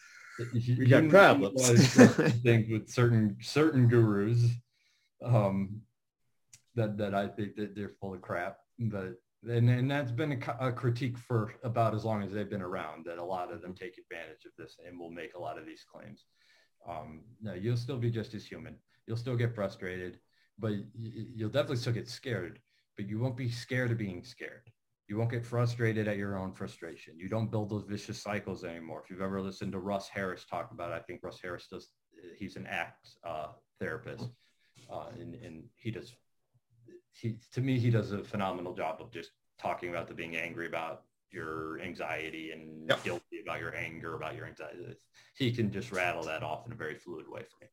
we 0.53 0.87
got 0.87 1.09
problems. 1.09 1.69
things 2.43 2.69
with 2.71 2.89
certain 2.89 3.37
certain 3.41 3.89
gurus 3.89 4.45
um, 5.23 5.81
that 6.75 6.99
that 6.99 7.15
I 7.15 7.29
think 7.29 7.57
that 7.57 7.75
they're 7.75 7.95
full 8.01 8.15
of 8.15 8.23
crap. 8.23 8.59
But 8.79 9.15
and 9.45 9.71
and 9.71 9.91
that's 9.91 10.11
been 10.11 10.33
a, 10.33 10.69
a, 10.69 10.73
critique 10.73 11.17
for 11.17 11.55
about 11.63 11.95
as 11.95 12.05
long 12.05 12.23
as 12.23 12.33
they've 12.33 12.51
been 12.51 12.63
around. 12.63 13.07
That 13.07 13.19
a 13.19 13.25
lot 13.25 13.53
of 13.53 13.63
them 13.63 13.75
take 13.75 13.99
advantage 13.99 14.45
of 14.45 14.53
this 14.59 14.77
and 14.87 14.99
will 14.99 15.11
make 15.11 15.35
a 15.35 15.41
lot 15.41 15.59
of 15.59 15.67
these 15.67 15.85
claims. 15.85 16.25
Um, 16.89 17.23
no, 17.41 17.55
you'll 17.55 17.77
still 17.77 17.99
be 17.99 18.11
just 18.11 18.35
as 18.35 18.45
human. 18.45 18.77
You'll 19.07 19.17
still 19.17 19.37
get 19.37 19.55
frustrated, 19.55 20.19
but 20.59 20.73
you'll 20.95 21.51
definitely 21.51 21.77
still 21.77 21.93
get 21.93 22.09
scared. 22.09 22.61
But 22.97 23.09
you 23.09 23.21
won't 23.21 23.37
be 23.37 23.49
scared 23.49 23.93
of 23.93 23.99
being 23.99 24.25
scared 24.25 24.71
you 25.09 25.17
won't 25.17 25.31
get 25.31 25.45
frustrated 25.45 26.07
at 26.07 26.19
your 26.19 26.39
own 26.39 26.53
frustration. 26.53 27.19
You 27.19 27.29
don't 27.29 27.51
build 27.51 27.71
those 27.71 27.85
vicious 27.85 28.23
cycles 28.23 28.63
anymore. 28.63 29.01
If 29.03 29.11
you've 29.11 29.23
ever 29.23 29.41
listened 29.41 29.73
to 29.73 29.79
Russ 29.79 30.09
Harris 30.09 30.45
talk 30.45 30.71
about 30.71 30.93
it, 30.93 30.95
I 30.95 31.01
think 31.01 31.21
Russ 31.23 31.41
Harris 31.43 31.67
does, 31.71 31.89
he's 32.37 32.57
an 32.57 32.67
ACT 32.67 33.09
uh, 33.27 33.47
therapist. 33.81 34.29
Uh, 34.93 35.07
and, 35.19 35.35
and 35.37 35.65
he 35.77 35.91
does, 35.91 36.15
he, 37.21 37.37
to 37.53 37.61
me, 37.61 37.79
he 37.79 37.91
does 37.91 38.13
a 38.13 38.23
phenomenal 38.23 38.75
job 38.75 38.99
of 39.01 39.11
just 39.11 39.31
talking 39.61 39.91
about 39.91 40.07
the 40.07 40.15
being 40.15 40.37
angry 40.37 40.67
about 40.67 41.03
your 41.31 41.81
anxiety 41.81 42.53
and 42.53 42.89
yep. 42.89 43.03
guilty 43.03 43.41
about 43.43 43.61
your 43.61 43.75
anger, 43.75 44.15
about 44.15 44.37
your 44.37 44.47
anxiety. 44.47 44.97
He 45.37 45.53
can 45.53 45.71
just 45.73 45.91
rattle 45.93 46.23
that 46.25 46.43
off 46.43 46.67
in 46.67 46.73
a 46.73 46.77
very 46.77 46.95
fluid 46.95 47.29
way 47.29 47.43
for 47.43 47.65
me. 47.65 47.71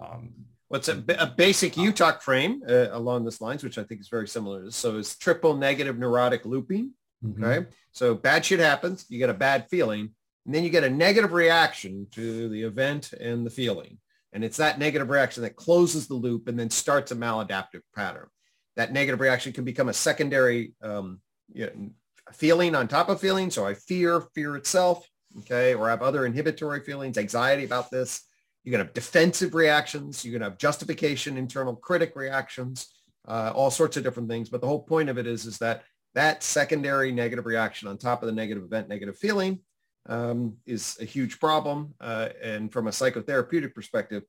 Um, 0.00 0.32
What's 0.68 0.88
a, 0.88 1.04
a 1.18 1.26
basic 1.26 1.74
UTOK 1.74 2.22
frame 2.22 2.62
uh, 2.66 2.88
along 2.92 3.26
this 3.26 3.42
lines, 3.42 3.62
which 3.62 3.76
I 3.76 3.84
think 3.84 4.00
is 4.00 4.08
very 4.08 4.26
similar. 4.26 4.70
So 4.70 4.96
it's 4.96 5.18
triple 5.18 5.54
negative 5.54 5.98
neurotic 5.98 6.46
looping. 6.46 6.92
Mm-hmm. 7.22 7.44
Okay. 7.44 7.66
So 7.92 8.14
bad 8.14 8.44
shit 8.44 8.58
happens. 8.58 9.04
You 9.10 9.18
get 9.18 9.28
a 9.28 9.34
bad 9.34 9.68
feeling. 9.68 10.14
And 10.46 10.54
then 10.54 10.64
you 10.64 10.70
get 10.70 10.82
a 10.82 10.90
negative 10.90 11.32
reaction 11.32 12.06
to 12.12 12.48
the 12.48 12.62
event 12.62 13.12
and 13.12 13.44
the 13.44 13.50
feeling. 13.50 13.98
And 14.32 14.42
it's 14.42 14.56
that 14.56 14.78
negative 14.78 15.10
reaction 15.10 15.42
that 15.42 15.56
closes 15.56 16.08
the 16.08 16.14
loop 16.14 16.48
and 16.48 16.58
then 16.58 16.70
starts 16.70 17.12
a 17.12 17.16
maladaptive 17.16 17.82
pattern. 17.94 18.28
That 18.76 18.92
negative 18.92 19.20
reaction 19.20 19.52
can 19.52 19.64
become 19.64 19.88
a 19.88 19.94
secondary 19.94 20.74
um, 20.82 21.20
you 21.52 21.66
know, 21.66 21.90
feeling 22.32 22.74
on 22.74 22.88
top 22.88 23.08
of 23.08 23.20
feeling. 23.20 23.50
So 23.50 23.66
I 23.66 23.74
fear 23.74 24.22
fear 24.34 24.56
itself. 24.56 25.06
Okay. 25.40 25.74
Or 25.74 25.88
I 25.88 25.90
have 25.90 26.02
other 26.02 26.26
inhibitory 26.26 26.80
feelings, 26.80 27.16
anxiety 27.16 27.64
about 27.64 27.90
this 27.90 28.22
you're 28.64 28.72
going 28.72 28.80
to 28.80 28.86
have 28.86 28.94
defensive 28.94 29.54
reactions. 29.54 30.24
You're 30.24 30.32
going 30.32 30.42
to 30.42 30.50
have 30.50 30.58
justification, 30.58 31.36
internal 31.36 31.74
critic 31.74 32.12
reactions, 32.14 32.92
uh, 33.26 33.52
all 33.54 33.70
sorts 33.70 33.96
of 33.96 34.04
different 34.04 34.28
things. 34.28 34.48
But 34.48 34.60
the 34.60 34.66
whole 34.66 34.82
point 34.82 35.08
of 35.08 35.18
it 35.18 35.26
is, 35.26 35.46
is 35.46 35.58
that 35.58 35.82
that 36.14 36.42
secondary 36.42 37.10
negative 37.10 37.46
reaction 37.46 37.88
on 37.88 37.98
top 37.98 38.22
of 38.22 38.26
the 38.26 38.34
negative 38.34 38.62
event, 38.62 38.88
negative 38.88 39.16
feeling 39.16 39.60
um, 40.08 40.56
is 40.66 40.96
a 41.00 41.04
huge 41.04 41.40
problem. 41.40 41.94
Uh, 42.00 42.28
and 42.42 42.72
from 42.72 42.86
a 42.86 42.90
psychotherapeutic 42.90 43.74
perspective, 43.74 44.22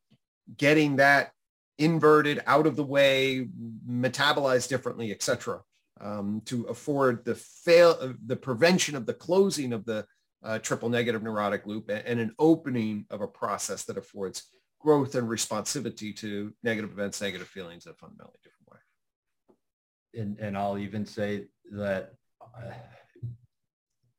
getting 0.57 0.95
that 0.95 1.32
inverted 1.78 2.41
out 2.45 2.68
of 2.68 2.76
the 2.76 2.84
way, 2.84 3.48
metabolized 3.88 4.70
differently, 4.70 5.12
etc., 5.12 5.62
um, 6.02 6.41
to 6.45 6.64
afford 6.66 7.24
the 7.26 7.36
fail, 7.36 8.16
the 8.26 8.36
prevention 8.36 8.95
of 8.95 9.06
the 9.06 9.14
closing 9.14 9.74
of 9.74 9.86
the 9.86 10.06
uh, 10.44 10.60
triple 10.60 10.90
negative 10.90 11.24
neurotic 11.24 11.66
loop 11.66 11.90
and 11.90 12.20
an 12.20 12.34
opening 12.38 13.06
of 13.10 13.22
a 13.22 13.28
process 13.28 13.86
that 13.86 13.98
affords 13.98 14.52
growth 14.80 15.16
and 15.16 15.30
responsivity 15.30 16.14
to 16.16 16.54
negative 16.64 16.91
events, 16.91 17.22
negative 17.22 17.48
feelings 17.48 17.86
in 17.86 17.94
a 17.94 17.95
fundamentally 17.95 18.38
different 18.44 18.72
way. 18.72 20.22
And, 20.22 20.40
and 20.40 20.58
I'll 20.58 20.78
even 20.78 21.06
say 21.06 21.45
that 21.72 22.12
uh, 22.41 22.72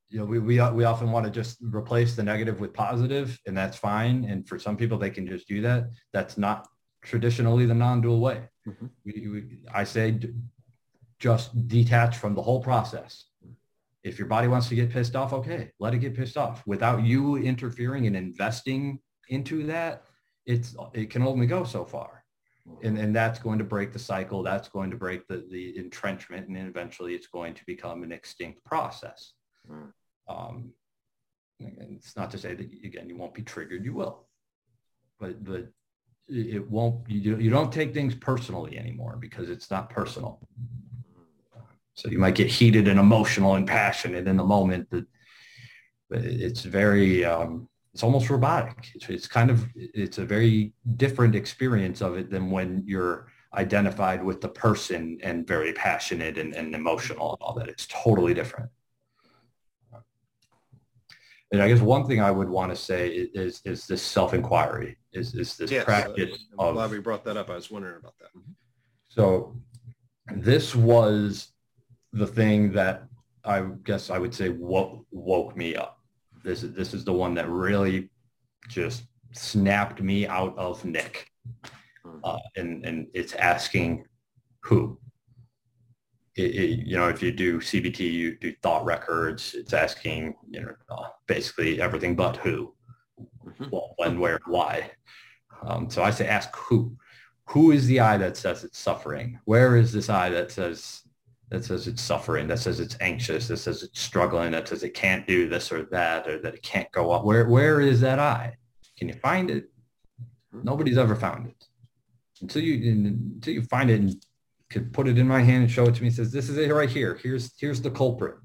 you 0.09 0.21
know, 0.21 0.25
we, 0.27 0.39
we, 0.39 0.61
we 0.71 0.85
often 0.85 1.11
want 1.11 1.27
to 1.27 1.31
just 1.31 1.59
replace 1.61 2.15
the 2.15 2.23
negative 2.23 2.61
with 2.61 2.73
positive 2.73 3.39
and 3.47 3.57
that's 3.57 3.77
fine. 3.77 4.25
And 4.25 4.49
for 4.49 4.59
some 4.59 4.77
people, 4.77 4.97
they 4.97 5.11
can 5.11 5.27
just 5.27 5.49
do 5.49 5.61
that. 5.63 5.91
That's 6.13 6.39
not 6.39 6.69
traditionally 7.05 7.67
the 7.67 7.75
non-dual 7.75 8.21
way. 8.21 8.49
Mm-hmm. 8.67 8.87
We, 9.05 9.29
we, 9.29 9.59
I 9.73 9.85
say 9.85 10.19
just 11.19 11.69
detach 11.69 12.17
from 12.17 12.35
the 12.35 12.43
whole 12.43 12.61
process. 12.61 13.25
If 14.03 14.19
your 14.19 14.29
body 14.29 14.49
wants 14.49 14.69
to 14.69 14.75
get 14.75 14.91
pissed 14.91 15.17
off, 15.17 15.33
okay, 15.33 15.71
let 15.79 15.95
it 15.95 15.99
get 15.99 16.15
pissed 16.15 16.37
off 16.37 16.63
without 16.67 17.05
you 17.05 17.37
interfering 17.37 18.07
and 18.07 18.17
investing 18.17 18.99
into 19.29 19.65
that. 19.67 20.03
It's, 20.45 20.77
it 20.93 21.09
can 21.09 21.23
only 21.23 21.47
go 21.47 21.65
so 21.65 21.85
far. 21.85 22.25
And, 22.83 22.99
and 22.99 23.15
that's 23.15 23.39
going 23.39 23.59
to 23.59 23.65
break 23.65 23.93
the 23.93 23.99
cycle. 23.99 24.43
That's 24.43 24.69
going 24.69 24.91
to 24.91 24.97
break 24.97 25.27
the, 25.29 25.47
the 25.51 25.79
entrenchment. 25.79 26.49
And 26.49 26.57
eventually 26.57 27.15
it's 27.15 27.27
going 27.27 27.55
to 27.55 27.65
become 27.67 28.03
an 28.03 28.13
extinct 28.13 28.65
process. 28.65 29.33
Mm. 29.71 29.93
Um, 30.29 30.73
it's 31.61 32.17
not 32.17 32.31
to 32.33 32.39
say 32.39 32.55
that, 32.55 32.69
again, 32.85 33.09
you 33.09 33.17
won't 33.17 33.35
be 33.35 33.43
triggered. 33.43 33.85
You 33.85 33.95
will. 33.95 34.27
But, 35.21 35.45
but 35.45 35.69
it 36.29 36.69
won't, 36.71 37.09
you, 37.09 37.37
you 37.39 37.51
don't 37.51 37.73
take 37.73 37.93
things 37.93 38.15
personally 38.15 38.79
anymore 38.79 39.17
because 39.21 39.51
it's 39.51 39.71
not 39.71 39.91
personal. 39.91 40.41
So 41.95 42.09
you 42.09 42.19
might 42.19 42.35
get 42.35 42.49
heated 42.49 42.89
and 42.89 42.99
emotional 42.99 43.55
and 43.55 43.67
passionate 43.67 44.27
in 44.27 44.37
the 44.37 44.45
moment, 44.45 44.89
but, 44.91 45.05
but 46.11 46.21
it's 46.25 46.63
very, 46.63 47.25
um, 47.25 47.69
it's 47.93 48.03
almost 48.03 48.31
robotic. 48.31 48.91
It's, 48.95 49.09
it's 49.09 49.29
kind 49.29 49.51
of, 49.51 49.67
it's 49.77 50.19
a 50.19 50.25
very 50.25 50.73
different 50.97 51.37
experience 51.37 52.01
of 52.01 52.17
it 52.17 52.31
than 52.31 52.51
when 52.51 52.83
you're 52.87 53.29
identified 53.55 54.25
with 54.25 54.41
the 54.41 54.49
person 54.49 55.19
and 55.23 55.47
very 55.47 55.73
passionate 55.73 56.39
and, 56.39 56.55
and 56.55 56.75
emotional 56.75 57.35
and 57.35 57.43
all 57.43 57.55
that. 57.55 57.69
It's 57.69 57.87
totally 57.87 58.35
different. 58.35 58.71
And 61.55 61.63
I 61.63 61.69
guess 61.69 61.81
one 61.81 62.05
thing 62.05 62.21
I 62.21 62.33
would 62.33 62.49
want 62.49 62.73
to 62.73 62.77
say 62.77 63.09
is 63.09 63.63
is 63.65 63.87
this 63.87 64.03
self-inquiry, 64.03 64.97
is, 65.13 65.35
is 65.35 65.57
this 65.57 65.71
yes, 65.71 65.85
practice. 65.85 66.47
I'm 66.59 66.67
of, 66.67 66.75
glad 66.75 66.91
we 66.91 66.99
brought 66.99 67.25
that 67.27 67.37
up. 67.37 67.49
I 67.49 67.55
was 67.55 67.71
wondering 67.71 67.97
about 67.97 68.15
that. 68.19 68.31
So 69.09 69.57
this 70.35 70.75
was 70.75 71.53
the 72.13 72.27
thing 72.27 72.73
that 72.73 73.05
I 73.45 73.61
guess 73.85 74.11
I 74.11 74.19
would 74.19 74.35
say 74.35 74.49
woke, 74.49 75.07
woke 75.13 75.57
me 75.57 75.77
up. 75.77 76.01
This 76.43 76.65
is 76.65 76.73
this 76.73 76.93
is 76.93 77.05
the 77.05 77.13
one 77.13 77.35
that 77.35 77.49
really 77.49 78.11
just 78.69 79.05
snapped 79.31 80.03
me 80.03 80.27
out 80.27 80.59
of 80.59 80.85
Nick. 80.85 81.31
Hmm. 82.05 82.19
Uh, 82.25 82.39
and 82.57 82.85
and 82.85 83.07
it's 83.15 83.35
asking 83.35 84.07
who 84.61 84.99
it, 86.37 86.43
it, 86.43 86.87
you 86.87 86.97
know, 86.97 87.09
if 87.09 87.23
you 87.23 87.33
do 87.33 87.61
CBT, 87.61 88.01
you 88.01 88.37
do 88.37 88.53
thought 88.63 88.85
records. 88.85 89.55
It's 89.55 89.73
asking, 89.73 90.35
you 90.51 90.63
know, 90.63 90.75
uh, 90.91 91.09
basically 91.27 91.81
everything 91.81 92.17
but 92.17 92.37
who, 92.37 92.75
mm-hmm. 93.47 93.67
well, 93.71 93.95
when, 93.97 94.19
where, 94.19 94.41
why. 94.47 94.91
Um, 95.63 95.89
so 95.89 96.03
I 96.03 96.11
say 96.11 96.27
ask 96.27 96.55
who. 96.57 96.97
Who 97.49 97.73
is 97.73 97.87
the 97.87 98.01
I 98.01 98.17
that 98.17 98.39
says 98.39 98.65
it's 98.65 98.79
suffering? 98.79 99.39
Where 99.45 99.77
is 99.77 99.93
this 99.93 100.09
I 100.09 100.31
that 100.31 100.51
says 100.51 101.03
that 101.51 101.63
says 101.63 101.87
it's 101.87 102.01
suffering, 102.01 102.49
that 102.49 102.59
says 102.59 102.81
it's 102.81 102.97
anxious, 103.01 103.49
that 103.49 103.59
says 103.59 103.83
it's 103.83 104.01
struggling, 104.01 104.51
that 104.53 104.67
says 104.67 104.83
it 104.83 104.95
can't 104.95 105.27
do 105.27 105.47
this 105.47 105.71
or 105.71 105.85
that, 105.85 106.27
or 106.27 106.41
that 106.41 106.55
it 106.55 106.63
can't 106.63 106.91
go 106.93 107.13
up? 107.13 107.25
Where 107.25 107.47
where 107.47 107.83
is 107.83 108.01
that 108.01 108.19
I? 108.19 108.57
Can 108.99 109.09
you 109.09 109.15
find 109.15 109.51
it? 109.51 109.71
Mm-hmm. 110.55 110.65
Nobody's 110.65 110.97
ever 110.97 111.15
found 111.15 111.49
it. 111.49 111.69
Until 112.41 112.63
you 112.63 112.91
until 112.91 113.53
you 113.53 113.63
find 113.63 113.91
it 113.91 114.01
and 114.01 114.25
could 114.71 114.93
put 114.93 115.09
it 115.09 115.19
in 115.19 115.29
my 115.29 115.43
hand 115.43 115.63
and 115.63 115.71
show 115.71 115.85
it 115.85 115.95
to 115.95 116.03
me 116.03 116.11
says, 116.11 116.33
this 116.33 116.49
is 116.49 116.57
it 116.57 116.73
right 116.73 116.91
here. 116.91 117.19
Here's, 117.23 117.53
here's 117.59 117.81
the 117.81 117.91
culprit. 117.91 118.37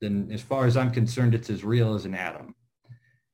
Then 0.00 0.28
as 0.32 0.42
far 0.42 0.66
as 0.66 0.76
I'm 0.76 0.90
concerned, 0.90 1.34
it's 1.34 1.50
as 1.50 1.64
real 1.64 1.94
as 1.94 2.04
an 2.04 2.14
atom. 2.14 2.54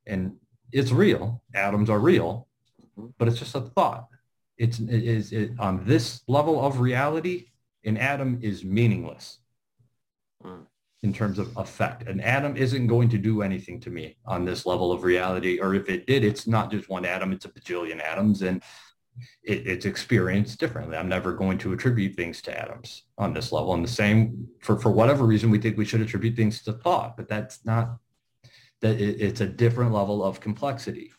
And 0.05 0.37
it's 0.71 0.91
real. 0.91 1.43
Atoms 1.53 1.89
are 1.89 1.99
real, 1.99 2.47
but 3.17 3.27
it's 3.27 3.39
just 3.39 3.55
a 3.55 3.61
thought. 3.61 4.07
It's 4.57 4.79
it 4.79 5.03
is 5.03 5.31
it, 5.31 5.51
on 5.59 5.85
this 5.85 6.21
level 6.27 6.63
of 6.63 6.79
reality, 6.79 7.47
an 7.85 7.97
atom 7.97 8.39
is 8.41 8.63
meaningless 8.63 9.39
hmm. 10.41 10.61
in 11.01 11.13
terms 11.13 11.39
of 11.39 11.55
effect. 11.57 12.07
An 12.07 12.19
atom 12.21 12.55
isn't 12.55 12.87
going 12.87 13.09
to 13.09 13.17
do 13.17 13.41
anything 13.41 13.79
to 13.81 13.89
me 13.89 14.17
on 14.25 14.45
this 14.45 14.65
level 14.65 14.91
of 14.91 15.03
reality. 15.03 15.59
Or 15.59 15.75
if 15.75 15.89
it 15.89 16.07
did, 16.07 16.23
it's 16.23 16.47
not 16.47 16.71
just 16.71 16.89
one 16.89 17.05
atom, 17.05 17.33
it's 17.33 17.45
a 17.45 17.49
bajillion 17.49 18.01
atoms. 18.01 18.41
And 18.41 18.61
it, 19.43 19.67
it's 19.67 19.85
experienced 19.85 20.59
differently. 20.59 20.97
I'm 20.97 21.09
never 21.09 21.33
going 21.33 21.57
to 21.59 21.73
attribute 21.73 22.15
things 22.15 22.41
to 22.43 22.59
atoms 22.59 23.03
on 23.17 23.33
this 23.33 23.51
level. 23.51 23.73
And 23.73 23.83
the 23.83 23.89
same 23.89 24.47
for, 24.59 24.79
for 24.79 24.91
whatever 24.91 25.25
reason, 25.25 25.51
we 25.51 25.59
think 25.59 25.77
we 25.77 25.85
should 25.85 26.01
attribute 26.01 26.35
things 26.35 26.63
to 26.63 26.73
thought, 26.73 27.17
but 27.17 27.27
that's 27.27 27.65
not, 27.65 27.97
that 28.81 28.99
it, 28.99 29.21
it's 29.21 29.41
a 29.41 29.47
different 29.47 29.93
level 29.93 30.23
of 30.23 30.39
complexity. 30.39 31.11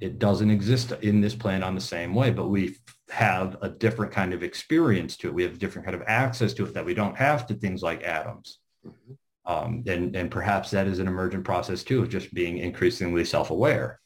It 0.00 0.18
doesn't 0.18 0.50
exist 0.50 0.92
in 1.02 1.20
this 1.20 1.34
plane 1.34 1.62
on 1.62 1.74
the 1.74 1.80
same 1.80 2.14
way, 2.14 2.30
but 2.30 2.48
we 2.48 2.76
have 3.10 3.56
a 3.62 3.68
different 3.68 4.12
kind 4.12 4.32
of 4.32 4.42
experience 4.42 5.16
to 5.16 5.28
it. 5.28 5.34
We 5.34 5.42
have 5.42 5.54
a 5.54 5.58
different 5.58 5.86
kind 5.86 5.96
of 5.96 6.04
access 6.06 6.52
to 6.54 6.66
it 6.66 6.74
that 6.74 6.84
we 6.84 6.94
don't 6.94 7.16
have 7.16 7.46
to 7.46 7.54
things 7.54 7.82
like 7.82 8.04
atoms. 8.04 8.58
Mm-hmm. 8.86 9.12
Um, 9.50 9.82
and, 9.86 10.14
and 10.14 10.30
perhaps 10.30 10.70
that 10.72 10.86
is 10.86 10.98
an 10.98 11.08
emergent 11.08 11.42
process 11.42 11.82
too, 11.82 12.02
of 12.02 12.10
just 12.10 12.34
being 12.34 12.58
increasingly 12.58 13.24
self-aware. 13.24 13.98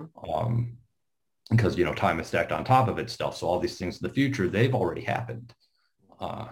Mm-hmm. 0.00 0.30
Um, 0.30 0.77
because 1.50 1.78
you 1.78 1.84
know 1.84 1.94
time 1.94 2.20
is 2.20 2.26
stacked 2.26 2.52
on 2.52 2.64
top 2.64 2.88
of 2.88 2.98
it 2.98 3.10
stuff. 3.10 3.36
So 3.36 3.46
all 3.46 3.58
these 3.58 3.78
things 3.78 4.00
in 4.00 4.06
the 4.06 4.14
future, 4.14 4.48
they've 4.48 4.74
already 4.74 5.02
happened. 5.02 5.52
Uh, 6.20 6.48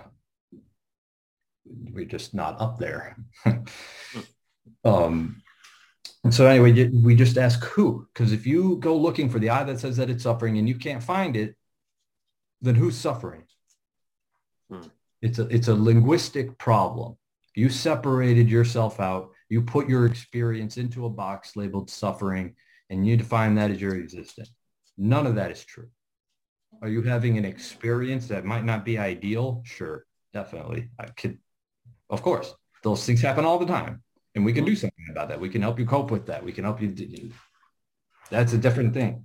we're 1.64 2.04
just 2.04 2.34
not 2.34 2.60
up 2.60 2.78
there. 2.78 3.16
um, 4.84 5.42
and 6.24 6.34
so 6.34 6.46
anyway, 6.46 6.88
we 6.88 7.14
just 7.14 7.38
ask 7.38 7.62
who, 7.64 8.06
because 8.12 8.32
if 8.32 8.46
you 8.46 8.78
go 8.78 8.96
looking 8.96 9.28
for 9.28 9.38
the 9.38 9.50
eye 9.50 9.64
that 9.64 9.80
says 9.80 9.96
that 9.96 10.10
it's 10.10 10.24
suffering 10.24 10.58
and 10.58 10.68
you 10.68 10.76
can't 10.76 11.02
find 11.02 11.36
it, 11.36 11.56
then 12.60 12.74
who's 12.74 12.96
suffering? 12.96 13.44
Hmm. 14.70 14.88
It's 15.22 15.38
a 15.38 15.46
it's 15.48 15.68
a 15.68 15.74
linguistic 15.74 16.58
problem. 16.58 17.16
You 17.54 17.68
separated 17.68 18.50
yourself 18.50 19.00
out. 19.00 19.30
You 19.48 19.62
put 19.62 19.88
your 19.88 20.06
experience 20.06 20.76
into 20.76 21.06
a 21.06 21.10
box 21.10 21.56
labeled 21.56 21.90
suffering, 21.90 22.54
and 22.90 23.06
you 23.06 23.16
define 23.16 23.54
that 23.54 23.70
as 23.70 23.80
your 23.80 23.96
existence. 23.96 24.50
None 24.98 25.26
of 25.26 25.34
that 25.34 25.50
is 25.50 25.64
true. 25.64 25.88
Are 26.82 26.88
you 26.88 27.02
having 27.02 27.38
an 27.38 27.44
experience 27.44 28.28
that 28.28 28.44
might 28.44 28.64
not 28.64 28.84
be 28.84 28.98
ideal? 28.98 29.62
Sure, 29.64 30.04
definitely. 30.32 30.90
I 30.98 31.06
could, 31.06 31.38
of 32.10 32.22
course, 32.22 32.54
those 32.82 33.04
things 33.04 33.20
happen 33.20 33.44
all 33.44 33.58
the 33.58 33.66
time. 33.66 34.02
And 34.34 34.44
we 34.44 34.52
can 34.52 34.64
do 34.64 34.76
something 34.76 35.06
about 35.10 35.28
that. 35.30 35.40
We 35.40 35.48
can 35.48 35.62
help 35.62 35.78
you 35.78 35.86
cope 35.86 36.10
with 36.10 36.26
that. 36.26 36.44
We 36.44 36.52
can 36.52 36.64
help 36.64 36.82
you. 36.82 36.94
That's 38.30 38.52
a 38.52 38.58
different 38.58 38.92
thing. 38.92 39.24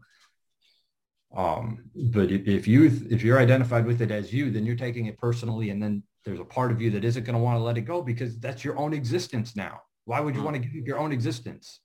Um, 1.35 1.89
but 1.95 2.31
if 2.31 2.67
you 2.67 2.85
if 3.09 3.23
you're 3.23 3.39
identified 3.39 3.85
with 3.85 4.01
it 4.01 4.11
as 4.11 4.33
you, 4.33 4.51
then 4.51 4.65
you're 4.65 4.75
taking 4.75 5.05
it 5.05 5.17
personally, 5.17 5.69
and 5.69 5.81
then 5.81 6.03
there's 6.25 6.39
a 6.39 6.45
part 6.45 6.71
of 6.71 6.81
you 6.81 6.91
that 6.91 7.03
isn't 7.03 7.23
going 7.23 7.35
to 7.35 7.41
want 7.41 7.57
to 7.57 7.63
let 7.63 7.77
it 7.77 7.81
go 7.81 8.01
because 8.01 8.39
that's 8.39 8.63
your 8.63 8.77
own 8.77 8.93
existence 8.93 9.55
now. 9.55 9.81
Why 10.05 10.19
would 10.19 10.35
you 10.35 10.41
mm. 10.41 10.45
want 10.45 10.61
to 10.61 10.67
give 10.67 10.87
your 10.87 10.99
own 10.99 11.11
existence? 11.11 11.79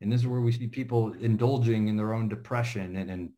And 0.00 0.12
this 0.12 0.20
is 0.20 0.26
where 0.26 0.40
we 0.40 0.52
see 0.52 0.66
people 0.66 1.12
indulging 1.14 1.88
in 1.88 1.96
their 1.96 2.12
own 2.12 2.28
depression 2.28 2.96
and, 2.96 3.10
and, 3.10 3.30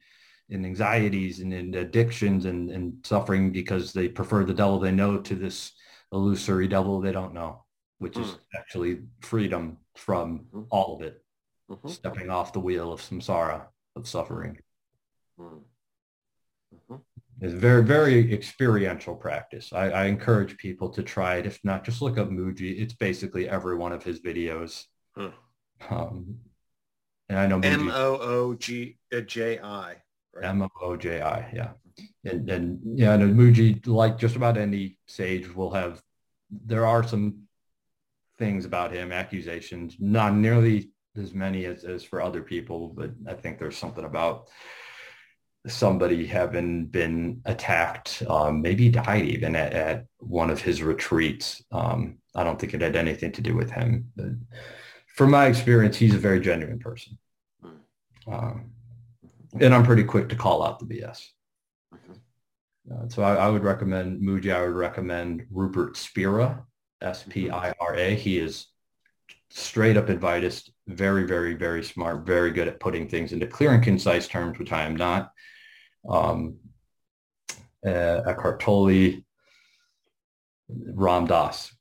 and 0.50 0.66
anxieties 0.66 1.40
and, 1.40 1.52
and 1.52 1.74
addictions 1.74 2.46
and, 2.46 2.70
and 2.70 2.94
suffering 3.04 3.52
because 3.52 3.92
they 3.92 4.08
prefer 4.08 4.44
the 4.44 4.54
devil 4.54 4.78
they 4.78 4.90
know 4.90 5.18
to 5.18 5.34
this 5.34 5.72
illusory 6.12 6.68
devil 6.68 7.00
they 7.00 7.12
don't 7.12 7.34
know, 7.34 7.64
which 7.98 8.14
mm. 8.14 8.22
is 8.22 8.38
actually 8.56 9.00
freedom 9.20 9.78
from 9.94 10.46
mm-hmm. 10.46 10.62
all 10.70 10.96
of 10.96 11.02
it, 11.02 11.22
mm-hmm. 11.70 11.88
stepping 11.88 12.30
off 12.30 12.52
the 12.52 12.60
wheel 12.60 12.92
of 12.92 13.00
samsara, 13.00 13.66
of 13.94 14.08
suffering. 14.08 14.58
Mm. 15.38 15.60
Mm-hmm. 16.74 16.96
It's 17.40 17.54
very, 17.54 17.84
very 17.84 18.32
experiential 18.32 19.14
practice. 19.14 19.72
I, 19.72 19.90
I, 19.90 20.04
encourage 20.06 20.56
people 20.56 20.88
to 20.90 21.04
try 21.04 21.36
it. 21.36 21.46
If 21.46 21.60
not, 21.62 21.84
just 21.84 22.02
look 22.02 22.18
up 22.18 22.30
Mooji. 22.30 22.80
It's 22.80 22.94
basically 22.94 23.48
every 23.48 23.76
one 23.76 23.92
of 23.92 24.02
his 24.02 24.20
videos. 24.20 24.84
Mm. 25.16 25.32
Um, 25.88 26.38
and 27.28 27.38
I 27.38 27.46
know 27.46 27.60
M 27.60 27.90
O 27.90 28.18
O 28.20 28.54
G 28.54 28.98
J 29.26 29.58
I. 29.58 29.96
M 30.42 30.62
O 30.62 30.68
O 30.80 30.96
J 30.96 31.20
I. 31.20 31.50
Yeah. 31.52 31.70
And 32.24 32.48
and 32.48 32.80
yeah, 32.98 33.14
and 33.14 33.38
Mooji, 33.38 33.86
like 33.86 34.18
just 34.18 34.36
about 34.36 34.56
any 34.56 34.98
sage, 35.06 35.52
will 35.54 35.72
have. 35.72 36.02
There 36.50 36.86
are 36.86 37.02
some 37.02 37.48
things 38.38 38.64
about 38.64 38.92
him, 38.92 39.12
accusations, 39.12 39.96
not 39.98 40.34
nearly 40.34 40.90
as 41.16 41.34
many 41.34 41.64
as, 41.66 41.84
as 41.84 42.04
for 42.04 42.22
other 42.22 42.42
people, 42.42 42.88
but 42.88 43.10
I 43.28 43.34
think 43.34 43.58
there's 43.58 43.76
something 43.76 44.04
about 44.04 44.48
somebody 45.66 46.26
having 46.26 46.86
been 46.86 47.42
attacked, 47.44 48.22
um, 48.28 48.62
maybe 48.62 48.88
died 48.88 49.24
even 49.24 49.56
at, 49.56 49.72
at, 49.72 50.06
one 50.18 50.50
of 50.50 50.62
his 50.62 50.82
retreats. 50.82 51.62
Um, 51.72 52.18
I 52.34 52.44
don't 52.44 52.58
think 52.58 52.74
it 52.74 52.80
had 52.80 52.96
anything 52.96 53.32
to 53.32 53.42
do 53.42 53.54
with 53.56 53.70
him. 53.70 54.10
But 54.16 54.26
from 55.18 55.32
my 55.32 55.46
experience, 55.46 55.96
he's 55.96 56.14
a 56.14 56.18
very 56.18 56.38
genuine 56.38 56.78
person. 56.78 57.18
Hmm. 57.60 58.32
Um, 58.32 58.70
and 59.60 59.74
I'm 59.74 59.82
pretty 59.82 60.04
quick 60.04 60.28
to 60.28 60.36
call 60.36 60.62
out 60.62 60.78
the 60.78 60.84
BS. 60.84 61.26
Mm-hmm. 61.92 62.92
Uh, 62.92 63.08
so 63.08 63.24
I, 63.24 63.34
I, 63.34 63.48
would 63.48 63.64
recommend 63.64 64.22
Mooji. 64.22 64.54
I 64.54 64.62
would 64.62 64.76
recommend 64.76 65.44
Rupert 65.50 65.96
Spira, 65.96 66.64
S-P-I-R-A. 67.02 68.14
He 68.14 68.38
is 68.38 68.68
straight 69.50 69.96
up 69.96 70.06
advaitist, 70.06 70.70
very, 70.86 71.24
very, 71.24 71.54
very 71.54 71.82
smart, 71.82 72.24
very 72.24 72.52
good 72.52 72.68
at 72.68 72.78
putting 72.78 73.08
things 73.08 73.32
into 73.32 73.48
clear 73.48 73.72
and 73.72 73.82
concise 73.82 74.28
terms, 74.28 74.56
which 74.56 74.70
I 74.70 74.84
am 74.84 74.94
not. 74.94 75.32
Um, 76.08 76.58
uh, 77.84 78.22
Eckhart 78.24 78.60
Tolle, 78.60 79.14
Ram 80.68 81.26
Dass. 81.26 81.72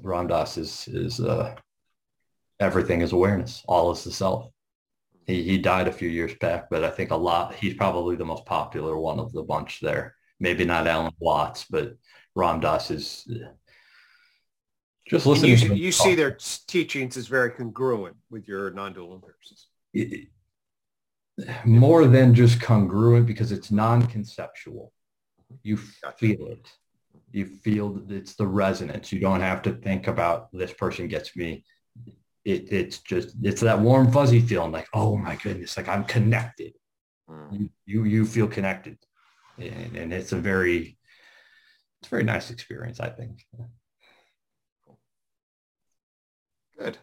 Ram 0.00 0.26
Dass 0.26 0.56
is, 0.56 0.88
is 0.88 1.20
uh, 1.20 1.54
everything 2.60 3.00
is 3.00 3.12
awareness. 3.12 3.62
All 3.66 3.90
is 3.90 4.04
the 4.04 4.12
self. 4.12 4.50
He, 5.26 5.42
he 5.42 5.58
died 5.58 5.88
a 5.88 5.92
few 5.92 6.08
years 6.08 6.34
back, 6.40 6.70
but 6.70 6.84
I 6.84 6.90
think 6.90 7.10
a 7.10 7.16
lot, 7.16 7.54
he's 7.54 7.74
probably 7.74 8.16
the 8.16 8.24
most 8.24 8.46
popular 8.46 8.98
one 8.98 9.18
of 9.18 9.32
the 9.32 9.42
bunch 9.42 9.80
there. 9.80 10.14
Maybe 10.40 10.64
not 10.64 10.86
Alan 10.86 11.12
Watts, 11.18 11.66
but 11.68 11.96
Ram 12.34 12.60
Dass 12.60 12.90
is 12.90 13.28
just 15.08 15.26
listen. 15.26 15.48
You, 15.48 15.74
you 15.74 15.92
see 15.92 16.14
their 16.14 16.36
teachings 16.66 17.16
as 17.16 17.26
very 17.26 17.50
congruent 17.50 18.16
with 18.30 18.46
your 18.46 18.70
non-dual 18.70 19.16
appearances. 19.16 19.66
more 21.64 22.06
than 22.06 22.34
just 22.34 22.60
congruent 22.60 23.26
because 23.26 23.52
it's 23.52 23.70
non-conceptual. 23.70 24.92
You 25.62 25.78
gotcha. 26.02 26.16
feel 26.18 26.46
it. 26.48 26.70
You 27.32 27.46
feel 27.46 28.02
it's 28.08 28.34
the 28.34 28.46
resonance. 28.46 29.12
You 29.12 29.20
don't 29.20 29.40
have 29.40 29.62
to 29.62 29.72
think 29.72 30.06
about 30.06 30.48
this 30.52 30.72
person 30.72 31.08
gets 31.08 31.36
me. 31.36 31.64
It, 32.44 32.72
it's 32.72 32.98
just 32.98 33.36
it's 33.42 33.60
that 33.60 33.80
warm 33.80 34.10
fuzzy 34.10 34.40
feeling 34.40 34.72
like 34.72 34.88
oh 34.94 35.16
my 35.16 35.36
goodness 35.36 35.76
like 35.76 35.88
I'm 35.88 36.04
connected. 36.04 36.72
Mm. 37.28 37.52
You, 37.52 37.70
you 37.84 38.04
you 38.04 38.24
feel 38.24 38.48
connected, 38.48 38.98
and, 39.58 39.96
and 39.96 40.12
it's 40.12 40.32
a 40.32 40.36
very 40.36 40.98
it's 42.00 42.08
a 42.08 42.10
very 42.10 42.24
nice 42.24 42.50
experience 42.50 43.00
I 43.00 43.10
think. 43.10 43.44
Good. 46.78 46.96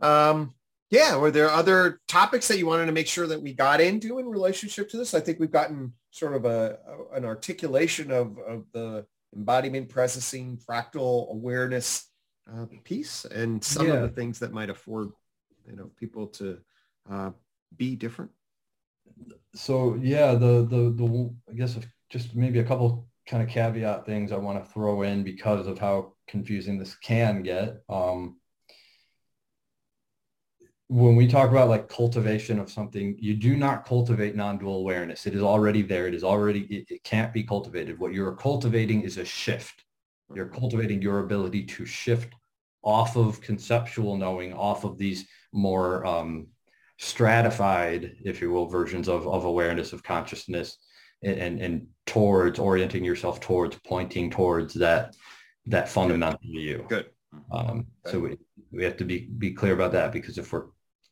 Um, 0.00 0.54
yeah, 0.94 1.16
were 1.16 1.32
there 1.32 1.50
other 1.50 2.00
topics 2.06 2.46
that 2.48 2.58
you 2.58 2.66
wanted 2.66 2.86
to 2.86 2.92
make 2.92 3.08
sure 3.08 3.26
that 3.26 3.42
we 3.42 3.52
got 3.52 3.80
into 3.80 4.20
in 4.20 4.26
relationship 4.26 4.88
to 4.90 4.96
this? 4.96 5.12
I 5.12 5.20
think 5.20 5.40
we've 5.40 5.50
gotten 5.50 5.92
sort 6.12 6.34
of 6.34 6.44
a, 6.44 6.78
a 6.86 7.16
an 7.16 7.24
articulation 7.24 8.12
of, 8.12 8.38
of 8.38 8.64
the 8.72 9.04
embodiment, 9.34 9.88
processing 9.88 10.56
fractal 10.56 11.28
awareness 11.32 12.08
uh, 12.48 12.66
piece 12.84 13.24
and 13.24 13.62
some 13.62 13.88
yeah. 13.88 13.94
of 13.94 14.02
the 14.02 14.08
things 14.08 14.38
that 14.38 14.52
might 14.52 14.70
afford, 14.70 15.10
you 15.66 15.74
know, 15.74 15.90
people 15.98 16.28
to 16.28 16.58
uh, 17.10 17.30
be 17.76 17.96
different. 17.96 18.30
So 19.54 19.98
yeah, 20.00 20.34
the, 20.34 20.64
the, 20.64 20.94
the, 20.96 21.34
I 21.50 21.54
guess 21.54 21.76
just 22.08 22.36
maybe 22.36 22.60
a 22.60 22.64
couple 22.64 23.08
kind 23.26 23.42
of 23.42 23.48
caveat 23.48 24.06
things 24.06 24.30
I 24.30 24.36
want 24.36 24.64
to 24.64 24.70
throw 24.70 25.02
in 25.02 25.24
because 25.24 25.66
of 25.66 25.78
how 25.78 26.12
confusing 26.28 26.78
this 26.78 26.94
can 26.94 27.42
get. 27.42 27.82
Um, 27.88 28.36
when 30.88 31.16
we 31.16 31.26
talk 31.26 31.50
about 31.50 31.68
like 31.68 31.88
cultivation 31.88 32.58
of 32.58 32.70
something, 32.70 33.16
you 33.18 33.34
do 33.34 33.56
not 33.56 33.86
cultivate 33.86 34.36
non-dual 34.36 34.78
awareness. 34.78 35.26
It 35.26 35.34
is 35.34 35.42
already 35.42 35.82
there. 35.82 36.06
It 36.06 36.14
is 36.14 36.24
already, 36.24 36.62
it, 36.64 36.86
it 36.90 37.04
can't 37.04 37.32
be 37.32 37.42
cultivated. 37.42 37.98
What 37.98 38.12
you're 38.12 38.36
cultivating 38.36 39.02
is 39.02 39.16
a 39.16 39.24
shift. 39.24 39.84
You're 40.34 40.48
cultivating 40.48 41.00
your 41.00 41.20
ability 41.20 41.64
to 41.64 41.86
shift 41.86 42.34
off 42.82 43.16
of 43.16 43.40
conceptual 43.40 44.16
knowing, 44.16 44.52
off 44.52 44.84
of 44.84 44.98
these 44.98 45.26
more 45.52 46.04
um, 46.04 46.48
stratified, 46.98 48.16
if 48.24 48.40
you 48.40 48.50
will, 48.50 48.66
versions 48.66 49.08
of, 49.08 49.26
of 49.26 49.44
awareness 49.44 49.92
of 49.92 50.02
consciousness 50.02 50.78
and, 51.22 51.38
and, 51.38 51.60
and 51.60 51.86
towards 52.06 52.58
orienting 52.58 53.04
yourself 53.04 53.40
towards 53.40 53.78
pointing 53.86 54.30
towards 54.30 54.74
that 54.74 55.14
that 55.66 55.88
fundamental 55.88 56.38
you. 56.42 56.84
Good. 56.88 57.06
Um, 57.50 57.86
so 58.04 58.20
we, 58.20 58.36
we 58.74 58.84
have 58.84 58.96
to 58.98 59.04
be, 59.04 59.28
be 59.38 59.52
clear 59.52 59.74
about 59.74 59.92
that 59.92 60.12
because 60.12 60.38
if 60.38 60.52
we're 60.52 60.66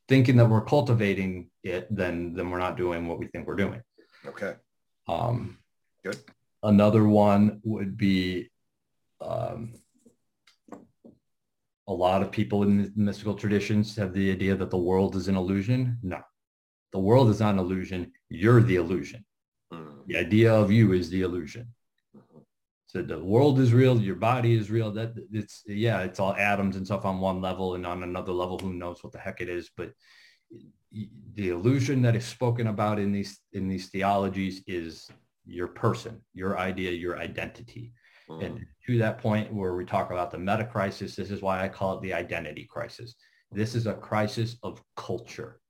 thinking 0.08 0.36
that 0.36 0.46
we're 0.46 0.64
cultivating 0.64 1.50
it, 1.62 1.86
then, 1.94 2.34
then 2.34 2.50
we're 2.50 2.58
not 2.58 2.76
doing 2.76 3.06
what 3.06 3.18
we 3.18 3.26
think 3.26 3.46
we're 3.46 3.56
doing. 3.56 3.82
Okay. 4.26 4.54
Um, 5.08 5.58
Good. 6.04 6.18
Another 6.62 7.04
one 7.04 7.60
would 7.64 7.96
be 7.96 8.50
um, 9.20 9.74
a 11.88 11.92
lot 11.92 12.22
of 12.22 12.30
people 12.30 12.62
in 12.62 12.82
the 12.82 12.92
mystical 12.96 13.34
traditions 13.34 13.96
have 13.96 14.12
the 14.12 14.30
idea 14.30 14.54
that 14.56 14.70
the 14.70 14.78
world 14.78 15.16
is 15.16 15.28
an 15.28 15.36
illusion. 15.36 15.98
No, 16.02 16.20
the 16.92 16.98
world 16.98 17.30
is 17.30 17.40
not 17.40 17.54
an 17.54 17.58
illusion. 17.58 18.12
You're 18.28 18.62
the 18.62 18.76
illusion. 18.76 19.24
Mm. 19.72 20.06
The 20.06 20.16
idea 20.16 20.52
of 20.54 20.70
you 20.70 20.92
is 20.92 21.10
the 21.10 21.22
illusion. 21.22 21.68
So 22.92 23.00
the 23.00 23.18
world 23.18 23.58
is 23.58 23.72
real, 23.72 23.98
your 23.98 24.16
body 24.16 24.54
is 24.54 24.70
real. 24.70 24.92
That 24.92 25.14
it's 25.32 25.62
yeah, 25.66 26.00
it's 26.00 26.20
all 26.20 26.34
atoms 26.34 26.76
and 26.76 26.84
stuff 26.84 27.06
on 27.06 27.20
one 27.20 27.40
level, 27.40 27.74
and 27.74 27.86
on 27.86 28.02
another 28.02 28.32
level, 28.32 28.58
who 28.58 28.74
knows 28.74 29.02
what 29.02 29.14
the 29.14 29.18
heck 29.18 29.40
it 29.40 29.48
is. 29.48 29.70
But 29.74 29.92
the 31.34 31.48
illusion 31.48 32.02
that 32.02 32.14
is 32.14 32.26
spoken 32.26 32.66
about 32.66 32.98
in 32.98 33.10
these 33.10 33.40
in 33.54 33.66
these 33.66 33.88
theologies 33.88 34.62
is 34.66 35.08
your 35.46 35.68
person, 35.68 36.20
your 36.34 36.58
idea, 36.58 36.90
your 36.90 37.18
identity. 37.18 37.94
Mm. 38.28 38.44
And 38.44 38.66
to 38.86 38.98
that 38.98 39.16
point 39.16 39.50
where 39.50 39.74
we 39.74 39.86
talk 39.86 40.10
about 40.10 40.30
the 40.30 40.38
meta 40.38 40.66
crisis, 40.66 41.16
this 41.16 41.30
is 41.30 41.40
why 41.40 41.64
I 41.64 41.68
call 41.68 41.96
it 41.96 42.02
the 42.02 42.12
identity 42.12 42.68
crisis. 42.70 43.14
This 43.50 43.74
is 43.74 43.86
a 43.86 43.94
crisis 43.94 44.56
of 44.62 44.82
culture. 44.98 45.62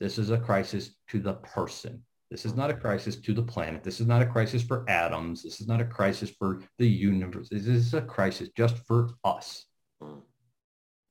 This 0.00 0.18
is 0.18 0.30
a 0.30 0.38
crisis 0.38 0.96
to 1.10 1.20
the 1.20 1.34
person. 1.34 2.02
This 2.34 2.44
is 2.44 2.56
not 2.56 2.68
a 2.68 2.74
crisis 2.74 3.14
to 3.14 3.32
the 3.32 3.44
planet. 3.44 3.84
This 3.84 4.00
is 4.00 4.08
not 4.08 4.20
a 4.20 4.26
crisis 4.26 4.60
for 4.60 4.84
atoms. 4.90 5.44
This 5.44 5.60
is 5.60 5.68
not 5.68 5.80
a 5.80 5.84
crisis 5.84 6.30
for 6.30 6.62
the 6.78 6.88
universe. 6.88 7.48
This 7.48 7.68
is 7.68 7.94
a 7.94 8.02
crisis 8.02 8.48
just 8.56 8.76
for 8.88 9.10
us. 9.22 9.66
Hmm. 10.02 10.14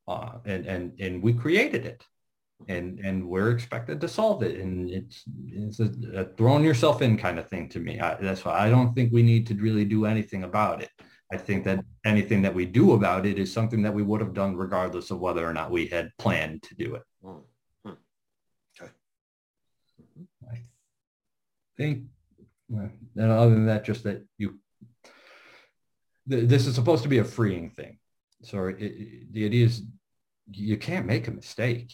Uh, 0.06 0.40
and, 0.44 0.66
and, 0.66 1.00
and 1.00 1.24
we 1.24 1.32
created 1.32 1.86
it 1.86 2.06
and, 2.68 3.00
and 3.00 3.26
we're 3.26 3.52
expected 3.52 4.02
to 4.02 4.08
solve 4.10 4.44
it. 4.44 4.60
And 4.60 4.90
it's, 4.90 5.24
it's 5.48 5.80
a, 5.80 5.94
a 6.14 6.26
throwing 6.26 6.66
yourself 6.66 7.02
in 7.02 7.18
kind 7.18 7.40
of 7.40 7.48
thing 7.48 7.70
to 7.70 7.80
me. 7.80 8.02
I, 8.02 8.16
that's 8.16 8.44
why 8.44 8.60
I 8.60 8.70
don't 8.70 8.94
think 8.94 9.14
we 9.14 9.24
need 9.24 9.48
to 9.48 9.54
really 9.56 9.86
do 9.86 10.06
anything 10.06 10.44
about 10.44 10.82
it. 10.82 10.90
I 11.32 11.38
think 11.38 11.64
that 11.64 11.86
anything 12.04 12.42
that 12.42 12.54
we 12.54 12.66
do 12.66 12.92
about 12.92 13.26
it 13.26 13.40
is 13.40 13.50
something 13.50 13.82
that 13.84 13.94
we 13.94 14.04
would 14.04 14.20
have 14.20 14.34
done 14.34 14.58
regardless 14.58 15.10
of 15.10 15.22
whether 15.22 15.48
or 15.48 15.54
not 15.54 15.72
we 15.72 15.88
had 15.88 16.12
planned 16.18 16.64
to 16.64 16.76
do 16.76 16.96
it. 16.96 17.04
Hmm. 17.24 17.38
Hmm. 17.86 17.94
Okay. 18.78 18.92
I 20.52 20.64
think, 21.84 22.04
well, 22.70 22.90
and 23.16 23.32
other 23.32 23.52
than 23.52 23.66
that, 23.68 23.84
just 23.84 24.04
that 24.04 24.26
you, 24.38 24.60
th- 26.30 26.48
this 26.48 26.66
is 26.66 26.76
supposed 26.76 27.04
to 27.04 27.10
be 27.10 27.20
a 27.20 27.24
freeing 27.24 27.70
thing. 27.70 28.00
So 28.42 28.68
it, 28.68 28.78
it, 28.80 29.34
the 29.34 29.46
idea 29.46 29.66
is 29.66 29.84
you 30.52 30.78
can't 30.78 31.06
make 31.06 31.28
a 31.28 31.32
mistake. 31.32 31.94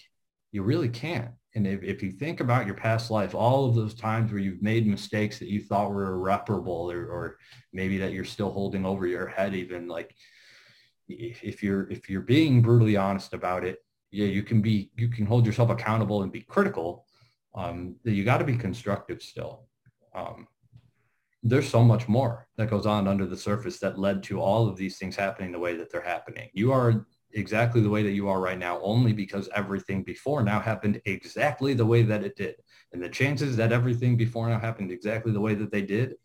You 0.51 0.63
really 0.63 0.89
can't. 0.89 1.31
And 1.55 1.65
if, 1.65 1.81
if 1.83 2.03
you 2.03 2.11
think 2.11 2.39
about 2.39 2.67
your 2.67 2.75
past 2.75 3.09
life, 3.09 3.33
all 3.33 3.65
of 3.65 3.75
those 3.75 3.95
times 3.95 4.31
where 4.31 4.41
you've 4.41 4.61
made 4.61 4.85
mistakes 4.85 5.39
that 5.39 5.49
you 5.49 5.61
thought 5.61 5.91
were 5.91 6.13
irreparable 6.13 6.91
or, 6.91 7.07
or 7.07 7.37
maybe 7.73 7.97
that 7.97 8.13
you're 8.13 8.25
still 8.25 8.51
holding 8.51 8.85
over 8.85 9.07
your 9.07 9.27
head, 9.27 9.55
even 9.55 9.87
like 9.87 10.15
if 11.07 11.63
you're, 11.63 11.89
if 11.89 12.09
you're 12.09 12.21
being 12.21 12.61
brutally 12.61 12.95
honest 12.95 13.33
about 13.33 13.65
it, 13.65 13.79
yeah, 14.11 14.27
you 14.27 14.43
can 14.43 14.61
be, 14.61 14.91
you 14.95 15.07
can 15.07 15.25
hold 15.25 15.45
yourself 15.45 15.71
accountable 15.71 16.21
and 16.21 16.31
be 16.31 16.41
critical. 16.41 17.05
Um, 17.55 17.95
you 18.03 18.23
got 18.23 18.37
to 18.37 18.43
be 18.43 18.57
constructive 18.57 19.23
still 19.23 19.68
um, 20.19 20.47
there's 21.41 21.69
so 21.69 21.83
much 21.83 22.07
more 22.07 22.47
that 22.57 22.69
goes 22.69 22.85
on 22.85 23.07
under 23.07 23.25
the 23.25 23.37
surface 23.37 23.79
that 23.79 23.97
led 23.97 24.21
to 24.23 24.41
all 24.41 24.67
of 24.67 24.75
these 24.75 24.97
things 24.97 25.15
happening 25.15 25.51
the 25.51 25.59
way 25.59 25.75
that 25.77 25.91
they're 25.91 26.01
happening. 26.01 26.49
You 26.53 26.71
are 26.73 27.05
exactly 27.31 27.81
the 27.81 27.89
way 27.89 28.03
that 28.03 28.11
you 28.11 28.27
are 28.27 28.41
right 28.41 28.57
now 28.57 28.79
only 28.81 29.13
because 29.13 29.47
everything 29.55 30.03
before 30.03 30.43
now 30.43 30.59
happened 30.59 31.01
exactly 31.05 31.73
the 31.73 31.85
way 31.85 32.01
that 32.03 32.23
it 32.23 32.35
did. 32.35 32.55
And 32.91 33.01
the 33.01 33.09
chances 33.09 33.55
that 33.57 33.71
everything 33.71 34.17
before 34.17 34.49
now 34.49 34.59
happened 34.59 34.91
exactly 34.91 35.31
the 35.31 35.39
way 35.39 35.55
that 35.55 35.71
they 35.71 35.83
did 35.83 36.15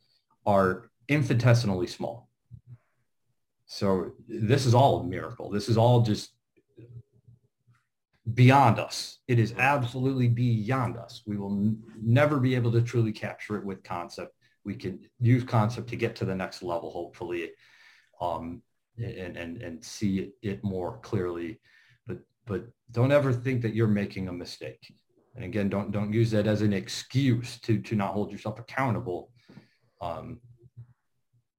are 0.46 0.90
infinitesimally 1.08 1.86
small. 1.86 2.28
So 3.66 4.12
this 4.28 4.66
is 4.66 4.74
all 4.74 5.00
a 5.00 5.04
miracle. 5.04 5.50
This 5.50 5.68
is 5.68 5.76
all 5.76 6.02
just 6.02 6.33
beyond 8.32 8.78
us. 8.78 9.18
It 9.28 9.38
is 9.38 9.54
absolutely 9.58 10.28
beyond 10.28 10.96
us. 10.96 11.22
We 11.26 11.36
will 11.36 11.52
n- 11.52 11.82
never 12.02 12.40
be 12.40 12.54
able 12.54 12.72
to 12.72 12.80
truly 12.80 13.12
capture 13.12 13.56
it 13.58 13.64
with 13.64 13.82
concept. 13.82 14.34
We 14.64 14.74
can 14.74 15.00
use 15.20 15.44
concept 15.44 15.88
to 15.90 15.96
get 15.96 16.16
to 16.16 16.24
the 16.24 16.34
next 16.34 16.62
level, 16.62 16.90
hopefully, 16.90 17.50
um, 18.20 18.62
and, 18.96 19.36
and, 19.36 19.62
and 19.62 19.84
see 19.84 20.20
it, 20.20 20.32
it 20.40 20.64
more 20.64 20.98
clearly. 21.02 21.60
But, 22.06 22.20
but 22.46 22.64
don't 22.90 23.12
ever 23.12 23.32
think 23.32 23.60
that 23.62 23.74
you're 23.74 23.86
making 23.88 24.28
a 24.28 24.32
mistake. 24.32 24.94
And 25.34 25.44
again, 25.44 25.68
don't, 25.68 25.90
don't 25.90 26.12
use 26.12 26.30
that 26.30 26.46
as 26.46 26.62
an 26.62 26.72
excuse 26.72 27.58
to, 27.60 27.78
to 27.78 27.94
not 27.94 28.14
hold 28.14 28.32
yourself 28.32 28.58
accountable. 28.58 29.32
Um, 30.00 30.40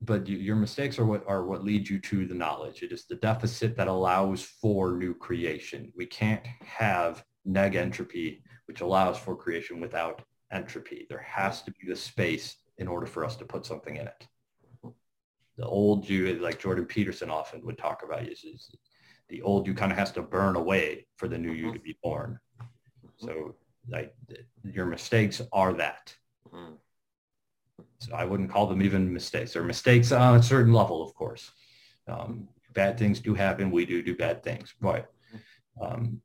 but 0.05 0.27
you, 0.27 0.37
your 0.37 0.55
mistakes 0.55 0.99
are 0.99 1.05
what 1.05 1.23
are 1.27 1.45
what 1.45 1.63
lead 1.63 1.87
you 1.89 1.99
to 1.99 2.25
the 2.25 2.33
knowledge. 2.33 2.83
It 2.83 2.91
is 2.91 3.05
the 3.05 3.15
deficit 3.15 3.75
that 3.77 3.87
allows 3.87 4.43
for 4.43 4.93
new 4.93 5.13
creation. 5.13 5.91
We 5.95 6.05
can't 6.05 6.45
have 6.63 7.23
negentropy, 7.47 8.41
which 8.67 8.81
allows 8.81 9.17
for 9.17 9.35
creation 9.35 9.79
without 9.79 10.21
entropy. 10.51 11.05
There 11.09 11.25
has 11.27 11.61
to 11.63 11.71
be 11.71 11.87
the 11.87 11.95
space 11.95 12.55
in 12.77 12.87
order 12.87 13.05
for 13.05 13.25
us 13.25 13.35
to 13.37 13.45
put 13.45 13.65
something 13.65 13.95
in 13.95 14.07
it. 14.07 14.27
the 15.57 15.65
old 15.65 16.07
you, 16.07 16.33
like 16.39 16.59
Jordan 16.59 16.85
Peterson 16.85 17.29
often 17.29 17.65
would 17.65 17.77
talk 17.77 18.03
about, 18.03 18.23
is, 18.27 18.43
is 18.43 18.75
the 19.29 19.41
old 19.41 19.67
you 19.67 19.73
kind 19.73 19.91
of 19.91 19.97
has 19.97 20.11
to 20.13 20.21
burn 20.21 20.55
away 20.55 21.07
for 21.15 21.27
the 21.27 21.37
new 21.37 21.51
you 21.51 21.73
to 21.73 21.79
be 21.79 21.97
born. 22.03 22.39
So 23.17 23.55
like 23.87 24.13
your 24.63 24.85
mistakes 24.85 25.41
are 25.53 25.73
that. 25.73 26.13
Mm. 26.53 26.77
So 27.99 28.13
I 28.13 28.25
wouldn't 28.25 28.51
call 28.51 28.67
them 28.67 28.81
even 28.81 29.11
mistakes. 29.11 29.53
They're 29.53 29.63
mistakes 29.63 30.11
on 30.11 30.37
a 30.37 30.43
certain 30.43 30.73
level, 30.73 31.01
of 31.01 31.13
course. 31.13 31.51
Um, 32.07 32.47
bad 32.73 32.97
things 32.97 33.19
do 33.19 33.33
happen. 33.33 33.71
We 33.71 33.85
do 33.85 34.03
do 34.03 34.15
bad 34.15 34.43
things, 34.43 34.73
but 34.79 35.11
um, 35.81 36.21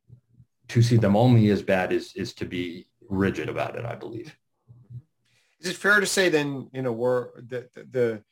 to 0.68 0.82
see 0.82 0.96
them 0.96 1.16
only 1.16 1.48
as 1.50 1.62
bad 1.62 1.92
is 1.92 2.14
is 2.14 2.34
to 2.34 2.44
be 2.44 2.86
rigid 3.08 3.48
about 3.48 3.76
it. 3.76 3.84
I 3.84 3.94
believe. 3.94 4.36
Is 5.60 5.70
it 5.70 5.76
fair 5.76 6.00
to 6.00 6.06
say 6.06 6.28
then, 6.28 6.68
you 6.72 6.82
know, 6.82 6.92
we're 6.92 7.40
the 7.40 7.68
the, 7.74 7.84
the 7.90 8.22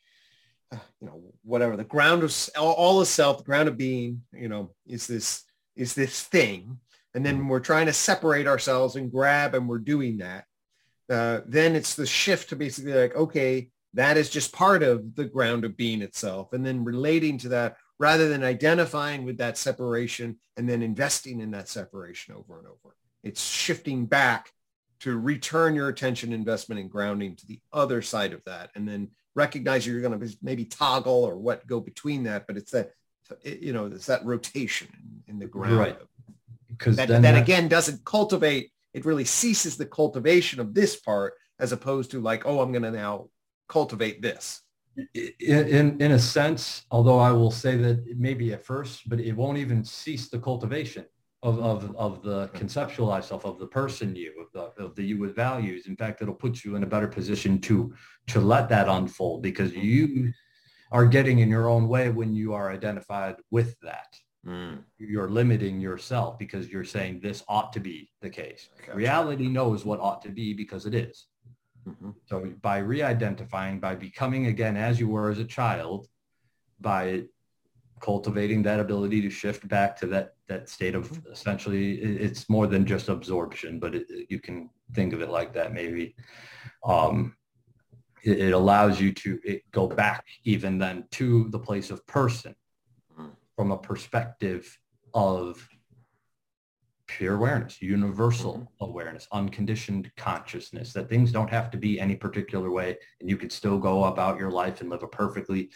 uh, 0.71 0.79
you 1.01 1.07
know 1.07 1.21
whatever 1.43 1.75
the 1.75 1.83
ground 1.83 2.23
of 2.23 2.49
all, 2.57 3.01
of 3.01 3.07
self, 3.07 3.39
the 3.39 3.43
ground 3.43 3.67
of 3.67 3.77
being, 3.77 4.21
you 4.33 4.47
know, 4.47 4.71
is 4.85 5.07
this 5.07 5.43
is 5.75 5.93
this 5.95 6.23
thing, 6.23 6.79
and 7.15 7.25
then 7.25 7.47
we're 7.47 7.59
trying 7.59 7.87
to 7.87 7.93
separate 7.93 8.47
ourselves 8.47 8.95
and 8.95 9.11
grab, 9.11 9.55
and 9.55 9.67
we're 9.67 9.79
doing 9.79 10.17
that. 10.17 10.45
Uh, 11.09 11.41
then 11.45 11.75
it's 11.75 11.95
the 11.95 12.05
shift 12.05 12.49
to 12.49 12.55
basically 12.55 12.93
like, 12.93 13.15
okay, 13.15 13.69
that 13.93 14.17
is 14.17 14.29
just 14.29 14.53
part 14.53 14.83
of 14.83 15.15
the 15.15 15.25
ground 15.25 15.65
of 15.65 15.75
being 15.75 16.01
itself, 16.01 16.53
and 16.53 16.65
then 16.65 16.83
relating 16.83 17.37
to 17.39 17.49
that 17.49 17.77
rather 17.99 18.29
than 18.29 18.43
identifying 18.43 19.25
with 19.25 19.37
that 19.37 19.57
separation 19.57 20.37
and 20.55 20.69
then 20.69 20.81
investing 20.81 21.41
in 21.41 21.51
that 21.51 21.67
separation 21.67 22.33
over 22.33 22.57
and 22.59 22.67
over. 22.67 22.95
It's 23.23 23.43
shifting 23.43 24.05
back 24.05 24.51
to 25.01 25.17
return 25.17 25.75
your 25.75 25.89
attention, 25.89 26.31
investment, 26.31 26.79
and 26.79 26.89
grounding 26.89 27.35
to 27.37 27.47
the 27.47 27.59
other 27.73 28.01
side 28.01 28.33
of 28.33 28.43
that, 28.45 28.69
and 28.75 28.87
then 28.87 29.09
recognize 29.35 29.85
you're 29.87 30.01
going 30.01 30.19
to 30.19 30.37
maybe 30.41 30.65
toggle 30.65 31.23
or 31.23 31.37
what 31.37 31.65
go 31.67 31.79
between 31.79 32.23
that, 32.23 32.47
but 32.47 32.57
it's 32.57 32.71
that 32.71 32.91
you 33.43 33.73
know 33.73 33.85
it's 33.85 34.07
that 34.07 34.25
rotation 34.25 34.87
in 35.27 35.39
the 35.39 35.45
ground, 35.45 35.77
right? 35.77 35.97
Because 36.67 36.97
that, 36.97 37.07
that, 37.07 37.21
that 37.21 37.41
again 37.41 37.67
doesn't 37.67 38.03
cultivate. 38.05 38.71
It 38.93 39.05
really 39.05 39.25
ceases 39.25 39.77
the 39.77 39.85
cultivation 39.85 40.59
of 40.59 40.73
this 40.73 40.95
part 40.95 41.33
as 41.59 41.71
opposed 41.71 42.11
to 42.11 42.21
like, 42.21 42.45
oh, 42.45 42.61
I'm 42.61 42.71
going 42.71 42.83
to 42.83 42.91
now 42.91 43.29
cultivate 43.67 44.21
this. 44.21 44.61
In 45.39 46.01
in 46.01 46.11
a 46.11 46.19
sense 46.19 46.83
although 46.91 47.19
i 47.19 47.31
will 47.31 47.51
say 47.51 47.77
that 47.77 48.03
maybe 48.17 48.51
at 48.51 48.65
first 48.65 49.07
but 49.07 49.21
it 49.21 49.31
won't 49.31 49.57
even 49.57 49.81
cease 49.85 50.27
the 50.27 50.39
cultivation 50.39 51.05
of 51.41 51.59
of, 51.59 51.95
of 51.95 52.21
the 52.21 52.47
conceptualized 52.49 53.25
self 53.25 53.45
of 53.45 53.59
the 53.59 53.67
person 53.67 54.15
you 54.15 54.33
of 54.41 54.51
the, 54.51 54.83
of 54.83 54.95
the 54.95 55.03
you 55.03 55.17
with 55.17 55.35
values. 55.35 55.87
In 55.87 55.95
fact 55.95 56.21
it'll 56.21 56.33
put 56.33 56.65
you 56.65 56.75
in 56.75 56.83
a 56.83 56.87
better 56.87 57.07
position 57.07 57.61
to 57.61 57.93
to 58.27 58.41
let 58.41 58.67
that 58.69 58.89
unfold 58.89 59.41
because 59.41 59.73
you 59.73 60.33
are 60.91 61.05
getting 61.05 61.39
in 61.39 61.49
your 61.49 61.69
own 61.69 61.87
way 61.87 62.09
when 62.09 62.35
you 62.35 62.53
are 62.53 62.71
identified 62.71 63.35
with 63.51 63.79
that 63.81 64.17
mm. 64.45 64.77
you're 64.97 65.29
limiting 65.29 65.79
yourself 65.79 66.37
because 66.37 66.69
you're 66.69 66.83
saying 66.83 67.19
this 67.19 67.43
ought 67.47 67.73
to 67.73 67.79
be 67.79 68.09
the 68.21 68.29
case 68.29 68.69
gotcha. 68.79 68.97
reality 68.97 69.47
knows 69.47 69.85
what 69.85 69.99
ought 69.99 70.21
to 70.21 70.29
be 70.29 70.53
because 70.53 70.85
it 70.85 70.93
is 70.93 71.27
Mm-hmm. 71.87 72.11
So 72.25 72.51
by 72.61 72.79
re-identifying, 72.79 73.79
by 73.79 73.95
becoming 73.95 74.47
again 74.47 74.75
as 74.77 74.99
you 74.99 75.07
were 75.07 75.29
as 75.29 75.39
a 75.39 75.45
child, 75.45 76.07
by 76.79 77.23
cultivating 78.01 78.63
that 78.63 78.79
ability 78.79 79.21
to 79.21 79.29
shift 79.29 79.67
back 79.67 79.97
to 79.97 80.07
that 80.07 80.35
that 80.47 80.69
state 80.69 80.95
of 80.95 81.11
mm-hmm. 81.11 81.31
essentially 81.31 81.95
it's 81.95 82.49
more 82.49 82.67
than 82.67 82.85
just 82.85 83.09
absorption, 83.09 83.79
but 83.79 83.95
it, 83.95 84.07
you 84.29 84.39
can 84.39 84.69
think 84.93 85.13
of 85.13 85.21
it 85.21 85.29
like 85.29 85.53
that 85.53 85.73
maybe. 85.73 86.15
Um, 86.83 87.35
it, 88.23 88.39
it, 88.39 88.53
allows 88.53 88.99
you 88.99 89.13
to 89.13 89.39
go 89.71 89.87
back 89.87 90.25
even 90.43 90.77
then 90.77 91.05
to 91.11 91.47
the 91.51 91.59
place 91.59 91.89
of 91.89 92.05
person. 92.05 92.53
From 93.59 93.71
a 93.71 93.77
perspective 93.77 94.79
of 95.13 95.67
pure 97.07 97.35
awareness, 97.35 97.81
universal 97.81 98.53
mm-hmm. 98.53 98.85
awareness, 98.85 99.27
unconditioned 99.33 100.09
consciousness, 100.15 100.93
that 100.93 101.09
things 101.09 101.29
don't 101.29 101.49
have 101.49 101.69
to 101.69 101.77
be 101.77 101.99
any 101.99 102.15
particular 102.15 102.71
way 102.71 102.97
and 103.19 103.29
you 103.29 103.35
could 103.35 103.51
still 103.51 103.77
go 103.77 104.05
about 104.05 104.39
your 104.39 104.49
life 104.49 104.79
and 104.79 104.89
live 104.89 105.03
a 105.03 105.07
perfectly, 105.07 105.69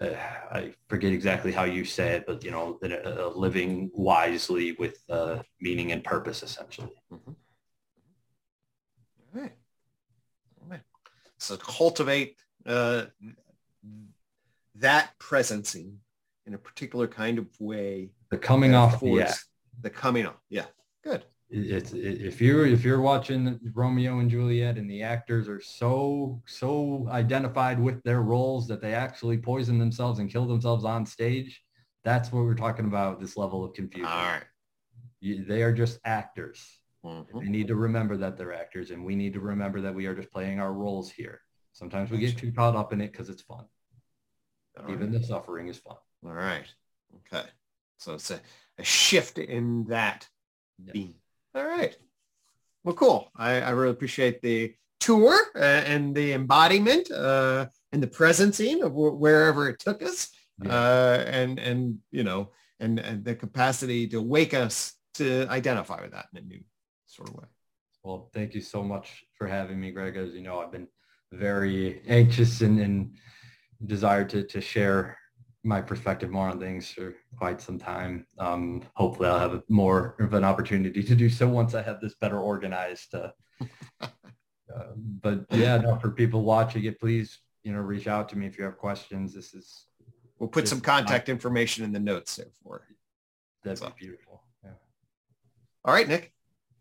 uh, 0.00 0.08
I 0.50 0.72
forget 0.88 1.12
exactly 1.12 1.52
how 1.52 1.62
you 1.62 1.84
say 1.84 2.16
it, 2.16 2.24
but 2.26 2.42
you 2.42 2.50
know, 2.50 2.80
uh, 2.82 3.28
living 3.28 3.92
wisely 3.94 4.72
with 4.72 5.00
uh, 5.08 5.38
meaning 5.60 5.92
and 5.92 6.02
purpose 6.02 6.42
essentially. 6.42 7.00
Mm-hmm. 7.12 7.30
All 9.22 9.40
right. 9.40 9.52
All 10.60 10.68
right. 10.68 10.82
So 11.38 11.56
cultivate 11.56 12.38
uh, 12.66 13.04
that 14.74 15.12
presencing 15.20 15.98
in 16.50 16.54
a 16.54 16.58
particular 16.58 17.06
kind 17.06 17.38
of 17.38 17.46
way. 17.60 18.10
The 18.30 18.38
coming 18.38 18.74
off 18.74 18.94
act 19.20 19.44
the 19.82 19.88
coming 19.88 20.26
off, 20.26 20.34
Yeah, 20.50 20.66
good. 21.04 21.24
It's 21.48 21.92
it, 21.92 22.20
if 22.20 22.40
you're 22.40 22.66
if 22.66 22.84
you're 22.84 23.00
watching 23.00 23.58
Romeo 23.72 24.18
and 24.18 24.28
Juliet 24.28 24.76
and 24.76 24.90
the 24.90 25.02
actors 25.02 25.48
are 25.48 25.60
so 25.60 26.42
so 26.46 27.08
identified 27.10 27.78
with 27.80 28.02
their 28.02 28.22
roles 28.22 28.66
that 28.68 28.82
they 28.82 28.94
actually 28.94 29.38
poison 29.38 29.78
themselves 29.78 30.18
and 30.18 30.30
kill 30.30 30.46
themselves 30.46 30.84
on 30.84 31.06
stage, 31.06 31.62
that's 32.04 32.32
what 32.32 32.44
we're 32.44 32.54
talking 32.54 32.86
about. 32.86 33.20
This 33.20 33.36
level 33.36 33.64
of 33.64 33.72
confusion. 33.72 34.10
All 34.10 34.24
right. 34.24 34.44
You, 35.20 35.44
they 35.44 35.62
are 35.62 35.72
just 35.72 36.00
actors. 36.04 36.80
Mm-hmm. 37.04 37.38
They 37.38 37.48
need 37.48 37.68
to 37.68 37.76
remember 37.76 38.16
that 38.16 38.36
they're 38.36 38.52
actors, 38.52 38.90
and 38.90 39.04
we 39.04 39.14
need 39.14 39.34
to 39.34 39.40
remember 39.40 39.80
that 39.82 39.94
we 39.94 40.06
are 40.06 40.14
just 40.14 40.32
playing 40.32 40.60
our 40.60 40.72
roles 40.72 41.10
here. 41.10 41.40
Sometimes 41.72 42.10
we 42.10 42.18
get 42.18 42.36
too 42.36 42.52
caught 42.52 42.74
up 42.74 42.92
in 42.92 43.00
it 43.00 43.12
because 43.12 43.28
it's 43.28 43.42
fun. 43.42 43.64
All 44.78 44.90
Even 44.90 45.12
right. 45.12 45.20
the 45.20 45.26
suffering 45.26 45.68
is 45.68 45.78
fun. 45.78 45.96
All 46.24 46.32
right. 46.32 46.66
Okay. 47.32 47.46
So 47.98 48.14
it's 48.14 48.30
a 48.30 48.40
a 48.80 48.84
shift 48.84 49.38
in 49.38 49.84
that 49.84 50.26
being. 50.92 51.14
All 51.54 51.64
right. 51.64 51.96
Well, 52.82 52.94
cool. 52.94 53.30
I, 53.36 53.60
I 53.60 53.70
really 53.70 53.92
appreciate 53.92 54.40
the 54.40 54.74
tour 54.98 55.38
uh, 55.54 55.58
and 55.58 56.14
the 56.14 56.32
embodiment 56.32 57.10
uh, 57.10 57.66
and 57.92 58.02
the 58.02 58.06
presencing 58.06 58.82
of 58.82 58.92
w- 58.92 59.14
wherever 59.14 59.68
it 59.68 59.78
took 59.78 60.02
us, 60.02 60.30
yeah. 60.62 60.72
uh, 60.72 61.24
and 61.26 61.58
and 61.58 61.98
you 62.10 62.24
know, 62.24 62.50
and 62.80 62.98
and 62.98 63.24
the 63.24 63.34
capacity 63.34 64.08
to 64.08 64.22
wake 64.22 64.54
us 64.54 64.94
to 65.14 65.46
identify 65.50 66.00
with 66.00 66.12
that 66.12 66.26
in 66.32 66.42
a 66.42 66.46
new 66.46 66.60
sort 67.06 67.28
of 67.28 67.34
way. 67.34 67.44
Well, 68.02 68.30
thank 68.32 68.54
you 68.54 68.62
so 68.62 68.82
much 68.82 69.24
for 69.34 69.46
having 69.46 69.78
me, 69.78 69.90
Gregg. 69.90 70.16
As 70.16 70.32
you 70.32 70.42
know, 70.42 70.60
I've 70.60 70.72
been 70.72 70.88
very 71.32 72.00
anxious 72.08 72.62
and, 72.62 72.80
and 72.80 73.14
desired 73.84 74.30
to 74.30 74.44
to 74.44 74.60
share 74.62 75.18
my 75.62 75.80
perspective 75.80 76.30
more 76.30 76.48
on 76.48 76.58
things 76.58 76.90
for 76.90 77.14
quite 77.36 77.60
some 77.60 77.78
time. 77.78 78.26
Um, 78.38 78.82
hopefully 78.94 79.28
I'll 79.28 79.38
have 79.38 79.62
more 79.68 80.16
of 80.18 80.32
an 80.32 80.44
opportunity 80.44 81.02
to 81.02 81.14
do 81.14 81.28
so 81.28 81.48
once 81.48 81.74
I 81.74 81.82
have 81.82 82.00
this 82.00 82.14
better 82.14 82.38
organized. 82.38 83.14
Uh, 83.14 83.30
uh, 84.00 84.06
but 84.96 85.44
yeah, 85.50 85.76
no, 85.76 85.96
for 85.96 86.10
people 86.10 86.42
watching 86.42 86.84
it, 86.84 86.98
please, 86.98 87.40
you 87.62 87.72
know, 87.72 87.80
reach 87.80 88.06
out 88.06 88.28
to 88.30 88.38
me 88.38 88.46
if 88.46 88.56
you 88.56 88.64
have 88.64 88.78
questions. 88.78 89.34
This 89.34 89.52
is, 89.52 89.86
we'll 90.38 90.48
put 90.48 90.66
some 90.66 90.80
contact 90.80 91.28
information 91.28 91.84
in 91.84 91.92
the 91.92 92.00
notes 92.00 92.36
there 92.36 92.46
for 92.62 92.86
That'd 93.62 93.78
so. 93.78 93.86
be 93.88 94.06
beautiful. 94.06 94.42
Yeah. 94.64 94.70
All 95.84 95.92
right, 95.92 96.08
Nick. 96.08 96.32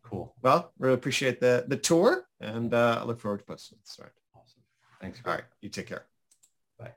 Cool. 0.03 0.33
Well, 0.41 0.71
really 0.79 0.95
appreciate 0.95 1.41
the, 1.41 1.65
the 1.67 1.77
tour 1.77 2.25
and 2.39 2.73
uh, 2.73 2.99
I 3.01 3.03
look 3.03 3.19
forward 3.19 3.39
to 3.39 3.45
posting. 3.45 3.77
All 3.99 4.05
right. 4.05 4.13
Awesome. 4.35 4.61
Thanks. 5.01 5.21
All 5.25 5.33
right. 5.33 5.43
You 5.61 5.69
take 5.69 5.87
care. 5.87 6.05
Bye. 6.79 6.93